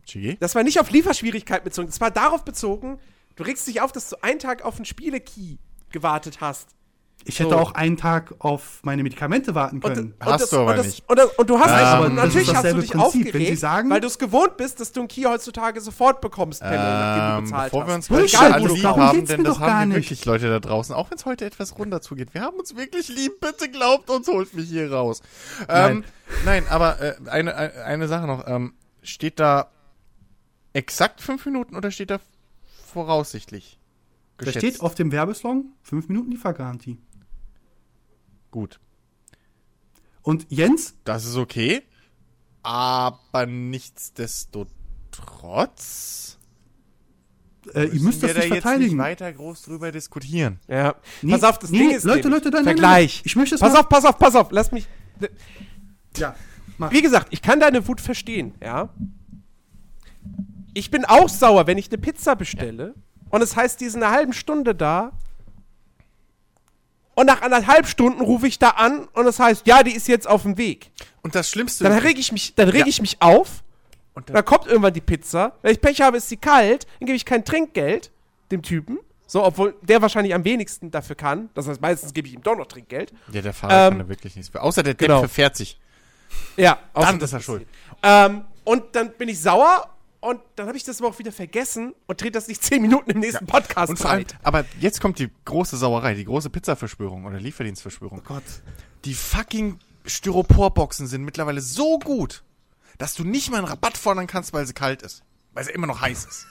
[0.05, 0.37] Chigi?
[0.41, 1.87] Das war nicht auf Lieferschwierigkeiten bezogen.
[1.89, 2.99] Das war darauf bezogen,
[3.37, 5.59] du regst dich auf, dass du einen Tag auf einen Spiele-Key
[5.91, 6.69] gewartet hast.
[7.25, 7.57] Ich hätte So.
[7.59, 10.15] auch einen Tag auf meine Medikamente warten Und, können.
[10.19, 11.05] und Hast das, du aber und das, nicht.
[11.09, 12.91] Und, das, und du hast Ähm, dich, aber und das natürlich ist hast du dich
[12.91, 13.01] Prinzip.
[13.01, 16.21] aufgeregt, Wenn Sie sagen- weil du es gewohnt bist, dass du einen Key heutzutage sofort
[16.23, 17.97] bekommst, per Mail, nachdem du Ähm, bezahlt bevor wir hast.
[17.97, 19.97] uns gleich Bullshit, alle Egal, wo du lieb haben, denn das doch gar haben wir
[19.97, 22.33] wirklich Leute da draußen, auch wenn es heute etwas runter zugeht.
[22.33, 25.21] Wir haben uns wirklich lieb, bitte glaubt uns, holt mich hier raus.
[25.69, 26.05] Ähm,
[26.47, 28.47] nein, aber äh, eine, eine Sache noch.
[28.49, 28.73] Ähm,
[29.03, 29.69] steht da
[30.73, 32.19] exakt fünf Minuten oder steht da
[32.93, 33.79] voraussichtlich?
[34.39, 34.67] Da geschätzt?
[34.67, 36.99] steht auf dem Werbeslong 5 Minuten Liefergarantie.
[38.51, 38.81] Gut,
[40.23, 41.83] Und Jens, das ist okay,
[42.63, 46.37] aber nichtsdestotrotz
[47.75, 48.97] äh, ihr müsst das nicht jetzt verteidigen.
[48.97, 50.59] nicht weiter groß drüber diskutieren.
[50.67, 50.95] Ja.
[51.23, 53.17] Nee, pass auf, das nee, Ding ist Leute, Leute, nein, nein, Vergleich.
[53.19, 54.89] nein, ich möchte es pass mal- auf, pass auf, pass auf, lass mich.
[56.17, 56.35] Ja,
[56.79, 56.91] mach.
[56.91, 58.89] Wie gesagt, ich kann deine Wut verstehen, ja.
[60.75, 62.95] Ich bin auch sauer, wenn ich eine Pizza bestelle
[63.29, 65.13] und es heißt, die ist in einer halben Stunde da.
[67.15, 70.29] Und nach anderthalb Stunden rufe ich da an und es heißt, ja, die ist jetzt
[70.29, 70.91] auf dem Weg.
[71.23, 72.87] Und das Schlimmste Dann reg ich mich, dann reg Ja.
[72.87, 73.63] ich mich auf.
[74.15, 75.53] Und Dann kommt irgendwann die Pizza.
[75.63, 76.87] Wenn ich Pech habe, ist sie kalt.
[76.99, 78.11] Dann gebe ich kein Trinkgeld
[78.51, 78.99] dem Typen.
[79.27, 81.51] So, obwohl der wahrscheinlich am wenigsten dafür kann.
[81.55, 83.13] Das heißt, meistens gebe ich ihm doch noch Trinkgeld.
[83.33, 84.61] Ja, der Fahrer Ähm, kann da wirklich nichts für.
[84.63, 85.21] Außer der Depp genau.
[85.21, 85.79] verfährt sich.
[86.57, 87.67] Ja, Dann außer ist das er schuld.
[88.03, 89.89] Ähm, und dann bin ich sauer
[90.21, 93.11] und dann habe ich das aber auch wieder vergessen und drehe das nicht zehn Minuten
[93.11, 97.25] im nächsten Podcast Und vor allem, aber jetzt kommt die große Sauerei, die große Pizzaverschwörung
[97.25, 98.23] oder Lieferdienstverschwörung.
[98.25, 98.43] Gott.
[99.05, 102.43] Die fucking Styroporboxen sind mittlerweile so gut,
[102.99, 105.23] dass du nicht mal einen Rabatt fordern kannst, weil sie kalt ist.
[105.53, 106.47] Weil sie immer noch heiß ist.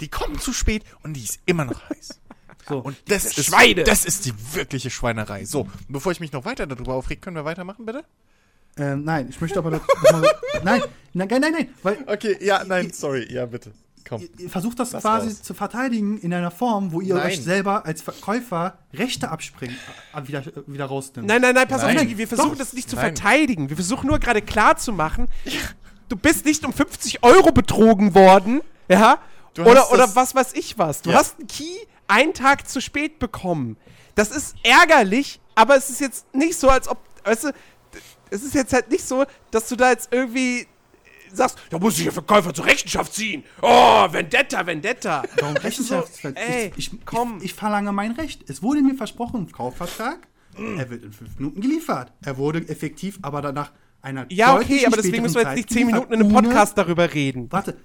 [0.00, 2.20] Die kommen zu spät und die ist immer noch heiß.
[2.66, 2.78] So.
[2.78, 3.84] Und das ist, Schweine.
[3.84, 5.44] das ist die wirkliche Schweinerei.
[5.44, 8.06] So, bevor ich mich noch weiter darüber aufreg, können wir weitermachen, bitte?
[8.76, 10.22] Ähm, nein, ich möchte aber noch, noch mal,
[10.64, 13.72] nein, nein, nein, nein, nein, weil Okay, ja, nein, sorry, ja, bitte.
[14.06, 14.20] Komm.
[14.38, 15.42] ihr- versucht das Lass quasi raus.
[15.42, 17.26] zu verteidigen in einer Form, wo ihr Nein.
[17.28, 19.76] euch selber als Verkäufer Rechte abspringen,
[20.14, 21.26] äh, wieder, wieder rausnimmt.
[21.26, 21.96] Nein, nein, nein, pass Nein.
[21.96, 22.58] auf, Nagi, wir versuchen Doch.
[22.58, 23.16] das nicht zu Nein.
[23.16, 23.70] verteidigen.
[23.70, 25.28] Wir versuchen nur gerade klar zu machen,
[26.10, 29.18] du bist nicht um 50 Euro betrogen worden, ja?
[29.54, 31.00] Du Oder, oder was weiß ich was.
[31.00, 31.18] Du Ja.
[31.20, 31.64] hast einen Key
[32.06, 33.78] einen Tag zu spät bekommen.
[34.16, 37.52] Das ist ärgerlich, aber es ist jetzt nicht so, als ob, weißt du,
[38.30, 40.66] es ist jetzt halt nicht so, dass du da jetzt irgendwie
[41.32, 43.44] sagst, da muss ich der Verkäufer zur Rechenschaft ziehen.
[43.60, 45.22] Oh, Vendetta, Vendetta.
[45.40, 46.04] Warum du so,
[46.34, 47.38] ey, ich, ich, komm.
[47.38, 48.48] Ich, ich verlange mein Recht.
[48.48, 50.18] Es wurde mir versprochen, Kaufvertrag.
[50.56, 52.12] Er wird in fünf Minuten geliefert.
[52.22, 53.72] Er wurde effektiv, aber danach
[54.02, 56.48] einer ja, okay, aber deswegen müssen wir jetzt nicht 10 geliefert, Minuten in einem ohne-
[56.48, 57.50] Podcast darüber reden.
[57.50, 57.76] Warte,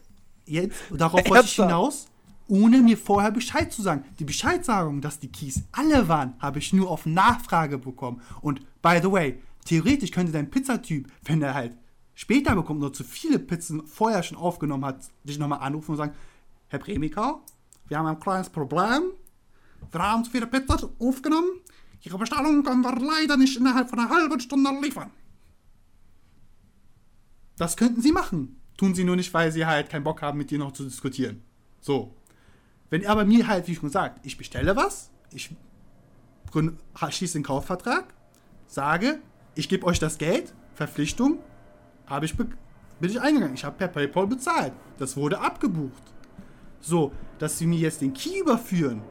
[0.45, 2.07] jetzt, darauf wollte ich hinaus,
[2.47, 4.03] ohne mir vorher Bescheid zu sagen.
[4.19, 8.21] Die Bescheidsagung, dass die Keys alle waren, habe ich nur auf Nachfrage bekommen.
[8.41, 11.77] Und by the way, theoretisch könnte dein Pizzatyp, wenn er halt
[12.15, 16.15] später bekommt oder zu viele Pizzen vorher schon aufgenommen hat, dich nochmal anrufen und sagen,
[16.69, 17.41] Herr Premiker,
[17.87, 19.11] wir haben ein kleines Problem.
[19.91, 21.61] Wir haben zu viele Pizzen aufgenommen.
[22.01, 25.11] Ihre Bestellung können wir leider nicht innerhalb von einer halben Stunde liefern.
[27.57, 28.59] Das könnten sie machen.
[28.75, 31.43] Tun sie nur nicht, weil sie halt keinen Bock haben, mit dir noch zu diskutieren.
[31.79, 32.15] So.
[32.89, 35.51] Wenn aber mir halt, wie schon gesagt, ich bestelle was, ich
[37.09, 38.15] schließe den Kaufvertrag,
[38.65, 39.21] sage,
[39.55, 41.39] ich gebe euch das Geld, Verpflichtung,
[42.05, 42.35] habe ich
[42.99, 43.55] bin ich eingegangen.
[43.55, 44.73] Ich habe per PayPal bezahlt.
[44.97, 46.03] Das wurde abgebucht.
[46.81, 49.01] So, dass sie mir jetzt den Key überführen,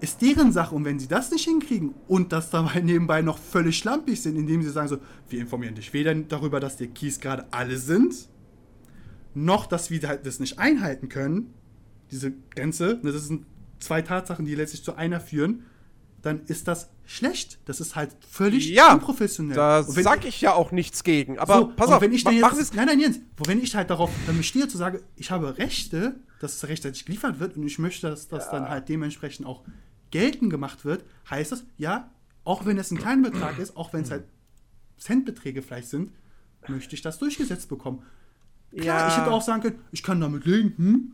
[0.00, 0.74] ist deren Sache.
[0.74, 4.62] Und wenn sie das nicht hinkriegen und das dabei nebenbei noch völlig schlampig sind, indem
[4.62, 4.98] sie sagen so,
[5.28, 8.28] wir informieren dich weder darüber, dass die Keys gerade alle sind,
[9.34, 11.54] noch, dass wir das nicht einhalten können,
[12.10, 13.46] diese Grenze, ne, das sind
[13.78, 15.64] zwei Tatsachen, die letztlich zu einer führen,
[16.22, 17.58] dann ist das schlecht.
[17.64, 19.56] Das ist halt völlig Ja, unprofessionell.
[19.56, 21.38] Da sag ich ja auch nichts gegen.
[21.38, 23.74] Aber so, pass auf, wenn ich ma- jetzt, Sie nein, nein, Jens, wo wenn ich
[23.74, 27.66] halt darauf dann bestehe zu sagen, ich habe Rechte, dass es rechtzeitig geliefert wird und
[27.66, 29.62] ich möchte, dass das dann halt dementsprechend auch
[30.10, 32.10] geltend gemacht wird, heißt das, ja,
[32.44, 34.24] auch wenn es ein kleiner Betrag ist, auch wenn es halt
[34.98, 36.12] Centbeträge vielleicht sind,
[36.68, 38.02] möchte ich das durchgesetzt bekommen.
[38.76, 39.08] Klar, Ja.
[39.08, 41.12] ich hätte auch sagen können, ich kann damit leben, hm?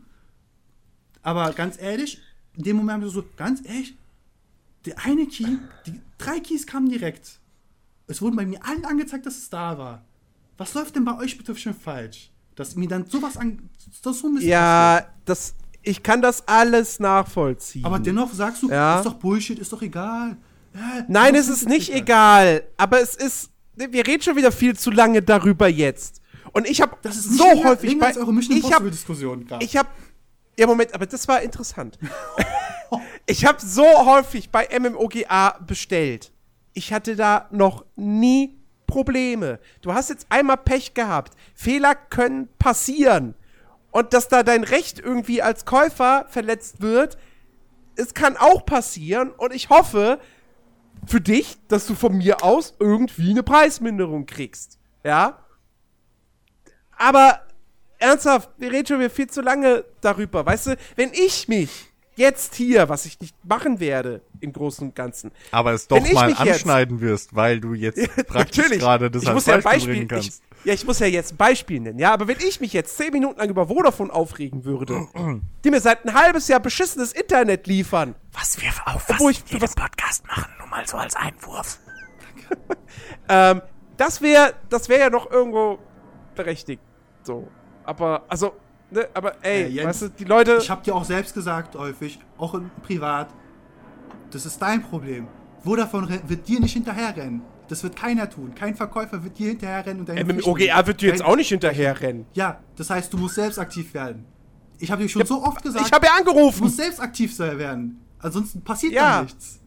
[1.21, 2.19] Aber ganz ehrlich,
[2.55, 3.95] in dem Moment so, ganz ehrlich,
[4.85, 5.45] der eine Key,
[5.85, 7.39] die drei Keys kamen direkt.
[8.07, 10.03] Es wurden bei mir allen angezeigt, dass es da war.
[10.57, 12.31] Was läuft denn bei euch bitte schon falsch?
[12.55, 13.69] Dass mir dann sowas an.
[14.03, 14.29] Das so.
[14.39, 17.85] Ja, das, ich kann das alles nachvollziehen.
[17.85, 18.97] Aber dennoch sagst du, Ja.
[18.97, 20.35] ist doch Bullshit, ist doch egal.
[20.73, 22.63] Ja, Nein, es ist nicht egal.
[22.77, 23.49] Aber es ist.
[23.75, 26.21] Wir reden schon wieder viel zu lange darüber jetzt.
[26.51, 28.09] Und ich habe Das ist nicht so häufig bei.
[28.11, 28.91] ich habe
[29.61, 29.89] ich habe
[30.57, 31.97] Ja, Moment, aber das war interessant.
[33.25, 36.31] ich habe so häufig bei MMOGA bestellt.
[36.73, 39.59] Ich hatte da noch nie Probleme.
[39.81, 41.33] Du hast jetzt einmal Pech gehabt.
[41.53, 43.35] Fehler können passieren.
[43.91, 47.17] Und dass da dein Recht irgendwie als Käufer verletzt wird,
[47.95, 49.31] es kann auch passieren.
[49.31, 50.19] Und ich hoffe
[51.05, 54.79] für dich, dass du von mir aus irgendwie eine Preisminderung kriegst.
[55.03, 55.45] Ja?
[56.97, 57.41] Aber
[57.97, 60.45] ernsthaft, wir reden schon viel zu lange darüber.
[60.45, 61.88] Weißt du, wenn ich mich
[62.19, 65.31] jetzt hier, was ich nicht machen werde im Großen und Ganzen.
[65.51, 69.23] Aber es doch ich mal mich jetzt- anschneiden wirst, weil du jetzt praktisch gerade das
[69.23, 70.43] ich als muss ja ein Beispiel Beispiel, bringen ich, kannst.
[70.65, 73.11] ja, ich muss ja jetzt ein Beispiel nennen, ja, aber wenn ich mich jetzt zehn
[73.11, 75.07] Minuten lang über Vodafone aufregen würde,
[75.63, 79.61] die mir seit ein halbes Jahr beschissenes Internet liefern, Was wir auf was ich- jedem
[79.61, 81.79] was- Podcast machen, nur mal so als Einwurf.
[83.29, 83.61] ähm,
[83.97, 85.79] das wäre, das wäre ja noch irgendwo
[86.35, 86.81] berechtigt,
[87.23, 87.47] so.
[87.83, 88.53] Aber, also,
[88.91, 91.75] ne, aber ey, Äh, Jens, weißt du, die Leute, Ich habe dir auch selbst gesagt,
[91.75, 93.29] häufig, auch im privat,
[94.31, 95.27] das ist dein Problem.
[95.63, 97.41] Vodafone ren- wird dir nicht hinterherrennen.
[97.67, 98.55] Das wird keiner tun.
[98.55, 102.25] Kein Verkäufer wird dir hinterherrennen und deine Pflichten- MMOGA wird dir jetzt auch nicht hinterherrennen.
[102.33, 104.25] Ja, das heißt, du musst selbst aktiv werden.
[104.79, 106.63] Ich habe dir schon so oft gesagt, Ich habe ja du angerufen.
[106.63, 107.99] musst selbst aktiv werden.
[108.19, 109.17] Ansonsten passiert Ja.
[109.17, 109.59] da nichts.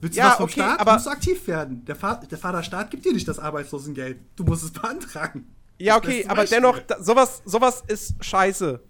[0.00, 0.80] Willst du Ja, was vom okay, Staat?
[0.80, 1.84] aber- musst du aktiv werden.
[1.84, 4.18] Der, Fa der Vaterstaat gibt dir nicht das Arbeitslosengeld.
[4.36, 5.46] Du musst es beantragen.
[5.84, 6.56] Ja, okay, aber Beispiel.
[6.60, 8.80] dennoch, da, sowas, sowas ist scheiße.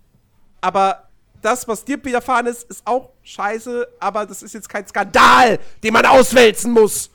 [0.60, 1.08] Aber
[1.40, 5.92] das, was dir widerfahren ist, ist auch scheiße, aber das ist jetzt kein Skandal, den
[5.92, 7.10] man auswälzen muss.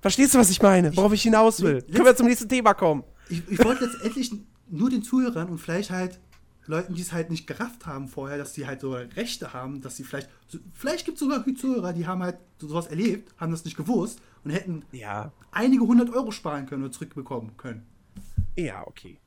[0.00, 0.94] Verstehst du, was ich meine?
[0.96, 1.76] Worauf ich hinaus will?
[1.78, 3.04] Letz- Können wir zum nächsten Thema kommen?
[3.28, 4.32] Ich, ich wollte letztendlich
[4.68, 6.18] nur den Zuhörern und vielleicht halt
[6.66, 9.96] Leuten, die es halt nicht gerafft haben vorher, dass sie halt so Rechte haben, dass
[9.96, 10.28] sie vielleicht,
[10.72, 14.50] vielleicht gibt es sogar Zuhörer, die haben halt sowas erlebt, haben das nicht gewusst und
[14.50, 15.32] hätten Ja.
[15.50, 17.84] einige hundert Euro sparen können oder zurückbekommen können.
[18.56, 19.18] Ja, okay.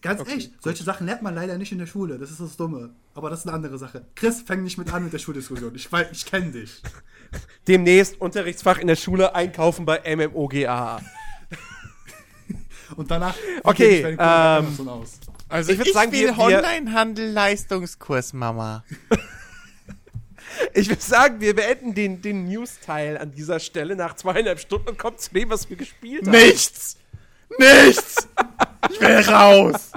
[0.00, 2.18] Ganz Okay, ehrlich, solche Sachen lernt man leider nicht in der Schule.
[2.18, 2.90] Das ist das Dumme.
[3.14, 4.04] Aber das ist eine andere Sache.
[4.16, 5.72] Chris, fäng nicht mit an mit der Schuldiskussion.
[5.76, 6.82] Ich, weiß- ich kenne dich.
[7.68, 11.00] Demnächst Unterrichtsfach in der Schule einkaufen bei MMOGA.
[12.96, 15.20] Und danach Okay, bei ähm, Amazon aus.
[15.48, 18.84] Also Ich würd sagen, wir- wir- Onlinehandel-Leistungskurs, Mama.
[20.74, 24.98] Ich würde sagen, wir beenden den, den News-Teil an dieser Stelle nach zweieinhalb Stunden und
[24.98, 26.30] kommen zu dem, was wir gespielt haben.
[26.32, 26.98] Nichts!
[27.58, 28.28] Nichts!
[28.90, 29.92] Ich will raus!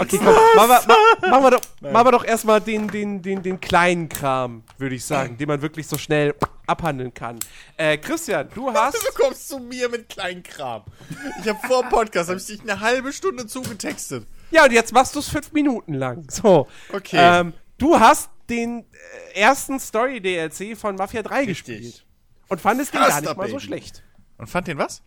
[0.00, 3.42] Okay, komm, machen wir, ma, machen wir doch, machen wir doch erstmal den, den, den,
[3.42, 6.34] den kleinen Kram, würde ich sagen, den man wirklich so schnell
[6.66, 7.38] abhandeln kann.
[7.76, 8.94] Äh, Christian, du hast.
[8.96, 10.84] Du kommst zu mir mit Kleinkram.
[11.40, 14.26] Ich habe vor dem Podcast, habe ich dich eine halbe Stunde zugetextet.
[14.50, 16.24] Ja, und jetzt machst du es fünf Minuten lang.
[16.30, 16.68] So.
[16.92, 17.16] Okay.
[17.18, 18.84] Ähm, du hast den
[19.34, 21.56] äh, ersten Story-DLC von Mafia 3 Richtig.
[21.56, 22.04] gespielt.
[22.48, 23.60] Und fandest ihn gar nicht mal so Baby.
[23.66, 24.02] schlecht.
[24.38, 25.02] Und fand den was?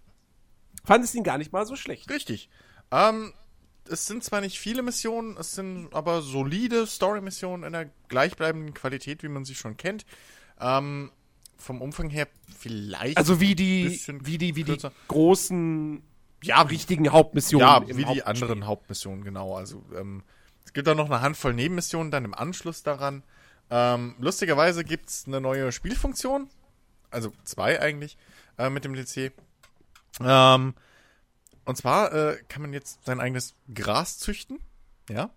[0.83, 2.09] Fandest ihn gar nicht mal so schlecht.
[2.09, 2.49] Richtig.
[2.91, 3.33] Ähm,
[3.89, 9.23] es sind zwar nicht viele Missionen, es sind aber solide Story-Missionen in der gleichbleibenden Qualität,
[9.23, 10.05] wie man sie schon kennt.
[10.59, 11.11] Ähm,
[11.57, 12.27] vom Umfang her
[12.57, 13.17] vielleicht.
[13.17, 14.77] Also wie die, wie die, wie die
[15.07, 16.01] großen,
[16.43, 17.67] ja, richtigen Hauptmissionen.
[17.67, 19.55] Ja, wie die anderen Hauptmissionen, genau.
[19.55, 20.23] Also ähm,
[20.65, 23.23] es gibt auch noch eine Handvoll Nebenmissionen dann im Anschluss daran.
[23.69, 26.49] Ähm, lustigerweise gibt es eine neue Spielfunktion,
[27.09, 28.17] also zwei eigentlich,
[28.57, 29.33] äh, mit dem DLC.
[30.19, 30.73] Ähm,
[31.65, 34.59] und zwar äh, kann man jetzt sein eigenes Gras züchten.
[35.09, 35.31] Ja.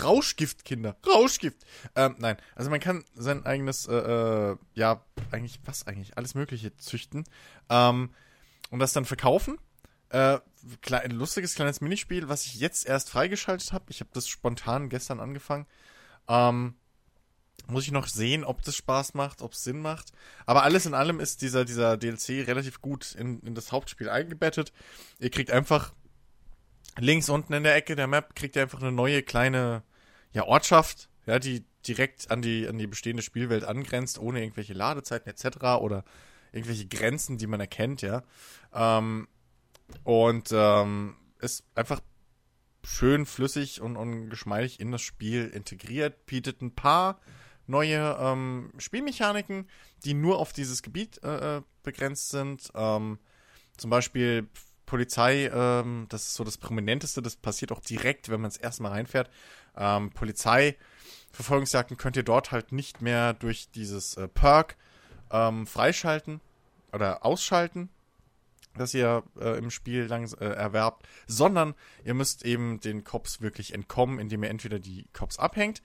[0.00, 0.96] Rauschgift, Kinder.
[1.06, 1.66] Rauschgift.
[1.96, 6.16] Ähm, nein, also man kann sein eigenes, äh, äh, ja, eigentlich, was eigentlich?
[6.16, 7.24] Alles Mögliche züchten.
[7.68, 8.10] Ähm,
[8.70, 9.58] und das dann verkaufen.
[10.08, 10.38] Äh,
[10.90, 13.86] ein lustiges kleines Minispiel, was ich jetzt erst freigeschaltet habe.
[13.88, 15.66] Ich habe das spontan gestern angefangen.
[16.28, 16.74] Ähm,
[17.68, 20.12] muss ich noch sehen, ob das Spaß macht, ob es Sinn macht.
[20.46, 24.72] Aber alles in allem ist dieser, dieser DLC relativ gut in, in das Hauptspiel eingebettet.
[25.18, 25.92] Ihr kriegt einfach
[26.98, 29.82] links unten in der Ecke der Map kriegt ihr einfach eine neue kleine
[30.32, 35.30] ja, Ortschaft, ja, die direkt an die, an die bestehende Spielwelt angrenzt, ohne irgendwelche Ladezeiten
[35.30, 35.80] etc.
[35.80, 36.04] oder
[36.52, 38.22] irgendwelche Grenzen, die man erkennt, ja.
[38.72, 39.28] Ähm,
[40.04, 42.00] und ähm, ist einfach
[42.84, 47.20] schön flüssig und, und geschmeidig in das Spiel integriert, bietet ein paar
[47.66, 49.68] neue ähm, Spielmechaniken,
[50.04, 52.70] die nur auf dieses Gebiet äh, äh, begrenzt sind.
[52.74, 53.18] Ähm,
[53.76, 54.48] zum Beispiel
[54.86, 58.92] Polizei, ähm, das ist so das Prominenteste, das passiert auch direkt, wenn man es erstmal
[58.92, 59.30] reinfährt.
[59.76, 60.76] Ähm, Polizei,
[61.30, 64.76] Verfolgungsjagden könnt ihr dort halt nicht mehr durch dieses äh, Perk
[65.30, 66.40] ähm, freischalten
[66.92, 67.88] oder ausschalten,
[68.76, 71.74] das ihr äh, im Spiel lang äh, erwerbt, sondern
[72.04, 75.82] ihr müsst eben den Cops wirklich entkommen, indem ihr entweder die Cops abhängt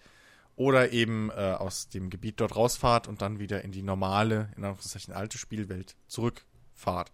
[0.58, 4.66] oder eben äh, aus dem Gebiet dort rausfahrt und dann wieder in die normale, in
[4.66, 7.14] Anführungszeichen alte Spielwelt zurückfahrt.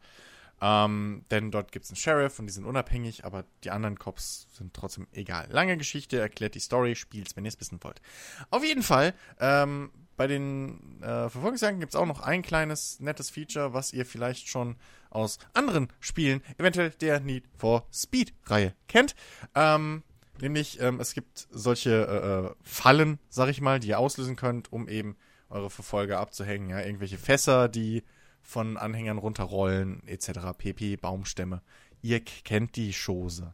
[0.61, 4.47] Ähm, denn dort gibt es einen Sheriff und die sind unabhängig, aber die anderen Cops
[4.53, 5.47] sind trotzdem egal.
[5.51, 8.01] Lange Geschichte, erklärt die Story, spielt's, wenn ihr es wissen wollt.
[8.49, 13.29] Auf jeden Fall, ähm, bei den äh, Verfolgungsjagden gibt es auch noch ein kleines nettes
[13.29, 14.77] Feature, was ihr vielleicht schon
[15.09, 19.15] aus anderen Spielen, eventuell der Need for Speed-Reihe kennt.
[19.55, 20.03] Ähm,
[20.43, 24.71] nämlich, ähm, es gibt solche äh, äh, Fallen, sag ich mal, die ihr auslösen könnt,
[24.71, 25.15] um eben
[25.49, 26.69] eure Verfolger abzuhängen.
[26.69, 26.81] Ja?
[26.81, 28.03] Irgendwelche Fässer, die
[28.41, 30.55] von Anhängern runterrollen, etc.
[30.57, 31.61] pp, Baumstämme.
[32.01, 33.53] Ihr kennt die Chose.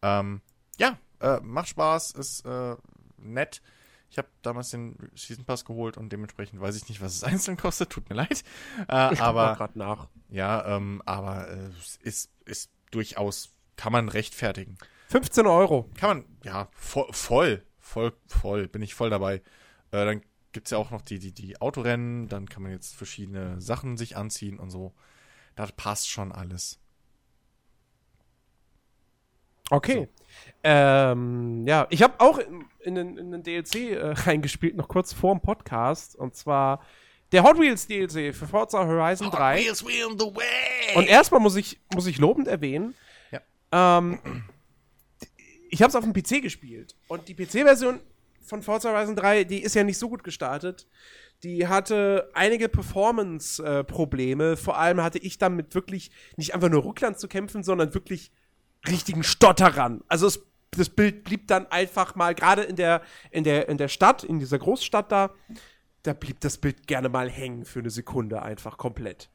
[0.00, 0.40] Ähm,
[0.78, 2.76] ja, äh, macht Spaß, ist äh,
[3.18, 3.60] nett.
[4.10, 7.56] Ich habe damals den Season Pass geholt und dementsprechend weiß ich nicht, was es einzeln
[7.56, 7.90] kostet.
[7.90, 8.44] Tut mir leid.
[8.88, 10.08] Äh, Ich aber grad nach.
[10.30, 14.78] ja, ähm, aber äh, es ist, ist durchaus, kann man rechtfertigen.
[15.08, 15.90] 15 Euro.
[15.96, 19.36] Kann man, ja, voll, voll, voll, voll, bin ich voll dabei.
[19.90, 20.22] Äh, dann
[20.52, 24.16] gibt's ja auch noch die, die, die Autorennen, dann kann man jetzt verschiedene Sachen sich
[24.16, 24.94] anziehen und so.
[25.56, 26.78] Das passt schon alles.
[29.70, 30.08] Okay.
[30.62, 35.12] Ähm, ja, ich habe auch in, in, den, in den DLC äh, reingespielt, noch kurz
[35.12, 36.16] vor dem Podcast.
[36.16, 36.82] Und zwar
[37.32, 39.58] der Hot Wheels DLC für Forza Horizon 3.
[39.58, 40.96] Wheels wheel the way!
[40.96, 42.94] Und erstmal muss ich, muss ich lobend erwähnen,
[43.70, 44.18] ähm,
[45.70, 46.94] ich habe es auf dem PC gespielt.
[47.08, 48.00] Und die PC-Version
[48.42, 50.86] von Forza Horizon 3, die ist ja nicht so gut gestartet.
[51.42, 54.56] Die hatte einige Performance-Probleme.
[54.56, 58.32] Vor allem hatte ich damit wirklich nicht einfach nur Rückland zu kämpfen, sondern wirklich
[58.88, 60.02] richtigen Stotterern.
[60.08, 60.40] Also es,
[60.72, 64.38] das Bild blieb dann einfach mal, gerade in der, in, der, in der Stadt, in
[64.38, 65.30] dieser Großstadt da,
[66.02, 69.30] da blieb das Bild gerne mal hängen für eine Sekunde einfach komplett.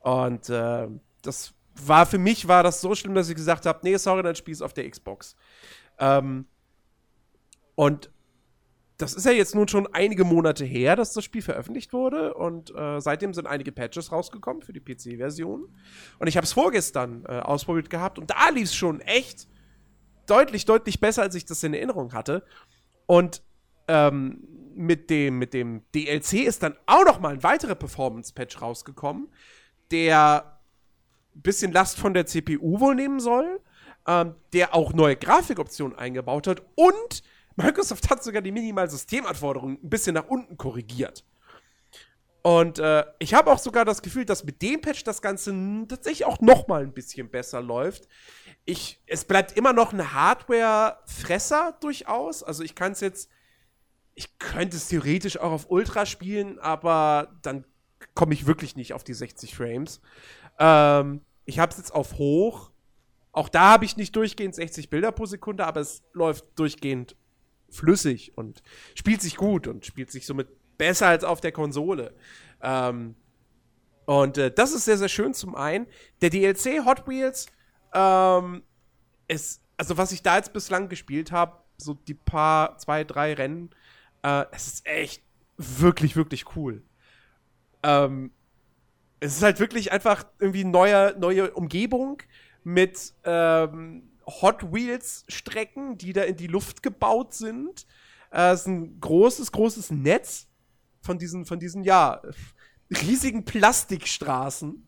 [0.00, 0.88] Und äh,
[1.22, 1.54] das
[1.86, 4.62] war für mich war das so schlimm, dass ich gesagt habe, nee, sorry, dann spiel's
[4.62, 5.36] auf der Xbox.
[5.98, 6.46] Ähm,
[7.74, 8.10] und
[8.98, 12.74] das ist ja jetzt nun schon einige Monate her, dass das Spiel veröffentlicht wurde und
[12.74, 15.74] äh, seitdem sind einige Patches rausgekommen für die PC-Version.
[16.18, 19.48] Und ich habe es vorgestern äh, ausprobiert gehabt und da lief es schon echt
[20.26, 22.44] deutlich, deutlich besser, als ich das in Erinnerung hatte.
[23.06, 23.42] Und
[23.88, 29.28] ähm, mit, dem, mit dem DLC ist dann auch noch mal ein weiterer Performance-Patch rausgekommen,
[29.90, 30.59] der
[31.34, 33.60] bisschen Last von der CPU wohl nehmen soll,
[34.06, 37.22] ähm, der auch neue Grafikoptionen eingebaut hat und
[37.56, 41.24] Microsoft hat sogar die Minimal-Systemanforderungen ein bisschen nach unten korrigiert.
[42.42, 45.52] Und äh, ich habe auch sogar das Gefühl, dass mit dem Patch das Ganze
[45.88, 48.08] tatsächlich auch noch mal ein bisschen besser läuft.
[48.64, 52.42] Ich, es bleibt immer noch ein Hardware-Fresser durchaus.
[52.42, 53.28] Also ich kann es jetzt,
[54.14, 57.66] ich könnte es theoretisch auch auf Ultra spielen, aber dann
[58.14, 60.00] komme ich wirklich nicht auf die 60 Frames.
[60.60, 62.70] Ähm, ich habe es jetzt auf hoch.
[63.32, 67.16] Auch da habe ich nicht durchgehend 60 Bilder pro Sekunde, aber es läuft durchgehend
[67.68, 68.62] flüssig und
[68.94, 72.14] spielt sich gut und spielt sich somit besser als auf der Konsole.
[72.60, 73.14] Ähm,
[74.06, 75.86] und äh, das ist sehr, sehr schön zum einen.
[76.20, 77.46] Der DLC Hot Wheels
[77.94, 78.62] ähm,
[79.28, 83.70] ist, also was ich da jetzt bislang gespielt habe, so die paar, zwei, drei Rennen,
[84.22, 85.22] äh, es ist echt
[85.56, 86.82] wirklich, wirklich cool.
[87.82, 88.32] Ähm,
[89.20, 92.22] es ist halt wirklich einfach irgendwie neue, neue Umgebung
[92.64, 97.86] mit ähm, Hot Wheels Strecken, die da in die Luft gebaut sind.
[98.30, 100.48] Äh, es ist ein großes, großes Netz
[101.02, 102.22] von diesen, von diesen, ja,
[102.90, 104.86] riesigen Plastikstraßen,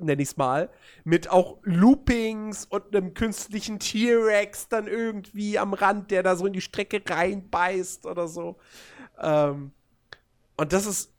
[0.00, 0.70] nenne ich es mal,
[1.04, 6.52] mit auch Loopings und einem künstlichen T-Rex dann irgendwie am Rand, der da so in
[6.52, 8.58] die Strecke reinbeißt oder so.
[9.20, 9.72] Ähm,
[10.56, 11.12] und das ist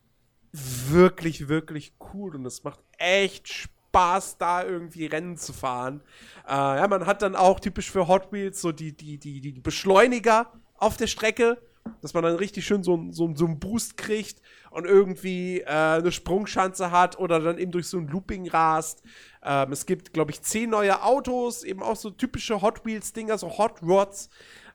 [0.51, 6.01] wirklich, wirklich cool und es macht echt Spaß, da irgendwie Rennen zu fahren.
[6.47, 9.59] Äh, ja, man hat dann auch typisch für Hot Wheels so die, die, die, die
[9.59, 11.57] Beschleuniger auf der Strecke,
[12.01, 16.11] dass man dann richtig schön so, so, so einen Boost kriegt und irgendwie äh, eine
[16.11, 19.03] Sprungschanze hat oder dann eben durch so ein Looping rast.
[19.43, 23.57] Ähm, es gibt, glaube ich, zehn neue Autos, eben auch so typische Hot Wheels-Dinger, so
[23.57, 24.29] Hot Rods.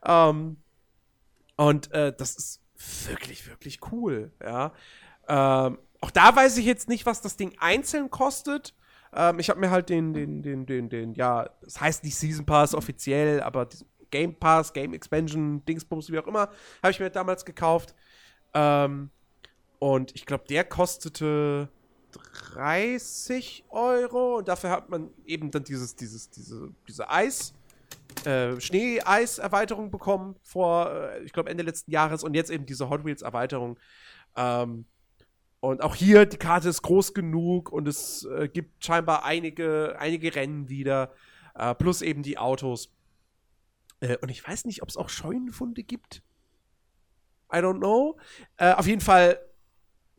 [0.05, 0.57] Ähm,
[1.57, 2.61] und äh, das ist
[3.07, 4.73] wirklich, wirklich cool, ja.
[5.27, 8.75] Ähm, auch da weiß ich jetzt nicht, was das Ding einzeln kostet.
[9.13, 12.45] Ähm, ich habe mir halt den, den, den, den, den, ja, das heißt nicht Season
[12.45, 13.67] Pass offiziell, aber
[14.11, 16.49] Game Pass, Game Expansion, Dingsbums, wie auch immer,
[16.83, 17.95] habe ich mir damals gekauft.
[18.53, 19.09] Ähm,
[19.79, 21.69] und ich glaube, der kostete
[22.53, 27.53] 30 Euro und dafür hat man eben dann dieses, dieses, diese, diese Eis,
[28.25, 33.05] äh, Schnee-Eis-Erweiterung bekommen vor, äh, ich glaube, Ende letzten Jahres und jetzt eben diese Hot
[33.05, 33.77] Wheels-Erweiterung.
[34.35, 34.85] Ähm,
[35.65, 40.35] und auch hier, die Karte ist groß genug und es äh, gibt scheinbar einige, einige
[40.35, 41.11] Rennen wieder,
[41.55, 42.93] äh, plus eben die Autos.
[43.99, 46.21] Äh, und ich weiß nicht, ob es auch Scheunenfunde gibt.
[47.51, 48.19] I don't know.
[48.57, 49.39] Äh, auf jeden Fall,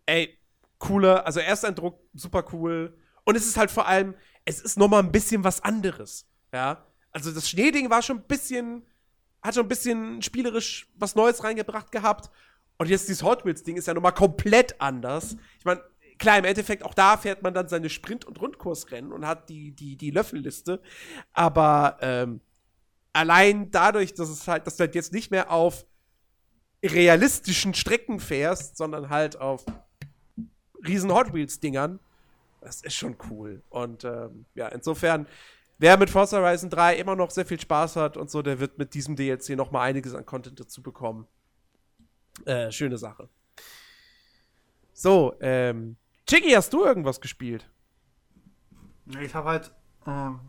[0.07, 0.36] ey,
[0.78, 5.02] cooler, also Ersteindruck super cool Und es ist halt vor allem, es ist noch mal
[5.02, 6.26] ein bisschen was anderes.
[6.52, 6.86] Ja.
[7.12, 8.84] Also das Schneeding war schon ein bisschen,
[9.42, 12.31] hat schon ein bisschen spielerisch was Neues reingebracht gehabt.
[12.79, 15.37] Und jetzt dieses Hot Wheels-Ding ist ja noch mal komplett anders.
[15.59, 15.83] Ich meine,
[16.19, 19.73] klar, im Endeffekt, auch da fährt man dann seine Sprint- und Rundkursrennen und hat die,
[19.73, 20.81] die, die Löffelliste.
[21.33, 22.41] Aber ähm,
[23.13, 25.87] allein dadurch, dass es halt, dass du halt jetzt nicht mehr auf
[26.85, 29.65] realistischen Strecken fährst, sondern halt auf
[30.87, 31.99] riesen Hot Wheels-Dingern,
[32.61, 33.63] das ist schon cool.
[33.71, 35.27] Und ähm, ja, insofern,
[35.79, 38.79] wer mit Forza Horizon 3 immer noch sehr viel Spaß hat und so, der wird
[38.79, 41.27] mit diesem DLC noch mal einiges an Content dazu bekommen.
[42.45, 43.29] Äh, schöne Sache.
[44.93, 47.69] So, ähm, Chicky, hast du irgendwas gespielt?
[49.21, 49.73] Ich habe halt
[50.07, 50.41] ähm,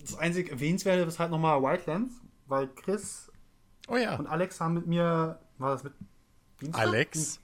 [0.00, 2.14] das einzig Erwähnenswerte ist halt nochmal Wildlands,
[2.46, 3.30] weil Chris
[3.88, 4.16] Oh ja.
[4.16, 5.92] und Alex haben mit mir, war das mit
[6.60, 6.80] Dienstag?
[6.80, 7.40] Alex.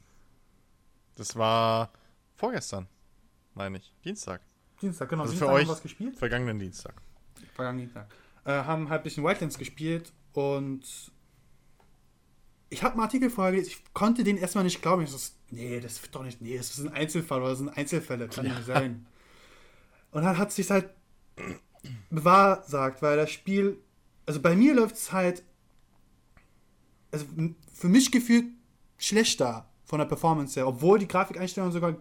[1.17, 1.91] Das war
[2.37, 2.87] vorgestern,
[3.55, 3.93] meine ich.
[4.05, 4.43] Dienstag.
[4.81, 5.23] Dienstag, genau.
[5.23, 6.17] Also für Dienstag euch haben wir was gespielt.
[6.19, 6.95] vergangenen Dienstag.
[7.55, 8.09] vergangenen Dienstag.
[8.45, 11.11] Äh, haben halt ein bisschen Wildlands gespielt und
[12.77, 15.03] ich habe einen Artikel vorher gelesen, ich konnte den erstmal nicht glauben.
[15.03, 15.19] Ich so,
[15.51, 18.45] nee, das wird doch nicht, nee, das ist ein Einzelfall oder das sind Einzelfälle, kann
[18.45, 19.07] nicht sein.
[20.11, 20.91] Und dann hat es sich halt
[22.11, 23.79] bewahrsagt, weil das Spiel,
[24.27, 25.43] also bei mir läuft es halt,
[27.13, 27.25] also
[27.73, 28.45] für mich gefühlt
[28.99, 31.97] schlechter von der Performance her, obwohl die Grafikeinstellungen sogar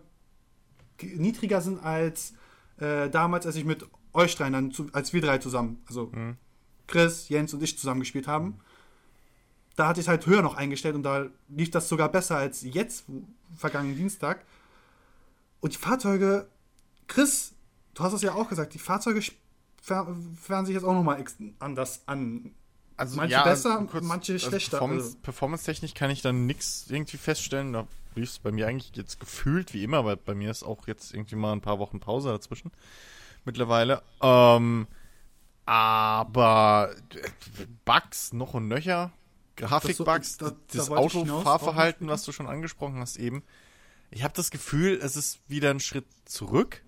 [1.01, 2.33] niedriger sind als
[2.79, 6.11] äh, damals, als ich mit euch dreien, dann zu, als wir drei zusammen, also
[6.87, 8.59] Chris, Jens und ich zusammen gespielt haben.
[9.75, 12.61] Da hatte ich es halt höher noch eingestellt und da lief das sogar besser als
[12.61, 13.05] jetzt,
[13.57, 14.45] vergangenen Dienstag.
[15.59, 16.47] Und die Fahrzeuge,
[17.07, 17.53] Chris,
[17.93, 19.21] du hast es ja auch gesagt, die Fahrzeuge
[19.81, 21.23] fahren sich jetzt auch nochmal
[21.59, 22.51] anders an.
[22.97, 27.73] Also, Manche besser, manche also schlechter, also- Performance-technisch kann ich dann nichts irgendwie feststellen.
[27.73, 30.87] Da lief es bei mir eigentlich jetzt gefühlt wie immer, weil bei mir ist auch
[30.87, 32.71] jetzt irgendwie mal ein paar Wochen Pause dazwischen
[33.43, 34.01] mittlerweile.
[34.21, 34.87] Ähm,
[35.65, 39.11] aber äh, Bugs noch und nöcher,
[39.55, 43.17] Grafikbugs, Das so- da- das da wollte ich hinaus, Autofahrverhalten, was du schon angesprochen hast
[43.17, 43.43] eben.
[44.11, 46.83] Ich habe das Gefühl, es ist wieder ein Schritt zurück.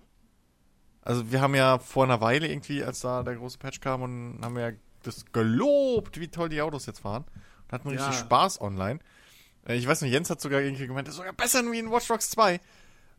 [1.02, 4.40] Also wir haben ja vor einer Weile irgendwie, als da der große Patch kam, und
[4.42, 4.72] haben ja
[5.02, 7.24] das gelobt, wie toll die Autos jetzt fahren.
[7.64, 8.12] Und hatten richtig Ja.
[8.12, 9.00] Spaß online.
[9.66, 11.90] Äh, Ich weiß nicht, Jens hat sogar irgendwie gemeint, das ist sogar besser wie in
[11.90, 12.60] Watch Dogs 2.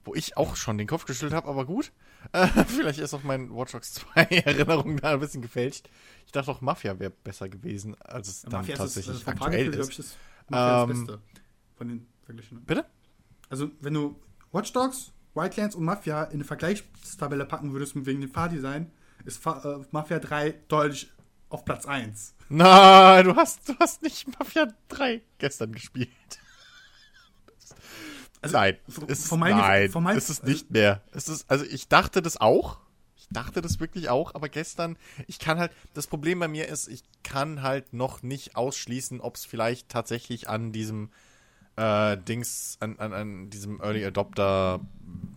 [0.06, 1.92] Wo ich auch schon den Kopf geschüttelt habe, aber gut.
[2.32, 5.90] Äh, vielleicht ist auch mein Watch Dogs 2 Erinnerung da ein bisschen gefälscht.
[6.26, 9.42] Ich dachte auch, Mafia wäre besser gewesen, als es dann Mafia tatsächlich ist, äh, vom
[9.42, 9.90] aktuell glaub ist.
[9.90, 10.18] ich, das
[10.50, 11.20] Mafia Ähm, das Beste
[11.76, 12.64] von den verglichen.
[12.66, 12.86] Bitte?
[13.50, 14.20] Also, wenn du
[14.52, 18.92] Watch Dogs, Wildlands und Mafia in eine Vergleichstabelle packen würdest wegen dem Fahrdesign,
[19.26, 21.12] ist Fa äh, Mafia 3 deutlich
[21.50, 22.36] auf Platz 1.
[22.50, 26.10] Nein, du hast, du hast nicht Mafia 3 gestern gespielt.
[28.52, 31.02] nein, von- es ist, von meinem- nein, meinem- es ist nicht mehr.
[31.12, 32.78] Es ist, also ich dachte das auch.
[33.18, 36.88] Ich dachte das wirklich auch, aber gestern, ich kann halt, das Problem bei mir ist,
[36.88, 41.10] ich kann halt noch nicht ausschließen, ob es vielleicht tatsächlich an diesem
[41.76, 44.82] äh, Dings, an, an, an diesem Early Adopter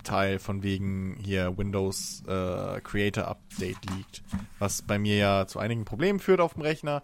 [0.04, 4.22] Teil von wegen hier Windows äh, Creator Update liegt,
[4.58, 7.02] was bei mir ja zu einigen Problemen führt auf dem Rechner.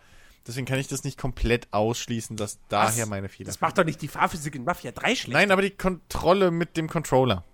[0.49, 3.47] Deswegen kann ich das nicht komplett ausschließen, dass daher meine Fehler.
[3.49, 5.28] Das macht doch nicht die Fahrphysik in Mafia 3 schlecht.
[5.35, 7.44] Nein, aber die Kontrolle mit dem Controller.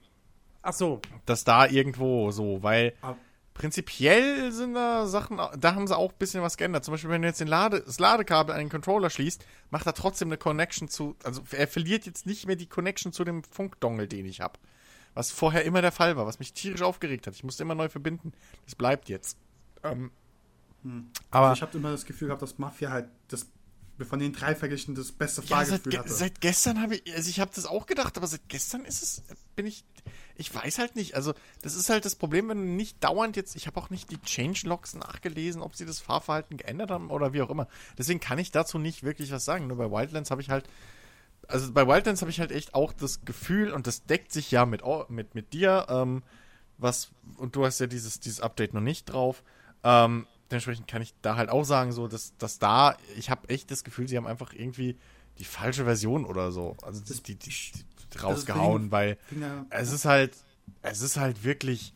[0.62, 1.02] Ach so.
[1.26, 3.18] dass da irgendwo so, weil Aber-
[3.52, 6.84] prinzipiell sind da Sachen, da haben sie auch ein bisschen was geändert.
[6.84, 10.28] Zum Beispiel, wenn du jetzt Lade, das Ladekabel an den Controller schließt, macht er trotzdem
[10.28, 14.24] eine Connection zu, also er verliert jetzt nicht mehr die Connection zu dem Funkdongel, den
[14.26, 14.58] ich habe.
[15.14, 17.34] Was vorher immer der Fall war, was mich tierisch aufgeregt hat.
[17.34, 18.32] Ich musste immer neu verbinden.
[18.64, 19.36] Das bleibt jetzt.
[19.84, 20.10] Ähm,
[21.30, 23.46] aber Also ich habe immer das Gefühl gehabt, dass Mafia halt das
[24.08, 26.12] von den drei verglichen das beste Ja, seit, Fahrgefühl hatte.
[26.12, 29.22] seit gestern habe ich, also ich habe das auch gedacht, aber seit gestern ist es,
[29.54, 29.84] bin ich,
[30.34, 31.14] ich weiß halt nicht.
[31.14, 31.32] Also
[31.62, 34.20] das ist halt das Problem, wenn du nicht dauernd jetzt, ich habe auch nicht die
[34.20, 37.68] Changelogs nachgelesen, ob sie das Fahrverhalten geändert haben oder wie auch immer.
[37.96, 39.68] Deswegen kann ich dazu nicht wirklich was sagen.
[39.68, 40.68] Nur bei Wildlands habe ich halt,
[41.46, 44.66] also bei Wildlands habe ich halt echt auch das Gefühl, und das deckt sich ja
[44.66, 46.24] mit, mit, mit dir, ähm,
[46.78, 49.44] was, und du hast ja dieses, dieses Update noch nicht drauf,
[49.84, 53.70] ähm, dementsprechend kann ich da halt auch sagen, so, dass, dass da, ich habe echt
[53.70, 54.96] das Gefühl, sie haben einfach irgendwie
[55.38, 57.50] die falsche Version oder so, also die, die, die,
[58.12, 59.18] die rausgehauen, weil
[59.70, 60.36] es ist halt,
[60.82, 61.92] es ist halt wirklich,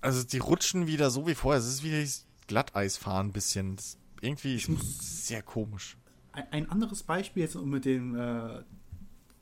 [0.00, 3.96] also die rutschen wieder so wie vorher, es ist wie das Glatteisfahren ein bisschen, das,
[4.20, 4.58] irgendwie
[5.00, 5.96] sehr komisch.
[6.32, 8.62] Ein, anderes Beispiel jetzt mit den äh,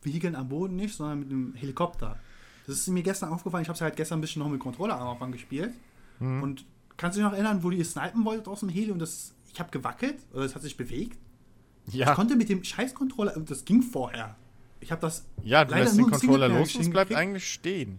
[0.03, 2.19] Vehikeln am Boden nicht, sondern mit dem Helikopter.
[2.67, 3.63] Das ist mir gestern aufgefallen.
[3.63, 5.73] Ich habe es halt gestern ein bisschen noch mit Controller am Anfang gespielt.
[6.19, 6.43] Mhm.
[6.43, 6.65] Und
[6.99, 9.35] kannst du dich noch erinnern, wo du ihr snipen wolltet aus dem Heli und das,
[9.53, 11.19] ich habe gewackelt oder es hat sich bewegt?
[11.91, 14.37] Ja, Ich konnte mit dem scheiß Controller, und das ging vorher.
[14.81, 17.99] Ich habe das ja du lässt den Controller los und es bleibt eigentlich stehen.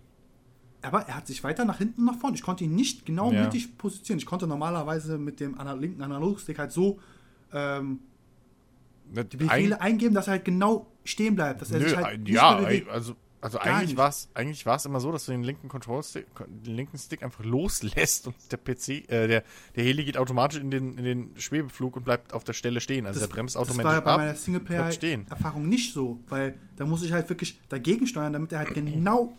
[0.82, 2.36] aber er hat sich weiter nach hinten nach vorne.
[2.38, 3.44] Ich konnte ihn nicht genau Ja.
[3.44, 4.20] mittig positionieren.
[4.20, 7.00] Ich konnte normalerweise mit dem ana linken Analogstick halt so
[7.52, 8.00] ähm,
[9.12, 11.62] die Befehle eingeben, dass er halt genau stehen bleibt.
[11.62, 12.58] Dass er Nö, sich halt ein- ja,
[12.92, 16.26] also, also Gar eigentlich war es eigentlich war's immer so, dass du den linken Control-Stick,
[16.48, 19.44] den linken Stick einfach loslässt und der PC, äh, der,
[19.76, 23.06] der Heli geht automatisch in den, in den Schwebeflug und bleibt auf der Stelle stehen.
[23.06, 24.18] Also der bremst das automatisch war bei ab.
[24.18, 24.40] meiner bleibt
[24.94, 25.22] stehen.
[25.26, 29.38] Singleplayer-Erfahrung nicht so, weil da muss ich halt wirklich dagegen steuern, damit er halt genau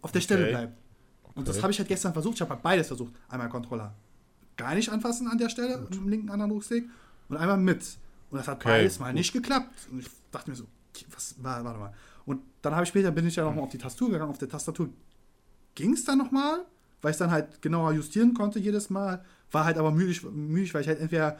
[0.00, 0.50] auf der Stelle Okay.
[0.50, 0.78] bleibt.
[1.34, 1.62] Und das Okay.
[1.62, 2.34] habe ich halt gestern versucht.
[2.34, 3.12] Ich habe halt beides versucht.
[3.28, 3.94] Einmal Controller
[4.56, 6.84] gar nicht anfassen an der Stelle, mit dem linken Analogstick,
[7.28, 7.96] und einmal mit.
[8.30, 9.14] Und das hat Okay, beides mal gut.
[9.14, 9.88] nicht geklappt.
[9.90, 10.64] Und ich dachte mir so,
[11.14, 11.94] was, wa- warte mal.
[12.24, 14.30] Und dann habe ich später, bin ich ja nochmal auf die Tastatur gegangen.
[14.30, 14.88] Auf der Tastatur
[15.74, 16.64] ging es dann nochmal,
[17.00, 19.24] weil ich dann halt genauer justieren konnte jedes Mal.
[19.50, 21.38] War halt aber müdig, müdig weil ich halt entweder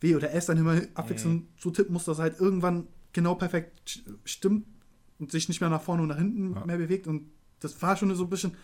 [0.00, 4.02] W oder S dann immer abwechselnd so tippen musste, dass halt irgendwann genau perfekt st-
[4.24, 4.66] stimmt
[5.18, 7.06] und sich nicht mehr nach vorne und nach hinten mehr bewegt.
[7.06, 7.30] Und
[7.60, 8.54] das war schon so ein bisschen.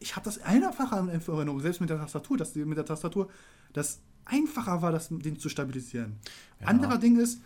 [0.00, 3.28] Ich habe das einfacher in Erinnerung, selbst mit der Tastatur, dass die, mit der Tastatur
[3.72, 6.16] das einfacher war, das Ding zu stabilisieren.
[6.64, 7.40] Anderer Ding ist,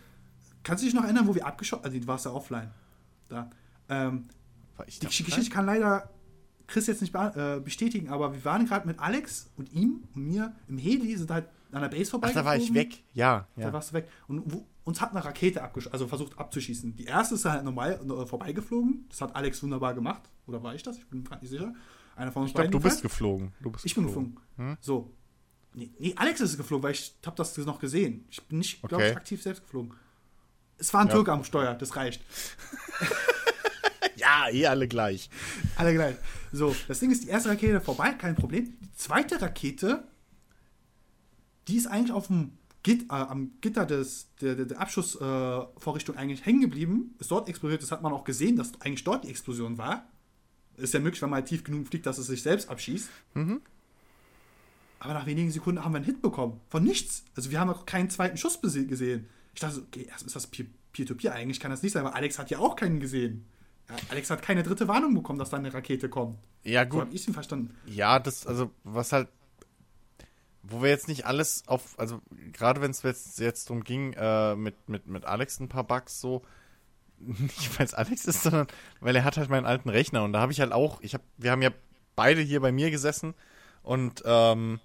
[0.63, 2.69] kannst du dich noch erinnern, wo wir abgeschossen, also du warst ja offline.
[3.33, 3.49] Da.
[3.89, 4.25] Ähm,
[4.87, 5.49] die da Geschichte frei?
[5.49, 6.09] kann leider
[6.67, 10.55] Chris jetzt nicht äh, bestätigen, aber wir waren gerade mit Alex und ihm und mir
[10.67, 12.27] im Heli, sind halt an der Base vorbei.
[12.29, 13.03] Ach, da war ich weg.
[13.13, 13.73] Ja, Da ja.
[13.73, 14.07] warst du weg.
[14.27, 16.95] Und wo, uns hat eine Rakete abgesch also versucht abzuschießen.
[16.95, 19.05] Die erste ist halt normal äh, vorbeigeflogen.
[19.09, 20.21] Das hat Alex wunderbar gemacht.
[20.45, 20.97] Oder war ich das?
[20.97, 21.73] Ich bin gerade nicht sicher.
[22.15, 23.53] Einer von uns Ich glaube, du bist geflogen.
[23.61, 24.37] Du bist Ich bin geflogen.
[24.79, 25.11] So.
[25.75, 28.25] Nee, nee, Alex ist geflogen, weil ich habe das noch gesehen.
[28.29, 29.11] Ich bin nicht, glaube Okay.
[29.11, 29.93] ich, aktiv selbst geflogen.
[30.83, 31.13] Es war ein Ja.
[31.13, 32.21] Türke am Steuer, das reicht.
[34.15, 35.29] Ja, eh alle gleich.
[35.75, 36.15] Alle gleich.
[36.53, 38.77] So, das Ding ist, die erste Rakete vorbei, kein Problem.
[38.79, 40.07] Die zweite Rakete,
[41.67, 42.51] die ist eigentlich auf dem
[42.83, 47.15] Git, äh, am Gitter des, der, der, der Abschussvorrichtung äh, eigentlich hängen geblieben.
[47.19, 47.81] Ist dort explodiert.
[47.81, 50.07] Das hat man auch gesehen, dass eigentlich dort die Explosion war.
[50.77, 53.09] Ist ja möglich, wenn man halt tief genug fliegt, dass es sich selbst abschießt.
[54.99, 56.61] Aber nach wenigen Sekunden haben wir einen Hit bekommen.
[56.69, 57.25] Von nichts.
[57.35, 59.27] Also wir haben auch keinen zweiten Schuss gesehen.
[59.53, 61.33] Ich dachte so, okay, ist das Peer- Peer-to-Peer.
[61.33, 63.45] Eigentlich kann das nicht sein, aber Alex hat ja auch keinen gesehen.
[64.09, 66.37] Alex hat keine dritte Warnung bekommen, dass da eine Rakete kommt.
[66.63, 67.01] Ja, So gut.
[67.01, 67.75] habe ich ihn verstanden.
[67.85, 69.27] Ja, das, also, was halt,
[70.63, 72.21] wo wir jetzt nicht alles auf, also,
[72.53, 76.21] gerade wenn es jetzt, jetzt darum ging, äh, mit, mit, mit Alex ein paar Bugs
[76.21, 76.41] so,
[77.19, 78.67] nicht weil es Alex ist, sondern
[79.01, 81.23] weil er hat halt meinen alten Rechner und da habe ich halt auch, ich habe,
[81.37, 81.71] wir haben ja
[82.15, 83.33] beide hier bei mir gesessen
[83.81, 84.79] und, ähm,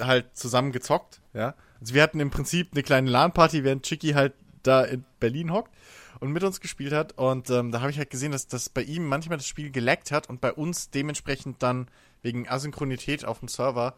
[0.00, 1.54] halt zusammen gezockt, ja.
[1.80, 5.72] Also wir hatten im Prinzip eine kleine LAN-Party, während Chicky halt da in Berlin hockt
[6.20, 7.18] und mit uns gespielt hat.
[7.18, 10.12] Und ähm, da habe ich halt gesehen, dass das bei ihm manchmal das Spiel geleckt
[10.12, 11.88] hat und bei uns dementsprechend dann
[12.22, 13.94] wegen Asynchronität auf dem Server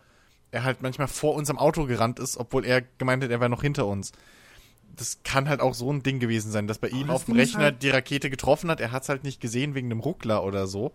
[0.51, 3.63] er halt manchmal vor unserem Auto gerannt ist, obwohl er gemeint hat, er wäre noch
[3.63, 4.13] hinter uns.
[4.97, 7.35] Das kann halt auch so ein Ding gewesen sein, dass bei ihm das auf dem
[7.35, 8.81] Rechner halt- die Rakete getroffen hat.
[8.81, 10.93] Er hat es halt nicht gesehen wegen einem Ruckler oder so.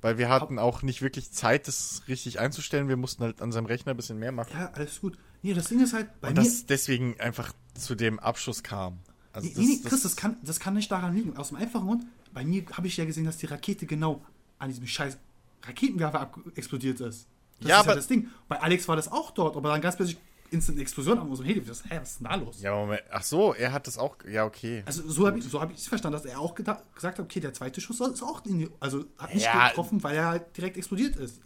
[0.00, 2.88] Weil wir hatten auch nicht wirklich Zeit, das richtig einzustellen.
[2.88, 4.50] Wir mussten halt an seinem Rechner ein bisschen mehr machen.
[4.52, 5.18] Ja, alles gut.
[5.42, 6.44] Nee, das Ding ist halt, bei Und mir.
[6.44, 8.98] das deswegen einfach zu dem Abschuss kam.
[9.32, 11.36] Also nee, nee, nee, Chris, das kann, das kann nicht daran liegen.
[11.36, 14.22] Aus dem einfachen Grund, bei mir habe ich ja gesehen, dass die Rakete genau
[14.58, 15.18] an diesem scheiß
[15.64, 17.26] Raketenwerfer explodiert ist.
[17.60, 18.28] Das Ja, ist ja aber- das Ding.
[18.48, 20.18] Bei Alex war das auch dort, aber dann ganz plötzlich
[20.50, 21.62] instant Explosion unserem Heli.
[21.64, 22.60] Das, hä, was ist denn da los?
[22.62, 23.02] Ja, Moment.
[23.10, 24.16] Ach so, er hat das auch.
[24.28, 24.82] Ja, okay.
[24.86, 27.52] Also so habe ich so hab es verstanden, dass er auch gesagt hat, okay, der
[27.54, 29.68] zweite Schuss ist auch in die, also hat nicht Ja.
[29.68, 31.40] getroffen, weil er halt direkt explodiert ist.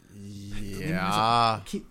[0.81, 1.63] Ja.
[1.67, 1.83] Okay,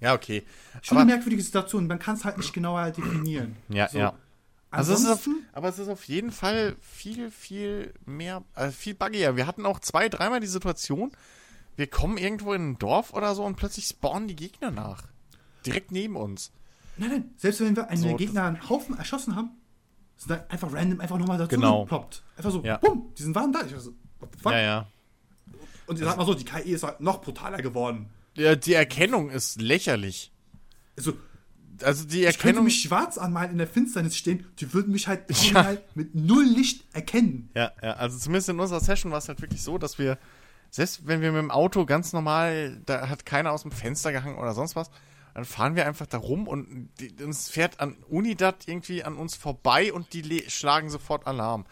[0.00, 0.42] Ja, okay.
[0.82, 1.86] schon Aber, eine merkwürdige Situation.
[1.86, 3.56] Man kann es halt nicht genauer definieren.
[3.68, 3.98] ja, So.
[3.98, 4.14] ja.
[4.70, 8.94] Also es ist auf, aber es ist auf jeden Fall viel, viel mehr, also viel
[8.94, 9.36] buggier.
[9.36, 11.12] Wir hatten auch zwei, dreimal die Situation,
[11.76, 15.04] wir kommen irgendwo in ein Dorf oder so und plötzlich spawnen die Gegner nach.
[15.66, 16.52] Direkt neben uns.
[16.96, 19.50] nein, nein, selbst wenn wir einen So, Gegner einen Haufen erschossen haben,
[20.16, 21.82] sind da einfach random einfach nochmal dazu Genau.
[21.82, 22.22] geploppt.
[22.36, 22.76] Einfach so, Ja.
[22.78, 23.64] bumm, die sind waren da.
[23.64, 24.52] Ich war so, what the fuck?
[24.52, 24.86] Ja, ja.
[25.86, 28.08] Und ich sag mal so, die KI ist halt noch brutaler geworden.
[28.36, 28.54] ja.
[28.54, 30.32] Die Erkennung ist lächerlich.
[30.96, 31.14] Also,
[31.82, 32.64] Also die ich könnte Erkennung.
[32.64, 36.84] mich schwarz anmalen in der Finsternis stehen, die würden mich halt original mit null Licht
[36.94, 37.50] erkennen.
[37.56, 40.18] Ja, ja, also zumindest in unserer Session war es halt wirklich so, dass wir,
[40.70, 44.36] selbst wenn wir mit dem Auto ganz normal, da hat keiner aus dem Fenster gehangen
[44.38, 44.90] oder sonst was,
[45.34, 49.34] dann fahren wir einfach da rum und die, uns fährt an Unidat irgendwie an uns
[49.34, 51.64] vorbei und die schlagen sofort Alarm.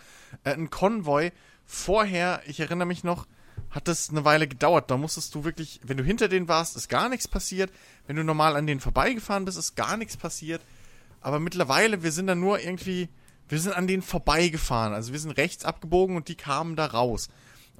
[0.44, 1.30] Äh, ein Konvoi
[1.66, 3.26] vorher, ich erinnere mich noch,
[3.70, 4.90] hat das eine Weile gedauert.
[4.90, 7.70] Da musstest du wirklich, wenn du hinter denen warst, ist gar nichts passiert.
[8.06, 10.62] Wenn du normal an denen vorbeigefahren bist, ist gar nichts passiert.
[11.20, 13.08] Aber mittlerweile, wir sind dann nur irgendwie,
[13.48, 14.94] wir sind an denen vorbeigefahren.
[14.94, 17.28] Also wir sind rechts abgebogen und die kamen da raus.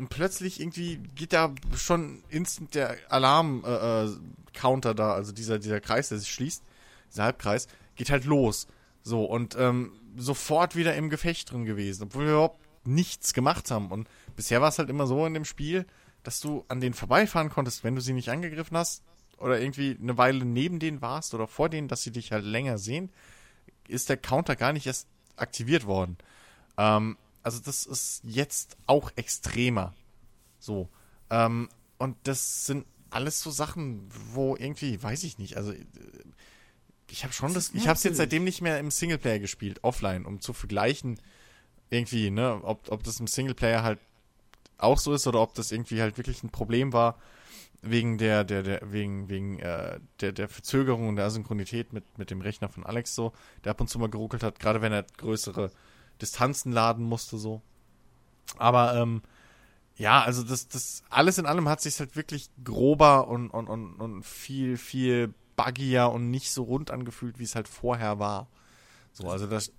[0.00, 6.16] Und plötzlich irgendwie geht da schon instant der Alarm-Counter da, also dieser, dieser Kreis, der
[6.16, 6.64] sich schließt,
[7.12, 8.66] dieser Halbkreis, geht halt los.
[9.02, 12.04] So, und ähm, sofort wieder im Gefecht drin gewesen.
[12.04, 13.90] Obwohl wir überhaupt nichts gemacht haben.
[13.90, 15.84] Und bisher war es halt immer so in dem Spiel,
[16.22, 19.02] dass du an denen vorbeifahren konntest, wenn du sie nicht angegriffen hast
[19.36, 22.78] oder irgendwie eine Weile neben denen warst oder vor denen, dass sie dich halt länger
[22.78, 23.10] sehen,
[23.86, 26.16] ist der Counter gar nicht erst aktiviert worden.
[26.78, 29.94] Ähm, also das ist jetzt auch extremer.
[30.58, 30.88] So.
[31.30, 35.84] Ähm, und das sind alles so Sachen, wo irgendwie, weiß ich nicht, also äh,
[37.10, 39.82] ich habe schon das, Das ich habe es jetzt seitdem nicht mehr im Singleplayer gespielt,
[39.82, 41.18] offline, um zu vergleichen,
[41.90, 43.98] irgendwie, ne, ob, ob das im Singleplayer halt
[44.78, 47.18] auch so ist oder ob das irgendwie halt wirklich ein Problem war
[47.82, 52.30] wegen der der der wegen wegen äh, der der Verzögerung und der Asynchronität mit mit
[52.30, 53.32] dem Rechner von Alex so,
[53.64, 55.70] der ab und zu mal geruckelt hat, gerade wenn er größere
[56.22, 57.62] Distanzen laden musste so.
[58.58, 59.22] Aber ähm,
[59.96, 63.94] ja, also das das alles in allem hat sich halt wirklich grober und und und
[64.00, 68.48] und viel viel buggier und nicht so rund angefühlt, wie es halt vorher war.
[69.12, 69.72] So, also das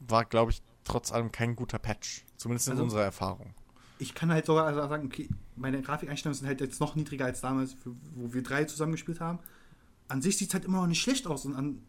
[0.00, 3.54] war glaube ich trotz allem kein guter Patch, zumindest in Also- unserer Erfahrung.
[4.00, 7.40] Ich kann halt sogar also sagen, okay, meine Grafikeinstellungen sind halt jetzt noch niedriger als
[7.40, 9.38] damals, wo wir drei zusammengespielt haben.
[10.08, 11.80] An sich sieht es halt immer noch nicht schlecht aus und an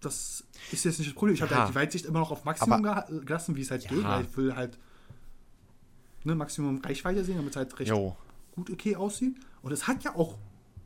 [0.00, 1.34] das ist jetzt nicht das Problem.
[1.34, 3.90] Ich habe halt die Weitsicht immer noch auf Maximum geha- gelassen, wie es halt Ja.
[3.90, 4.78] geht, weil ich will halt
[6.24, 8.16] ne, Maximum Reichweite sehen, damit es halt recht Jo.
[8.54, 9.36] gut okay aussieht.
[9.62, 10.38] Und es hat ja auch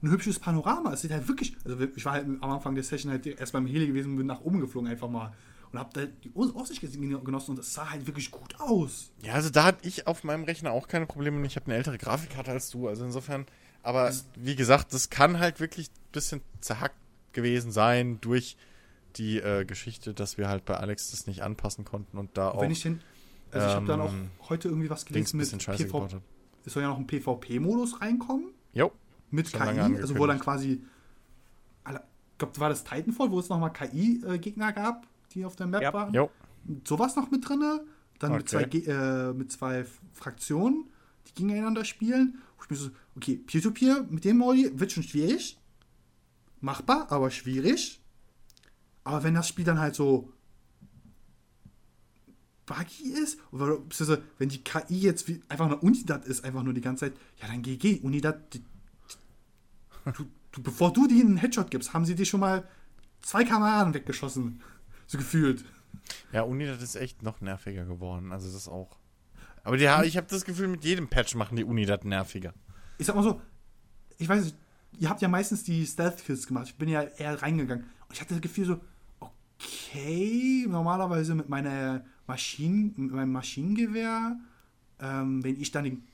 [0.02, 0.92] ein hübsches Panorama.
[0.92, 3.66] Es sieht halt wirklich, also ich war halt am Anfang der Session halt erst beim
[3.66, 5.32] Heli gewesen und bin nach oben geflogen einfach mal.
[5.72, 9.10] Und hab da die Aussicht genossen und es sah halt wirklich gut aus.
[9.22, 11.76] Ja, also da hatte ich auf meinem Rechner auch keine Probleme und ich habe eine
[11.76, 13.46] ältere Grafikkarte als du, also insofern,
[13.82, 16.96] aber wie gesagt, das kann halt wirklich ein bisschen zerhackt
[17.32, 18.58] gewesen sein durch
[19.18, 22.60] die äh, Geschichte, dass wir halt bei Alex das nicht anpassen konnten und da auch
[22.62, 23.00] Wenn ich den,
[23.50, 26.08] also ich habe dann auch ähm, heute irgendwie was gelesen mit PV,
[26.64, 28.92] es soll ja noch ein PvP-Modus reinkommen Jo,
[29.30, 30.82] mit Schon KI, also wo dann quasi,
[31.88, 35.92] ich glaube, war das Titanfall, wo es nochmal KI-Gegner gab, die auf der Map Ja.
[35.92, 36.12] waren.
[36.14, 36.30] jo.
[36.86, 37.84] sowas noch mit drinne.
[38.18, 38.80] Dann mit, zwei, Okay.
[38.82, 40.84] Ge- äh, mit zwei Fraktionen,
[41.26, 42.38] die gegeneinander spielen.
[42.56, 45.58] Wo ich mir so, okay, Peer-to-Peer mit dem Modi wird schon schwierig.
[46.60, 48.00] Machbar, aber schwierig.
[49.04, 50.32] Aber wenn das Spiel dann halt so
[52.66, 56.74] buggy ist, oder beziehungsweise wenn die KI jetzt wie einfach eine Unidad ist, einfach nur
[56.74, 58.64] die ganze Zeit, ja dann GG, Unidad, die,
[60.16, 62.68] du, du, bevor du denen einen Headshot gibst, haben sie dir schon mal
[63.20, 64.62] zwei Kameraden weggeschossen.
[65.06, 65.64] So gefühlt.
[66.32, 68.98] Ja, Unidad ist echt noch nerviger geworden, also das auch.
[69.64, 72.54] Aber die, ich habe das Gefühl, mit jedem Patch machen die Unidad nerviger.
[72.98, 73.40] ich sag mal so,
[74.18, 74.56] ich weiß nicht,
[74.98, 76.68] ihr habt ja meistens die Stealth-Kills gemacht.
[76.68, 77.84] Ich bin ja eher reingegangen.
[77.84, 78.80] Und ich hatte das Gefühl so,
[79.62, 84.38] okay, normalerweise mit meiner Maschinen, mit meinem Maschinengewehr,
[85.00, 86.08] ähm, wenn ich dann den,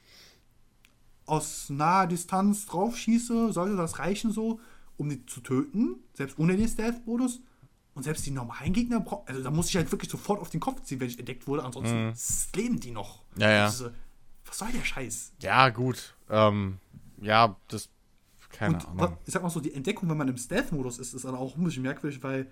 [1.27, 4.61] aus naher Distanz drauf schieße, sollte das reichen so,
[4.97, 7.41] um die zu töten, selbst ohne den Stealth-Modus.
[7.95, 10.83] Und selbst die normalen Gegner, also da muss ich halt wirklich sofort auf den Kopf
[10.83, 12.15] ziehen, wenn ich entdeckt wurde, ansonsten
[12.55, 13.25] leben die noch.
[13.37, 13.65] Ja, ja.
[13.65, 13.91] Das ist so,
[14.47, 15.33] was soll der Scheiß?
[15.43, 16.15] Ja, gut.
[16.31, 16.79] Ähm,
[17.21, 17.89] ja, das.
[18.51, 19.17] Keine Und Ahnung.
[19.27, 21.65] ich sag mal so, die Entdeckung, wenn man im Stealth-Modus ist, ist dann auch ein
[21.65, 22.51] bisschen merkwürdig, weil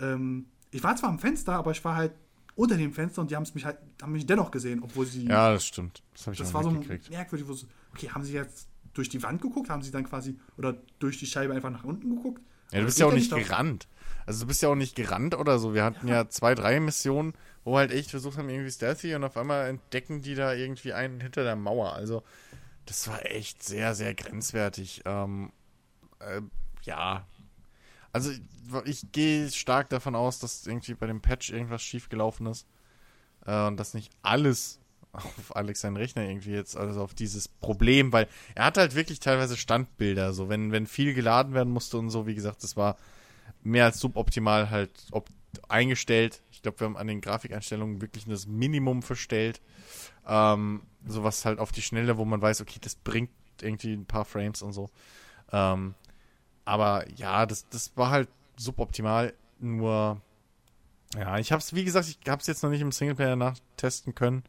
[0.00, 2.12] ähm, ich war zwar am Fenster, aber ich war halt
[2.54, 5.26] unter dem Fenster und die haben es mich halt, haben mich dennoch gesehen, obwohl sie.
[5.26, 6.02] Ja, das stimmt.
[6.12, 9.22] Das habe ich das war so merkwürdig, wo so, okay, haben sie jetzt durch die
[9.22, 12.40] Wand geguckt, haben sie dann quasi oder durch die Scheibe einfach nach unten geguckt?
[12.70, 13.86] Ja, du Aber bist ja auch nicht gerannt.
[14.24, 15.74] Also du bist ja auch nicht gerannt oder so.
[15.74, 17.34] Wir hatten ja, zwei, drei Missionen,
[17.64, 21.20] wo halt echt versucht haben, irgendwie stealthy und auf einmal entdecken die da irgendwie einen
[21.20, 21.92] hinter der Mauer.
[21.92, 22.22] Also
[22.86, 25.02] das war echt sehr, sehr grenzwertig.
[25.04, 25.52] Ähm,
[26.18, 26.40] äh,
[26.82, 27.26] ja.
[28.16, 28.30] Also
[28.86, 32.66] ich, gehe stark davon aus, dass irgendwie bei dem Patch irgendwas schiefgelaufen ist.
[33.44, 34.80] Äh, und dass nicht alles
[35.12, 39.20] auf Alex seinen Rechner irgendwie jetzt, also auf dieses Problem, weil er hat halt wirklich
[39.20, 42.96] teilweise Standbilder, so wenn, wenn viel geladen werden musste und so, wie gesagt, das war
[43.62, 45.28] mehr als suboptimal halt ob,
[45.68, 46.40] eingestellt.
[46.50, 49.60] Ich glaube, wir haben an den Grafikeinstellungen wirklich das Minimum verstellt.
[50.26, 53.30] Ähm, sowas halt auf die Schnelle, wo man weiß, okay, das bringt
[53.60, 54.88] irgendwie ein paar Frames und so.
[55.52, 55.94] Ähm,
[56.66, 60.20] aber ja, das, das war halt suboptimal, nur
[61.14, 64.42] ja, ich hab's, wie gesagt, ich hab's jetzt noch nicht im Singleplayer nachtesten können.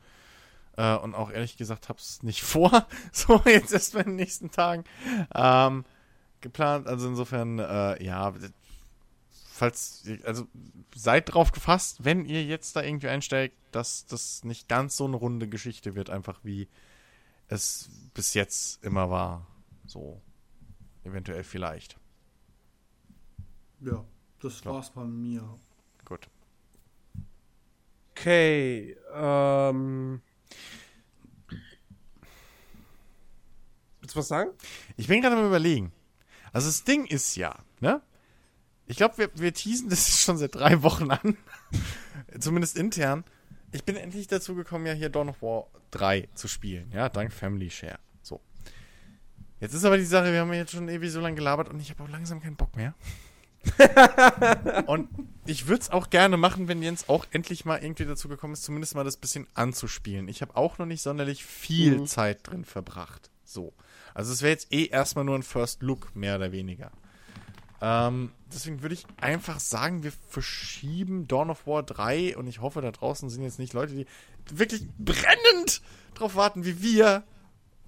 [0.76, 2.88] Äh, und auch ehrlich gesagt hab's nicht vor.
[3.12, 4.84] So, jetzt erst in den nächsten Tagen.
[5.34, 5.86] Ähm,
[6.42, 6.88] geplant.
[6.88, 8.34] Also insofern, äh, ja,
[9.52, 10.48] falls, also
[10.96, 15.16] seid drauf gefasst, wenn ihr jetzt da irgendwie einsteigt, dass das nicht ganz so eine
[15.16, 16.68] runde Geschichte wird, einfach wie
[17.48, 19.48] es bis jetzt immer war.
[19.86, 20.22] So,
[21.04, 21.98] eventuell vielleicht.
[23.82, 24.04] Ja,
[24.42, 24.72] das Ja.
[24.72, 25.60] war's bei mir.
[26.06, 26.28] Gut.
[28.12, 30.22] Okay, ähm.
[34.02, 34.52] Willst du was sagen?
[34.96, 35.92] Ich bin gerade am überlegen.
[36.54, 38.02] Also das Ding ist ja, ne?
[38.86, 41.38] Ich glaube, wir, wir teasen das schon seit drei Wochen an.
[42.40, 43.26] Zumindest intern.
[43.72, 47.34] ich bin endlich dazu gekommen, ja hier Dawn of War 3 zu spielen, ja, dank
[47.34, 48.00] Family Share.
[48.22, 48.42] So.
[49.60, 51.80] Jetzt ist aber die Sache, wir haben ja jetzt schon ewig so lange gelabert und
[51.80, 52.94] ich habe auch langsam keinen Bock mehr.
[54.88, 55.10] und
[55.46, 58.64] ich würde es auch gerne machen, wenn Jens auch endlich mal irgendwie dazu gekommen ist,
[58.64, 60.28] zumindest mal das bisschen anzuspielen.
[60.28, 62.06] Ich habe auch noch nicht sonderlich viel Mhm.
[62.08, 63.30] Zeit drin verbracht.
[63.44, 63.74] So.
[64.14, 66.92] Also es wäre jetzt eh erstmal nur ein First Look, mehr oder weniger.
[67.80, 72.82] Ähm, deswegen würde ich einfach sagen, wir verschieben Dawn of War 3 und ich hoffe,
[72.82, 74.08] da draußen sind jetzt nicht Leute, die
[74.50, 75.82] wirklich brennend
[76.16, 77.24] drauf warten, wie wir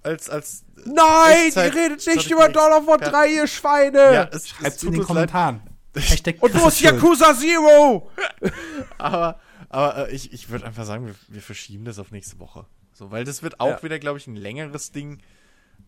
[0.02, 3.10] als, als Nein, Echtzeit- ihr redet nicht Strategie- über Dawn of War Ja.
[3.10, 3.98] 3, ihr Schweine!
[3.98, 5.60] ja, es, es Schreibt in tut den Kommentaren.
[5.96, 6.80] Hashtag Und wo ist.
[6.80, 8.10] Yakuza Zero?
[8.98, 12.66] aber, aber äh, ich, ich würde einfach sagen, wir, wir verschieben das auf nächste Woche.
[12.92, 13.82] So, weil das wird auch Ja.
[13.82, 15.18] wieder, glaube ich, ein längeres Ding.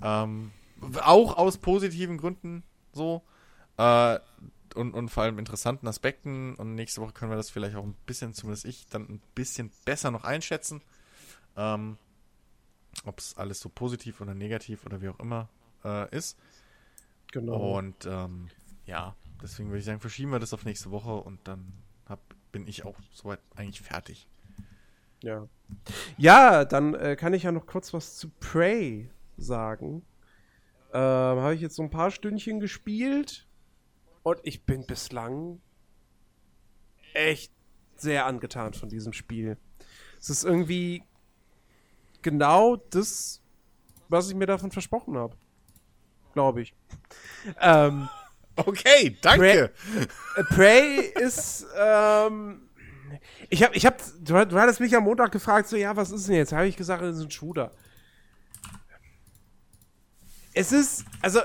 [0.02, 0.50] Ähm,
[1.02, 3.22] auch aus positiven Gründen so.
[3.76, 4.18] Äh,
[4.74, 6.54] und, und vor allem interessanten Aspekten.
[6.56, 9.70] Und nächste Woche können wir das vielleicht auch ein bisschen, zumindest ich, dann ein bisschen
[9.84, 10.82] besser noch einschätzen.
[11.56, 11.98] Ähm,
[13.04, 15.48] Ob es alles so positiv oder negativ oder wie auch immer
[15.84, 16.38] äh, ist.
[17.32, 17.78] Genau.
[17.78, 18.48] Und ähm,
[18.86, 21.72] ja, deswegen würde ich sagen, verschieben wir das auf nächste Woche und dann
[22.06, 22.20] hab,
[22.52, 24.28] bin ich auch soweit eigentlich fertig.
[25.22, 25.48] Ja.
[26.18, 30.04] Ja, dann äh, kann ich ja noch kurz was zu Prey sagen.
[30.92, 33.46] Ähm, Habe ich jetzt so ein paar Stündchen gespielt
[34.22, 35.60] und ich bin bislang
[37.14, 37.52] echt
[37.96, 39.56] sehr angetan von diesem Spiel.
[40.18, 41.02] Es ist irgendwie
[42.22, 43.40] genau das,
[44.08, 45.36] was ich mir davon versprochen habe.
[46.34, 46.74] Glaube ich.
[47.60, 48.08] Ähm,
[48.54, 49.72] Okay, danke.
[50.36, 52.68] Äh, Prey ist, ähm,
[53.48, 56.28] ich hab, ich hab, du, du hattest mich am Montag gefragt, so, ja, was ist
[56.28, 56.52] denn jetzt?
[56.52, 57.72] Habe ich gesagt, es ist ein Shooter.
[60.54, 61.40] Es ist, also,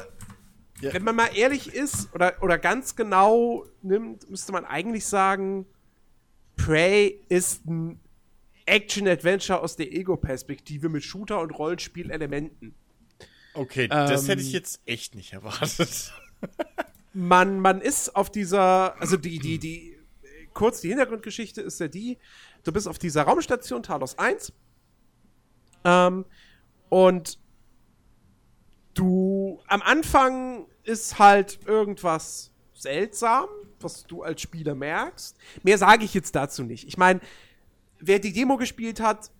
[0.81, 0.93] Ja.
[0.93, 5.65] wenn man mal ehrlich ist oder, oder ganz genau nimmt, müsste man eigentlich sagen,
[6.57, 7.99] Prey ist ein
[8.67, 12.75] Action-Adventure aus der Ego-Perspektive mit Shooter- und Rollenspielelementen.
[13.53, 16.13] Okay, das Ähm, hätte ich jetzt echt nicht erwartet.
[17.13, 19.97] man, man ist auf dieser, also die, die, die,
[20.53, 22.17] kurz die Hintergrundgeschichte ist ja die,
[22.63, 24.53] du bist auf dieser Raumstation Talos 1
[25.85, 26.25] ähm,
[26.89, 27.39] und
[28.93, 33.47] du, am Anfang ist halt irgendwas seltsam,
[33.79, 35.37] was du als Spieler merkst.
[35.63, 36.87] Mehr sage ich jetzt dazu nicht.
[36.87, 37.19] Ich meine,
[37.99, 39.31] wer die Demo gespielt hat,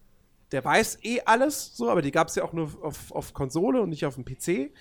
[0.51, 3.81] der weiß eh alles, so, aber die gab es ja auch nur auf, auf Konsole
[3.81, 4.71] und nicht auf dem PC.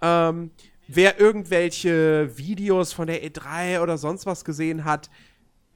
[0.00, 0.50] Ähm,
[0.86, 5.10] wer irgendwelche Videos von der E3 oder sonst was gesehen hat,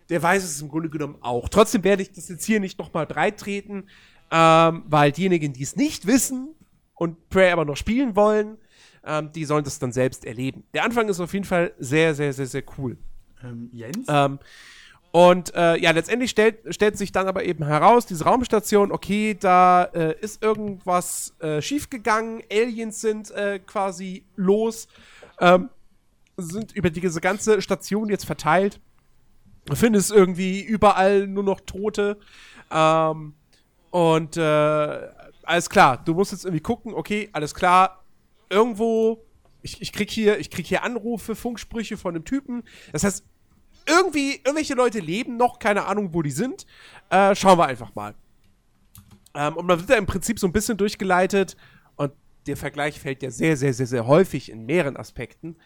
[0.09, 1.49] der weiß es im Grunde genommen auch.
[1.49, 3.89] Trotzdem werde ich das jetzt hier nicht nochmal breit treten,
[4.31, 6.55] ähm, weil diejenigen, die es nicht wissen
[6.95, 8.59] und Prey aber noch spielen wollen,
[9.05, 10.65] ähm, die sollen das dann selbst erleben.
[10.75, 12.97] Der Anfang ist auf jeden Fall sehr, sehr, sehr, sehr cool.
[13.43, 14.07] Ähm, Jens?
[14.09, 14.39] Ähm,
[15.13, 19.85] und äh, ja, letztendlich stellt, stellt sich dann aber eben heraus, diese Raumstation, okay, da
[19.85, 24.89] äh, ist irgendwas äh, schiefgegangen, Aliens sind äh, quasi los,
[25.39, 25.69] ähm,
[26.39, 28.81] sind über diese ganze Station jetzt verteilt.
[29.75, 32.19] Findest irgendwie überall nur noch Tote.
[32.71, 33.35] Ähm,
[33.91, 34.41] und äh,
[35.43, 38.03] alles klar, du musst jetzt irgendwie gucken, okay, alles klar,
[38.49, 39.27] irgendwo,
[39.61, 42.63] ich, ich krieg hier, ich krieg hier Anrufe, Funksprüche von einem Typen.
[42.93, 43.27] Das heißt,
[43.87, 46.67] irgendwie, irgendwelche Leute leben noch, keine Ahnung, wo die sind.
[47.11, 48.15] Äh, schauen wir einfach mal.
[49.35, 51.57] Ähm, und man wird da im Prinzip so ein bisschen durchgeleitet.
[51.97, 52.13] Und
[52.47, 55.57] der Vergleich fällt ja sehr, sehr, sehr, sehr häufig in mehreren Aspekten.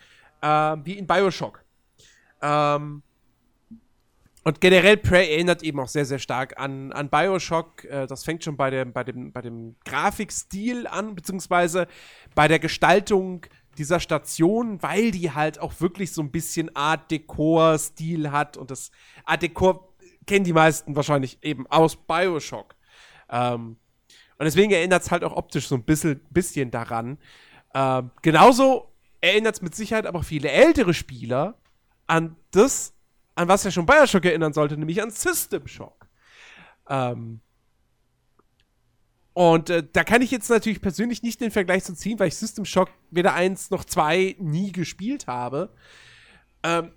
[0.42, 1.64] Ähm, wie in Bioshock.
[2.42, 3.02] Ähm,
[4.44, 7.84] und generell Prey erinnert eben auch sehr, sehr stark an, an Bioshock.
[7.84, 11.88] Äh, das fängt schon bei dem, bei, dem, bei dem Grafikstil an, beziehungsweise
[12.36, 13.44] bei der Gestaltung
[13.78, 18.56] dieser Station, weil die halt auch wirklich so ein bisschen Art Dekor-Stil hat.
[18.56, 18.90] Und das
[19.24, 19.94] Art Dekor
[20.26, 22.74] kennen die meisten wahrscheinlich eben aus Bioshock.
[23.30, 23.76] Ähm,
[24.38, 27.18] und deswegen erinnert es halt auch optisch so ein bisschen, bisschen daran.
[27.74, 31.58] Ähm, genauso erinnert es mit Sicherheit aber viele ältere Spieler
[32.06, 32.94] an das,
[33.34, 36.06] an was ja schon Bioshock erinnern sollte, nämlich an System Shock.
[36.88, 37.40] Ähm,
[39.36, 42.36] und äh, da kann ich jetzt natürlich persönlich nicht den Vergleich zu ziehen, weil ich
[42.36, 45.74] System Shock weder eins noch zwei nie gespielt habe.
[46.62, 46.92] Ähm,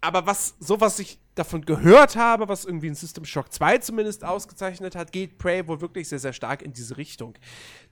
[0.00, 4.24] aber was, so was ich davon gehört habe, was irgendwie in System Shock 2 zumindest
[4.24, 7.34] ausgezeichnet hat, geht Prey wohl wirklich sehr, sehr stark in diese Richtung.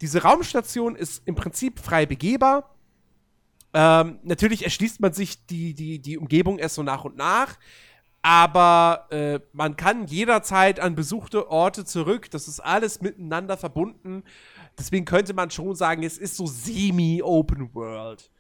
[0.01, 2.75] Diese Raumstation ist im Prinzip frei begehbar.
[3.73, 7.57] Ähm, natürlich erschließt man sich die, die, die Umgebung erst so nach und nach.
[8.23, 12.31] Aber äh, man kann jederzeit an besuchte Orte zurück.
[12.31, 14.23] Das ist alles miteinander verbunden.
[14.79, 18.31] Deswegen könnte man schon sagen, es ist so semi-Open World.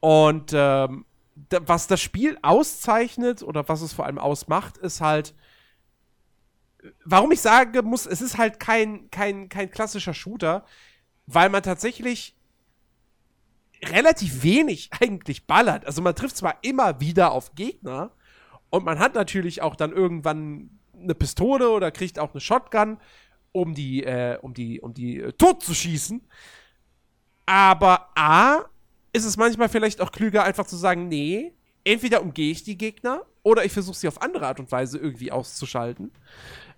[0.00, 5.34] Und ähm, da, was das Spiel auszeichnet oder was es vor allem ausmacht, ist halt,
[7.04, 10.64] warum ich sage muss, es ist halt kein, kein, kein klassischer Shooter,
[11.26, 12.34] weil man tatsächlich
[13.84, 15.86] relativ wenig eigentlich ballert.
[15.86, 18.10] Also man trifft zwar immer wieder auf Gegner
[18.72, 22.96] und man hat natürlich auch dann irgendwann eine Pistole oder kriegt auch eine Shotgun,
[23.52, 26.22] um die, äh, um die, um die äh, tot zu schießen.
[27.44, 28.64] Aber A,
[29.12, 31.52] ist es manchmal vielleicht auch klüger, einfach zu sagen, nee,
[31.84, 35.30] entweder umgehe ich die Gegner oder ich versuche sie auf andere Art und Weise irgendwie
[35.30, 36.10] auszuschalten.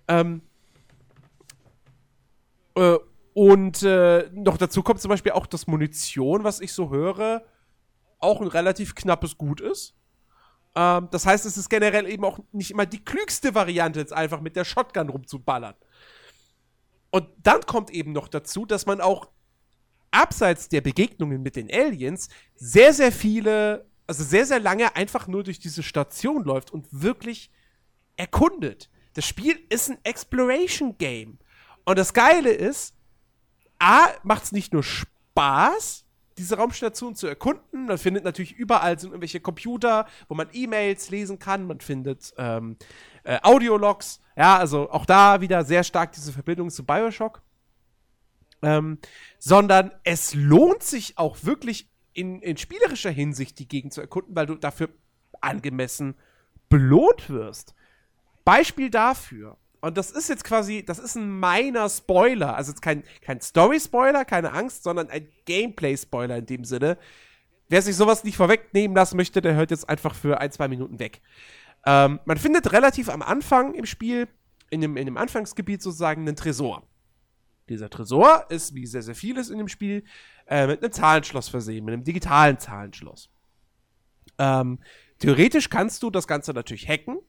[0.09, 0.41] Ähm,
[2.75, 2.97] äh,
[3.33, 7.45] und äh, noch dazu kommt zum Beispiel auch, dass Munition, was ich so höre,
[8.19, 9.95] auch ein relativ knappes Gut ist.
[10.75, 14.41] Ähm, das heißt, es ist generell eben auch nicht immer die klügste Variante, jetzt einfach
[14.41, 15.75] mit der Shotgun rumzuballern.
[17.11, 19.29] Und dann kommt eben noch dazu, dass man auch
[20.11, 25.43] abseits der Begegnungen mit den Aliens sehr, sehr viele, also sehr, sehr lange einfach nur
[25.43, 27.51] durch diese Station läuft und wirklich
[28.17, 28.89] erkundet.
[29.13, 31.39] Das Spiel ist ein Exploration Game.
[31.85, 32.95] Und das Geile ist,
[33.79, 36.04] A, macht es nicht nur Spaß,
[36.37, 37.85] diese Raumstation zu erkunden.
[37.85, 41.65] Man findet natürlich überall sind irgendwelche Computer, wo man E-Mails lesen kann.
[41.65, 42.77] Man findet ähm,
[43.23, 44.21] äh, Audiologs.
[44.35, 47.41] Ja, also auch da wieder sehr stark diese Verbindung zu Bioshock.
[48.61, 48.97] Ähm,
[49.39, 54.45] sondern es lohnt sich auch wirklich in, in spielerischer Hinsicht die Gegend zu erkunden, weil
[54.45, 54.89] du dafür
[55.41, 56.15] angemessen
[56.69, 57.75] belohnt wirst.
[58.43, 59.57] Beispiel dafür.
[59.85, 62.55] Und das ist jetzt quasi, das ist ein meiner Spoiler.
[62.55, 66.97] Also kein, kein Story-Spoiler, keine Angst, sondern ein Gameplay-Spoiler in dem Sinne.
[67.69, 70.97] Wer sich sowas nicht vorwegnehmen lassen möchte, der hört jetzt einfach für ein, zwei Minuten
[70.97, 71.21] weg.
[71.85, 74.27] Ähm, man findet relativ am Anfang im Spiel,
[74.71, 76.81] in dem, in dem Anfangsgebiet sozusagen, einen Tresor.
[77.69, 80.03] Dieser Tresor ist, wie sehr, sehr vieles in dem Spiel,
[80.47, 83.29] äh, mit einem Zahlenschloss versehen, mit einem digitalen Zahlenschloss.
[84.39, 84.79] Ähm,
[85.19, 87.19] theoretisch kannst du das Ganze natürlich hacken.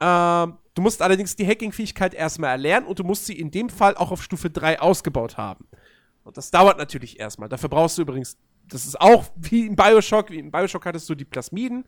[0.00, 3.96] Ähm, du musst allerdings die Hacking-Fähigkeit erstmal erlernen und du musst sie in dem Fall
[3.96, 5.66] auch auf Stufe 3 ausgebaut haben.
[6.24, 7.48] Und das dauert natürlich erstmal.
[7.48, 8.36] Dafür brauchst du übrigens,
[8.68, 11.84] das ist auch wie in Bioshock, wie in Bioshock hattest du die Plasmiden.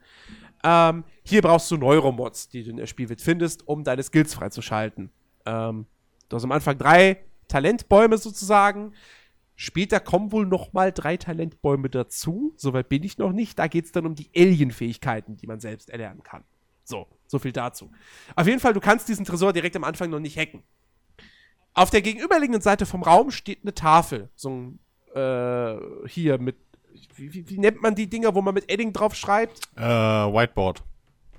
[0.62, 5.10] Ähm, hier brauchst du Neuromods, die du in der Spielwelt findest, um deine Skills freizuschalten.
[5.46, 5.86] Ähm,
[6.28, 8.92] du hast am Anfang drei Talentbäume sozusagen.
[9.54, 12.52] Später kommen wohl noch mal drei Talentbäume dazu.
[12.56, 13.58] Soweit bin ich noch nicht.
[13.58, 16.44] Da geht es dann um die Alien-Fähigkeiten, die man selbst erlernen kann.
[16.84, 17.90] So, so viel dazu.
[18.34, 20.62] Auf jeden Fall, du kannst diesen Tresor direkt am Anfang noch nicht hacken.
[21.74, 24.30] Auf der gegenüberliegenden Seite vom Raum steht eine Tafel.
[24.34, 24.78] So ein,
[25.14, 25.76] äh,
[26.08, 26.56] hier mit,
[27.14, 29.60] wie, wie, wie nennt man die Dinger, wo man mit Edding drauf schreibt?
[29.76, 30.82] Äh, Whiteboard.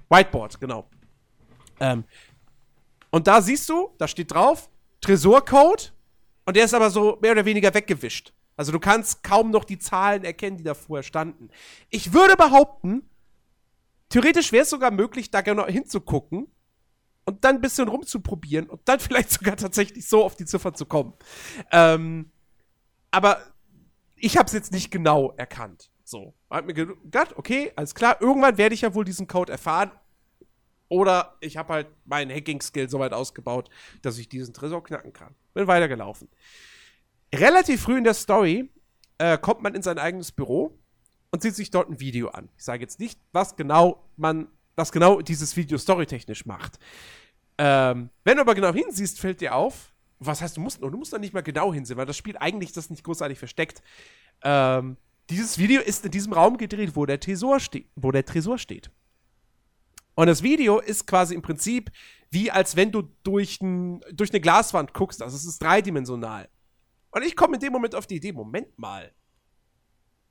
[0.10, 0.88] Whiteboard, genau.
[1.80, 2.04] Ähm,
[3.10, 4.70] und da siehst du, da steht drauf,
[5.02, 5.94] Tresorcode
[6.46, 8.34] und der ist aber so mehr oder weniger weggewischt.
[8.56, 11.50] Also du kannst kaum noch die Zahlen erkennen, die da vorher standen.
[11.90, 13.08] Ich würde behaupten,
[14.10, 16.48] theoretisch wäre es sogar möglich, da genau hinzugucken
[17.26, 20.86] und dann ein bisschen rumzuprobieren und dann vielleicht sogar tatsächlich so auf die Ziffer zu
[20.86, 21.14] kommen.
[21.72, 22.32] Ähm,
[23.12, 23.42] aber
[24.16, 25.92] ich habe es jetzt nicht genau erkannt.
[26.04, 29.92] So, hat mir gedacht, okay, alles klar, irgendwann werde ich ja wohl diesen Code erfahren.
[30.90, 33.70] Oder ich habe halt meinen Hacking-Skill so weit ausgebaut,
[34.02, 35.36] dass ich diesen Tresor knacken kann.
[35.54, 36.30] Bin weitergelaufen.
[37.36, 38.72] Relativ früh in der Story
[39.18, 40.80] äh, kommt man in sein eigenes Büro
[41.38, 42.50] und sieht sich dort ein Video an.
[42.58, 46.80] Ich sage jetzt nicht, was genau man, was genau dieses Video storytechnisch macht.
[47.60, 51.14] Ähm, wenn du aber genau hinsiehst, fällt dir auf, was heißt, du musst, du musst
[51.14, 53.84] da nicht mal genau hinsehen, weil das Spiel eigentlich das nicht großartig versteckt.
[54.42, 54.98] Ähm,
[55.30, 58.90] dieses Video ist in diesem Raum gedreht, wo der Tresor steht, wo der Tresor steht.
[60.16, 61.92] Und das Video ist quasi im Prinzip
[62.32, 65.22] wie als wenn du durch, ein, durch eine Glaswand guckst.
[65.22, 66.50] Also es ist dreidimensional.
[67.12, 69.14] Und ich komme in dem Moment auf die Idee, Moment mal.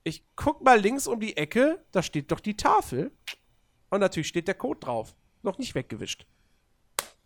[0.07, 3.11] Ich guck mal links um die Ecke, da steht doch die Tafel.
[3.91, 5.17] Und natürlich steht der Code drauf.
[5.43, 6.27] Noch nicht weggewischt.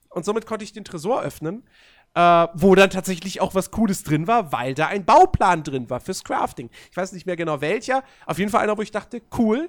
[0.08, 1.62] Und somit konnte ich den Tresor öffnen,
[2.14, 6.00] äh, wo dann tatsächlich auch was Cooles drin war, weil da ein Bauplan drin war
[6.00, 6.70] fürs Crafting.
[6.90, 8.02] Ich weiß nicht mehr genau welcher.
[8.24, 9.68] Auf jeden Fall einer, wo ich dachte, cool,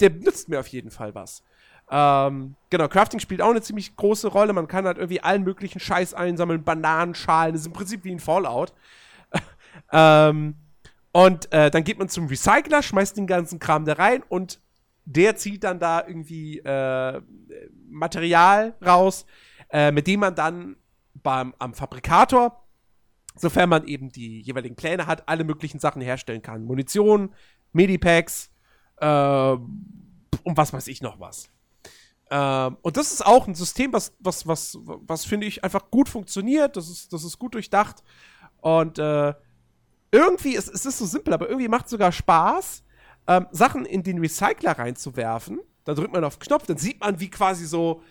[0.00, 1.42] der nützt mir auf jeden Fall was.
[1.90, 4.54] Ähm, genau, Crafting spielt auch eine ziemlich große Rolle.
[4.54, 7.52] Man kann halt irgendwie allen möglichen Scheiß einsammeln, Bananenschalen.
[7.52, 8.72] Das ist im Prinzip wie ein Fallout.
[9.92, 10.54] ähm,
[11.12, 14.60] und äh, dann geht man zum Recycler, schmeißt den ganzen Kram da rein und
[15.04, 17.22] der zieht dann da irgendwie äh,
[17.88, 19.24] Material raus,
[19.70, 20.76] äh, mit dem man dann
[21.14, 22.62] beim, am Fabrikator,
[23.34, 26.64] sofern man eben die jeweiligen Pläne hat, alle möglichen Sachen herstellen kann.
[26.64, 27.34] Munition,
[27.72, 28.50] Medipacks,
[29.00, 31.50] äh, und was weiß ich noch was.
[32.30, 36.08] Ähm, und das ist auch ein System, was, was, was, was finde ich einfach gut
[36.08, 36.76] funktioniert.
[36.76, 38.02] Das ist, das ist gut durchdacht.
[38.60, 39.34] Und äh,
[40.10, 42.82] irgendwie, es, es ist so simpel, aber irgendwie macht es sogar Spaß,
[43.26, 45.60] ähm, Sachen in den Recycler reinzuwerfen.
[45.84, 48.02] Da drückt man auf Knopf, dann sieht man, wie quasi so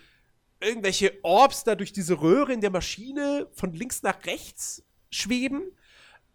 [0.59, 5.63] irgendwelche Orbs da durch diese Röhre in der Maschine von links nach rechts schweben.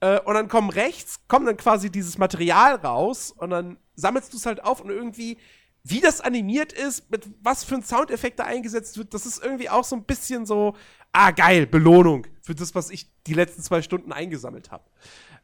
[0.00, 4.36] Äh, und dann kommen rechts, kommt dann quasi dieses Material raus und dann sammelst du
[4.36, 5.38] es halt auf und irgendwie,
[5.84, 9.68] wie das animiert ist, mit was für ein Soundeffekt da eingesetzt wird, das ist irgendwie
[9.68, 10.76] auch so ein bisschen so,
[11.12, 14.84] ah, geil, Belohnung für das, was ich die letzten zwei Stunden eingesammelt habe.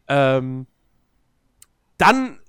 [0.08, 0.66] Ähm,
[1.98, 2.40] dann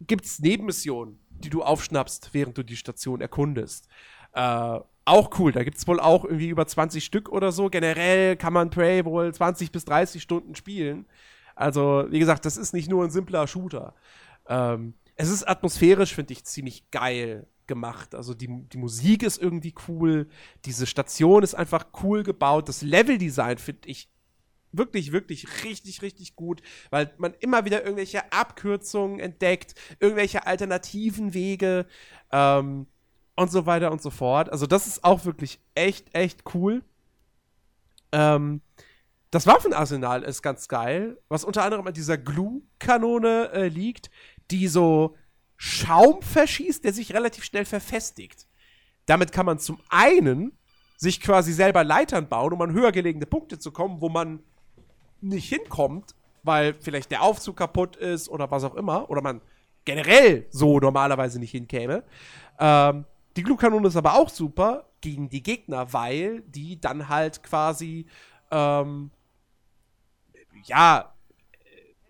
[0.00, 3.88] gibt's Nebenmissionen, die du aufschnappst, während du die Station erkundest.
[4.32, 7.70] Äh, auch cool, da gibt's wohl auch irgendwie über 20 Stück oder so.
[7.70, 11.06] Generell kann man Prey wohl 20 bis 30 Stunden spielen.
[11.54, 13.94] Also, wie gesagt, das ist nicht nur ein simpler Shooter.
[14.46, 18.14] Ähm, es ist atmosphärisch, finde ich, ziemlich geil gemacht.
[18.14, 20.28] Also die, die Musik ist irgendwie cool,
[20.64, 24.08] diese Station ist einfach cool gebaut, das Leveldesign finde ich
[24.72, 31.86] wirklich, wirklich richtig, richtig gut, weil man immer wieder irgendwelche Abkürzungen entdeckt, irgendwelche alternativen Wege
[32.32, 32.86] ähm,
[33.36, 34.50] und so weiter und so fort.
[34.50, 36.82] Also das ist auch wirklich echt, echt cool.
[38.12, 38.62] Ähm,
[39.30, 44.10] das Waffenarsenal ist ganz geil, was unter anderem an dieser Glue-Kanone äh, liegt,
[44.50, 45.16] die so
[45.56, 48.46] Schaum verschießt, der sich relativ schnell verfestigt.
[49.06, 50.52] Damit kann man zum einen
[50.96, 54.42] sich quasi selber Leitern bauen, um an höher gelegene Punkte zu kommen, wo man
[55.20, 59.40] nicht hinkommt, weil vielleicht der Aufzug kaputt ist oder was auch immer, oder man
[59.84, 62.04] generell so normalerweise nicht hinkäme.
[62.58, 63.04] Ähm,
[63.36, 68.06] die Glutkanone ist aber auch super gegen die Gegner, weil die dann halt quasi
[68.50, 69.10] ähm,
[70.64, 71.12] ja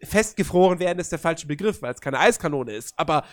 [0.02, 3.24] festgefroren werden ist der falsche Begriff, weil es keine Eiskanone ist, aber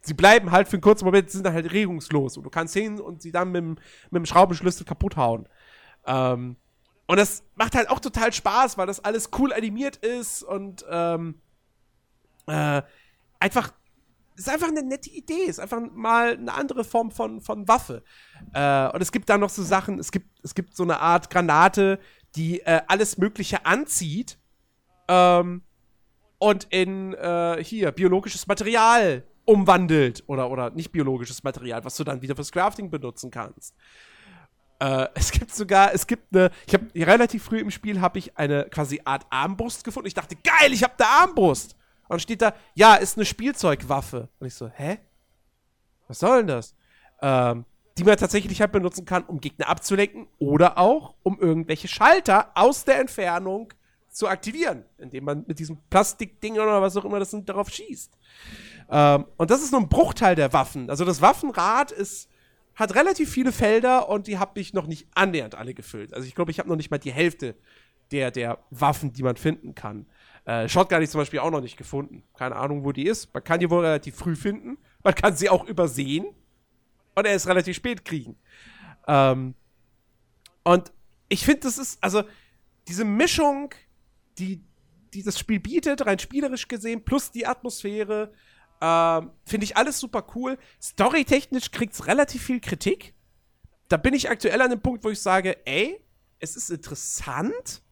[0.00, 3.00] sie bleiben halt für einen kurzen Moment, sind dann halt regungslos und du kannst hin
[3.00, 3.80] und sie dann mit, mit
[4.12, 5.48] dem Schraubenschlüssel kaputt hauen.
[6.06, 6.56] Ähm,
[7.06, 11.40] und das macht halt auch total Spaß, weil das alles cool animiert ist und ähm,
[12.46, 12.82] äh,
[13.38, 13.72] einfach
[14.34, 18.02] ist einfach eine nette Idee, ist einfach mal eine andere Form von, von Waffe.
[18.54, 21.30] Äh, und es gibt da noch so Sachen, es gibt, es gibt so eine Art
[21.30, 21.98] Granate,
[22.34, 24.38] die äh, alles Mögliche anzieht
[25.08, 25.62] ähm,
[26.38, 32.22] und in äh, hier biologisches Material umwandelt oder, oder nicht biologisches Material, was du dann
[32.22, 33.74] wieder fürs Crafting benutzen kannst.
[34.82, 38.36] Äh, es gibt sogar, es gibt eine, ich habe relativ früh im Spiel habe ich
[38.36, 40.08] eine quasi Art Armbrust gefunden.
[40.08, 41.76] Ich dachte, geil, ich habe eine Armbrust.
[42.02, 44.28] Und dann steht da, ja, ist eine Spielzeugwaffe.
[44.40, 44.98] Und ich so, hä?
[46.08, 46.74] Was soll denn das?
[47.20, 47.64] Ähm,
[47.96, 52.84] die man tatsächlich halt benutzen kann, um Gegner abzulenken oder auch, um irgendwelche Schalter aus
[52.84, 53.72] der Entfernung
[54.08, 58.18] zu aktivieren, indem man mit diesem Plastikding oder was auch immer das sind, darauf schießt.
[58.90, 60.90] Ähm, und das ist nur ein Bruchteil der Waffen.
[60.90, 62.28] Also das Waffenrad ist,
[62.74, 66.14] hat relativ viele Felder und die habe ich noch nicht annähernd alle gefüllt.
[66.14, 67.54] Also ich glaube, ich habe noch nicht mal die Hälfte
[68.10, 70.06] der, der Waffen, die man finden kann.
[70.44, 72.22] Äh, Shotgun habe ich zum Beispiel auch noch nicht gefunden.
[72.36, 73.32] Keine Ahnung, wo die ist.
[73.32, 74.78] Man kann die wohl relativ früh finden.
[75.02, 76.26] Man kann sie auch übersehen
[77.14, 78.36] und erst relativ spät kriegen.
[79.06, 79.54] Ähm,
[80.64, 80.92] und
[81.28, 82.22] ich finde, das ist, also,
[82.88, 83.74] diese Mischung,
[84.38, 84.62] die,
[85.14, 88.32] die das Spiel bietet, rein spielerisch gesehen, plus die Atmosphäre,
[88.84, 90.58] ähm, finde ich alles super cool.
[90.82, 93.14] Storytechnisch kriegt's relativ viel Kritik.
[93.88, 96.04] Da bin ich aktuell an dem Punkt, wo ich sage, ey,
[96.40, 97.84] es ist interessant.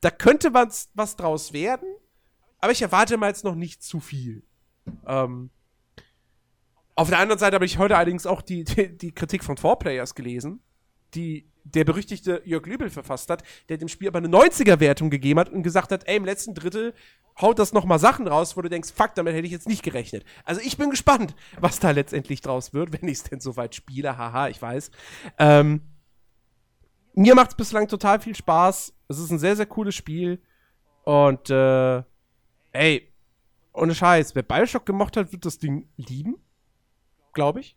[0.00, 1.86] Da könnte was, was draus werden.
[2.58, 4.42] Aber ich erwarte mal jetzt noch nicht zu viel.
[5.06, 5.50] Ähm,
[6.94, 10.14] auf der anderen Seite habe ich heute allerdings auch die, die, die Kritik von 4Players
[10.14, 10.62] gelesen,
[11.14, 15.48] die der berüchtigte Jörg Lübel verfasst hat, der dem Spiel aber eine 90er-Wertung gegeben hat
[15.48, 16.94] und gesagt hat, ey, im letzten Drittel
[17.40, 19.82] haut das noch mal Sachen raus, wo du denkst, fuck, damit hätte ich jetzt nicht
[19.82, 20.24] gerechnet.
[20.44, 24.18] Also ich bin gespannt, was da letztendlich draus wird, wenn ich es denn soweit spiele.
[24.18, 24.90] Haha, ich weiß.
[25.38, 25.80] Ähm,
[27.14, 28.94] mir macht es bislang total viel Spaß.
[29.08, 30.42] Es ist ein sehr, sehr cooles Spiel.
[31.04, 32.02] Und, äh,
[32.72, 33.12] ey,
[33.74, 36.36] ohne Scheiß, wer Bioshock gemocht hat, wird das Ding lieben.
[37.32, 37.76] Glaube ich.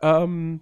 [0.00, 0.60] Ähm,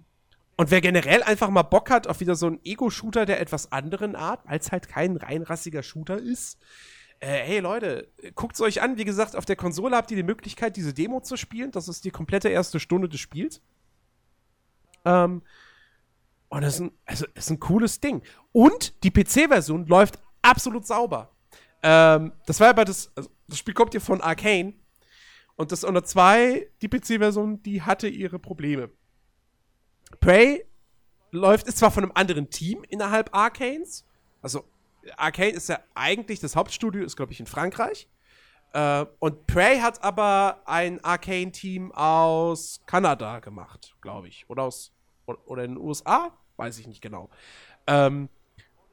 [0.57, 4.15] und wer generell einfach mal Bock hat auf wieder so einen Ego-Shooter der etwas anderen
[4.15, 6.57] Art, weil es halt kein reinrassiger Shooter ist,
[7.19, 8.97] äh, hey Leute, guckt's euch an.
[8.97, 11.71] Wie gesagt, auf der Konsole habt ihr die Möglichkeit, diese Demo zu spielen.
[11.71, 13.61] Das ist die komplette erste Stunde des Spiels.
[15.05, 15.41] Ähm,
[16.49, 18.21] und das ist ein, also, das ist ein cooles Ding.
[18.51, 21.31] Und die PC-Version läuft absolut sauber.
[21.81, 24.73] Ähm, das war aber das, also das Spiel kommt hier von Arcane.
[25.55, 28.91] Und das Honor 2, die PC-Version, die hatte ihre Probleme.
[30.19, 30.65] Prey
[31.31, 34.05] läuft, ist zwar von einem anderen Team innerhalb Arcanes.
[34.41, 34.65] Also,
[35.15, 38.07] Arcane ist ja eigentlich, das Hauptstudio ist, glaube ich, in Frankreich.
[38.73, 44.45] Äh, und Prey hat aber ein Arcane-Team aus Kanada gemacht, glaube ich.
[44.49, 44.91] Oder aus,
[45.25, 46.37] oder, in den USA?
[46.57, 47.29] Weiß ich nicht genau.
[47.85, 48.29] Ähm,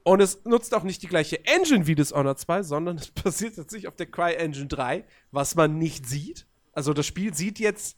[0.05, 3.57] und es nutzt auch nicht die gleiche Engine wie das Honor 2, sondern es basiert
[3.57, 6.47] tatsächlich auf der CryEngine 3, was man nicht sieht.
[6.73, 7.97] Also das Spiel sieht jetzt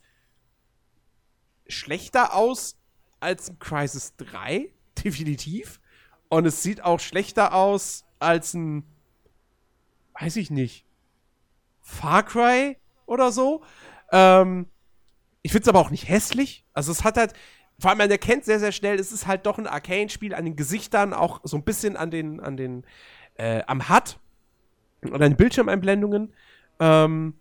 [1.67, 2.77] schlechter aus
[3.19, 4.69] als ein Crisis 3,
[5.03, 5.79] definitiv.
[6.29, 8.83] Und es sieht auch schlechter aus als ein,
[10.19, 10.85] weiß ich nicht,
[11.81, 13.63] Far Cry oder so.
[14.11, 14.67] Ähm,
[15.41, 16.65] ich finde es aber auch nicht hässlich.
[16.73, 17.33] Also es hat halt,
[17.79, 20.57] vor allem man erkennt sehr, sehr schnell, es ist halt doch ein Arcane-Spiel an den
[20.57, 22.85] Gesichtern, auch so ein bisschen an den, an den,
[23.35, 24.19] äh, am HUD
[25.03, 26.33] und an den Bildschirmeinblendungen.
[26.79, 27.35] Ähm,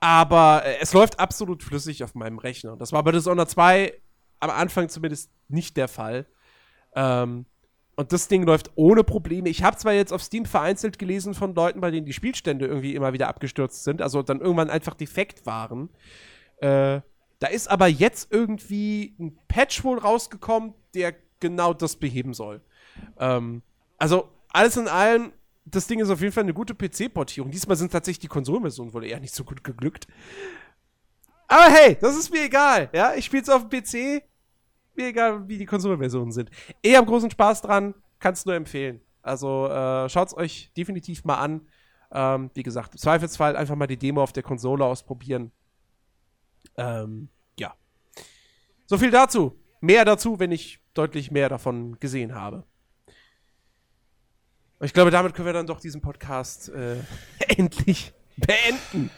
[0.00, 2.76] aber äh, es läuft absolut flüssig auf meinem Rechner.
[2.76, 3.92] Das war bei Dishonored 2
[4.40, 6.26] am Anfang zumindest nicht der Fall.
[6.94, 7.46] Ähm,
[7.96, 9.48] und das Ding läuft ohne Probleme.
[9.48, 12.94] Ich habe zwar jetzt auf Steam vereinzelt gelesen von Leuten, bei denen die Spielstände irgendwie
[12.94, 15.88] immer wieder abgestürzt sind, also dann irgendwann einfach defekt waren.
[16.58, 17.00] Äh,
[17.40, 22.60] da ist aber jetzt irgendwie ein Patch wohl rausgekommen, der genau das beheben soll.
[23.18, 23.62] Ähm,
[23.96, 25.32] also alles in allem,
[25.64, 27.50] das Ding ist auf jeden Fall eine gute PC-Portierung.
[27.50, 30.06] Diesmal sind tatsächlich die Konsolenversionen wohl eher nicht so gut geglückt.
[31.48, 32.90] Aber hey, das ist mir egal.
[32.92, 34.22] Ja, ich spiele es auf dem PC.
[34.94, 36.50] Mir egal, wie die Konsolenversionen sind.
[36.82, 39.00] Ich habe großen Spaß dran, kann es nur empfehlen.
[39.22, 41.66] Also äh, schaut es euch definitiv mal an.
[42.10, 45.50] Ähm, wie gesagt, im Zweifelsfall einfach mal die Demo auf der Konsole ausprobieren.
[46.76, 47.28] Ähm,
[47.58, 47.74] ja.
[48.86, 49.58] So viel dazu.
[49.80, 52.64] Mehr dazu, wenn ich deutlich mehr davon gesehen habe.
[54.80, 56.96] Ich glaube, damit können wir dann doch diesen Podcast äh,
[57.56, 59.10] endlich beenden.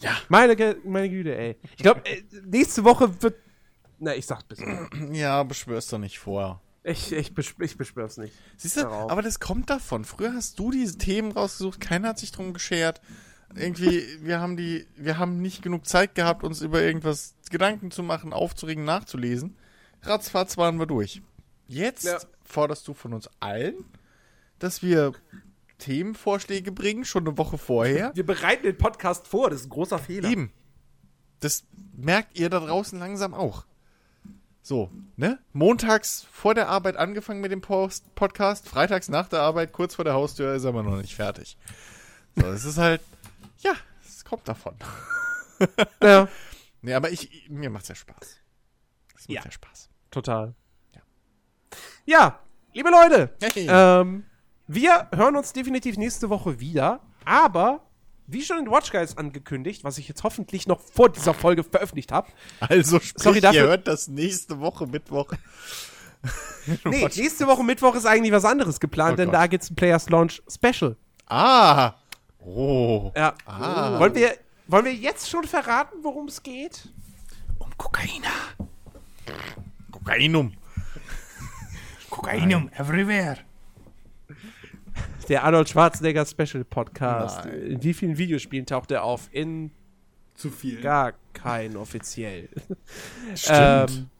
[0.00, 0.16] Ja.
[0.28, 1.56] Meine, meine Güte, ey.
[1.76, 3.34] Ich glaube, äh, nächste Woche wird.
[3.98, 4.58] Na, ich sag's bis.
[5.12, 6.60] Ja, beschwör's doch nicht vor.
[6.82, 8.32] Ich, ich, beschw ich beschwör's nicht.
[8.56, 9.10] Siehst du, Darauf.
[9.10, 10.04] aber das kommt davon.
[10.06, 13.02] Früher hast du diese Themen rausgesucht, keiner hat sich drum geschert.
[13.54, 18.02] Irgendwie, wir haben die, wir haben nicht genug Zeit gehabt, uns über irgendwas Gedanken zu
[18.02, 19.56] machen, aufzuregen, nachzulesen.
[20.02, 21.20] Ratzfatz waren wir durch.
[21.68, 22.18] Jetzt Ja.
[22.44, 23.84] forderst du von uns allen,
[24.58, 25.12] dass wir
[25.80, 28.12] Themenvorschläge bringen, schon eine Woche vorher.
[28.14, 30.28] Wir bereiten den Podcast vor, das ist ein großer Fehler.
[30.28, 30.52] Eben.
[31.40, 31.64] Das
[31.96, 33.64] merkt ihr da draußen langsam auch.
[34.62, 35.38] So, ne?
[35.52, 40.04] Montags vor der Arbeit angefangen mit dem Post Podcast, freitags nach der Arbeit, kurz vor
[40.04, 41.56] der Haustür ist er immer noch nicht fertig.
[42.36, 43.00] So, es ist halt,
[43.60, 43.72] ja,
[44.06, 44.74] es kommt davon.
[46.02, 46.28] Ja,
[46.82, 48.38] Nee, aber ich, mir macht's ja Spaß.
[49.14, 49.42] Es macht Ja.
[49.44, 49.90] ja Spaß.
[50.10, 50.54] total.
[50.94, 51.00] Ja.
[52.06, 52.38] Ja,
[52.72, 53.66] liebe Leute, Hey.
[53.68, 54.24] ähm,
[54.72, 57.80] wir hören uns definitiv nächste Woche wieder, aber
[58.26, 62.12] wie schon in Watch Guys angekündigt, was ich jetzt hoffentlich noch vor dieser Folge veröffentlicht
[62.12, 62.28] habe.
[62.60, 63.62] Also, sprich, Sorry dafür.
[63.62, 65.32] ihr hört das nächste Woche, Mittwoch.
[66.84, 69.34] Nee, nächste Woche Mittwoch ist eigentlich was anderes geplant, Oh denn Gott.
[69.36, 70.94] da gibt's ein Players Launch Special.
[71.26, 71.94] Ah!
[72.40, 73.10] Oh.
[73.16, 73.32] Ja.
[73.46, 73.98] Ah.
[73.98, 76.90] Wollen, wir, wollen wir jetzt schon verraten, worum es geht?
[77.58, 78.28] Um Kokaina.
[79.90, 80.52] Kokainum.
[82.10, 83.38] Kokainum everywhere.
[85.28, 87.44] Der Arnold Schwarzenegger Special Podcast.
[87.44, 87.54] Nein.
[87.62, 89.28] In wie vielen Videospielen taucht er auf?
[89.32, 89.70] In
[90.34, 90.80] Zu viel.
[90.80, 92.48] gar keinen offiziell.
[93.34, 93.90] Stimmt.
[93.90, 94.10] Ähm,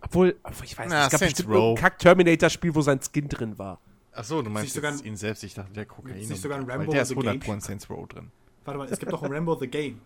[0.00, 1.76] obwohl, obwohl, ich weiß nicht, es gab Saints bestimmt Row.
[1.76, 3.78] ein Kack-Terminator-Spiel, wo sein Skin drin war.
[4.12, 5.44] Achso, du meinst sogar ihn selbst.
[5.44, 6.26] Ich dachte, der Kokainum.
[6.26, 7.40] nicht sogar ein Rambo Der ist the 100 Game?
[7.40, 8.30] Pro in Saints Row drin.
[8.64, 10.00] Warte mal, es gibt doch ein Rambo the Game.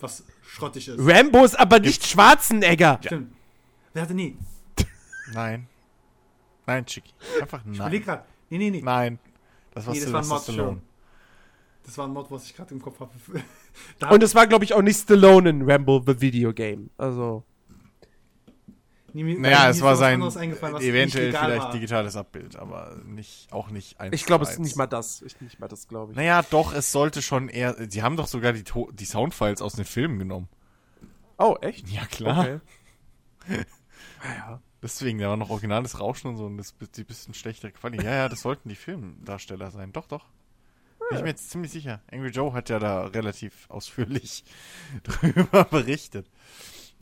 [0.00, 0.96] Was schrottig ist.
[0.98, 2.98] Rambo ist aber nicht Schwarzenegger.
[3.04, 3.34] Stimmt.
[3.92, 4.36] Wer hatte nie?
[5.32, 5.66] Nein.
[6.66, 7.12] Nein, Chicky.
[7.40, 8.16] Einfach Ich überleg nein.
[8.16, 8.26] grad.
[8.50, 8.82] Nee, nee, nee.
[8.82, 9.18] Nein.
[9.72, 10.68] Das war Nee, das war ein Mod Stallone.
[10.70, 10.82] schon.
[11.84, 13.10] Das war ein Mod, was ich gerade im Kopf habe.
[13.98, 16.90] da Und es war, glaube ich, auch nicht Stallone in Rambo the Video Game.
[16.98, 17.44] Also.
[19.12, 20.36] Nee, mir- Naja, es war was sein was
[20.82, 21.70] eventuell vielleicht war.
[21.72, 25.22] digitales Abbild, aber nicht, auch nicht eins Ich glaube, es ist nicht mal das.
[25.22, 26.16] Ich, nicht mal das, glaube ich.
[26.16, 27.76] Naja, doch, es sollte schon eher.
[27.90, 30.48] Sie haben doch sogar die, die Soundfiles aus den Filmen genommen.
[31.38, 31.88] Oh, echt?
[31.88, 32.40] Ja, klar.
[32.40, 32.60] Okay.
[34.22, 34.60] Ah, ja.
[34.82, 38.06] Deswegen, da war noch originales Rauschen und so und das die bisschen schlechtere Qualität.
[38.06, 39.92] Ja, ja, das sollten die Filmdarsteller sein.
[39.92, 40.26] Doch, doch.
[41.08, 42.00] Bin ich mir jetzt ziemlich sicher.
[42.10, 44.44] Angry Joe hat ja da relativ ausführlich
[45.04, 46.28] drüber berichtet.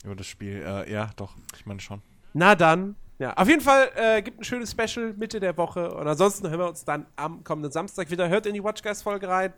[0.03, 0.63] Über das Spiel.
[0.65, 1.35] Äh, ja, doch.
[1.55, 2.01] Ich meine schon.
[2.33, 2.95] Na dann.
[3.17, 5.93] Ja, auf jeden Fall äh, gibt ein schönes Special Mitte der Woche.
[5.93, 8.29] Und ansonsten hören wir uns dann am kommenden Samstag wieder.
[8.29, 9.53] Hört in die Watch Guys Folge rein.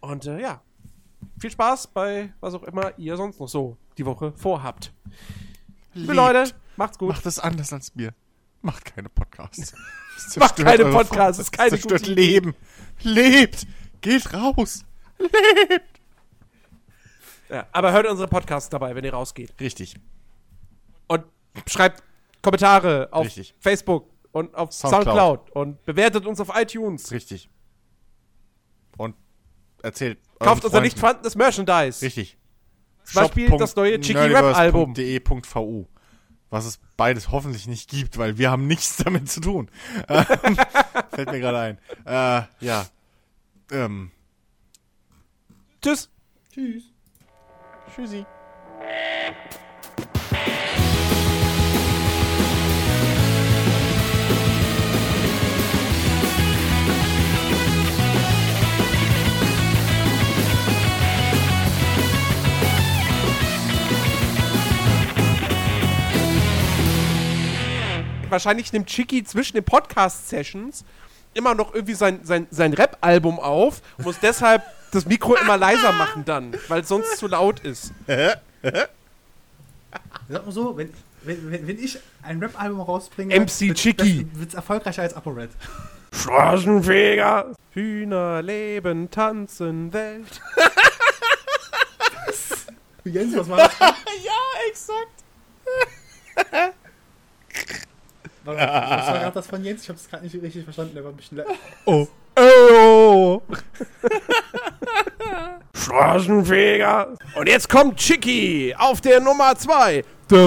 [0.00, 0.62] Und äh, ja,
[1.38, 4.92] viel Spaß bei was auch immer ihr sonst noch so die Woche vorhabt.
[5.94, 6.16] Liebe Lebt.
[6.16, 7.08] Leute, macht's gut.
[7.08, 8.12] Macht es anders als mir.
[8.62, 9.74] Macht keine Podcasts.
[10.36, 12.06] Macht keine Podcasts, Vor- ist keine zerstört.
[12.06, 12.54] Leben.
[13.02, 13.66] Lebt.
[14.00, 14.84] Geht raus.
[15.18, 16.00] Lebt.
[17.50, 19.52] Ja, aber hört unsere Podcasts dabei, wenn ihr rausgeht.
[19.60, 19.94] Richtig.
[21.08, 21.24] Und
[21.66, 22.02] schreibt
[22.42, 23.54] Kommentare auf Richtig.
[23.60, 25.04] Facebook und auf Soundcloud.
[25.06, 25.50] Soundcloud.
[25.52, 27.10] und bewertet uns auf iTunes.
[27.12, 27.48] Richtig.
[28.96, 29.14] Und
[29.82, 30.18] erzählt.
[30.38, 32.02] Kauft unser nicht vorhandenes Merchandise.
[32.04, 32.38] Richtig.
[33.04, 34.92] Zum Beispiel das neue Chicky Rap Album.
[34.92, 35.86] nerdiverse.de.vu.
[36.50, 39.70] Was es beides hoffentlich nicht gibt, weil wir haben nichts damit zu tun.
[40.08, 40.24] Ähm,
[41.10, 41.78] Fällt mir gerade ein.
[42.04, 42.86] Äh, ja.
[43.70, 44.10] Ähm,
[45.82, 46.08] Tschüss.
[46.52, 46.84] Tschüss.
[47.94, 48.24] tschüssi.
[68.34, 70.84] Wahrscheinlich nimmt Chicky zwischen den Podcast-Sessions
[71.34, 76.24] immer noch irgendwie sein, sein, sein Rap-Album auf, muss deshalb das Mikro immer leiser machen
[76.24, 77.92] dann, weil es sonst zu laut ist.
[80.28, 84.26] Sag mal so, wenn, wenn, wenn, wenn ich ein Rap-Album rausbringe, MC Chicky.
[84.32, 85.50] wird es erfolgreicher als ApoRed.
[86.12, 87.54] Straßenfeger.
[87.72, 90.40] Hühner leben, tanzen, Welt.
[93.04, 93.78] Jens, was war das?
[93.80, 94.32] ja,
[94.68, 95.14] exakt.
[98.44, 99.82] Was war gerade das von Jens?
[99.82, 100.94] Ich habe es gerade nicht richtig verstanden.
[100.94, 101.42] Der war ein bisschen
[101.86, 102.06] Oh.
[102.36, 103.42] Oh.
[105.74, 107.14] Straßenfeger.
[107.36, 110.04] Und jetzt kommt Chicky auf der Nummer 2.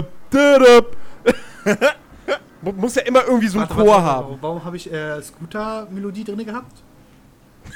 [2.62, 4.26] Muss ja immer irgendwie so einen Warte, Chor warte, haben.
[4.26, 6.84] Warum, warum habe ich äh, Scooter-Melodie drin gehabt?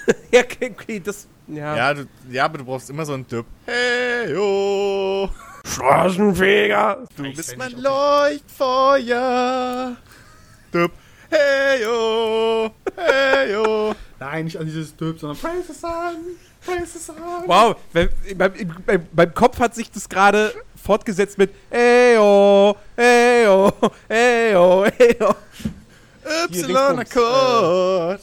[0.31, 1.27] Ja, okay, okay, das.
[1.47, 1.75] Ja.
[1.75, 3.45] Ja, du, ja, aber du brauchst immer so einen Typ.
[3.65, 5.29] Hey, yo.
[5.65, 6.99] Straßenfeger.
[7.15, 9.97] Du Ich bist mein Leuchtfeuer.
[10.71, 10.91] Typ.
[11.29, 12.71] Hey, yo.
[12.95, 13.95] Hey, yo.
[14.19, 17.15] Nein, nicht an dieses Typ, sondern Praise the Sun, Praise the Sun.
[17.47, 23.71] Wow, beim, beim, beim, Kopf hat sich das gerade fortgesetzt mit Eyo, Eyo,
[24.07, 25.35] Eyo, Eyo.
[26.51, 28.21] Y-Akkord.